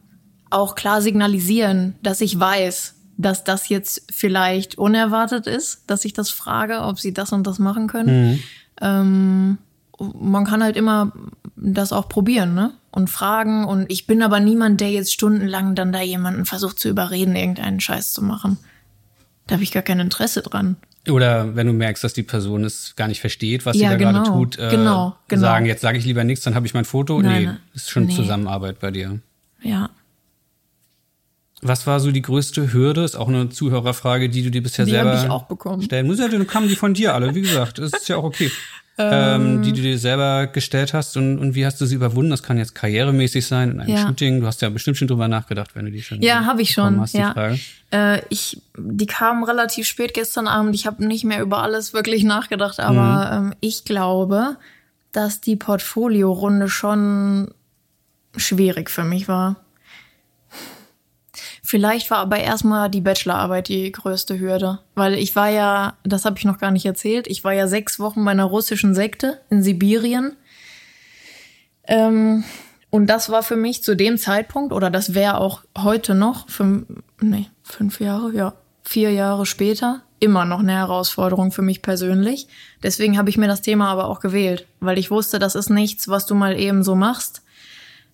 auch 0.50 0.76
klar 0.76 1.02
signalisieren, 1.02 1.96
dass 2.02 2.22
ich 2.22 2.40
weiß, 2.40 2.96
dass 3.18 3.44
das 3.44 3.70
jetzt 3.70 4.04
vielleicht 4.12 4.78
unerwartet 4.78 5.48
ist, 5.48 5.84
dass 5.88 6.06
ich 6.06 6.14
das 6.14 6.30
frage, 6.30 6.82
ob 6.82 7.00
sie 7.00 7.14
das 7.14 7.34
und 7.34 7.46
das 7.46 7.60
machen 7.60 7.88
können. 7.88 8.32
Mhm. 8.32 8.40
Ähm, 8.82 9.58
man 10.00 10.46
kann 10.46 10.64
halt 10.64 10.76
immer 10.76 11.12
das 11.56 11.94
auch 11.94 12.10
probieren, 12.10 12.54
ne? 12.54 12.72
Und 12.92 13.10
fragen. 13.10 13.66
Und 13.66 13.92
ich 13.92 14.08
bin 14.08 14.22
aber 14.22 14.40
niemand, 14.40 14.80
der 14.80 14.92
jetzt 14.92 15.14
stundenlang 15.14 15.76
dann 15.76 15.92
da 15.92 16.02
jemanden 16.02 16.46
versucht 16.46 16.80
zu 16.80 16.88
überreden, 16.90 17.36
irgendeinen 17.36 17.80
Scheiß 17.82 18.14
zu 18.14 18.22
machen. 18.22 18.58
Da 19.48 19.54
habe 19.56 19.64
ich 19.64 19.72
gar 19.72 19.84
kein 19.84 20.00
Interesse 20.00 20.42
dran. 20.42 20.78
Oder 21.10 21.56
wenn 21.56 21.68
du 21.68 21.74
merkst, 21.74 22.04
dass 22.04 22.14
die 22.14 22.24
Person 22.24 22.64
es 22.64 22.96
gar 22.96 23.08
nicht 23.08 23.22
versteht, 23.22 23.66
was 23.66 23.78
ja, 23.78 23.92
sie 23.92 23.98
da 23.98 23.98
genau, 23.98 24.24
gerade 24.24 24.30
tut, 24.30 24.60
äh, 24.60 24.70
genau, 24.70 25.16
genau. 25.28 25.42
sagen, 25.42 25.66
jetzt 25.66 25.82
sage 25.82 25.98
ich 25.98 26.06
lieber 26.06 26.24
nichts, 26.24 26.44
dann 26.44 26.56
habe 26.56 26.66
ich 26.66 26.74
mein 26.74 26.86
Foto. 26.86 27.22
Nein, 27.22 27.44
nee, 27.44 27.76
ist 27.76 27.92
schon 27.92 28.06
nee. 28.06 28.16
Zusammenarbeit 28.16 28.80
bei 28.80 28.92
dir. 28.92 29.20
Ja. 29.62 29.90
Was 31.62 31.88
war 31.88 32.00
so 32.00 32.12
die 32.12 32.22
größte 32.22 32.74
Hürde? 32.74 33.04
Ist 33.04 33.16
auch 33.16 33.28
eine 33.28 33.50
Zuhörerfrage, 33.50 34.30
die 34.30 34.44
du 34.44 34.52
dir 34.52 34.62
bisher 34.62 34.86
die 34.86 34.92
selber 34.92 35.24
ich 35.24 35.30
auch 35.30 35.44
bekommen. 35.44 35.82
stellen 35.82 36.08
musst. 36.08 36.20
Ja, 36.20 36.28
dann 36.28 36.46
kamen 36.48 36.68
die 36.68 36.76
von 36.76 36.94
dir 36.94 37.14
alle, 37.14 37.34
wie 37.34 37.42
gesagt. 37.42 37.80
Das 37.80 37.92
ist 37.94 38.08
ja 38.08 38.18
auch 38.18 38.24
okay. 38.24 38.52
ähm, 38.98 39.62
die 39.62 39.74
du 39.74 39.82
dir 39.82 39.98
selber 40.00 40.48
gestellt 40.48 40.94
hast 40.94 41.18
und, 41.18 41.38
und 41.38 41.54
wie 41.54 41.66
hast 41.66 41.82
du 41.82 41.86
sie 41.86 41.96
überwunden? 41.96 42.32
Das 42.32 42.44
kann 42.44 42.58
jetzt 42.58 42.76
karrieremäßig 42.76 43.46
sein 43.46 43.72
in 43.72 43.82
einem 43.82 43.90
ja. 43.90 44.08
Shooting. 44.08 44.40
Du 44.40 44.48
hast 44.48 44.62
ja 44.62 44.70
bestimmt 44.70 44.96
schon 44.96 45.10
drüber 45.10 45.28
nachgedacht, 45.28 45.76
wenn 45.76 45.86
du 45.86 45.92
die 45.92 46.02
schon 46.02 46.22
Ja, 46.22 46.46
habe 46.46 46.62
ich 46.62 46.72
schon. 46.72 47.02
Hast, 47.02 47.14
ja. 47.14 47.34
Die, 47.34 47.60
äh, 47.92 48.22
ich, 48.30 48.62
die 48.78 49.06
kamen 49.06 49.44
relativ 49.44 49.86
spät 49.86 50.14
gestern 50.14 50.48
Abend. 50.48 50.76
Ich 50.76 50.88
habe 50.88 51.06
nicht 51.06 51.26
mehr 51.26 51.42
über 51.42 51.62
alles 51.62 51.94
wirklich 51.94 52.24
nachgedacht, 52.24 52.80
aber 52.80 53.42
mhm. 53.42 53.48
ähm, 53.48 53.54
ich 53.60 53.84
glaube, 53.84 54.56
dass 55.12 55.42
die 55.42 55.58
Portfolio-Runde 55.58 56.70
schon 56.70 57.52
schwierig 58.38 58.90
für 58.90 59.04
mich 59.04 59.28
war. 59.28 59.58
Vielleicht 61.66 62.12
war 62.12 62.20
aber 62.20 62.38
erstmal 62.38 62.92
die 62.92 63.02
Bachelorarbeit 63.02 63.70
die 63.70 63.92
größte 63.92 64.40
Hürde, 64.40 64.78
weil 64.94 65.16
ich 65.16 65.36
war 65.36 65.50
ja, 65.50 65.98
das 66.04 66.24
habe 66.24 66.38
ich 66.38 66.46
noch 66.46 66.60
gar 66.60 66.70
nicht 66.70 66.86
erzählt, 66.86 67.26
ich 67.26 67.44
war 67.44 67.54
ja 67.54 67.68
sechs 67.68 67.98
Wochen 68.00 68.24
bei 68.24 68.30
einer 68.30 68.44
russischen 68.44 68.94
Sekte 68.94 69.42
in 69.50 69.64
Sibirien. 69.64 70.38
Ähm, 71.88 72.44
und 72.92 73.08
das 73.08 73.32
war 73.32 73.42
für 73.42 73.56
mich 73.56 73.82
zu 73.82 73.96
dem 73.96 74.20
Zeitpunkt, 74.20 74.74
oder 74.74 74.92
das 74.92 75.16
wäre 75.16 75.40
auch 75.40 75.62
heute 75.76 76.14
noch, 76.14 76.48
fünf, 76.50 76.86
nee, 77.20 77.48
fünf 77.64 78.00
Jahre, 78.00 78.32
ja, 78.32 78.54
vier 78.84 79.10
Jahre 79.10 79.48
später, 79.48 80.04
immer 80.20 80.46
noch 80.46 80.60
eine 80.60 80.74
Herausforderung 80.74 81.52
für 81.52 81.64
mich 81.64 81.82
persönlich. 81.82 82.48
Deswegen 82.84 83.18
habe 83.18 83.32
ich 83.32 83.38
mir 83.38 83.48
das 83.48 83.64
Thema 83.64 83.90
aber 83.90 84.06
auch 84.06 84.20
gewählt, 84.20 84.68
weil 84.82 85.00
ich 85.00 85.10
wusste, 85.10 85.40
das 85.40 85.56
ist 85.56 85.72
nichts, 85.72 86.10
was 86.10 86.28
du 86.28 86.36
mal 86.36 86.60
eben 86.60 86.84
so 86.84 86.94
machst 86.94 87.42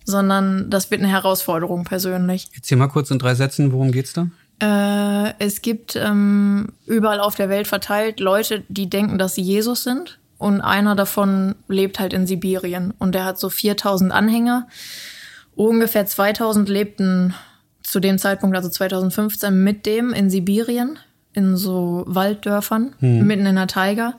sondern 0.04 0.70
das 0.70 0.90
wird 0.90 1.00
eine 1.00 1.10
Herausforderung 1.10 1.84
persönlich. 1.84 2.48
Erzähl 2.54 2.78
mal 2.78 2.88
kurz 2.88 3.10
in 3.10 3.18
drei 3.18 3.34
Sätzen, 3.34 3.72
worum 3.72 3.92
geht's 3.92 4.12
da? 4.12 4.28
Äh, 4.62 5.34
es 5.38 5.62
gibt 5.62 5.96
ähm, 5.96 6.68
überall 6.86 7.20
auf 7.20 7.34
der 7.34 7.48
Welt 7.48 7.66
verteilt 7.66 8.20
Leute, 8.20 8.62
die 8.68 8.88
denken, 8.88 9.18
dass 9.18 9.34
sie 9.34 9.42
Jesus 9.42 9.82
sind. 9.82 10.18
Und 10.38 10.60
einer 10.60 10.96
davon 10.96 11.54
lebt 11.68 12.00
halt 12.00 12.12
in 12.12 12.26
Sibirien. 12.26 12.94
Und 12.98 13.14
der 13.14 13.24
hat 13.24 13.38
so 13.38 13.48
4000 13.48 14.12
Anhänger. 14.12 14.66
Ungefähr 15.54 16.06
2000 16.06 16.68
lebten 16.68 17.34
zu 17.82 18.00
dem 18.00 18.18
Zeitpunkt, 18.18 18.56
also 18.56 18.68
2015, 18.68 19.62
mit 19.62 19.86
dem 19.86 20.12
in 20.12 20.30
Sibirien, 20.30 20.98
in 21.32 21.56
so 21.56 22.04
Walddörfern, 22.06 22.94
hm. 22.98 23.26
mitten 23.26 23.46
in 23.46 23.56
der 23.56 23.66
Taiga. 23.66 24.14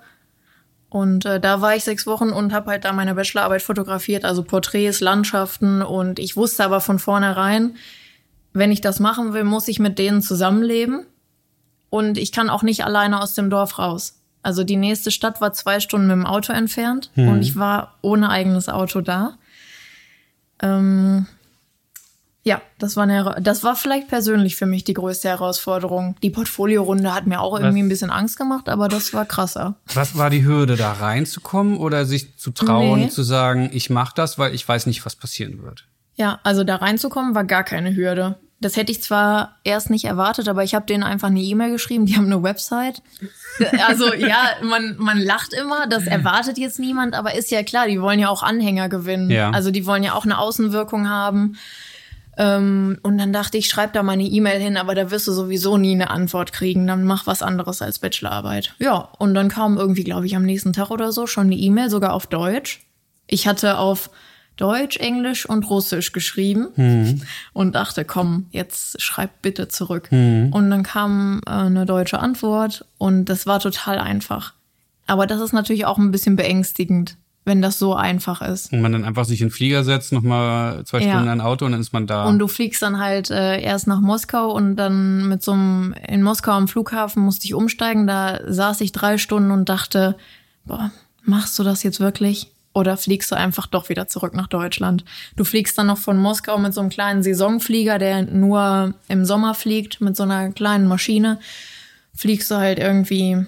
Und 0.93 1.25
äh, 1.25 1.39
da 1.39 1.59
war 1.59 1.75
ich 1.75 1.83
sechs 1.83 2.05
Wochen 2.05 2.29
und 2.29 2.53
habe 2.53 2.69
halt 2.69 2.85
da 2.85 2.93
meine 2.93 3.15
Bachelorarbeit 3.15 3.63
fotografiert, 3.63 4.25
also 4.25 4.43
Porträts, 4.43 4.99
Landschaften. 4.99 5.81
Und 5.81 6.19
ich 6.19 6.37
wusste 6.37 6.63
aber 6.63 6.81
von 6.81 6.99
vornherein, 6.99 7.77
wenn 8.53 8.71
ich 8.71 8.79
das 8.79 8.99
machen 8.99 9.33
will, 9.33 9.43
muss 9.43 9.67
ich 9.67 9.79
mit 9.79 9.97
denen 9.97 10.21
zusammenleben. 10.21 11.07
Und 11.89 12.19
ich 12.19 12.31
kann 12.31 12.47
auch 12.47 12.61
nicht 12.61 12.85
alleine 12.85 13.23
aus 13.23 13.33
dem 13.33 13.49
Dorf 13.49 13.79
raus. 13.79 14.21
Also 14.43 14.63
die 14.63 14.75
nächste 14.75 15.09
Stadt 15.09 15.41
war 15.41 15.51
zwei 15.51 15.79
Stunden 15.79 16.05
mit 16.05 16.15
dem 16.15 16.27
Auto 16.27 16.53
entfernt 16.53 17.09
hm. 17.15 17.27
und 17.27 17.41
ich 17.41 17.55
war 17.55 17.95
ohne 18.03 18.29
eigenes 18.29 18.69
Auto 18.69 19.01
da. 19.01 19.39
Ähm, 20.61 21.25
ja, 22.45 22.61
das 22.77 22.97
war, 22.97 23.03
eine, 23.03 23.37
das 23.41 23.63
war 23.63 23.75
vielleicht 23.75 24.09
persönlich 24.09 24.57
für 24.57 24.65
mich 24.65 24.83
die 24.83 24.93
größte 24.93 25.29
Herausforderung. 25.29 26.17
Die 26.21 26.29
Portfoliorunde 26.29 27.13
hat 27.13 27.25
mir 27.25 27.39
auch 27.39 27.57
irgendwie 27.57 27.79
was, 27.79 27.85
ein 27.85 27.89
bisschen 27.89 28.09
Angst 28.09 28.37
gemacht, 28.37 28.67
aber 28.67 28.89
das 28.89 29.13
war 29.13 29.25
krasser. 29.25 29.75
Was 29.93 30.17
war 30.17 30.29
die 30.29 30.43
Hürde, 30.43 30.75
da 30.75 30.91
reinzukommen 30.91 31.77
oder 31.77 32.05
sich 32.05 32.37
zu 32.37 32.51
trauen, 32.51 32.99
nee. 32.99 33.09
zu 33.09 33.23
sagen, 33.23 33.69
ich 33.71 33.89
mache 33.89 34.13
das, 34.15 34.37
weil 34.37 34.53
ich 34.53 34.67
weiß 34.67 34.87
nicht, 34.87 35.05
was 35.05 35.15
passieren 35.15 35.63
wird? 35.63 35.85
Ja, 36.15 36.39
also 36.43 36.65
da 36.65 36.75
reinzukommen 36.75 37.33
war 37.33 37.45
gar 37.45 37.63
keine 37.63 37.95
Hürde. 37.95 38.35
Das 38.59 38.75
hätte 38.77 38.91
ich 38.91 39.01
zwar 39.01 39.57
erst 39.63 39.89
nicht 39.89 40.05
erwartet, 40.05 40.47
aber 40.47 40.63
ich 40.63 40.75
habe 40.75 40.85
denen 40.85 41.03
einfach 41.03 41.27
eine 41.29 41.41
E-Mail 41.41 41.71
geschrieben, 41.71 42.05
die 42.05 42.15
haben 42.15 42.25
eine 42.25 42.43
Website. 42.43 43.01
Also 43.87 44.11
ja, 44.15 44.53
man, 44.63 44.95
man 44.97 45.19
lacht 45.19 45.53
immer, 45.53 45.85
das 45.85 46.07
erwartet 46.07 46.57
jetzt 46.57 46.79
niemand, 46.79 47.13
aber 47.13 47.35
ist 47.35 47.51
ja 47.51 47.61
klar, 47.61 47.87
die 47.87 48.01
wollen 48.01 48.17
ja 48.17 48.29
auch 48.29 48.41
Anhänger 48.41 48.89
gewinnen. 48.89 49.29
Ja. 49.29 49.51
Also 49.51 49.69
die 49.69 49.85
wollen 49.85 50.01
ja 50.01 50.13
auch 50.13 50.25
eine 50.25 50.39
Außenwirkung 50.39 51.07
haben. 51.07 51.55
Ähm, 52.37 52.97
und 53.03 53.17
dann 53.17 53.31
dachte 53.31 53.57
ich, 53.57 53.67
schreib 53.67 53.93
da 53.93 54.03
mal 54.03 54.13
eine 54.13 54.23
E-Mail 54.23 54.59
hin, 54.59 54.77
aber 54.77 54.95
da 54.95 55.11
wirst 55.11 55.27
du 55.27 55.31
sowieso 55.33 55.77
nie 55.77 55.93
eine 55.93 56.09
Antwort 56.09 56.51
kriegen. 56.51 56.87
Dann 56.87 57.03
mach 57.03 57.27
was 57.27 57.41
anderes 57.41 57.81
als 57.81 57.99
Bachelorarbeit. 57.99 58.73
Ja, 58.79 59.09
und 59.19 59.33
dann 59.33 59.49
kam 59.49 59.77
irgendwie, 59.77 60.03
glaube 60.03 60.25
ich, 60.25 60.35
am 60.35 60.43
nächsten 60.43 60.73
Tag 60.73 60.89
oder 60.89 61.11
so 61.11 61.27
schon 61.27 61.47
eine 61.47 61.55
E-Mail, 61.55 61.89
sogar 61.89 62.13
auf 62.13 62.27
Deutsch. 62.27 62.81
Ich 63.27 63.47
hatte 63.47 63.77
auf 63.77 64.09
Deutsch, 64.55 64.97
Englisch 64.97 65.47
und 65.47 65.69
Russisch 65.69 66.11
geschrieben 66.11 66.67
mhm. 66.75 67.21
und 67.53 67.73
dachte, 67.73 68.05
komm, 68.05 68.47
jetzt 68.51 69.01
schreib 69.01 69.41
bitte 69.41 69.67
zurück. 69.67 70.11
Mhm. 70.11 70.49
Und 70.53 70.69
dann 70.69 70.83
kam 70.83 71.41
äh, 71.47 71.51
eine 71.51 71.85
deutsche 71.85 72.19
Antwort 72.19 72.85
und 72.97 73.25
das 73.25 73.47
war 73.47 73.59
total 73.59 73.97
einfach. 73.97 74.53
Aber 75.07 75.27
das 75.27 75.41
ist 75.41 75.53
natürlich 75.53 75.85
auch 75.85 75.97
ein 75.97 76.11
bisschen 76.11 76.35
beängstigend, 76.35 77.17
wenn 77.45 77.61
das 77.61 77.77
so 77.77 77.95
einfach 77.95 78.41
ist. 78.41 78.71
Und 78.71 78.81
man 78.81 78.91
dann 78.91 79.03
einfach 79.03 79.25
sich 79.25 79.41
in 79.41 79.47
den 79.47 79.53
Flieger 79.53 79.83
setzt, 79.83 80.13
nochmal 80.13 80.85
zwei 80.85 80.99
Stunden 80.99 81.25
ja. 81.25 81.31
ein 81.31 81.41
Auto 81.41 81.65
und 81.65 81.73
dann 81.73 81.81
ist 81.81 81.93
man 81.93 82.07
da. 82.07 82.25
Und 82.25 82.39
du 82.39 82.47
fliegst 82.47 82.81
dann 82.81 82.99
halt 82.99 83.31
äh, 83.31 83.61
erst 83.61 83.87
nach 83.87 83.99
Moskau 83.99 84.51
und 84.51 84.75
dann 84.77 85.27
mit 85.27 85.43
so 85.43 85.51
einem, 85.51 85.93
in 86.07 86.23
Moskau 86.23 86.51
am 86.51 86.67
Flughafen 86.67 87.23
musste 87.23 87.45
ich 87.45 87.53
umsteigen. 87.53 88.07
Da 88.07 88.39
saß 88.47 88.81
ich 88.81 88.91
drei 88.91 89.17
Stunden 89.17 89.51
und 89.51 89.67
dachte, 89.67 90.15
boah, 90.65 90.91
machst 91.23 91.59
du 91.59 91.63
das 91.63 91.83
jetzt 91.83 91.99
wirklich? 91.99 92.49
Oder 92.73 92.97
fliegst 92.97 93.31
du 93.31 93.35
einfach 93.35 93.67
doch 93.67 93.89
wieder 93.89 94.07
zurück 94.07 94.33
nach 94.33 94.47
Deutschland? 94.47 95.05
Du 95.35 95.43
fliegst 95.43 95.77
dann 95.77 95.87
noch 95.87 95.99
von 95.99 96.17
Moskau 96.17 96.57
mit 96.57 96.73
so 96.73 96.81
einem 96.81 96.89
kleinen 96.89 97.21
Saisonflieger, 97.21 97.99
der 97.99 98.23
nur 98.23 98.95
im 99.07 99.25
Sommer 99.25 99.53
fliegt, 99.53 100.01
mit 100.01 100.15
so 100.15 100.23
einer 100.23 100.51
kleinen 100.51 100.87
Maschine. 100.87 101.39
Fliegst 102.15 102.49
du 102.49 102.55
halt 102.55 102.79
irgendwie 102.79 103.45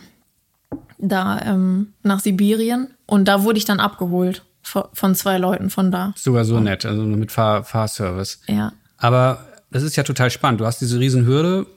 da 0.99 1.39
ähm, 1.41 1.93
nach 2.03 2.19
Sibirien. 2.19 2.89
Und 3.05 3.27
da 3.27 3.43
wurde 3.43 3.57
ich 3.57 3.65
dann 3.65 3.79
abgeholt 3.79 4.43
von 4.61 5.13
zwei 5.15 5.37
Leuten 5.37 5.69
von 5.69 5.91
da. 5.91 6.13
Sogar 6.15 6.43
so 6.43 6.59
nett, 6.59 6.85
also 6.85 7.03
mit 7.03 7.31
Fahr 7.31 7.63
Fahrservice. 7.63 8.39
Ja. 8.47 8.73
Aber 8.97 9.45
das 9.69 9.83
ist 9.83 9.95
ja 9.95 10.03
total 10.03 10.31
spannend. 10.31 10.61
Du 10.61 10.65
hast 10.65 10.81
diese 10.81 10.99
Riesenhürde 10.99 11.67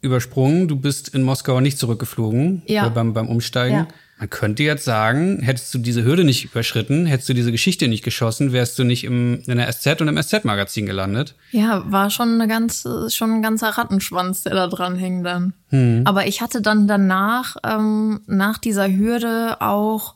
übersprungen. 0.00 0.68
Du 0.68 0.76
bist 0.76 1.08
in 1.08 1.22
Moskau 1.22 1.60
nicht 1.60 1.78
zurückgeflogen 1.78 2.62
ja. 2.66 2.88
beim, 2.88 3.12
beim 3.12 3.28
Umsteigen. 3.28 3.76
Ja. 3.76 3.88
Man 4.18 4.30
könnte 4.30 4.62
jetzt 4.62 4.84
sagen, 4.84 5.40
hättest 5.40 5.74
du 5.74 5.78
diese 5.78 6.04
Hürde 6.04 6.22
nicht 6.22 6.44
überschritten, 6.44 7.04
hättest 7.04 7.28
du 7.28 7.34
diese 7.34 7.50
Geschichte 7.50 7.88
nicht 7.88 8.04
geschossen, 8.04 8.52
wärst 8.52 8.78
du 8.78 8.84
nicht 8.84 9.02
im, 9.02 9.42
in 9.46 9.58
der 9.58 9.70
SZ 9.72 10.00
und 10.00 10.08
im 10.08 10.22
SZ-Magazin 10.22 10.86
gelandet. 10.86 11.34
Ja, 11.50 11.82
war 11.90 12.10
schon 12.10 12.34
eine 12.34 12.46
ganz, 12.46 12.86
schon 13.08 13.32
ein 13.32 13.42
ganzer 13.42 13.70
Rattenschwanz, 13.70 14.44
der 14.44 14.54
da 14.54 14.68
dran 14.68 14.94
hing 14.94 15.24
dann. 15.24 15.52
Hm. 15.70 16.02
Aber 16.04 16.28
ich 16.28 16.40
hatte 16.40 16.62
dann 16.62 16.86
danach, 16.86 17.56
ähm, 17.64 18.20
nach 18.26 18.58
dieser 18.58 18.88
Hürde 18.88 19.60
auch 19.60 20.14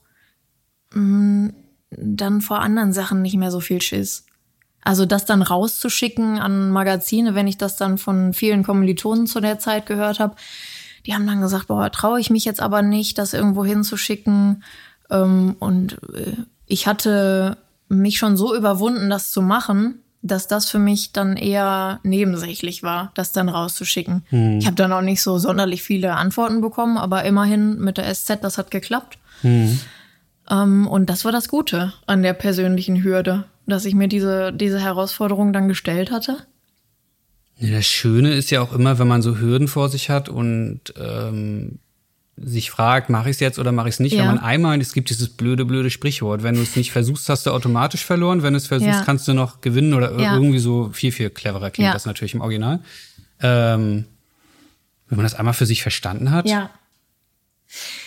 dann 0.90 2.40
vor 2.40 2.60
anderen 2.60 2.93
Sachen 2.93 3.23
nicht 3.23 3.36
mehr 3.36 3.51
so 3.51 3.60
viel 3.60 3.81
Schiss. 3.81 4.24
Also 4.82 5.05
das 5.05 5.24
dann 5.24 5.43
rauszuschicken 5.43 6.39
an 6.39 6.70
Magazine, 6.70 7.35
wenn 7.35 7.47
ich 7.47 7.59
das 7.59 7.77
dann 7.77 7.98
von 7.98 8.32
vielen 8.32 8.62
Kommilitonen 8.62 9.27
zu 9.27 9.40
der 9.40 9.59
Zeit 9.59 9.86
gehört 9.86 10.20
habe, 10.20 10.36
die 11.06 11.15
haben 11.15 11.27
dann 11.27 11.40
gesagt, 11.40 11.69
boah, 11.69 11.90
traue 11.90 12.20
ich 12.20 12.31
mich 12.31 12.44
jetzt 12.44 12.60
aber 12.60 12.82
nicht, 12.82 13.19
das 13.19 13.35
irgendwo 13.35 13.65
hinzuschicken. 13.65 14.62
Ähm, 15.10 15.56
und 15.59 15.98
äh, 16.15 16.36
ich 16.66 16.86
hatte 16.86 17.56
mich 17.89 18.19
schon 18.19 18.36
so 18.36 18.55
überwunden, 18.55 19.10
das 19.10 19.31
zu 19.31 19.43
machen, 19.43 20.02
dass 20.23 20.48
das 20.48 20.69
für 20.69 20.78
mich 20.78 21.12
dann 21.12 21.36
eher 21.36 22.01
nebensächlich 22.02 22.82
war, 22.82 23.12
das 23.15 23.32
dann 23.32 23.48
rauszuschicken. 23.48 24.24
Hm. 24.28 24.59
Ich 24.59 24.66
habe 24.66 24.77
dann 24.77 24.93
auch 24.93 25.02
nicht 25.02 25.23
so 25.23 25.39
sonderlich 25.39 25.82
viele 25.82 26.15
Antworten 26.15 26.60
bekommen, 26.60 26.98
aber 26.98 27.24
immerhin 27.24 27.78
mit 27.78 27.98
der 27.98 28.12
SZ, 28.12 28.39
das 28.43 28.59
hat 28.59 28.70
geklappt. 28.70 29.19
Hm. 29.43 29.78
Ähm, 30.51 30.87
und 30.87 31.11
das 31.11 31.25
war 31.25 31.33
das 31.33 31.49
Gute 31.49 31.93
an 32.07 32.23
der 32.23 32.33
persönlichen 32.33 33.03
Hürde, 33.03 33.45
dass 33.66 33.85
ich 33.85 33.95
mir 33.95 34.09
diese, 34.09 34.53
diese 34.53 34.81
Herausforderung 34.81 35.53
dann 35.53 35.69
gestellt 35.69 36.11
hatte. 36.11 36.39
Das 37.61 37.87
Schöne 37.87 38.35
ist 38.35 38.51
ja 38.51 38.61
auch 38.61 38.73
immer, 38.73 38.99
wenn 38.99 39.09
man 39.09 39.20
so 39.20 39.39
Hürden 39.39 39.69
vor 39.69 39.89
sich 39.89 40.11
hat 40.11 40.29
und 40.29 40.81
ähm, 40.97 41.81
sich 42.37 42.70
fragt, 42.70 43.11
mache 43.11 43.31
ich 43.31 43.37
es 43.37 43.41
jetzt 43.41 43.59
oder 43.59 43.73
mache 43.73 43.89
ich 43.89 43.97
es 43.97 44.01
nicht. 44.01 44.12
Ja. 44.12 44.20
Wenn 44.20 44.37
man 44.37 44.39
einmal, 44.39 44.81
es 44.81 44.93
gibt 44.93 45.11
dieses 45.11 45.29
blöde, 45.29 45.65
blöde 45.65 45.91
Sprichwort, 45.91 46.45
wenn 46.45 46.55
du 46.55 46.62
es 46.62 46.77
nicht 46.77 46.93
versuchst, 46.93 47.29
hast 47.29 47.47
du 47.47 47.51
automatisch 47.51 48.05
verloren. 48.05 48.45
Wenn 48.45 48.53
du 48.53 48.59
es 48.59 48.69
versuchst, 48.69 49.01
ja. 49.01 49.05
kannst 49.05 49.27
du 49.27 49.35
noch 49.35 49.61
gewinnen 49.61 49.93
oder 49.93 50.12
irgendwie 50.12 50.61
so 50.61 50.91
viel, 50.93 51.11
viel 51.11 51.31
cleverer 51.31 51.70
klingt 51.70 51.93
das 51.93 52.07
natürlich 52.07 52.35
im 52.35 52.41
Original. 52.41 52.81
Ähm, 53.41 54.05
wenn 55.09 55.16
man 55.16 55.25
das 55.25 55.35
einmal 55.35 55.55
für 55.55 55.66
sich 55.66 55.83
verstanden 55.83 56.31
hat, 56.31 56.49
ja 56.49 56.70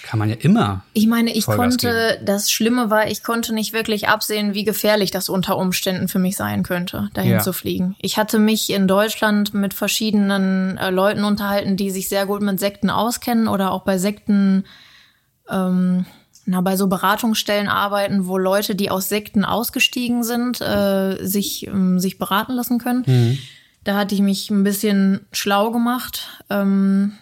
kann 0.03 0.17
man 0.17 0.29
ja 0.29 0.35
immer. 0.39 0.83
Ich 0.93 1.05
meine, 1.05 1.33
ich 1.33 1.45
Vollgas 1.45 1.77
konnte, 1.77 2.13
geben. 2.13 2.25
das 2.25 2.51
Schlimme 2.51 2.89
war, 2.89 3.07
ich 3.09 3.23
konnte 3.23 3.53
nicht 3.53 3.73
wirklich 3.73 4.09
absehen, 4.09 4.53
wie 4.53 4.63
gefährlich 4.63 5.11
das 5.11 5.29
unter 5.29 5.57
Umständen 5.57 6.07
für 6.07 6.19
mich 6.19 6.35
sein 6.35 6.63
könnte, 6.63 7.09
dahin 7.13 7.33
ja. 7.33 7.39
zu 7.39 7.53
fliegen. 7.53 7.95
Ich 8.01 8.17
hatte 8.17 8.39
mich 8.39 8.71
in 8.71 8.87
Deutschland 8.87 9.53
mit 9.53 9.73
verschiedenen 9.73 10.77
äh, 10.77 10.89
Leuten 10.89 11.23
unterhalten, 11.23 11.77
die 11.77 11.91
sich 11.91 12.09
sehr 12.09 12.25
gut 12.25 12.41
mit 12.41 12.59
Sekten 12.59 12.89
auskennen 12.89 13.47
oder 13.47 13.71
auch 13.71 13.83
bei 13.83 13.99
Sekten, 13.99 14.65
ähm, 15.47 16.05
na, 16.45 16.61
bei 16.61 16.75
so 16.75 16.87
Beratungsstellen 16.87 17.67
arbeiten, 17.67 18.25
wo 18.25 18.39
Leute, 18.39 18.73
die 18.73 18.89
aus 18.89 19.09
Sekten 19.09 19.45
ausgestiegen 19.45 20.23
sind, 20.23 20.59
äh, 20.59 21.23
sich, 21.23 21.67
ähm, 21.67 21.99
sich 21.99 22.17
beraten 22.17 22.53
lassen 22.53 22.79
können. 22.79 23.03
Mhm. 23.05 23.37
Da 23.83 23.95
hatte 23.95 24.15
ich 24.15 24.21
mich 24.21 24.49
ein 24.49 24.63
bisschen 24.63 25.21
schlau 25.31 25.71
gemacht. 25.71 26.27
Ähm, 26.49 27.13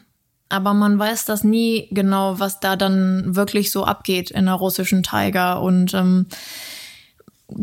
aber 0.49 0.73
man 0.73 0.97
weiß 0.97 1.26
das 1.26 1.43
nie 1.43 1.88
genau, 1.91 2.39
was 2.39 2.59
da 2.59 2.76
dann 2.76 3.35
wirklich 3.35 3.71
so 3.71 3.85
abgeht 3.85 4.31
in 4.31 4.45
der 4.45 4.55
russischen 4.55 5.03
Tiger. 5.03 5.61
Und 5.61 5.93
ähm, 5.93 6.26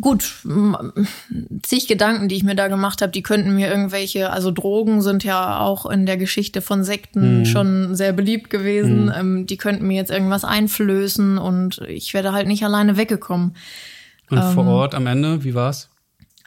gut, 0.01 0.43
zig 1.65 1.89
Gedanken, 1.89 2.29
die 2.29 2.37
ich 2.37 2.45
mir 2.45 2.55
da 2.55 2.69
gemacht 2.69 3.03
habe, 3.03 3.13
die 3.13 3.23
könnten 3.23 3.55
mir 3.55 3.69
irgendwelche, 3.69 4.31
also 4.31 4.53
Drogen 4.53 5.03
sind 5.03 5.25
ja 5.25 5.59
auch 5.59 5.87
in 5.87 6.07
der 6.07 6.17
Geschichte 6.17 6.61
von 6.63 6.85
Sekten 6.85 7.41
mhm. 7.41 7.45
schon 7.47 7.95
sehr 7.97 8.13
beliebt 8.13 8.51
gewesen. 8.51 9.07
Mhm. 9.07 9.13
Ähm, 9.17 9.47
die 9.47 9.57
könnten 9.57 9.87
mir 9.87 9.97
jetzt 9.97 10.13
irgendwas 10.13 10.45
einflößen 10.45 11.39
und 11.39 11.79
ich 11.89 12.15
werde 12.15 12.33
halt 12.33 12.47
nicht 12.47 12.65
alleine 12.65 12.97
weggekommen. 12.97 13.57
Und 14.31 14.39
ähm, 14.39 14.53
vor 14.55 14.67
Ort 14.67 14.95
am 14.95 15.07
Ende, 15.07 15.45
wie 15.45 15.55
war's? 15.55 15.89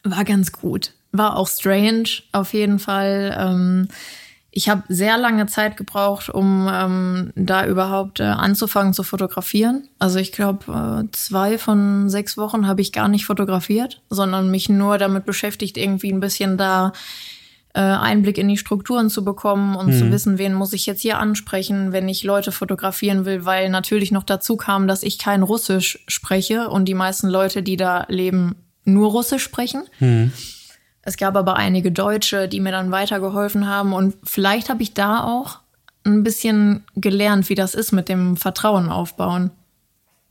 War 0.03 0.23
ganz 0.23 0.53
gut. 0.53 0.93
War 1.11 1.35
auch 1.35 1.47
strange, 1.47 2.09
auf 2.31 2.53
jeden 2.53 2.79
Fall. 2.79 3.35
Ähm, 3.37 3.87
ich 4.51 4.67
habe 4.67 4.84
sehr 4.89 5.17
lange 5.17 5.45
Zeit 5.45 5.77
gebraucht, 5.77 6.30
um 6.30 6.67
ähm, 6.71 7.31
da 7.35 7.65
überhaupt 7.67 8.19
äh, 8.19 8.23
anzufangen 8.23 8.93
zu 8.93 9.03
fotografieren. 9.03 9.88
Also 9.99 10.17
ich 10.17 10.31
glaube, 10.31 11.03
äh, 11.05 11.11
zwei 11.11 11.57
von 11.59 12.09
sechs 12.09 12.35
Wochen 12.35 12.67
habe 12.67 12.81
ich 12.81 12.91
gar 12.91 13.07
nicht 13.07 13.26
fotografiert, 13.26 14.01
sondern 14.09 14.49
mich 14.49 14.67
nur 14.67 14.97
damit 14.97 15.26
beschäftigt, 15.26 15.77
irgendwie 15.77 16.11
ein 16.11 16.19
bisschen 16.19 16.57
da 16.57 16.93
äh, 17.76 17.81
Einblick 17.81 18.39
in 18.39 18.47
die 18.47 18.57
Strukturen 18.57 19.11
zu 19.11 19.23
bekommen 19.23 19.76
und 19.76 19.91
hm. 19.91 19.99
zu 19.99 20.11
wissen, 20.11 20.38
wen 20.39 20.55
muss 20.55 20.73
ich 20.73 20.88
jetzt 20.88 21.01
hier 21.01 21.19
ansprechen, 21.19 21.91
wenn 21.91 22.09
ich 22.09 22.23
Leute 22.23 22.51
fotografieren 22.51 23.26
will, 23.26 23.45
weil 23.45 23.69
natürlich 23.69 24.11
noch 24.11 24.23
dazu 24.23 24.57
kam, 24.57 24.88
dass 24.88 25.03
ich 25.03 25.19
kein 25.19 25.43
Russisch 25.43 26.03
spreche 26.07 26.69
und 26.69 26.85
die 26.85 26.95
meisten 26.95 27.30
Leute, 27.30 27.61
die 27.61 27.77
da 27.77 28.05
leben, 28.09 28.55
nur 28.84 29.11
Russisch 29.11 29.43
sprechen. 29.43 29.84
Hm. 29.99 30.31
Es 31.10 31.18
gab 31.18 31.36
aber 31.36 31.56
einige 31.56 31.91
Deutsche, 31.91 32.48
die 32.48 32.60
mir 32.60 32.72
dann 32.72 32.91
weitergeholfen 32.91 33.65
haben 33.65 33.94
und 33.94 34.14
vielleicht 34.23 34.69
habe 34.69 34.84
ich 34.84 34.94
da 34.94 35.23
auch 35.23 35.57
ein 36.03 36.22
bisschen 36.22 36.84
gelernt, 36.95 37.49
wie 37.49 37.56
das 37.56 37.73
ist 37.73 37.91
mit 37.91 38.10
dem 38.10 38.38
Vertrauen 38.38 38.90
aufbauen, 38.90 39.49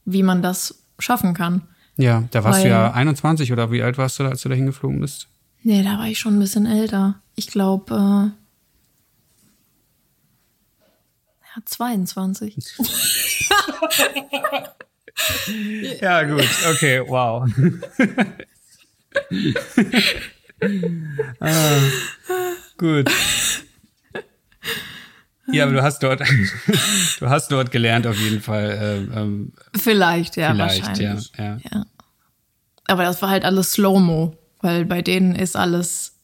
wie 0.04 0.22
man 0.22 0.40
das 0.40 0.84
schaffen 1.00 1.34
kann. 1.34 1.62
Ja, 1.96 2.28
da 2.30 2.44
warst 2.44 2.60
Weil, 2.60 2.66
du 2.66 2.70
ja 2.70 2.92
21 2.92 3.52
oder 3.52 3.72
wie 3.72 3.82
alt 3.82 3.98
warst 3.98 4.20
du, 4.20 4.24
als 4.24 4.42
du 4.42 4.48
da 4.48 4.54
hingeflogen 4.54 5.00
bist? 5.00 5.26
Nee, 5.64 5.82
da 5.82 5.98
war 5.98 6.06
ich 6.06 6.20
schon 6.20 6.36
ein 6.36 6.38
bisschen 6.38 6.64
älter. 6.64 7.16
Ich 7.34 7.48
glaube, 7.48 7.92
äh, 7.92 8.30
ja, 11.56 11.62
22. 11.64 12.56
ja, 16.00 16.22
gut, 16.22 16.48
okay, 16.70 17.02
wow. 17.04 17.48
ah, 21.40 21.78
gut. 22.76 23.10
Ja, 25.50 25.64
aber 25.64 25.72
du 25.72 25.82
hast 25.82 26.02
dort, 26.02 26.20
du 27.20 27.28
hast 27.28 27.50
dort 27.50 27.70
gelernt 27.70 28.06
auf 28.06 28.18
jeden 28.18 28.40
Fall. 28.40 28.78
Ähm, 28.80 29.12
ähm 29.16 29.52
vielleicht, 29.74 30.36
ja, 30.36 30.52
vielleicht, 30.52 30.86
wahrscheinlich. 30.86 31.32
Ja, 31.38 31.44
ja. 31.44 31.58
ja. 31.72 31.86
Aber 32.86 33.02
das 33.04 33.22
war 33.22 33.30
halt 33.30 33.44
alles 33.44 33.72
Slow-Mo, 33.72 34.36
weil 34.60 34.84
bei 34.84 35.02
denen 35.02 35.34
ist 35.34 35.56
alles 35.56 36.16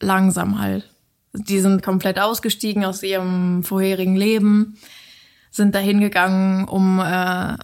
langsam 0.00 0.60
halt. 0.60 0.88
Die 1.32 1.60
sind 1.60 1.82
komplett 1.82 2.18
ausgestiegen 2.18 2.84
aus 2.84 3.02
ihrem 3.02 3.62
vorherigen 3.62 4.16
Leben, 4.16 4.78
sind 5.50 5.74
dahin 5.74 6.00
gegangen, 6.00 6.66
um, 6.66 6.98
äh, 7.00 7.56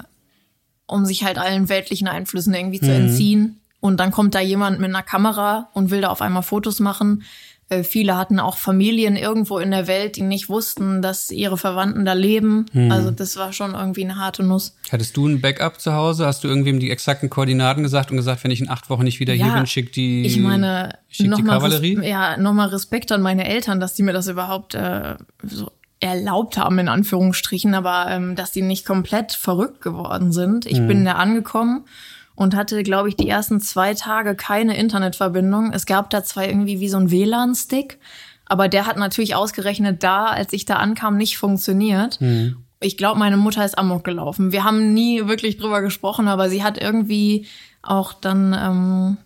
um 0.86 1.04
sich 1.04 1.24
halt 1.24 1.38
allen 1.38 1.68
weltlichen 1.68 2.06
Einflüssen 2.06 2.54
irgendwie 2.54 2.80
mhm. 2.80 2.86
zu 2.86 2.92
entziehen 2.92 3.61
Und 3.82 3.98
dann 3.98 4.12
kommt 4.12 4.36
da 4.36 4.40
jemand 4.40 4.78
mit 4.78 4.90
einer 4.90 5.02
Kamera 5.02 5.68
und 5.72 5.90
will 5.90 6.02
da 6.02 6.10
auf 6.10 6.22
einmal 6.22 6.44
Fotos 6.44 6.78
machen. 6.78 7.24
Äh, 7.68 7.82
viele 7.82 8.16
hatten 8.16 8.38
auch 8.38 8.56
Familien 8.56 9.16
irgendwo 9.16 9.58
in 9.58 9.72
der 9.72 9.88
Welt, 9.88 10.14
die 10.14 10.22
nicht 10.22 10.48
wussten, 10.48 11.02
dass 11.02 11.32
ihre 11.32 11.58
Verwandten 11.58 12.04
da 12.04 12.12
leben. 12.12 12.66
Hm. 12.70 12.92
Also 12.92 13.10
das 13.10 13.36
war 13.36 13.52
schon 13.52 13.74
irgendwie 13.74 14.04
eine 14.04 14.18
harte 14.18 14.44
Nuss. 14.44 14.76
Hattest 14.92 15.16
du 15.16 15.26
ein 15.26 15.40
Backup 15.40 15.80
zu 15.80 15.94
Hause? 15.94 16.26
Hast 16.26 16.44
du 16.44 16.48
irgendwem 16.48 16.78
die 16.78 16.92
exakten 16.92 17.28
Koordinaten 17.28 17.82
gesagt 17.82 18.12
und 18.12 18.18
gesagt, 18.18 18.44
wenn 18.44 18.52
ich 18.52 18.60
in 18.60 18.70
acht 18.70 18.88
Wochen 18.88 19.02
nicht 19.02 19.18
wieder 19.18 19.34
ja, 19.34 19.46
hier 19.46 19.54
bin, 19.54 19.66
schick 19.66 19.92
die, 19.92 20.26
ich 20.26 20.38
meine, 20.38 20.98
schick 21.08 21.34
die 21.34 21.42
Kavallerie? 21.42 21.98
Ja, 22.04 22.36
nochmal 22.36 22.68
Respekt 22.68 23.10
an 23.10 23.20
meine 23.20 23.48
Eltern, 23.48 23.80
dass 23.80 23.94
die 23.94 24.04
mir 24.04 24.12
das 24.12 24.28
überhaupt 24.28 24.76
äh, 24.76 25.16
so 25.42 25.72
erlaubt 25.98 26.56
haben, 26.56 26.78
in 26.78 26.88
Anführungsstrichen, 26.88 27.74
aber 27.74 28.06
ähm, 28.10 28.36
dass 28.36 28.52
die 28.52 28.62
nicht 28.62 28.86
komplett 28.86 29.32
verrückt 29.32 29.80
geworden 29.80 30.30
sind. 30.30 30.66
Ich 30.66 30.78
hm. 30.78 30.86
bin 30.86 31.04
da 31.04 31.14
angekommen 31.14 31.84
und 32.34 32.54
hatte, 32.56 32.82
glaube 32.82 33.08
ich, 33.08 33.16
die 33.16 33.28
ersten 33.28 33.60
zwei 33.60 33.94
Tage 33.94 34.34
keine 34.34 34.76
Internetverbindung. 34.76 35.72
Es 35.72 35.86
gab 35.86 36.10
da 36.10 36.24
zwar 36.24 36.46
irgendwie 36.46 36.80
wie 36.80 36.88
so 36.88 36.96
ein 36.96 37.10
WLAN-Stick, 37.10 37.98
aber 38.46 38.68
der 38.68 38.86
hat 38.86 38.96
natürlich 38.96 39.34
ausgerechnet 39.34 40.02
da, 40.02 40.26
als 40.26 40.52
ich 40.52 40.64
da 40.64 40.76
ankam, 40.76 41.16
nicht 41.16 41.38
funktioniert. 41.38 42.20
Mhm. 42.20 42.56
Ich 42.80 42.96
glaube, 42.96 43.18
meine 43.18 43.36
Mutter 43.36 43.64
ist 43.64 43.78
amok 43.78 44.04
gelaufen. 44.04 44.52
Wir 44.52 44.64
haben 44.64 44.92
nie 44.92 45.26
wirklich 45.28 45.56
drüber 45.56 45.82
gesprochen, 45.82 46.26
aber 46.28 46.50
sie 46.50 46.64
hat 46.64 46.78
irgendwie 46.78 47.46
auch 47.82 48.12
dann 48.12 48.56
ähm, 48.58 49.16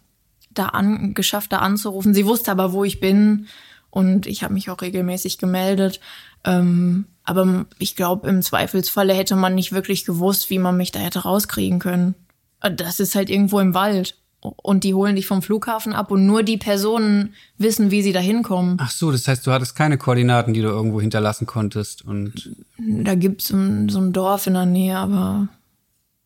da 0.51 0.67
an, 0.67 1.15
geschafft, 1.15 1.53
da 1.53 1.59
anzurufen. 1.59 2.15
Sie 2.15 2.27
wusste 2.27 2.51
aber, 2.51 2.73
wo 2.73 2.85
ich 2.85 3.01
bin 3.01 3.47
und 3.91 4.27
ich 4.27 4.43
habe 4.43 4.55
mich 4.55 4.69
auch 4.69 4.83
regelmäßig 4.83 5.39
gemeldet. 5.39 6.01
Ähm, 6.45 7.07
aber 7.25 7.67
ich 7.79 7.97
glaube, 7.97 8.29
im 8.29 8.43
Zweifelsfalle 8.43 9.15
hätte 9.15 9.37
man 9.37 9.55
nicht 9.55 9.73
wirklich 9.73 10.05
gewusst, 10.05 10.51
wie 10.51 10.59
man 10.59 10.77
mich 10.77 10.93
da 10.93 11.01
hätte 11.01 11.21
rauskriegen 11.21 11.79
können. 11.79 12.15
Das 12.61 13.01
ist 13.01 13.15
halt 13.15 13.31
irgendwo 13.31 13.61
im 13.61 13.75
Wald. 13.75 14.17
Und 14.41 14.85
die 14.85 14.95
holen 14.95 15.17
dich 15.17 15.27
vom 15.27 15.43
Flughafen 15.43 15.93
ab 15.93 16.11
und 16.11 16.27
nur 16.27 16.43
die 16.43 16.57
Personen 16.57 17.35
wissen, 17.59 17.91
wie 17.91 18.03
sie 18.03 18.13
da 18.13 18.21
hinkommen. 18.21 18.77
Ach 18.81 18.91
so, 18.91 19.11
das 19.11 19.27
heißt, 19.27 19.47
du 19.47 19.51
hattest 19.51 19.75
keine 19.75 19.99
Koordinaten, 19.99 20.55
die 20.55 20.63
du 20.63 20.69
irgendwo 20.69 21.01
hinterlassen 21.01 21.47
konntest 21.47 22.05
und. 22.05 22.51
Da 22.79 23.17
gibt's 23.17 23.49
so 23.49 23.57
ein, 23.57 23.89
so 23.89 23.99
ein 23.99 24.13
Dorf 24.13 24.47
in 24.47 24.55
der 24.55 24.67
Nähe, 24.67 24.97
aber 24.97 25.49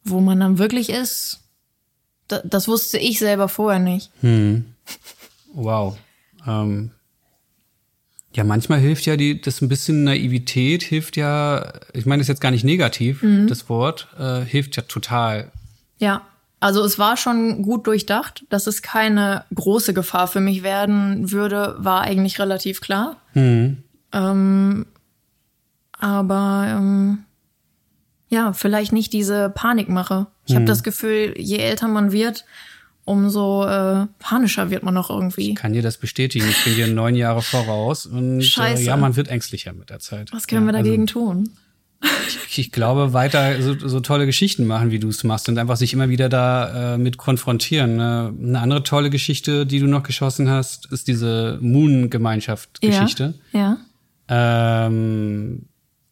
wo 0.04 0.20
man 0.20 0.40
dann 0.40 0.58
wirklich 0.58 0.90
ist, 0.90 1.40
das, 2.28 2.42
das 2.44 2.68
wusste 2.68 2.98
ich 2.98 3.18
selber 3.18 3.48
vorher 3.48 3.80
nicht. 3.80 4.10
Hm. 4.20 4.66
Wow. 5.54 5.96
Ähm, 6.46 6.90
ja, 8.34 8.44
manchmal 8.44 8.78
hilft 8.78 9.06
ja 9.06 9.16
die, 9.16 9.40
das 9.40 9.60
ein 9.60 9.68
bisschen 9.68 10.04
Naivität 10.04 10.82
hilft 10.82 11.16
ja, 11.16 11.72
ich 11.92 12.06
meine, 12.06 12.20
das 12.20 12.26
ist 12.26 12.34
jetzt 12.34 12.40
gar 12.40 12.52
nicht 12.52 12.64
negativ, 12.64 13.22
mhm. 13.22 13.48
das 13.48 13.68
Wort, 13.68 14.08
äh, 14.18 14.42
hilft 14.42 14.76
ja 14.76 14.82
total. 14.82 15.50
Ja, 16.00 16.22
also 16.58 16.84
es 16.84 16.98
war 16.98 17.16
schon 17.16 17.62
gut 17.62 17.86
durchdacht, 17.86 18.44
dass 18.50 18.66
es 18.66 18.82
keine 18.82 19.44
große 19.54 19.94
Gefahr 19.94 20.26
für 20.26 20.40
mich 20.40 20.62
werden 20.62 21.30
würde, 21.30 21.76
war 21.78 22.02
eigentlich 22.02 22.38
relativ 22.38 22.80
klar. 22.80 23.16
Mhm. 23.34 23.78
Ähm, 24.12 24.86
aber 25.92 26.66
ähm, 26.68 27.24
ja, 28.28 28.52
vielleicht 28.52 28.92
nicht 28.92 29.12
diese 29.12 29.50
Panikmache. 29.50 30.26
Ich 30.46 30.52
mhm. 30.52 30.56
habe 30.56 30.66
das 30.66 30.82
Gefühl, 30.82 31.34
je 31.36 31.58
älter 31.58 31.88
man 31.88 32.12
wird, 32.12 32.44
umso 33.04 33.66
äh, 33.66 34.06
panischer 34.18 34.70
wird 34.70 34.82
man 34.82 34.94
noch 34.94 35.10
irgendwie. 35.10 35.50
Ich 35.50 35.56
kann 35.56 35.72
dir 35.72 35.82
das 35.82 35.96
bestätigen. 35.96 36.46
Ich 36.48 36.64
bin 36.64 36.74
dir 36.74 36.86
neun 36.86 37.14
Jahre 37.14 37.42
voraus 37.42 38.06
und 38.06 38.40
Äh, 38.58 38.80
ja, 38.82 38.96
man 38.96 39.16
wird 39.16 39.28
ängstlicher 39.28 39.72
mit 39.72 39.90
der 39.90 39.98
Zeit. 39.98 40.32
Was 40.32 40.46
können 40.46 40.66
ja, 40.66 40.72
wir 40.72 40.72
dagegen 40.72 41.02
also, 41.02 41.12
tun? 41.14 41.50
Ich, 42.48 42.58
ich, 42.58 42.72
glaube, 42.72 43.12
weiter 43.12 43.60
so, 43.62 43.76
so 43.78 44.00
tolle 44.00 44.26
Geschichten 44.26 44.66
machen, 44.66 44.90
wie 44.90 44.98
du 44.98 45.08
es 45.08 45.22
machst 45.24 45.48
und 45.48 45.58
einfach 45.58 45.76
sich 45.76 45.92
immer 45.92 46.08
wieder 46.08 46.28
da 46.28 46.94
äh, 46.94 46.98
mit 46.98 47.16
konfrontieren. 47.16 47.96
Ne? 47.96 48.34
Eine 48.42 48.60
andere 48.60 48.82
tolle 48.82 49.10
Geschichte, 49.10 49.66
die 49.66 49.80
du 49.80 49.86
noch 49.86 50.02
geschossen 50.02 50.48
hast, 50.48 50.90
ist 50.92 51.08
diese 51.08 51.58
Moon-Gemeinschaft-Geschichte. 51.60 53.34
Ja. 53.52 53.78
ja. 54.30 54.86
Ähm, 54.86 55.66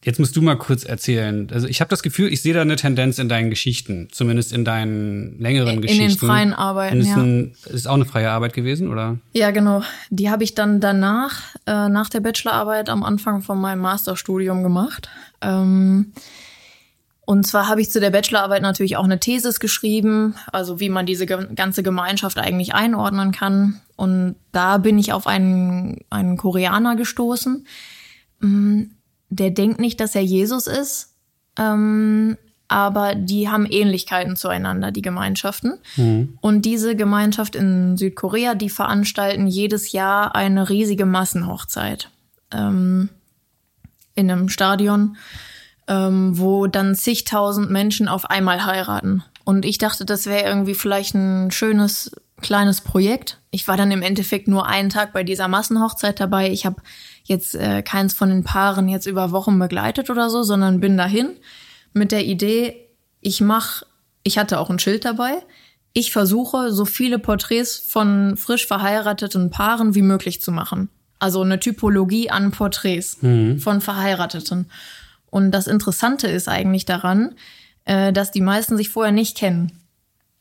Jetzt 0.08 0.18
musst 0.18 0.34
du 0.36 0.40
mal 0.40 0.56
kurz 0.56 0.84
erzählen. 0.84 1.50
Also 1.52 1.66
ich 1.68 1.82
habe 1.82 1.90
das 1.90 2.02
Gefühl, 2.02 2.32
ich 2.32 2.40
sehe 2.40 2.54
da 2.54 2.62
eine 2.62 2.76
Tendenz 2.76 3.18
in 3.18 3.28
deinen 3.28 3.50
Geschichten, 3.50 4.08
zumindest 4.10 4.54
in 4.54 4.64
deinen 4.64 5.38
längeren 5.38 5.74
in 5.74 5.80
Geschichten. 5.82 6.02
In 6.02 6.08
den 6.08 6.18
freien 6.18 6.54
Arbeiten, 6.54 7.00
ist, 7.02 7.14
ein, 7.14 7.54
ist 7.66 7.86
auch 7.86 7.92
eine 7.92 8.06
freie 8.06 8.30
Arbeit 8.30 8.54
gewesen, 8.54 8.88
oder? 8.88 9.18
Ja, 9.34 9.50
genau. 9.50 9.82
Die 10.08 10.30
habe 10.30 10.44
ich 10.44 10.54
dann 10.54 10.80
danach, 10.80 11.54
äh, 11.66 11.90
nach 11.90 12.08
der 12.08 12.20
Bachelorarbeit 12.20 12.88
am 12.88 13.02
Anfang 13.02 13.42
von 13.42 13.60
meinem 13.60 13.80
Masterstudium 13.80 14.62
gemacht. 14.62 15.10
Ähm, 15.42 16.14
und 17.26 17.46
zwar 17.46 17.68
habe 17.68 17.82
ich 17.82 17.90
zu 17.90 18.00
der 18.00 18.08
Bachelorarbeit 18.08 18.62
natürlich 18.62 18.96
auch 18.96 19.04
eine 19.04 19.20
Thesis 19.20 19.60
geschrieben, 19.60 20.36
also 20.50 20.80
wie 20.80 20.88
man 20.88 21.04
diese 21.04 21.26
ganze 21.26 21.82
Gemeinschaft 21.82 22.38
eigentlich 22.38 22.74
einordnen 22.74 23.30
kann. 23.30 23.82
Und 23.96 24.36
da 24.52 24.78
bin 24.78 24.98
ich 24.98 25.12
auf 25.12 25.26
einen, 25.26 25.98
einen 26.08 26.38
Koreaner 26.38 26.96
gestoßen 26.96 27.66
mm, 28.40 28.82
der 29.30 29.50
denkt 29.50 29.80
nicht, 29.80 30.00
dass 30.00 30.14
er 30.14 30.22
Jesus 30.22 30.66
ist, 30.66 31.14
ähm, 31.58 32.36
aber 32.68 33.14
die 33.14 33.48
haben 33.48 33.66
Ähnlichkeiten 33.66 34.36
zueinander, 34.36 34.90
die 34.90 35.02
Gemeinschaften. 35.02 35.78
Mhm. 35.96 36.38
Und 36.40 36.62
diese 36.62 36.94
Gemeinschaft 36.94 37.56
in 37.56 37.96
Südkorea, 37.96 38.54
die 38.54 38.68
veranstalten 38.68 39.46
jedes 39.46 39.92
Jahr 39.92 40.34
eine 40.34 40.68
riesige 40.68 41.06
Massenhochzeit 41.06 42.10
ähm, 42.52 43.08
in 44.14 44.30
einem 44.30 44.50
Stadion, 44.50 45.16
ähm, 45.86 46.38
wo 46.38 46.66
dann 46.66 46.94
zigtausend 46.94 47.70
Menschen 47.70 48.06
auf 48.06 48.28
einmal 48.28 48.66
heiraten. 48.66 49.24
Und 49.44 49.64
ich 49.64 49.78
dachte, 49.78 50.04
das 50.04 50.26
wäre 50.26 50.46
irgendwie 50.46 50.74
vielleicht 50.74 51.14
ein 51.14 51.50
schönes 51.50 52.10
kleines 52.42 52.82
Projekt. 52.82 53.38
Ich 53.50 53.66
war 53.66 53.76
dann 53.76 53.90
im 53.90 54.02
Endeffekt 54.02 54.46
nur 54.46 54.66
einen 54.66 54.90
Tag 54.90 55.12
bei 55.12 55.24
dieser 55.24 55.48
Massenhochzeit 55.48 56.20
dabei. 56.20 56.50
Ich 56.50 56.66
habe 56.66 56.82
jetzt 57.28 57.54
äh, 57.54 57.82
keins 57.82 58.14
von 58.14 58.30
den 58.30 58.44
Paaren 58.44 58.88
jetzt 58.88 59.06
über 59.06 59.30
Wochen 59.30 59.58
begleitet 59.58 60.10
oder 60.10 60.30
so, 60.30 60.42
sondern 60.42 60.80
bin 60.80 60.96
dahin 60.96 61.36
mit 61.92 62.12
der 62.12 62.24
Idee, 62.24 62.88
ich 63.20 63.40
mache, 63.40 63.86
ich 64.22 64.38
hatte 64.38 64.58
auch 64.58 64.70
ein 64.70 64.78
Schild 64.78 65.04
dabei, 65.04 65.42
ich 65.92 66.12
versuche, 66.12 66.72
so 66.72 66.84
viele 66.84 67.18
Porträts 67.18 67.76
von 67.76 68.36
frisch 68.36 68.66
verheirateten 68.66 69.50
Paaren 69.50 69.94
wie 69.94 70.02
möglich 70.02 70.40
zu 70.40 70.52
machen. 70.52 70.88
Also 71.18 71.42
eine 71.42 71.58
Typologie 71.58 72.30
an 72.30 72.52
Porträts 72.52 73.22
mhm. 73.22 73.58
von 73.58 73.80
Verheirateten. 73.80 74.70
Und 75.30 75.50
das 75.50 75.66
Interessante 75.66 76.28
ist 76.28 76.48
eigentlich 76.48 76.84
daran, 76.84 77.34
äh, 77.84 78.12
dass 78.12 78.30
die 78.30 78.40
meisten 78.40 78.76
sich 78.76 78.90
vorher 78.90 79.12
nicht 79.12 79.36
kennen. 79.36 79.72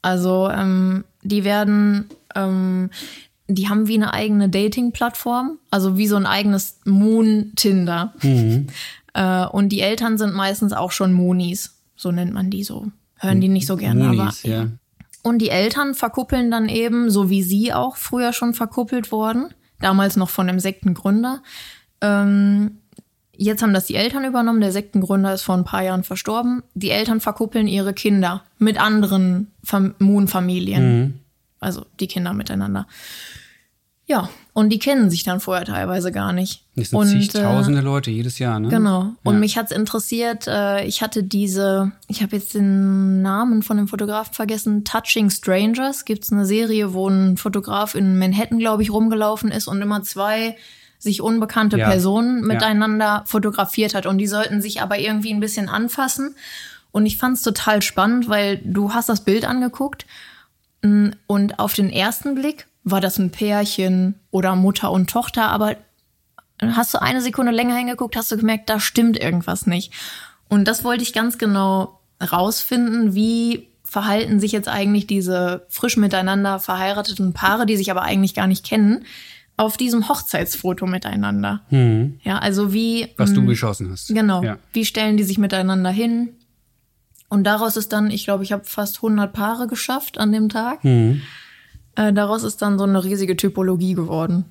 Also 0.02 0.50
ähm, 0.50 1.04
die 1.24 1.44
werden, 1.44 2.06
ähm, 2.36 2.92
die 3.48 3.70
haben 3.70 3.88
wie 3.88 3.96
eine 3.96 4.14
eigene 4.14 4.50
Dating-Plattform, 4.50 5.60
also 5.72 5.98
wie 5.98 6.08
so 6.08 6.16
ein 6.16 6.26
eigenes 6.26 6.80
Moon-Tinder. 6.86 8.14
Mhm. 8.22 8.68
Äh, 9.14 9.48
und 9.48 9.70
die 9.70 9.82
Eltern 9.82 10.20
sind 10.20 10.36
meistens 10.36 10.74
auch 10.74 10.92
schon 10.92 11.12
Moonies, 11.12 11.80
so 11.96 12.12
nennt 12.12 12.34
man 12.34 12.52
die 12.52 12.64
so. 12.64 12.92
Hören 13.16 13.42
die 13.42 13.48
nicht 13.48 13.66
so 13.66 13.76
gerne, 13.76 14.04
Moonies, 14.04 14.46
aber. 14.46 14.54
Ja. 14.54 14.68
Und 15.24 15.40
die 15.40 15.50
Eltern 15.50 15.96
verkuppeln 15.96 16.52
dann 16.52 16.70
eben, 16.70 17.10
so 17.10 17.28
wie 17.32 17.42
sie 17.42 17.74
auch 17.74 17.98
früher 17.98 18.32
schon 18.32 18.54
verkuppelt 18.54 19.12
worden, 19.12 19.56
damals 19.82 20.18
noch 20.18 20.30
von 20.30 20.46
dem 20.46 20.60
Sektengründer. 20.60 21.42
Ähm, 22.00 22.78
jetzt 23.36 23.64
haben 23.64 23.74
das 23.74 23.86
die 23.86 23.96
Eltern 23.96 24.24
übernommen. 24.24 24.62
Der 24.62 24.72
Sektengründer 24.72 25.34
ist 25.34 25.42
vor 25.42 25.56
ein 25.56 25.66
paar 25.66 25.84
Jahren 25.84 26.04
verstorben. 26.04 26.64
Die 26.76 26.92
Eltern 26.92 27.20
verkuppeln 27.20 27.68
ihre 27.68 27.94
Kinder 27.94 28.44
mit 28.60 28.80
anderen 28.80 29.52
Moon-Familien. 30.00 31.00
Mhm. 31.00 31.14
Also 31.60 31.86
die 32.00 32.08
Kinder 32.08 32.34
miteinander. 32.34 32.88
Ja, 34.10 34.30
und 34.54 34.70
die 34.70 34.80
kennen 34.80 35.10
sich 35.10 35.24
dann 35.24 35.42
vorher 35.42 35.66
teilweise 35.66 36.14
gar 36.14 36.32
nicht. 36.32 36.64
Das 36.78 36.92
sind 36.92 37.00
und, 37.00 37.08
zigtausende 37.10 37.82
äh, 37.82 37.84
Leute 37.84 38.10
jedes 38.10 38.40
Jahr, 38.40 38.58
ne? 38.58 38.70
Genau. 38.70 39.14
Und 39.24 39.34
ja. 39.34 39.40
mich 39.40 39.58
hat's 39.58 39.74
interessiert, 39.74 40.48
äh, 40.48 40.86
ich 40.86 41.02
hatte 41.02 41.24
diese, 41.24 41.92
ich 42.08 42.24
habe 42.24 42.38
jetzt 42.38 42.54
den 42.54 43.22
Namen 43.22 43.64
von 43.64 43.76
dem 43.76 43.90
Fotografen 43.90 44.34
vergessen, 44.34 44.86
Touching 44.86 45.30
Strangers. 45.30 46.06
Gibt's 46.06 46.32
eine 46.32 46.46
Serie, 46.46 46.94
wo 46.94 47.10
ein 47.10 47.36
Fotograf 47.36 47.96
in 47.96 48.18
Manhattan, 48.18 48.60
glaube 48.60 48.82
ich, 48.82 48.92
rumgelaufen 48.92 49.52
ist 49.52 49.68
und 49.68 49.82
immer 49.82 50.02
zwei 50.04 50.56
sich 51.00 51.22
unbekannte 51.22 51.78
ja. 51.78 51.90
Personen 51.90 52.48
miteinander 52.48 53.06
ja. 53.06 53.24
fotografiert 53.26 53.94
hat. 53.94 54.06
Und 54.06 54.20
die 54.20 54.28
sollten 54.28 54.62
sich 54.62 54.82
aber 54.82 54.98
irgendwie 54.98 55.34
ein 55.34 55.42
bisschen 55.42 55.68
anfassen. 55.68 56.34
Und 56.92 57.06
ich 57.06 57.18
fand's 57.18 57.42
total 57.42 57.82
spannend, 57.82 58.30
weil 58.30 58.62
du 58.64 58.94
hast 58.94 59.10
das 59.10 59.26
Bild 59.26 59.44
angeguckt 59.44 60.06
mm, 60.82 61.10
und 61.28 61.60
auf 61.60 61.74
den 61.74 61.90
ersten 61.90 62.34
Blick 62.34 62.68
war 62.92 63.02
das 63.02 63.18
ein 63.18 63.32
Pärchen 63.32 64.16
oder 64.32 64.56
Mutter 64.56 64.92
und 64.92 65.10
Tochter, 65.10 65.50
aber 65.50 65.76
hast 66.62 66.94
du 66.94 67.02
eine 67.02 67.22
Sekunde 67.22 67.52
länger 67.52 67.76
hingeguckt, 67.76 68.16
hast 68.16 68.32
du 68.32 68.38
gemerkt, 68.38 68.70
da 68.70 68.80
stimmt 68.80 69.18
irgendwas 69.18 69.68
nicht. 69.68 69.94
Und 70.50 70.68
das 70.68 70.84
wollte 70.84 71.04
ich 71.04 71.14
ganz 71.14 71.38
genau 71.38 72.00
rausfinden, 72.22 73.14
wie 73.14 73.68
verhalten 73.84 74.40
sich 74.40 74.52
jetzt 74.52 74.68
eigentlich 74.68 75.08
diese 75.08 75.66
frisch 75.70 75.98
miteinander 75.98 76.60
verheirateten 76.60 77.34
Paare, 77.34 77.66
die 77.66 77.78
sich 77.78 77.92
aber 77.92 78.02
eigentlich 78.02 78.34
gar 78.34 78.48
nicht 78.48 78.66
kennen, 78.66 79.06
auf 79.56 79.76
diesem 79.76 80.08
Hochzeitsfoto 80.08 80.86
miteinander. 80.86 81.62
Mhm. 81.70 82.20
Ja, 82.24 82.38
also 82.40 82.74
wie. 82.74 83.08
Was 83.18 83.34
du 83.34 83.42
mm, 83.42 83.48
geschossen 83.48 83.92
hast. 83.92 84.14
Genau. 84.14 84.44
Ja. 84.44 84.58
Wie 84.72 84.86
stellen 84.86 85.18
die 85.18 85.24
sich 85.24 85.38
miteinander 85.38 85.90
hin? 85.90 86.30
Und 87.30 87.44
daraus 87.44 87.76
ist 87.76 87.92
dann, 87.92 88.12
ich 88.12 88.24
glaube, 88.26 88.44
ich 88.44 88.52
habe 88.52 88.64
fast 88.66 88.98
100 88.98 89.34
Paare 89.34 89.68
geschafft 89.68 90.18
an 90.18 90.32
dem 90.32 90.50
Tag. 90.50 90.84
Mhm. 90.84 91.22
Äh, 91.98 92.14
daraus 92.14 92.44
ist 92.44 92.62
dann 92.62 92.78
so 92.78 92.86
eine 92.86 93.04
riesige 93.04 93.36
Typologie 93.36 93.96
geworden. 93.96 94.46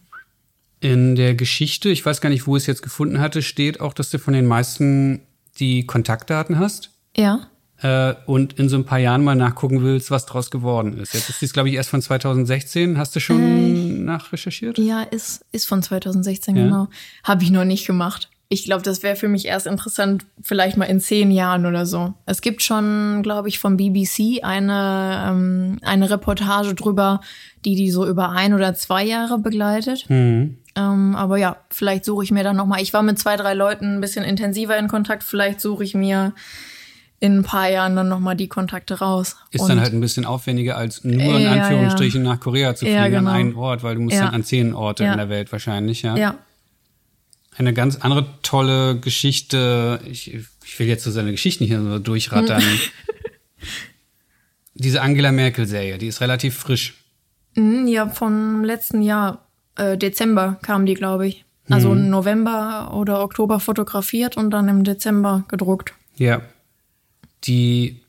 In 0.80 1.14
der 1.14 1.34
Geschichte, 1.34 1.88
ich 1.88 2.04
weiß 2.04 2.20
gar 2.20 2.28
nicht, 2.28 2.46
wo 2.46 2.56
ich 2.56 2.64
es 2.64 2.66
jetzt 2.66 2.82
gefunden 2.82 3.20
hatte, 3.20 3.40
steht 3.40 3.80
auch, 3.80 3.94
dass 3.94 4.10
du 4.10 4.18
von 4.18 4.34
den 4.34 4.46
meisten 4.46 5.22
die 5.58 5.86
Kontaktdaten 5.86 6.58
hast. 6.58 6.90
Ja. 7.16 7.48
Äh, 7.78 8.14
und 8.26 8.54
in 8.54 8.68
so 8.68 8.76
ein 8.76 8.84
paar 8.84 8.98
Jahren 8.98 9.22
mal 9.24 9.36
nachgucken 9.36 9.82
willst, 9.82 10.10
was 10.10 10.26
draus 10.26 10.50
geworden 10.50 10.98
ist. 10.98 11.14
Jetzt 11.14 11.30
ist 11.30 11.40
dies, 11.40 11.52
glaube 11.52 11.68
ich, 11.68 11.76
erst 11.76 11.90
von 11.90 12.02
2016. 12.02 12.98
Hast 12.98 13.14
du 13.14 13.20
schon 13.20 13.40
äh, 13.40 13.98
nachrecherchiert? 14.02 14.78
Ja, 14.78 15.02
ist, 15.02 15.44
ist 15.52 15.66
von 15.66 15.82
2016, 15.82 16.56
ja. 16.56 16.64
genau. 16.64 16.88
Habe 17.22 17.44
ich 17.44 17.50
noch 17.50 17.64
nicht 17.64 17.86
gemacht. 17.86 18.28
Ich 18.48 18.64
glaube, 18.64 18.82
das 18.82 19.02
wäre 19.02 19.16
für 19.16 19.26
mich 19.26 19.46
erst 19.46 19.66
interessant, 19.66 20.24
vielleicht 20.40 20.76
mal 20.76 20.84
in 20.84 21.00
zehn 21.00 21.32
Jahren 21.32 21.66
oder 21.66 21.84
so. 21.84 22.14
Es 22.26 22.40
gibt 22.40 22.62
schon, 22.62 23.22
glaube 23.22 23.48
ich, 23.48 23.58
vom 23.58 23.76
BBC 23.76 24.44
eine, 24.44 25.26
ähm, 25.28 25.78
eine 25.82 26.10
Reportage 26.10 26.74
drüber, 26.74 27.20
die 27.64 27.74
die 27.74 27.90
so 27.90 28.06
über 28.06 28.30
ein 28.30 28.54
oder 28.54 28.74
zwei 28.74 29.04
Jahre 29.04 29.38
begleitet. 29.38 30.08
Mhm. 30.08 30.58
Ähm, 30.76 31.16
aber 31.16 31.38
ja, 31.38 31.56
vielleicht 31.70 32.04
suche 32.04 32.22
ich 32.22 32.30
mir 32.30 32.44
dann 32.44 32.56
noch 32.56 32.66
mal. 32.66 32.80
Ich 32.80 32.92
war 32.92 33.02
mit 33.02 33.18
zwei, 33.18 33.36
drei 33.36 33.54
Leuten 33.54 33.96
ein 33.96 34.00
bisschen 34.00 34.24
intensiver 34.24 34.78
in 34.78 34.86
Kontakt. 34.86 35.24
Vielleicht 35.24 35.60
suche 35.60 35.82
ich 35.82 35.94
mir 35.94 36.32
in 37.18 37.38
ein 37.38 37.42
paar 37.42 37.68
Jahren 37.68 37.96
dann 37.96 38.08
noch 38.08 38.20
mal 38.20 38.34
die 38.34 38.46
Kontakte 38.46 38.98
raus. 38.98 39.36
Ist 39.50 39.62
Und 39.62 39.68
dann 39.70 39.80
halt 39.80 39.92
ein 39.92 40.00
bisschen 40.00 40.24
aufwendiger 40.26 40.76
als 40.76 41.02
nur 41.02 41.38
in 41.38 41.46
Anführungsstrichen 41.46 42.24
ja. 42.24 42.32
nach 42.32 42.40
Korea 42.40 42.74
zu 42.74 42.84
fliegen 42.84 42.98
ja, 42.98 43.08
genau. 43.08 43.30
an 43.30 43.36
einen 43.36 43.54
Ort, 43.54 43.82
weil 43.82 43.94
du 43.94 44.02
musst 44.02 44.18
dann 44.18 44.34
an 44.34 44.44
zehn 44.44 44.74
Orte 44.74 45.04
in 45.04 45.16
der 45.16 45.28
Welt 45.28 45.50
wahrscheinlich, 45.50 46.02
ja. 46.02 46.16
Ja, 46.16 46.34
eine 47.58 47.72
ganz 47.72 47.96
andere 47.96 48.26
tolle 48.42 49.00
Geschichte. 49.00 50.00
Ich, 50.04 50.34
ich 50.34 50.78
will 50.78 50.86
jetzt 50.86 51.04
so 51.04 51.10
seine 51.10 51.30
Geschichten 51.30 51.64
hier 51.64 51.80
so 51.80 51.98
durchrattern. 51.98 52.62
Diese 54.74 55.00
Angela 55.00 55.32
Merkel-Serie, 55.32 55.98
die 55.98 56.08
ist 56.08 56.20
relativ 56.20 56.56
frisch. 56.56 56.94
Mhm, 57.54 57.88
ja, 57.88 58.08
vom 58.08 58.62
letzten 58.62 59.00
Jahr, 59.00 59.46
äh, 59.76 59.96
Dezember 59.96 60.58
kam 60.62 60.84
die, 60.84 60.94
glaube 60.94 61.26
ich. 61.26 61.46
Also 61.68 61.94
mhm. 61.94 62.10
November 62.10 62.92
oder 62.94 63.22
Oktober 63.22 63.58
fotografiert 63.58 64.36
und 64.36 64.50
dann 64.50 64.68
im 64.68 64.84
Dezember 64.84 65.44
gedruckt. 65.48 65.94
Ja. 66.16 66.42
Die, 67.44 68.00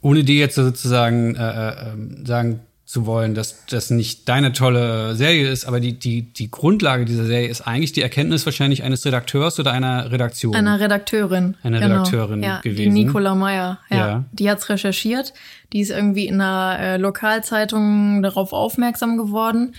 ohne 0.00 0.24
die 0.24 0.38
jetzt 0.38 0.54
sozusagen 0.54 1.34
äh, 1.34 1.70
äh, 1.70 1.92
ähm, 1.92 2.26
sagen 2.26 2.60
zu 2.92 3.06
wollen, 3.06 3.34
dass 3.34 3.64
das 3.64 3.88
nicht 3.88 4.28
deine 4.28 4.52
tolle 4.52 5.16
Serie 5.16 5.48
ist, 5.50 5.64
aber 5.64 5.80
die, 5.80 5.98
die, 5.98 6.30
die 6.30 6.50
Grundlage 6.50 7.06
dieser 7.06 7.24
Serie 7.24 7.48
ist 7.48 7.62
eigentlich 7.62 7.92
die 7.92 8.02
Erkenntnis 8.02 8.44
wahrscheinlich 8.44 8.82
eines 8.82 9.06
Redakteurs 9.06 9.58
oder 9.58 9.72
einer 9.72 10.12
Redaktion. 10.12 10.54
Einer 10.54 10.78
Redakteurin. 10.78 11.56
Eine 11.62 11.80
genau. 11.80 11.94
Redakteurin 11.94 12.42
ja, 12.42 12.60
gewesen. 12.60 12.94
Die 12.94 13.04
Nicola 13.04 13.34
Meyer, 13.34 13.78
ja. 13.88 13.96
ja. 13.96 14.24
Die 14.32 14.50
hat's 14.50 14.68
recherchiert. 14.68 15.32
Die 15.72 15.80
ist 15.80 15.88
irgendwie 15.88 16.26
in 16.26 16.38
einer 16.38 16.80
äh, 16.80 16.96
Lokalzeitung 16.98 18.22
darauf 18.22 18.52
aufmerksam 18.52 19.16
geworden. 19.16 19.74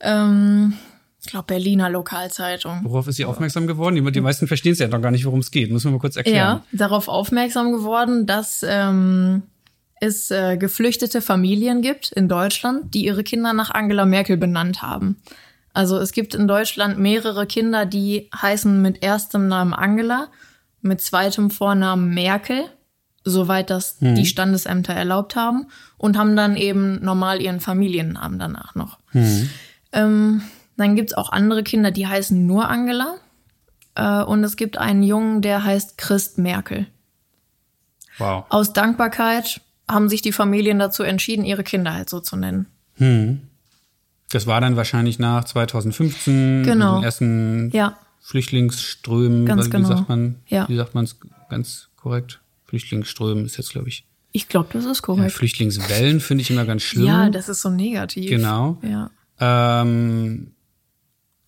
Ähm, 0.00 0.72
ich 1.20 1.26
glaube, 1.26 1.44
Berliner 1.48 1.90
Lokalzeitung. 1.90 2.80
Worauf 2.84 3.06
ist 3.06 3.16
sie 3.16 3.26
aufmerksam 3.26 3.66
geworden? 3.66 3.96
Die, 3.96 4.12
die 4.12 4.22
meisten 4.22 4.46
verstehen 4.46 4.72
es 4.72 4.78
ja 4.78 4.88
noch 4.88 5.02
gar 5.02 5.10
nicht, 5.10 5.26
worum 5.26 5.40
es 5.40 5.50
geht. 5.50 5.70
Müssen 5.70 5.88
wir 5.88 5.92
mal 5.92 6.00
kurz 6.00 6.16
erklären. 6.16 6.62
Ja, 6.62 6.64
darauf 6.72 7.08
aufmerksam 7.08 7.70
geworden, 7.70 8.24
dass 8.24 8.64
ähm, 8.66 9.42
es 10.00 10.30
äh, 10.30 10.56
geflüchtete 10.56 11.20
Familien 11.20 11.82
gibt 11.82 12.10
in 12.10 12.28
Deutschland, 12.28 12.94
die 12.94 13.04
ihre 13.04 13.22
Kinder 13.22 13.52
nach 13.52 13.70
Angela 13.70 14.06
Merkel 14.06 14.38
benannt 14.38 14.82
haben. 14.82 15.16
Also 15.72 15.98
es 15.98 16.12
gibt 16.12 16.34
in 16.34 16.48
Deutschland 16.48 16.98
mehrere 16.98 17.46
Kinder, 17.46 17.86
die 17.86 18.28
heißen 18.34 18.80
mit 18.82 19.04
erstem 19.04 19.46
Namen 19.46 19.74
Angela, 19.74 20.28
mit 20.80 21.00
zweitem 21.02 21.50
Vornamen 21.50 22.12
Merkel, 22.12 22.64
soweit 23.24 23.70
das 23.70 24.00
hm. 24.00 24.14
die 24.14 24.26
Standesämter 24.26 24.94
erlaubt 24.94 25.36
haben, 25.36 25.66
und 25.98 26.16
haben 26.16 26.34
dann 26.34 26.56
eben 26.56 27.04
normal 27.04 27.42
ihren 27.42 27.60
Familiennamen 27.60 28.38
danach 28.38 28.74
noch. 28.74 28.98
Hm. 29.10 29.50
Ähm, 29.92 30.42
dann 30.78 30.96
gibt's 30.96 31.12
auch 31.12 31.30
andere 31.30 31.62
Kinder, 31.62 31.90
die 31.90 32.06
heißen 32.06 32.46
nur 32.46 32.68
Angela. 32.68 33.16
Äh, 33.94 34.22
und 34.22 34.42
es 34.42 34.56
gibt 34.56 34.78
einen 34.78 35.02
Jungen, 35.02 35.42
der 35.42 35.62
heißt 35.62 35.98
Christ 35.98 36.38
Merkel. 36.38 36.86
Wow. 38.16 38.46
Aus 38.48 38.72
Dankbarkeit 38.72 39.60
haben 39.92 40.08
sich 40.08 40.22
die 40.22 40.32
Familien 40.32 40.78
dazu 40.78 41.02
entschieden, 41.02 41.44
ihre 41.44 41.64
Kinder 41.64 41.94
halt 41.94 42.08
so 42.08 42.20
zu 42.20 42.36
nennen. 42.36 42.66
Hm. 42.94 43.40
Das 44.30 44.46
war 44.46 44.60
dann 44.60 44.76
wahrscheinlich 44.76 45.18
nach 45.18 45.44
2015, 45.44 46.62
genau. 46.62 46.96
den 46.96 47.04
ersten 47.04 47.70
ja. 47.72 47.96
Flüchtlingsströmen. 48.20 49.46
Ganz 49.46 49.66
wie 49.66 49.70
genau. 49.70 49.88
sagt 49.88 50.08
man? 50.08 50.36
Ja. 50.46 50.68
Wie 50.68 50.76
sagt 50.76 50.94
man 50.94 51.04
es 51.04 51.18
ganz 51.48 51.88
korrekt? 51.96 52.40
Flüchtlingsströmen 52.66 53.44
ist 53.44 53.56
jetzt, 53.56 53.72
glaube 53.72 53.88
ich. 53.88 54.06
Ich 54.32 54.48
glaube, 54.48 54.68
das 54.72 54.84
ist 54.84 55.02
korrekt. 55.02 55.32
Ja, 55.32 55.36
Flüchtlingswellen 55.36 56.20
finde 56.20 56.42
ich 56.42 56.50
immer 56.50 56.64
ganz 56.64 56.82
schlimm. 56.82 57.06
Ja, 57.06 57.30
das 57.30 57.48
ist 57.48 57.62
so 57.62 57.70
negativ. 57.70 58.30
Genau. 58.30 58.78
Ja. 58.82 59.10
Ähm, 59.40 60.52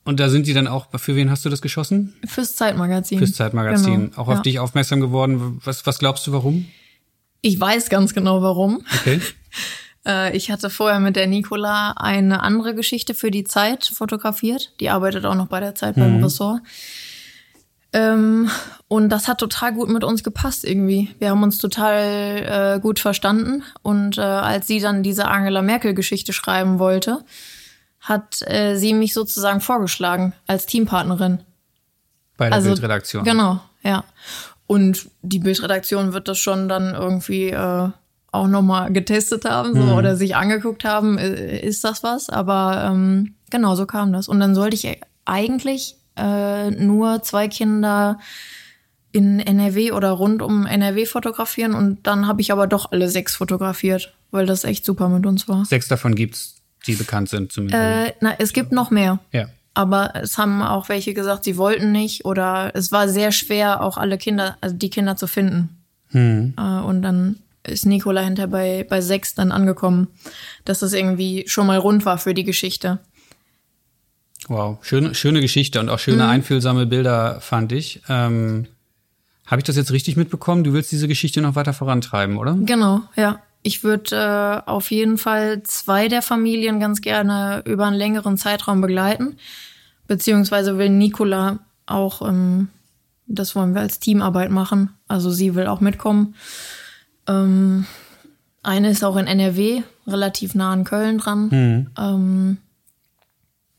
und 0.05 0.19
da 0.19 0.29
sind 0.29 0.49
die 0.49 0.55
dann 0.55 0.67
auch, 0.67 0.89
für 0.99 1.15
wen 1.15 1.31
hast 1.31 1.45
du 1.45 1.49
das 1.49 1.63
geschossen? 1.63 2.15
Fürs 2.27 2.57
Zeitmagazin. 2.57 3.19
Fürs 3.19 3.35
Zeitmagazin. 3.35 4.11
Genau. 4.11 4.23
Auch 4.23 4.29
auf 4.29 4.43
dich 4.43 4.59
aufmerksam 4.59 5.01
geworden. 5.01 5.61
Was, 5.65 5.87
was 5.87 6.01
glaubst 6.01 6.27
du, 6.27 6.33
warum? 6.33 6.67
Ich 7.43 7.61
weiß 7.61 7.91
ganz 7.91 8.15
genau 8.15 8.43
warum. 8.43 8.85
Okay. 9.01 9.21
Äh, 10.05 10.37
ich 10.37 10.51
hatte 10.51 10.69
vorher 10.69 10.99
mit 10.99 11.15
der 11.15 11.29
Nicola 11.29 11.93
eine 11.93 12.43
andere 12.43 12.75
Geschichte 12.75 13.15
für 13.15 13.31
die 13.31 13.45
Zeit 13.45 13.85
fotografiert. 13.85 14.73
Die 14.81 14.91
arbeitet 14.91 15.25
auch 15.25 15.37
noch 15.37 15.47
bei 15.47 15.61
der 15.61 15.77
Zeit 15.77 15.95
beim 15.95 16.17
mhm. 16.17 16.25
Ressort. 16.25 16.61
Ähm, 17.93 18.51
und 18.89 19.11
das 19.11 19.29
hat 19.29 19.39
total 19.39 19.75
gut 19.75 19.89
mit 19.89 20.03
uns 20.03 20.25
gepasst 20.25 20.65
irgendwie. 20.65 21.15
Wir 21.19 21.31
haben 21.31 21.43
uns 21.43 21.59
total 21.59 22.77
äh, 22.77 22.81
gut 22.81 22.99
verstanden. 22.99 23.63
Und 23.83 24.19
äh, 24.19 24.23
als 24.23 24.67
sie 24.67 24.81
dann 24.81 25.03
diese 25.03 25.29
Angela 25.29 25.63
Merkel-Geschichte 25.63 26.33
schreiben 26.33 26.79
wollte, 26.79 27.25
hat 28.01 28.43
äh, 28.43 28.77
sie 28.77 28.95
mich 28.95 29.15
sozusagen 29.15 29.61
vorgeschlagen 29.61 30.33
als 30.47 30.67
Teampartnerin. 30.67 31.45
Bei 32.37 32.49
der 32.49 32.57
also, 32.57 32.71
Bildredaktion. 32.71 33.25
Genau, 33.25 33.61
ja. 33.83 34.05
Und 34.73 35.11
die 35.21 35.39
Bildredaktion 35.39 36.15
wird 36.15 36.29
das 36.29 36.39
schon 36.39 36.67
dann 36.67 36.95
irgendwie 36.95 37.51
äh, 37.51 37.91
auch 38.31 38.49
nochmal 38.49 38.91
getestet 38.91 39.45
haben 39.45 39.75
so, 39.75 39.83
mhm. 39.83 39.93
oder 39.93 40.17
sich 40.17 40.35
angeguckt 40.35 40.85
haben, 40.85 41.19
ist 41.19 41.85
das 41.85 42.03
was? 42.03 42.31
Aber 42.31 42.89
ähm, 42.91 43.35
genau, 43.51 43.75
so 43.75 43.85
kam 43.85 44.15
das. 44.15 44.29
Und 44.29 44.41
dann 44.41 44.55
sollte 44.55 44.75
ich 44.75 44.99
eigentlich 45.27 45.97
äh, 46.17 46.71
nur 46.71 47.23
zwei 47.23 47.49
Kinder 47.49 48.19
in 49.13 49.41
NRW 49.41 49.93
oder 49.93 50.11
rund 50.13 50.41
um 50.41 50.65
NRW 50.65 51.05
fotografieren 51.05 51.75
und 51.75 52.07
dann 52.07 52.27
habe 52.27 52.41
ich 52.41 52.51
aber 52.51 52.67
doch 52.67 52.93
alle 52.93 53.11
sechs 53.11 53.37
fotografiert, 53.37 54.15
weil 54.31 54.47
das 54.47 54.65
echt 54.65 54.87
super 54.87 55.11
mit 55.11 55.27
uns 55.27 55.49
war. 55.49 55.67
Sechs 55.67 55.87
davon 55.87 56.15
gibt's, 56.15 56.63
die 56.87 56.95
bekannt 56.95 57.29
sind 57.29 57.53
zumindest. 57.53 57.83
Äh, 57.83 58.15
na, 58.21 58.35
es 58.39 58.55
gibt 58.55 58.73
noch 58.73 58.91
mehr. 58.91 59.19
Ja. 59.33 59.49
Aber 59.75 60.13
es 60.15 60.37
haben 60.37 60.63
auch 60.63 60.89
welche 60.89 61.15
gesagt, 61.15 61.45
sie 61.45 61.57
wollten 61.57 61.93
nicht 61.93 62.25
oder 62.25 62.73
es 62.75 62.93
war 62.93 63.09
sehr 63.09 63.33
schwer, 63.33 63.83
auch 63.83 63.97
alle 63.97 64.19
Kinder, 64.19 64.57
also 64.61 64.77
die 64.77 64.91
Kinder 64.91 65.17
zu 65.17 65.27
finden. 65.27 65.83
Hm. 66.09 66.55
Äh, 66.59 66.81
und 66.81 67.03
dann 67.03 67.37
ist 67.65 67.87
Nicola 67.87 68.21
hinter 68.21 68.49
bei, 68.49 68.85
bei 68.89 69.01
sechs 69.01 69.35
dann 69.35 69.53
angekommen, 69.53 70.09
dass 70.65 70.81
das 70.81 70.93
irgendwie 70.93 71.45
schon 71.47 71.67
mal 71.67 71.79
rund 71.79 72.05
war 72.05 72.19
für 72.19 72.35
die 72.35 72.45
Geschichte. 72.45 72.99
Wow, 74.49 74.79
schöne, 74.83 75.15
schöne 75.15 75.41
Geschichte 75.41 75.79
und 75.81 75.89
auch 75.89 76.01
schöne 76.01 76.25
mhm. 76.25 76.31
einfühlsame 76.31 76.87
Bilder 76.87 77.41
fand 77.41 77.73
ich. 77.73 78.03
Ähm, 78.09 78.67
Habe 79.47 79.61
ich 79.61 79.65
das 79.65 79.77
jetzt 79.77 79.93
richtig 79.93 80.17
mitbekommen? 80.17 80.65
Du 80.65 80.73
willst 80.73 80.91
diese 80.91 81.07
Geschichte 81.07 81.41
noch 81.41 81.55
weiter 81.55 81.73
vorantreiben, 81.73 82.37
oder? 82.37 82.57
Genau, 82.61 83.03
ja. 83.15 83.41
Ich 83.63 83.85
würde 83.85 84.17
äh, 84.67 84.71
auf 84.71 84.91
jeden 84.91 85.19
Fall 85.19 85.63
zwei 85.63 86.09
der 86.09 86.23
Familien 86.23 86.81
ganz 86.81 87.01
gerne 87.01 87.63
über 87.65 87.87
einen 87.87 87.97
längeren 87.97 88.37
Zeitraum 88.37 88.81
begleiten. 88.81 89.37
Beziehungsweise 90.09 90.79
will 90.79 90.89
Nicola 90.89 91.61
auch, 91.87 92.27
ähm, 92.29 92.69
das 93.27 93.55
wollen 93.55 93.75
wir 93.75 93.83
als 93.83 94.01
Teamarbeit 94.01 94.51
machen. 94.51 94.91
Also 95.07 95.31
sie 95.31 95.55
will 95.55 95.67
auch 95.67 95.81
mitkommen. 95.81 96.35
Ähm, 97.29 97.87
eine 98.63 98.91
ist 98.91 99.05
auch 99.05 99.17
in 99.17 99.27
NRW, 99.27 99.83
relativ 100.07 100.55
nah 100.55 100.73
an 100.73 100.85
Köln 100.85 101.19
dran. 101.19 101.49
Mhm. 101.51 101.87
Ähm, 101.99 102.57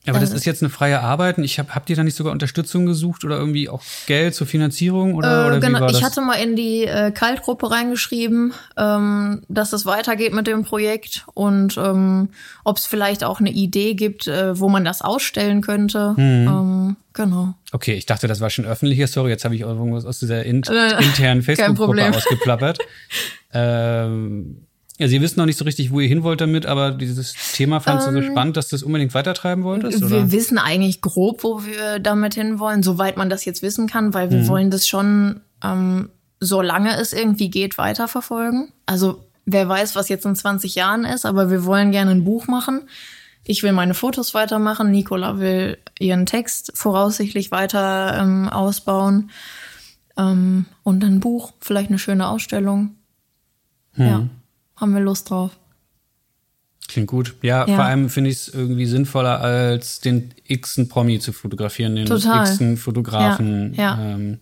aber 0.08 0.20
das 0.20 0.32
ist 0.32 0.46
jetzt 0.46 0.62
eine 0.62 0.70
freie 0.70 1.00
Arbeit. 1.00 1.38
Ich 1.38 1.60
hab, 1.60 1.74
habt 1.76 1.90
ihr 1.90 1.96
da 1.96 2.04
nicht 2.04 2.16
sogar 2.16 2.34
Unterstützung 2.34 2.86
gesucht 2.86 3.24
oder 3.24 3.38
irgendwie 3.38 3.70
auch 3.70 3.82
Geld 4.06 4.36
zur 4.36 4.46
Finanzierung 4.48 5.16
oder, 5.16 5.46
äh, 5.46 5.48
oder 5.48 5.60
genau. 5.60 5.78
wie 5.78 5.82
war 5.82 5.88
das? 5.88 5.98
Ich 5.98 6.04
hatte 6.04 6.22
mal 6.22 6.36
in 6.36 6.56
die 6.56 6.84
äh, 6.84 7.12
Kaltgruppe 7.12 7.72
reingeschrieben, 7.72 8.54
ähm, 8.76 9.44
dass 9.48 9.72
es 9.72 9.86
weitergeht 9.86 10.34
mit 10.34 10.48
dem 10.48 10.64
Projekt 10.66 11.26
und 11.34 11.78
ähm, 11.78 12.30
ob 12.66 12.78
es 12.78 12.86
vielleicht 12.86 13.24
auch 13.24 13.40
eine 13.40 13.52
Idee 13.52 13.94
gibt, 13.94 14.28
äh, 14.28 14.60
wo 14.60 14.68
man 14.68 14.84
das 14.84 15.02
ausstellen 15.02 15.62
könnte. 15.62 16.14
Mhm. 16.18 16.48
Ähm, 16.48 16.96
genau. 17.14 17.54
Okay, 17.72 17.94
ich 17.94 18.06
dachte, 18.06 18.28
das 18.28 18.42
war 18.42 18.50
schon 18.50 18.66
öffentlich. 18.66 19.10
Sorry, 19.10 19.30
jetzt 19.30 19.46
habe 19.46 19.56
ich 19.56 19.62
irgendwas 19.62 20.06
aus 20.06 20.20
dieser 20.20 20.44
in 20.44 20.64
internen 20.64 21.44
Facebook-Gruppe 21.44 22.10
ausgeplappert. 22.10 22.80
ähm, 23.54 24.66
ja, 25.00 25.08
Sie 25.08 25.22
wissen 25.22 25.40
noch 25.40 25.48
nicht 25.48 25.58
so 25.58 25.66
richtig, 25.66 25.92
wo 25.92 26.00
ihr 26.00 26.08
hin 26.08 26.24
wollt 26.24 26.40
damit, 26.40 26.68
aber 26.68 26.92
dieses 26.92 27.34
Thema 27.54 27.80
fandst 27.80 28.08
ähm, 28.08 28.14
du 28.14 28.22
so 28.22 28.28
spannend, 28.28 28.58
dass 28.58 28.68
du 28.68 28.76
das 28.76 28.84
unbedingt 28.84 29.14
weitertreiben 29.16 29.64
wolltest? 29.64 30.02
Wir 30.02 30.18
oder? 30.18 30.32
wissen 30.32 30.60
eigentlich 30.60 31.02
grob, 31.02 31.44
wo 31.44 31.66
wir 31.66 32.00
damit 32.00 32.36
hinwollen, 32.36 32.84
soweit 32.84 33.18
man 33.18 33.30
das 33.30 33.44
jetzt 33.44 33.64
wissen 33.64 33.88
kann, 33.88 34.14
weil 34.14 34.30
wir 34.30 34.40
mhm. 34.40 34.48
wollen 34.48 34.72
das 34.72 34.88
schon, 34.88 35.42
ähm, 35.64 36.10
solange 36.40 36.96
es 37.00 37.12
irgendwie 37.12 37.50
geht, 37.50 37.80
weiterverfolgen. 37.80 38.72
Also 38.86 39.26
wer 39.46 39.68
weiß, 39.68 39.96
was 39.96 40.10
jetzt 40.10 40.26
in 40.28 40.36
20 40.36 40.76
Jahren 40.76 41.06
ist, 41.06 41.26
aber 41.26 41.50
wir 41.50 41.66
wollen 41.66 41.92
gerne 41.92 42.12
ein 42.12 42.24
Buch 42.24 42.46
machen. 42.46 42.82
Ich 43.44 43.64
will 43.64 43.74
meine 43.74 43.96
Fotos 43.96 44.36
weitermachen. 44.36 44.92
Nicola 44.92 45.40
will 45.40 45.80
ihren 46.00 46.28
Text 46.28 46.72
voraussichtlich 46.76 47.52
weiter 47.52 48.20
ähm, 48.22 48.48
ausbauen. 48.48 49.32
Ähm, 50.18 50.68
und 50.84 51.04
ein 51.04 51.20
Buch, 51.20 51.54
vielleicht 51.60 51.90
eine 51.90 52.00
schöne 52.00 52.28
Ausstellung. 52.28 52.96
Hm. 53.94 54.06
Ja, 54.06 54.30
haben 54.76 54.94
wir 54.94 55.02
Lust 55.02 55.30
drauf. 55.30 55.52
Klingt 56.88 57.08
gut. 57.08 57.36
Ja, 57.42 57.66
ja. 57.68 57.76
vor 57.76 57.86
allem 57.86 58.10
finde 58.10 58.30
ich 58.30 58.38
es 58.38 58.48
irgendwie 58.50 58.86
sinnvoller, 58.86 59.40
als 59.40 60.02
den 60.02 60.34
x-ten 60.44 60.90
Promi 60.90 61.20
zu 61.20 61.32
fotografieren, 61.32 61.96
den 61.96 62.08
x-ten 62.08 62.78
Fotografen. 62.78 63.74
Ja. 63.74 63.98
Ja. 63.98 64.16
Ähm. 64.16 64.40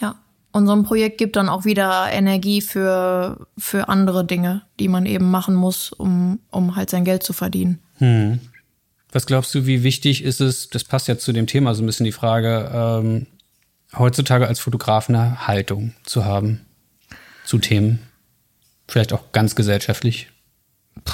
ja. 0.00 0.16
Und 0.52 0.66
so 0.66 0.72
ein 0.72 0.84
Projekt 0.84 1.18
gibt 1.18 1.36
dann 1.36 1.48
auch 1.48 1.64
wieder 1.64 2.10
Energie 2.12 2.60
für, 2.60 3.46
für 3.58 3.88
andere 3.88 4.24
Dinge, 4.24 4.62
die 4.78 4.88
man 4.88 5.06
eben 5.06 5.30
machen 5.30 5.54
muss, 5.54 5.92
um, 5.92 6.40
um 6.50 6.76
halt 6.76 6.90
sein 6.90 7.04
Geld 7.04 7.22
zu 7.22 7.32
verdienen. 7.32 7.80
Hm. 7.98 8.38
Was 9.10 9.26
glaubst 9.26 9.54
du, 9.54 9.66
wie 9.66 9.82
wichtig 9.82 10.22
ist 10.22 10.40
es, 10.40 10.68
das 10.68 10.84
passt 10.84 11.08
ja 11.08 11.18
zu 11.18 11.32
dem 11.32 11.46
Thema 11.46 11.74
so 11.74 11.82
ein 11.82 11.86
bisschen 11.86 12.04
die 12.04 12.12
Frage, 12.12 12.70
ähm, 12.72 13.26
heutzutage 13.96 14.46
als 14.46 14.60
Fotograf 14.60 15.08
eine 15.08 15.46
Haltung 15.46 15.92
zu 16.04 16.24
haben 16.24 16.60
zu 17.44 17.58
Themen? 17.58 17.98
Vielleicht 18.88 19.12
auch 19.12 19.32
ganz 19.32 19.54
gesellschaftlich? 19.54 20.30
Puh. 21.04 21.12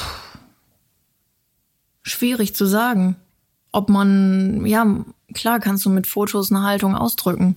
Schwierig 2.03 2.55
zu 2.55 2.66
sagen. 2.66 3.16
Ob 3.70 3.90
man, 3.90 4.65
ja, 4.66 4.86
klar 5.35 5.61
kannst 5.61 5.85
du 5.85 5.90
mit 5.90 6.07
Fotos 6.07 6.51
eine 6.51 6.62
Haltung 6.62 6.97
ausdrücken. 6.97 7.57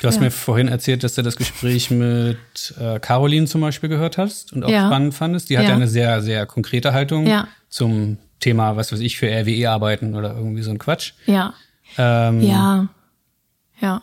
Du 0.00 0.08
hast 0.08 0.20
mir 0.20 0.30
vorhin 0.30 0.68
erzählt, 0.68 1.02
dass 1.02 1.14
du 1.14 1.22
das 1.22 1.36
Gespräch 1.36 1.90
mit 1.90 2.74
äh, 2.78 3.00
Caroline 3.00 3.46
zum 3.46 3.62
Beispiel 3.62 3.88
gehört 3.88 4.18
hast 4.18 4.52
und 4.52 4.64
auch 4.64 4.68
ja. 4.68 4.86
spannend 4.86 5.14
fandest. 5.14 5.48
Die 5.48 5.56
hat 5.56 5.64
ja. 5.64 5.70
ja 5.70 5.76
eine 5.76 5.88
sehr, 5.88 6.22
sehr 6.22 6.46
konkrete 6.46 6.92
Haltung 6.92 7.26
ja. 7.26 7.48
zum 7.68 8.18
Thema, 8.38 8.76
was 8.76 8.92
weiß 8.92 9.00
ich, 9.00 9.16
für 9.16 9.26
RWE 9.26 9.70
arbeiten 9.70 10.14
oder 10.14 10.36
irgendwie 10.36 10.62
so 10.62 10.70
ein 10.70 10.78
Quatsch. 10.78 11.14
Ja. 11.26 11.54
Ähm, 11.96 12.42
ja. 12.42 12.88
Ja. 13.80 14.02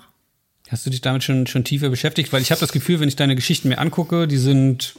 Hast 0.73 0.87
du 0.87 0.89
dich 0.89 1.01
damit 1.01 1.23
schon, 1.23 1.45
schon 1.45 1.63
tiefer 1.63 1.89
beschäftigt? 1.89 2.33
Weil 2.33 2.41
ich 2.41 2.49
habe 2.49 2.59
das 2.59 2.71
Gefühl, 2.71 2.99
wenn 2.99 3.07
ich 3.07 3.15
deine 3.15 3.35
Geschichten 3.35 3.69
mir 3.69 3.77
angucke, 3.77 4.27
die 4.27 4.37
sind 4.37 4.95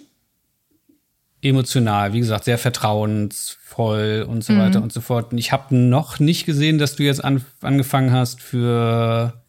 emotional, 1.42 2.12
wie 2.12 2.20
gesagt, 2.20 2.44
sehr 2.44 2.58
vertrauensvoll 2.58 4.24
und 4.28 4.44
so 4.44 4.52
mhm. 4.52 4.60
weiter 4.60 4.82
und 4.82 4.92
so 4.92 5.00
fort. 5.00 5.32
Und 5.32 5.38
ich 5.38 5.50
habe 5.50 5.74
noch 5.74 6.20
nicht 6.20 6.46
gesehen, 6.46 6.78
dass 6.78 6.94
du 6.94 7.02
jetzt 7.02 7.24
an, 7.24 7.44
angefangen 7.60 8.12
hast 8.12 8.40
für 8.40 9.42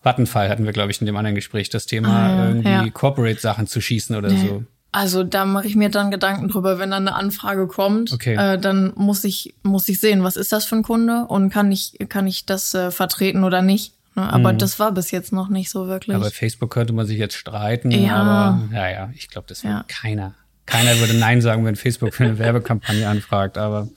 Vattenfall, 0.00 0.48
hatten 0.48 0.64
wir, 0.64 0.72
glaube 0.72 0.92
ich, 0.92 1.00
in 1.00 1.06
dem 1.06 1.16
anderen 1.16 1.34
Gespräch, 1.34 1.70
das 1.70 1.86
Thema 1.86 2.08
ah, 2.08 2.48
irgendwie 2.48 2.68
ja. 2.68 2.90
Corporate-Sachen 2.90 3.66
zu 3.66 3.80
schießen 3.80 4.14
oder 4.14 4.30
nee. 4.30 4.46
so. 4.46 4.64
Also 4.92 5.24
da 5.24 5.44
mache 5.44 5.66
ich 5.66 5.74
mir 5.74 5.88
dann 5.88 6.12
Gedanken 6.12 6.46
drüber, 6.46 6.78
wenn 6.78 6.92
dann 6.92 7.08
eine 7.08 7.16
Anfrage 7.16 7.66
kommt, 7.66 8.12
okay. 8.12 8.36
äh, 8.36 8.60
dann 8.60 8.92
muss 8.94 9.24
ich 9.24 9.54
muss 9.64 9.88
ich 9.88 9.98
sehen, 9.98 10.22
was 10.22 10.36
ist 10.36 10.52
das 10.52 10.66
für 10.66 10.76
ein 10.76 10.84
Kunde 10.84 11.24
und 11.26 11.50
kann 11.50 11.72
ich 11.72 11.98
kann 12.08 12.28
ich 12.28 12.46
das 12.46 12.74
äh, 12.74 12.92
vertreten 12.92 13.42
oder 13.42 13.60
nicht. 13.60 13.92
Ne? 14.14 14.32
Aber 14.32 14.52
mhm. 14.52 14.58
das 14.58 14.78
war 14.78 14.92
bis 14.92 15.10
jetzt 15.10 15.32
noch 15.32 15.48
nicht 15.48 15.70
so 15.70 15.86
wirklich. 15.86 16.16
Aber 16.16 16.30
Facebook 16.30 16.70
könnte 16.70 16.92
man 16.92 17.06
sich 17.06 17.18
jetzt 17.18 17.36
streiten, 17.36 17.90
ja. 17.90 18.16
aber 18.16 18.74
ja, 18.74 18.88
ja, 18.88 19.10
ich 19.14 19.28
glaube, 19.28 19.46
das 19.48 19.62
ja. 19.62 19.84
keiner. 19.88 20.34
Keiner 20.66 20.98
würde 20.98 21.14
Nein 21.14 21.42
sagen, 21.42 21.64
wenn 21.64 21.76
Facebook 21.76 22.14
für 22.14 22.24
eine 22.24 22.38
Werbekampagne 22.38 23.08
anfragt, 23.08 23.58
aber. 23.58 23.88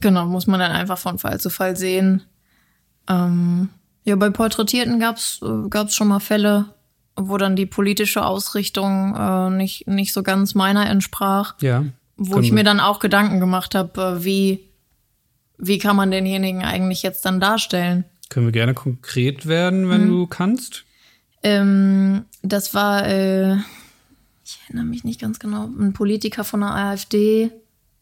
Genau, 0.00 0.26
muss 0.26 0.46
man 0.46 0.60
dann 0.60 0.70
einfach 0.70 0.98
von 0.98 1.18
Fall 1.18 1.40
zu 1.40 1.50
Fall 1.50 1.76
sehen. 1.76 2.22
Ähm, 3.08 3.70
ja, 4.04 4.14
bei 4.16 4.30
Porträtierten 4.30 5.00
gab's 5.00 5.40
äh, 5.42 5.68
gab's 5.68 5.96
schon 5.96 6.08
mal 6.08 6.20
Fälle, 6.20 6.66
wo 7.16 7.36
dann 7.36 7.56
die 7.56 7.66
politische 7.66 8.24
Ausrichtung 8.24 9.16
äh, 9.16 9.50
nicht, 9.50 9.88
nicht 9.88 10.12
so 10.12 10.22
ganz 10.22 10.54
meiner 10.54 10.88
entsprach. 10.88 11.54
Ja. 11.60 11.84
Wo 12.16 12.40
ich 12.40 12.52
mir 12.52 12.64
dann 12.64 12.80
auch 12.80 12.98
Gedanken 12.98 13.38
gemacht 13.40 13.74
habe, 13.74 14.00
äh, 14.00 14.24
wie, 14.24 14.70
wie 15.56 15.78
kann 15.78 15.96
man 15.96 16.10
denjenigen 16.10 16.64
eigentlich 16.64 17.02
jetzt 17.02 17.24
dann 17.24 17.40
darstellen? 17.40 18.04
Können 18.28 18.46
wir 18.46 18.52
gerne 18.52 18.74
konkret 18.74 19.46
werden, 19.46 19.88
wenn 19.88 20.04
mhm. 20.04 20.08
du 20.08 20.26
kannst? 20.26 20.84
Ähm, 21.42 22.24
das 22.42 22.74
war, 22.74 23.06
äh, 23.06 23.56
ich 24.44 24.58
erinnere 24.66 24.84
mich 24.84 25.04
nicht 25.04 25.20
ganz 25.20 25.38
genau, 25.38 25.64
ein 25.64 25.92
Politiker 25.92 26.44
von 26.44 26.60
der 26.60 26.74
AfD, 26.74 27.50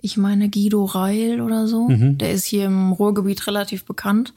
ich 0.00 0.16
meine 0.16 0.48
Guido 0.48 0.84
Reil 0.84 1.40
oder 1.40 1.66
so. 1.66 1.88
Mhm. 1.88 2.18
Der 2.18 2.32
ist 2.32 2.44
hier 2.44 2.66
im 2.66 2.92
Ruhrgebiet 2.92 3.46
relativ 3.46 3.84
bekannt. 3.84 4.34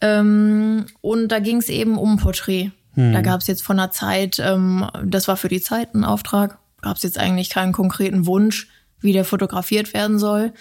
Ähm, 0.00 0.86
und 1.00 1.28
da 1.28 1.38
ging 1.38 1.58
es 1.58 1.68
eben 1.68 1.96
um 1.96 2.18
Porträt. 2.18 2.72
Mhm. 2.94 3.12
Da 3.12 3.20
gab 3.20 3.40
es 3.40 3.46
jetzt 3.46 3.62
von 3.62 3.76
der 3.76 3.90
Zeit, 3.90 4.38
ähm, 4.38 4.86
das 5.04 5.28
war 5.28 5.36
für 5.36 5.48
die 5.48 5.60
Zeit 5.60 5.94
ein 5.94 6.04
Auftrag, 6.04 6.58
gab 6.82 6.96
es 6.96 7.02
jetzt 7.02 7.18
eigentlich 7.18 7.50
keinen 7.50 7.72
konkreten 7.72 8.26
Wunsch, 8.26 8.68
wie 9.00 9.12
der 9.12 9.24
fotografiert 9.24 9.94
werden 9.94 10.18
soll. 10.18 10.52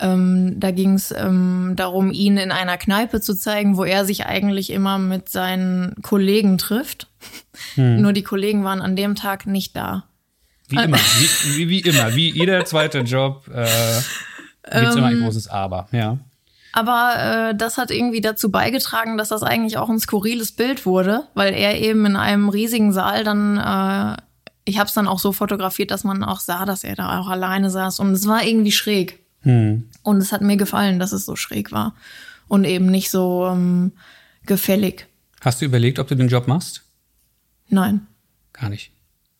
Ähm, 0.00 0.60
da 0.60 0.70
ging 0.70 0.94
es 0.94 1.10
ähm, 1.10 1.72
darum, 1.74 2.12
ihn 2.12 2.36
in 2.36 2.52
einer 2.52 2.76
Kneipe 2.76 3.20
zu 3.20 3.34
zeigen, 3.34 3.76
wo 3.76 3.84
er 3.84 4.04
sich 4.04 4.26
eigentlich 4.26 4.70
immer 4.70 4.98
mit 4.98 5.28
seinen 5.28 5.94
Kollegen 6.02 6.56
trifft. 6.56 7.08
Hm. 7.74 8.00
Nur 8.00 8.12
die 8.12 8.22
Kollegen 8.22 8.62
waren 8.62 8.80
an 8.80 8.94
dem 8.94 9.16
Tag 9.16 9.46
nicht 9.46 9.76
da. 9.76 10.04
Wie 10.68 10.76
immer, 10.76 10.98
wie, 11.18 11.56
wie, 11.56 11.68
wie 11.68 11.80
immer, 11.80 12.14
wie 12.14 12.30
jeder 12.30 12.64
zweite 12.64 13.00
Job 13.00 13.48
äh, 13.52 13.66
gibt 14.70 14.88
es 14.88 14.96
immer 14.96 15.06
ein 15.06 15.14
ähm, 15.14 15.24
großes 15.24 15.48
Aber, 15.48 15.88
ja. 15.92 16.18
Aber 16.72 17.50
äh, 17.50 17.56
das 17.56 17.78
hat 17.78 17.90
irgendwie 17.90 18.20
dazu 18.20 18.50
beigetragen, 18.50 19.18
dass 19.18 19.30
das 19.30 19.42
eigentlich 19.42 19.78
auch 19.78 19.88
ein 19.88 19.98
skurriles 19.98 20.52
Bild 20.52 20.86
wurde, 20.86 21.24
weil 21.34 21.54
er 21.54 21.80
eben 21.80 22.04
in 22.06 22.16
einem 22.16 22.50
riesigen 22.50 22.92
Saal 22.92 23.24
dann, 23.24 23.56
äh, 23.56 24.16
ich 24.64 24.78
habe 24.78 24.86
es 24.86 24.94
dann 24.94 25.08
auch 25.08 25.18
so 25.18 25.32
fotografiert, 25.32 25.90
dass 25.90 26.04
man 26.04 26.22
auch 26.22 26.40
sah, 26.40 26.66
dass 26.66 26.84
er 26.84 26.94
da 26.94 27.18
auch 27.18 27.28
alleine 27.28 27.70
saß 27.70 27.98
und 28.00 28.12
es 28.12 28.28
war 28.28 28.44
irgendwie 28.44 28.70
schräg. 28.70 29.18
Hm. 29.42 29.88
Und 30.02 30.18
es 30.18 30.32
hat 30.32 30.42
mir 30.42 30.56
gefallen, 30.56 30.98
dass 30.98 31.12
es 31.12 31.24
so 31.24 31.36
schräg 31.36 31.72
war 31.72 31.94
und 32.48 32.64
eben 32.64 32.86
nicht 32.86 33.10
so 33.10 33.46
ähm, 33.46 33.92
gefällig. 34.46 35.06
Hast 35.40 35.60
du 35.60 35.64
überlegt, 35.64 35.98
ob 35.98 36.08
du 36.08 36.16
den 36.16 36.28
Job 36.28 36.48
machst? 36.48 36.82
Nein. 37.68 38.06
Gar 38.52 38.70
nicht. 38.70 38.92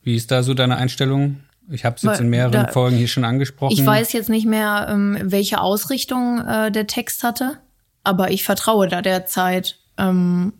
Wie 0.02 0.14
ist 0.14 0.30
da 0.30 0.42
so 0.42 0.54
deine 0.54 0.76
Einstellung? 0.76 1.40
Ich 1.70 1.84
habe 1.84 1.96
es 1.96 2.02
jetzt 2.02 2.20
in 2.20 2.28
mehreren 2.28 2.52
da, 2.52 2.68
Folgen 2.68 2.96
hier 2.96 3.08
schon 3.08 3.24
angesprochen. 3.24 3.72
Ich 3.72 3.84
weiß 3.84 4.12
jetzt 4.12 4.30
nicht 4.30 4.46
mehr, 4.46 4.86
ähm, 4.90 5.18
welche 5.22 5.60
Ausrichtung 5.60 6.38
äh, 6.46 6.70
der 6.70 6.86
Text 6.86 7.24
hatte, 7.24 7.58
aber 8.04 8.30
ich 8.30 8.44
vertraue 8.44 8.88
da 8.88 9.02
der 9.02 9.26
Zeit, 9.26 9.78
ähm, 9.98 10.54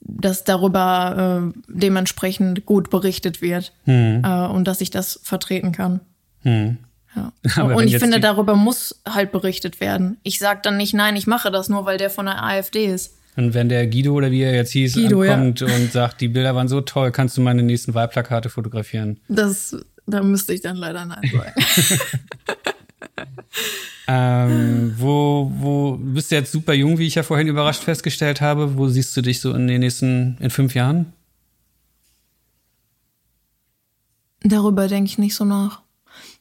dass 0.00 0.44
darüber 0.44 1.52
äh, 1.52 1.60
dementsprechend 1.66 2.66
gut 2.66 2.90
berichtet 2.90 3.42
wird 3.42 3.72
hm. 3.84 4.22
äh, 4.24 4.46
und 4.46 4.68
dass 4.68 4.80
ich 4.80 4.90
das 4.90 5.18
vertreten 5.22 5.72
kann. 5.72 6.00
Hm. 6.42 6.78
Ja. 7.14 7.64
und 7.64 7.86
ich 7.86 7.98
finde, 7.98 8.20
darüber 8.20 8.54
muss 8.54 9.00
halt 9.06 9.32
berichtet 9.32 9.80
werden. 9.80 10.16
Ich 10.22 10.38
sage 10.38 10.60
dann 10.62 10.76
nicht, 10.76 10.94
nein, 10.94 11.16
ich 11.16 11.26
mache 11.26 11.50
das 11.50 11.68
nur, 11.68 11.84
weil 11.84 11.98
der 11.98 12.10
von 12.10 12.26
der 12.26 12.42
AfD 12.42 12.86
ist. 12.86 13.14
Und 13.36 13.54
wenn 13.54 13.68
der 13.68 13.86
Guido 13.86 14.12
oder 14.12 14.30
wie 14.30 14.42
er 14.42 14.54
jetzt 14.54 14.72
hieß, 14.72 14.94
Guido, 14.94 15.22
ankommt 15.22 15.60
ja. 15.60 15.74
und 15.74 15.92
sagt, 15.92 16.20
die 16.20 16.28
Bilder 16.28 16.54
waren 16.54 16.68
so 16.68 16.80
toll, 16.80 17.10
kannst 17.12 17.36
du 17.36 17.40
meine 17.40 17.62
nächsten 17.62 17.94
Wahlplakate 17.94 18.50
fotografieren? 18.50 19.20
Das, 19.28 19.76
da 20.06 20.22
müsste 20.22 20.52
ich 20.52 20.60
dann 20.60 20.76
leider 20.76 21.04
nein 21.06 21.30
sagen. 21.32 21.54
ähm, 24.08 24.94
wo, 24.98 25.50
wo 25.54 25.96
du 25.96 26.12
bist 26.14 26.30
du 26.30 26.36
jetzt 26.36 26.52
super 26.52 26.74
jung, 26.74 26.98
wie 26.98 27.06
ich 27.06 27.14
ja 27.14 27.22
vorhin 27.22 27.48
überrascht 27.48 27.82
festgestellt 27.82 28.40
habe. 28.40 28.76
Wo 28.76 28.88
siehst 28.88 29.16
du 29.16 29.22
dich 29.22 29.40
so 29.40 29.54
in 29.54 29.66
den 29.66 29.80
nächsten, 29.80 30.36
in 30.40 30.50
fünf 30.50 30.74
Jahren? 30.74 31.12
Darüber 34.42 34.88
denke 34.88 35.08
ich 35.08 35.18
nicht 35.18 35.34
so 35.34 35.44
nach. 35.44 35.81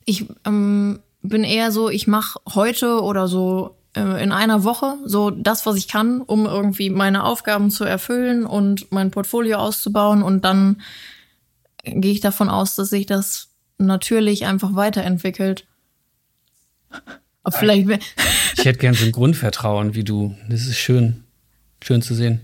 Ich 0.05 0.27
ähm, 0.45 0.99
bin 1.21 1.43
eher 1.43 1.71
so, 1.71 1.89
ich 1.89 2.07
mache 2.07 2.39
heute 2.53 3.01
oder 3.01 3.27
so 3.27 3.77
äh, 3.93 4.23
in 4.23 4.31
einer 4.31 4.63
Woche 4.63 4.97
so 5.05 5.29
das, 5.29 5.65
was 5.65 5.75
ich 5.75 5.87
kann, 5.87 6.21
um 6.21 6.45
irgendwie 6.45 6.89
meine 6.89 7.23
Aufgaben 7.23 7.71
zu 7.71 7.83
erfüllen 7.83 8.45
und 8.45 8.91
mein 8.91 9.11
Portfolio 9.11 9.57
auszubauen. 9.57 10.23
Und 10.23 10.45
dann 10.45 10.81
gehe 11.83 12.13
ich 12.13 12.21
davon 12.21 12.49
aus, 12.49 12.75
dass 12.75 12.89
sich 12.89 13.05
das 13.05 13.49
natürlich 13.77 14.45
einfach 14.45 14.75
weiterentwickelt. 14.75 15.67
Aber 17.43 17.57
vielleicht. 17.57 17.89
ich 18.57 18.65
hätte 18.65 18.79
gern 18.79 18.93
so 18.93 19.05
ein 19.05 19.11
Grundvertrauen 19.11 19.95
wie 19.95 20.03
du. 20.03 20.35
Das 20.47 20.61
ist 20.61 20.77
schön. 20.77 21.23
Schön 21.83 22.03
zu 22.03 22.13
sehen. 22.13 22.41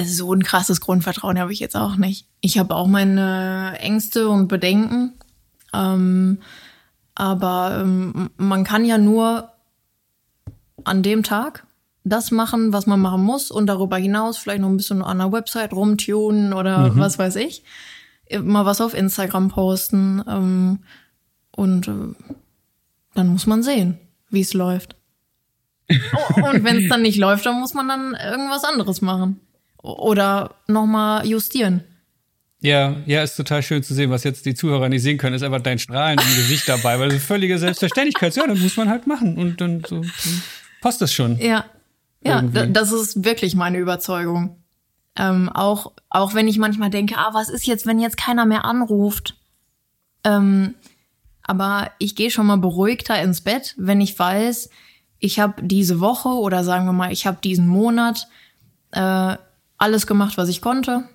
So 0.00 0.32
ein 0.32 0.44
krasses 0.44 0.80
Grundvertrauen 0.80 1.38
habe 1.38 1.52
ich 1.52 1.58
jetzt 1.58 1.76
auch 1.76 1.96
nicht. 1.96 2.26
Ich 2.40 2.58
habe 2.58 2.74
auch 2.76 2.86
meine 2.86 3.76
Ängste 3.80 4.28
und 4.28 4.46
Bedenken. 4.48 5.14
Ähm, 5.72 6.38
aber 7.14 7.80
ähm, 7.82 8.30
man 8.36 8.64
kann 8.64 8.84
ja 8.84 8.98
nur 8.98 9.50
an 10.84 11.02
dem 11.02 11.22
Tag 11.22 11.66
das 12.04 12.30
machen, 12.30 12.72
was 12.72 12.86
man 12.86 13.00
machen 13.00 13.22
muss 13.22 13.50
und 13.50 13.66
darüber 13.66 13.96
hinaus 13.96 14.38
vielleicht 14.38 14.60
noch 14.60 14.68
ein 14.68 14.76
bisschen 14.76 15.02
an 15.02 15.18
der 15.18 15.32
Website 15.32 15.72
rumtunen 15.72 16.52
oder 16.52 16.90
mhm. 16.90 16.98
was 16.98 17.18
weiß 17.18 17.36
ich. 17.36 17.62
Mal 18.40 18.64
was 18.64 18.80
auf 18.80 18.94
Instagram 18.94 19.48
posten 19.48 20.22
ähm, 20.26 20.78
und 21.54 21.88
äh, 21.88 22.14
dann 23.14 23.28
muss 23.28 23.46
man 23.46 23.62
sehen, 23.62 23.98
wie 24.30 24.40
es 24.40 24.54
läuft. 24.54 24.96
oh, 25.90 25.94
und 26.50 26.64
wenn 26.64 26.78
es 26.78 26.88
dann 26.88 27.02
nicht 27.02 27.18
läuft, 27.18 27.44
dann 27.46 27.60
muss 27.60 27.74
man 27.74 27.88
dann 27.88 28.14
irgendwas 28.14 28.64
anderes 28.64 29.02
machen. 29.02 29.40
oder 29.82 30.54
nochmal 30.66 31.26
justieren. 31.26 31.84
Ja, 32.62 32.94
ja, 33.06 33.24
ist 33.24 33.34
total 33.36 33.60
schön 33.62 33.82
zu 33.82 33.92
sehen, 33.92 34.10
was 34.10 34.22
jetzt 34.22 34.46
die 34.46 34.54
Zuhörer 34.54 34.88
nicht 34.88 35.02
sehen 35.02 35.18
können, 35.18 35.34
ist 35.34 35.42
einfach 35.42 35.60
dein 35.60 35.80
Strahlen 35.80 36.18
im 36.18 36.36
Gesicht 36.36 36.68
dabei, 36.68 36.98
weil 37.00 37.08
das 37.08 37.18
ist 37.18 37.26
völlige 37.26 37.58
Selbstverständlichkeit. 37.58 38.36
Ja, 38.36 38.46
dann 38.46 38.60
muss 38.60 38.76
man 38.76 38.88
halt 38.88 39.08
machen 39.08 39.36
und 39.36 39.60
dann 39.60 39.82
so 39.84 40.02
passt 40.80 41.00
das 41.00 41.12
schon. 41.12 41.38
Ja, 41.38 41.64
ja, 42.24 42.40
das 42.40 42.92
ist 42.92 43.24
wirklich 43.24 43.56
meine 43.56 43.78
Überzeugung. 43.78 44.62
Ähm, 45.16 45.48
auch, 45.48 45.92
auch 46.08 46.34
wenn 46.34 46.46
ich 46.46 46.56
manchmal 46.56 46.90
denke, 46.90 47.18
ah, 47.18 47.30
was 47.32 47.48
ist 47.48 47.66
jetzt, 47.66 47.84
wenn 47.84 47.98
jetzt 47.98 48.16
keiner 48.16 48.46
mehr 48.46 48.64
anruft? 48.64 49.34
Ähm, 50.22 50.74
aber 51.42 51.90
ich 51.98 52.14
gehe 52.14 52.30
schon 52.30 52.46
mal 52.46 52.58
beruhigter 52.58 53.20
ins 53.20 53.40
Bett, 53.40 53.74
wenn 53.76 54.00
ich 54.00 54.16
weiß, 54.16 54.70
ich 55.18 55.40
habe 55.40 55.62
diese 55.62 55.98
Woche 55.98 56.28
oder 56.28 56.62
sagen 56.62 56.86
wir 56.86 56.92
mal, 56.92 57.12
ich 57.12 57.26
habe 57.26 57.38
diesen 57.42 57.66
Monat 57.66 58.28
äh, 58.92 59.36
alles 59.78 60.06
gemacht, 60.06 60.38
was 60.38 60.48
ich 60.48 60.60
konnte. 60.60 61.08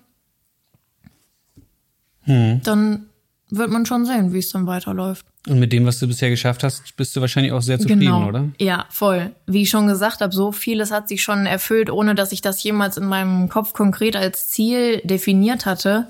Hm. 2.28 2.60
Dann 2.62 3.06
wird 3.50 3.70
man 3.70 3.86
schon 3.86 4.04
sehen, 4.04 4.32
wie 4.32 4.38
es 4.38 4.50
dann 4.50 4.66
weiterläuft. 4.66 5.24
Und 5.48 5.58
mit 5.58 5.72
dem, 5.72 5.86
was 5.86 5.98
du 5.98 6.06
bisher 6.06 6.28
geschafft 6.28 6.62
hast, 6.62 6.94
bist 6.96 7.16
du 7.16 7.22
wahrscheinlich 7.22 7.52
auch 7.52 7.62
sehr 7.62 7.78
zufrieden, 7.78 8.00
genau. 8.00 8.28
oder? 8.28 8.48
Ja, 8.58 8.84
voll. 8.90 9.32
Wie 9.46 9.62
ich 9.62 9.70
schon 9.70 9.86
gesagt 9.86 10.20
habe, 10.20 10.34
so 10.34 10.52
vieles 10.52 10.90
hat 10.90 11.08
sich 11.08 11.22
schon 11.22 11.46
erfüllt, 11.46 11.88
ohne 11.90 12.14
dass 12.14 12.32
ich 12.32 12.42
das 12.42 12.62
jemals 12.62 12.98
in 12.98 13.06
meinem 13.06 13.48
Kopf 13.48 13.72
konkret 13.72 14.14
als 14.14 14.50
Ziel 14.50 15.00
definiert 15.04 15.64
hatte. 15.64 16.08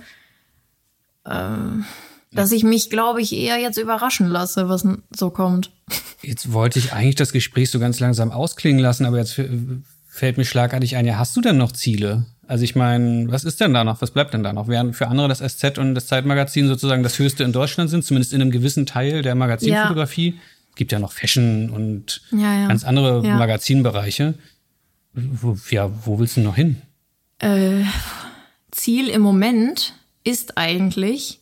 Ähm, 1.24 1.84
dass 2.32 2.52
ich 2.52 2.64
mich, 2.64 2.90
glaube 2.90 3.22
ich, 3.22 3.32
eher 3.32 3.58
jetzt 3.58 3.78
überraschen 3.78 4.26
lasse, 4.26 4.68
was 4.68 4.86
so 5.14 5.30
kommt. 5.30 5.70
Jetzt 6.22 6.52
wollte 6.52 6.80
ich 6.80 6.92
eigentlich 6.92 7.14
das 7.14 7.32
Gespräch 7.32 7.70
so 7.70 7.78
ganz 7.78 8.00
langsam 8.00 8.32
ausklingen 8.32 8.80
lassen, 8.82 9.06
aber 9.06 9.18
jetzt 9.18 9.40
fällt 10.08 10.36
mir 10.36 10.44
schlagartig 10.44 10.96
ein, 10.96 11.06
ja, 11.06 11.16
hast 11.16 11.36
du 11.36 11.40
denn 11.40 11.56
noch 11.56 11.70
Ziele? 11.70 12.26
Also 12.48 12.64
ich 12.64 12.74
meine, 12.74 13.30
was 13.30 13.44
ist 13.44 13.60
denn 13.60 13.74
da 13.74 13.84
noch? 13.84 14.00
Was 14.00 14.10
bleibt 14.10 14.32
denn 14.32 14.42
da 14.42 14.54
noch? 14.54 14.68
Während 14.68 14.96
für 14.96 15.08
andere 15.08 15.28
das 15.28 15.40
SZ 15.40 15.76
und 15.76 15.94
das 15.94 16.06
Zeitmagazin 16.06 16.66
sozusagen 16.66 17.02
das 17.02 17.18
höchste 17.18 17.44
in 17.44 17.52
Deutschland 17.52 17.90
sind, 17.90 18.04
zumindest 18.04 18.32
in 18.32 18.40
einem 18.40 18.50
gewissen 18.50 18.86
Teil 18.86 19.20
der 19.20 19.34
Magazinfotografie. 19.34 20.30
Ja. 20.30 20.40
Gibt 20.74 20.90
ja 20.90 20.98
noch 20.98 21.12
Fashion 21.12 21.68
und 21.68 22.22
ja, 22.32 22.62
ja. 22.62 22.68
ganz 22.68 22.84
andere 22.84 23.22
Magazinbereiche. 23.22 24.34
Wo, 25.12 25.58
ja, 25.68 25.90
wo 26.06 26.18
willst 26.18 26.38
du 26.38 26.40
noch 26.40 26.56
hin? 26.56 26.80
Äh, 27.38 27.82
Ziel 28.70 29.08
im 29.08 29.20
Moment 29.20 29.92
ist 30.24 30.56
eigentlich, 30.56 31.40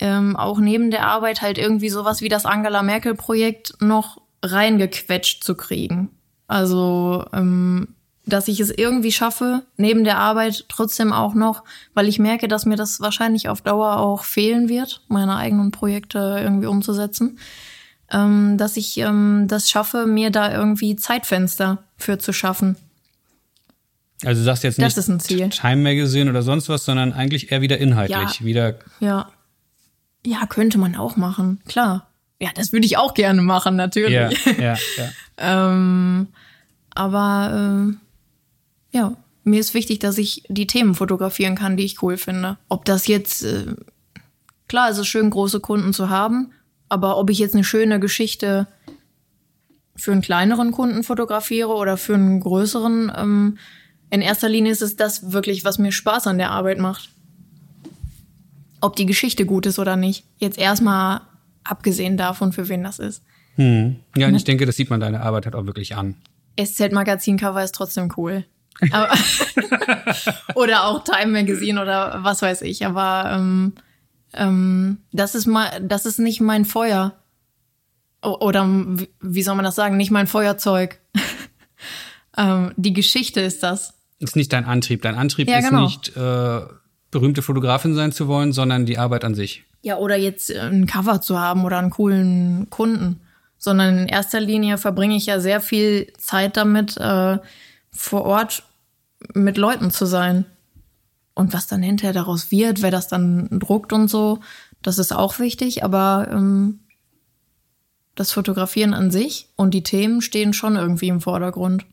ähm, 0.00 0.34
auch 0.34 0.58
neben 0.58 0.90
der 0.90 1.06
Arbeit 1.06 1.42
halt 1.42 1.58
irgendwie 1.58 1.90
sowas 1.90 2.22
wie 2.22 2.28
das 2.28 2.44
Angela 2.44 2.82
Merkel-Projekt 2.82 3.74
noch 3.80 4.20
reingequetscht 4.42 5.44
zu 5.44 5.54
kriegen. 5.54 6.10
Also 6.48 7.24
ähm, 7.32 7.94
dass 8.30 8.48
ich 8.48 8.60
es 8.60 8.70
irgendwie 8.70 9.12
schaffe, 9.12 9.62
neben 9.76 10.04
der 10.04 10.18
Arbeit 10.18 10.64
trotzdem 10.68 11.12
auch 11.12 11.34
noch, 11.34 11.62
weil 11.92 12.08
ich 12.08 12.18
merke, 12.18 12.48
dass 12.48 12.64
mir 12.64 12.76
das 12.76 13.00
wahrscheinlich 13.00 13.48
auf 13.48 13.60
Dauer 13.60 13.98
auch 13.98 14.24
fehlen 14.24 14.68
wird, 14.68 15.02
meine 15.08 15.36
eigenen 15.36 15.70
Projekte 15.70 16.38
irgendwie 16.40 16.66
umzusetzen, 16.66 17.38
ähm, 18.10 18.56
dass 18.56 18.76
ich 18.76 18.96
ähm, 18.98 19.46
das 19.48 19.68
schaffe, 19.70 20.06
mir 20.06 20.30
da 20.30 20.52
irgendwie 20.52 20.96
Zeitfenster 20.96 21.84
für 21.96 22.18
zu 22.18 22.32
schaffen. 22.32 22.76
Also 24.24 24.40
du 24.40 24.44
sagst 24.44 24.64
jetzt 24.64 24.80
das 24.80 25.08
nicht 25.08 25.60
Time 25.60 25.76
Magazine 25.76 26.28
oder 26.30 26.42
sonst 26.42 26.68
was, 26.68 26.84
sondern 26.84 27.12
eigentlich 27.12 27.52
eher 27.52 27.62
wieder 27.62 27.78
inhaltlich, 27.78 28.40
ja. 28.40 28.46
wieder. 28.46 28.78
Ja. 29.00 29.28
Ja, 30.26 30.44
könnte 30.46 30.76
man 30.76 30.96
auch 30.96 31.16
machen, 31.16 31.60
klar. 31.66 32.08
Ja, 32.38 32.50
das 32.54 32.72
würde 32.72 32.86
ich 32.86 32.96
auch 32.96 33.14
gerne 33.14 33.42
machen, 33.42 33.76
natürlich. 33.76 34.44
Ja, 34.44 34.52
ja, 34.58 34.76
ja. 34.96 35.10
ähm, 35.38 36.28
aber 36.94 37.92
äh, 37.92 37.96
ja, 38.92 39.16
mir 39.44 39.60
ist 39.60 39.74
wichtig, 39.74 39.98
dass 39.98 40.18
ich 40.18 40.44
die 40.48 40.66
Themen 40.66 40.94
fotografieren 40.94 41.54
kann, 41.54 41.76
die 41.76 41.84
ich 41.84 42.02
cool 42.02 42.16
finde. 42.16 42.58
Ob 42.68 42.84
das 42.84 43.06
jetzt, 43.06 43.42
äh, 43.42 43.74
klar, 44.68 44.90
es 44.90 44.98
ist 44.98 45.06
schön, 45.06 45.30
große 45.30 45.60
Kunden 45.60 45.92
zu 45.92 46.10
haben, 46.10 46.52
aber 46.88 47.18
ob 47.18 47.30
ich 47.30 47.38
jetzt 47.38 47.54
eine 47.54 47.64
schöne 47.64 48.00
Geschichte 48.00 48.66
für 49.96 50.12
einen 50.12 50.22
kleineren 50.22 50.72
Kunden 50.72 51.02
fotografiere 51.02 51.68
oder 51.68 51.96
für 51.96 52.14
einen 52.14 52.40
größeren, 52.40 53.12
ähm, 53.16 53.58
in 54.10 54.22
erster 54.22 54.48
Linie 54.48 54.72
ist 54.72 54.82
es 54.82 54.96
das 54.96 55.32
wirklich, 55.32 55.64
was 55.64 55.78
mir 55.78 55.92
Spaß 55.92 56.26
an 56.26 56.38
der 56.38 56.50
Arbeit 56.50 56.78
macht. 56.78 57.10
Ob 58.80 58.96
die 58.96 59.06
Geschichte 59.06 59.46
gut 59.46 59.66
ist 59.66 59.78
oder 59.78 59.96
nicht. 59.96 60.24
Jetzt 60.38 60.58
erstmal 60.58 61.20
abgesehen 61.64 62.16
davon, 62.16 62.52
für 62.52 62.68
wen 62.68 62.82
das 62.82 62.98
ist. 62.98 63.22
Hm. 63.56 63.96
Ja, 64.16 64.26
und 64.26 64.32
ne? 64.32 64.38
ich 64.38 64.44
denke, 64.44 64.66
das 64.66 64.76
sieht 64.76 64.90
man 64.90 65.00
deine 65.00 65.20
Arbeit 65.20 65.44
halt 65.44 65.54
auch 65.54 65.66
wirklich 65.66 65.94
an. 65.94 66.16
SZ-Magazin-Cover 66.58 67.62
ist 67.62 67.74
trotzdem 67.74 68.12
cool. 68.16 68.44
Aber, 68.92 69.12
oder 70.54 70.86
auch 70.86 71.04
Time 71.04 71.32
Magazine 71.32 71.80
oder 71.80 72.20
was 72.22 72.42
weiß 72.42 72.62
ich. 72.62 72.86
Aber 72.86 73.30
ähm, 73.34 73.74
ähm, 74.34 74.98
das 75.12 75.34
ist 75.34 75.46
mal, 75.46 75.80
das 75.80 76.06
ist 76.06 76.18
nicht 76.18 76.40
mein 76.40 76.64
Feuer. 76.64 77.14
Oder 78.22 78.68
wie 79.20 79.42
soll 79.42 79.54
man 79.54 79.64
das 79.64 79.74
sagen? 79.74 79.96
Nicht 79.96 80.10
mein 80.10 80.26
Feuerzeug. 80.26 81.00
ähm, 82.36 82.72
die 82.76 82.92
Geschichte 82.92 83.40
ist 83.40 83.62
das. 83.62 83.94
Ist 84.18 84.36
nicht 84.36 84.52
dein 84.52 84.66
Antrieb. 84.66 85.02
Dein 85.02 85.14
Antrieb 85.14 85.48
ja, 85.48 85.58
ist 85.58 85.68
genau. 85.68 85.82
nicht 85.82 86.14
äh, 86.16 86.60
berühmte 87.10 87.42
Fotografin 87.42 87.94
sein 87.94 88.12
zu 88.12 88.28
wollen, 88.28 88.52
sondern 88.52 88.84
die 88.84 88.98
Arbeit 88.98 89.24
an 89.24 89.34
sich. 89.34 89.64
Ja, 89.82 89.96
oder 89.96 90.16
jetzt 90.16 90.54
ein 90.54 90.86
Cover 90.86 91.22
zu 91.22 91.38
haben 91.38 91.64
oder 91.64 91.78
einen 91.78 91.90
coolen 91.90 92.68
Kunden. 92.68 93.20
Sondern 93.56 93.98
in 93.98 94.08
erster 94.08 94.40
Linie 94.40 94.78
verbringe 94.78 95.16
ich 95.16 95.26
ja 95.26 95.40
sehr 95.40 95.60
viel 95.60 96.12
Zeit 96.18 96.56
damit, 96.56 96.96
äh, 96.98 97.38
vor 97.90 98.22
Ort 98.24 98.62
mit 99.34 99.56
Leuten 99.56 99.90
zu 99.90 100.06
sein. 100.06 100.44
Und 101.34 101.52
was 101.52 101.66
dann 101.66 101.82
hinterher 101.82 102.12
daraus 102.12 102.50
wird, 102.50 102.82
wer 102.82 102.90
das 102.90 103.08
dann 103.08 103.48
druckt 103.60 103.92
und 103.92 104.08
so, 104.08 104.40
das 104.82 104.98
ist 104.98 105.12
auch 105.12 105.38
wichtig, 105.38 105.84
aber 105.84 106.28
ähm, 106.30 106.80
das 108.14 108.32
Fotografieren 108.32 108.92
an 108.94 109.10
sich 109.10 109.48
und 109.56 109.72
die 109.72 109.82
Themen 109.82 110.20
stehen 110.20 110.52
schon 110.52 110.76
irgendwie 110.76 111.08
im 111.08 111.20
Vordergrund. 111.20 111.86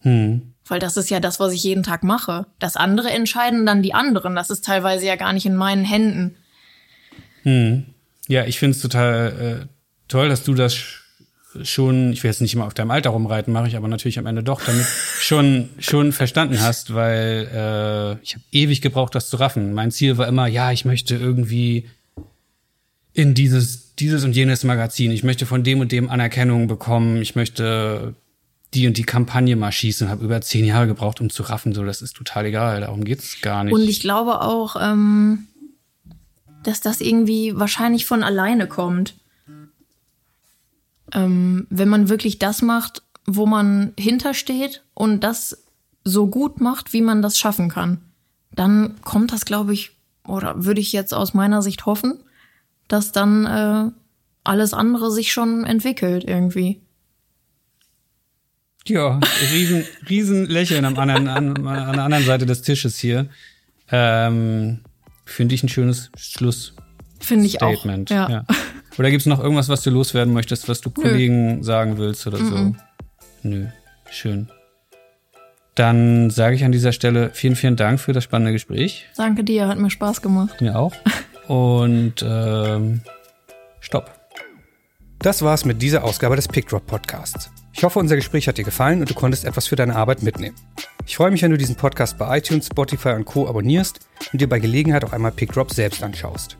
Hm. 0.00 0.54
Weil 0.66 0.80
das 0.80 0.96
ist 0.96 1.10
ja 1.10 1.20
das, 1.20 1.38
was 1.38 1.52
ich 1.52 1.62
jeden 1.62 1.82
Tag 1.82 2.02
mache. 2.02 2.46
Das 2.58 2.76
andere 2.76 3.10
entscheiden 3.10 3.66
dann 3.66 3.82
die 3.82 3.94
anderen. 3.94 4.34
Das 4.34 4.50
ist 4.50 4.64
teilweise 4.64 5.06
ja 5.06 5.16
gar 5.16 5.32
nicht 5.32 5.46
in 5.46 5.56
meinen 5.56 5.84
Händen. 5.84 6.36
Hm. 7.42 7.84
Ja, 8.28 8.44
ich 8.44 8.58
finde 8.58 8.76
es 8.76 8.82
total 8.82 9.60
äh, 9.62 9.66
toll, 10.08 10.28
dass 10.28 10.44
du 10.44 10.54
das 10.54 11.01
schon, 11.62 12.12
ich 12.12 12.22
will 12.22 12.30
jetzt 12.30 12.40
nicht 12.40 12.54
immer 12.54 12.66
auf 12.66 12.74
deinem 12.74 12.90
Alter 12.90 13.10
rumreiten, 13.10 13.52
mache 13.52 13.68
ich 13.68 13.76
aber 13.76 13.88
natürlich 13.88 14.18
am 14.18 14.26
Ende 14.26 14.42
doch, 14.42 14.62
damit 14.62 14.86
schon 15.18 15.68
schon 15.78 16.12
verstanden 16.12 16.60
hast, 16.60 16.94
weil 16.94 17.48
äh, 17.52 18.22
ich 18.22 18.34
habe 18.34 18.44
ewig 18.52 18.80
gebraucht, 18.80 19.14
das 19.14 19.28
zu 19.28 19.36
raffen. 19.36 19.74
Mein 19.74 19.90
Ziel 19.90 20.18
war 20.18 20.28
immer, 20.28 20.46
ja, 20.46 20.72
ich 20.72 20.84
möchte 20.84 21.14
irgendwie 21.16 21.88
in 23.12 23.34
dieses 23.34 23.94
dieses 23.96 24.24
und 24.24 24.34
jenes 24.34 24.64
Magazin, 24.64 25.10
ich 25.10 25.22
möchte 25.22 25.46
von 25.46 25.62
dem 25.62 25.80
und 25.80 25.92
dem 25.92 26.08
Anerkennung 26.08 26.66
bekommen, 26.66 27.20
ich 27.20 27.36
möchte 27.36 28.14
die 28.74 28.86
und 28.86 28.96
die 28.96 29.04
Kampagne 29.04 29.54
mal 29.54 29.70
schießen, 29.70 30.08
habe 30.08 30.24
über 30.24 30.40
zehn 30.40 30.64
Jahre 30.64 30.86
gebraucht, 30.86 31.20
um 31.20 31.28
zu 31.28 31.42
raffen. 31.42 31.74
So, 31.74 31.84
das 31.84 32.00
ist 32.00 32.16
total 32.16 32.46
egal, 32.46 32.80
darum 32.80 33.04
geht's 33.04 33.40
gar 33.42 33.64
nicht. 33.64 33.74
Und 33.74 33.82
ich 33.82 34.00
glaube 34.00 34.40
auch, 34.40 34.76
ähm, 34.80 35.46
dass 36.62 36.80
das 36.80 37.00
irgendwie 37.00 37.52
wahrscheinlich 37.54 38.06
von 38.06 38.22
alleine 38.22 38.66
kommt 38.66 39.14
ähm, 41.12 41.66
wenn 41.70 41.88
man 41.88 42.08
wirklich 42.08 42.38
das 42.38 42.62
macht, 42.62 43.02
wo 43.26 43.46
man 43.46 43.92
hintersteht 43.98 44.82
und 44.94 45.22
das 45.22 45.64
so 46.04 46.26
gut 46.26 46.60
macht, 46.60 46.92
wie 46.92 47.02
man 47.02 47.22
das 47.22 47.38
schaffen 47.38 47.68
kann, 47.68 47.98
dann 48.54 49.00
kommt 49.02 49.32
das, 49.32 49.44
glaube 49.44 49.72
ich, 49.72 49.92
oder 50.26 50.64
würde 50.64 50.80
ich 50.80 50.92
jetzt 50.92 51.14
aus 51.14 51.34
meiner 51.34 51.62
Sicht 51.62 51.86
hoffen, 51.86 52.18
dass 52.88 53.12
dann 53.12 53.46
äh, 53.46 53.90
alles 54.44 54.74
andere 54.74 55.10
sich 55.10 55.32
schon 55.32 55.64
entwickelt 55.64 56.24
irgendwie. 56.24 56.80
Ja, 58.86 59.20
riesen, 59.52 59.84
riesen 60.08 60.46
Lächeln 60.46 60.84
am 60.84 60.98
anderen, 60.98 61.28
an, 61.28 61.66
an 61.66 61.94
der 61.94 62.04
anderen 62.04 62.24
Seite 62.24 62.46
des 62.46 62.62
Tisches 62.62 62.98
hier. 62.98 63.28
Ähm, 63.90 64.80
Finde 65.24 65.54
ich 65.54 65.62
ein 65.62 65.68
schönes 65.68 66.10
Schluss. 66.16 66.74
Finde 67.20 67.46
ich 67.46 67.54
Statement. 67.54 68.10
auch. 68.10 68.16
Ja. 68.16 68.30
ja. 68.30 68.44
Oder 68.98 69.10
gibt 69.10 69.22
es 69.22 69.26
noch 69.26 69.40
irgendwas, 69.42 69.68
was 69.68 69.82
du 69.82 69.90
loswerden 69.90 70.32
möchtest, 70.32 70.68
was 70.68 70.80
du 70.80 70.90
Nö. 70.96 71.02
Kollegen 71.02 71.62
sagen 71.62 71.98
willst 71.98 72.26
oder 72.26 72.38
so? 72.38 72.44
Mm 72.44 72.48
-mm. 72.48 72.74
Nö, 73.42 73.66
schön. 74.10 74.48
Dann 75.74 76.28
sage 76.28 76.54
ich 76.54 76.64
an 76.64 76.72
dieser 76.72 76.92
Stelle 76.92 77.30
vielen, 77.32 77.56
vielen 77.56 77.76
Dank 77.76 77.98
für 77.98 78.12
das 78.12 78.24
spannende 78.24 78.52
Gespräch. 78.52 79.06
Danke 79.16 79.42
dir, 79.42 79.68
hat 79.68 79.78
mir 79.78 79.90
Spaß 79.90 80.20
gemacht. 80.20 80.60
Mir 80.60 80.78
auch. 80.78 80.92
Und 81.48 82.22
ähm, 82.22 83.00
stopp. 83.80 84.10
Das 85.18 85.42
war's 85.42 85.64
mit 85.64 85.80
dieser 85.80 86.04
Ausgabe 86.04 86.36
des 86.36 86.48
PickDrop 86.48 86.86
Podcasts. 86.86 87.50
Ich 87.72 87.84
hoffe, 87.84 87.98
unser 87.98 88.16
Gespräch 88.16 88.48
hat 88.48 88.58
dir 88.58 88.64
gefallen 88.64 89.00
und 89.00 89.08
du 89.08 89.14
konntest 89.14 89.44
etwas 89.44 89.66
für 89.66 89.76
deine 89.76 89.96
Arbeit 89.96 90.22
mitnehmen. 90.22 90.54
Ich 91.06 91.16
freue 91.16 91.30
mich, 91.30 91.42
wenn 91.42 91.50
du 91.50 91.56
diesen 91.56 91.74
Podcast 91.74 92.18
bei 92.18 92.38
iTunes, 92.38 92.66
Spotify 92.66 93.10
und 93.10 93.24
Co. 93.24 93.48
abonnierst 93.48 94.00
und 94.32 94.40
dir 94.40 94.48
bei 94.48 94.58
Gelegenheit 94.58 95.04
auch 95.04 95.12
einmal 95.12 95.32
PickDrop 95.32 95.72
selbst 95.72 96.02
anschaust. 96.02 96.58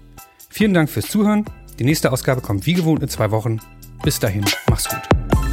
Vielen 0.49 0.75
Dank 0.75 0.89
fürs 0.89 1.07
Zuhören 1.07 1.45
die 1.83 1.87
nächste 1.87 2.13
Ausgabe 2.13 2.41
kommt 2.41 2.65
wie 2.65 2.75
gewohnt 2.75 3.03
in 3.03 3.09
zwei 3.09 3.33
Wochen. 3.33 3.59
Bis 4.05 4.21
dahin, 4.21 4.45
mach's 4.71 4.89
gut. 4.89 5.52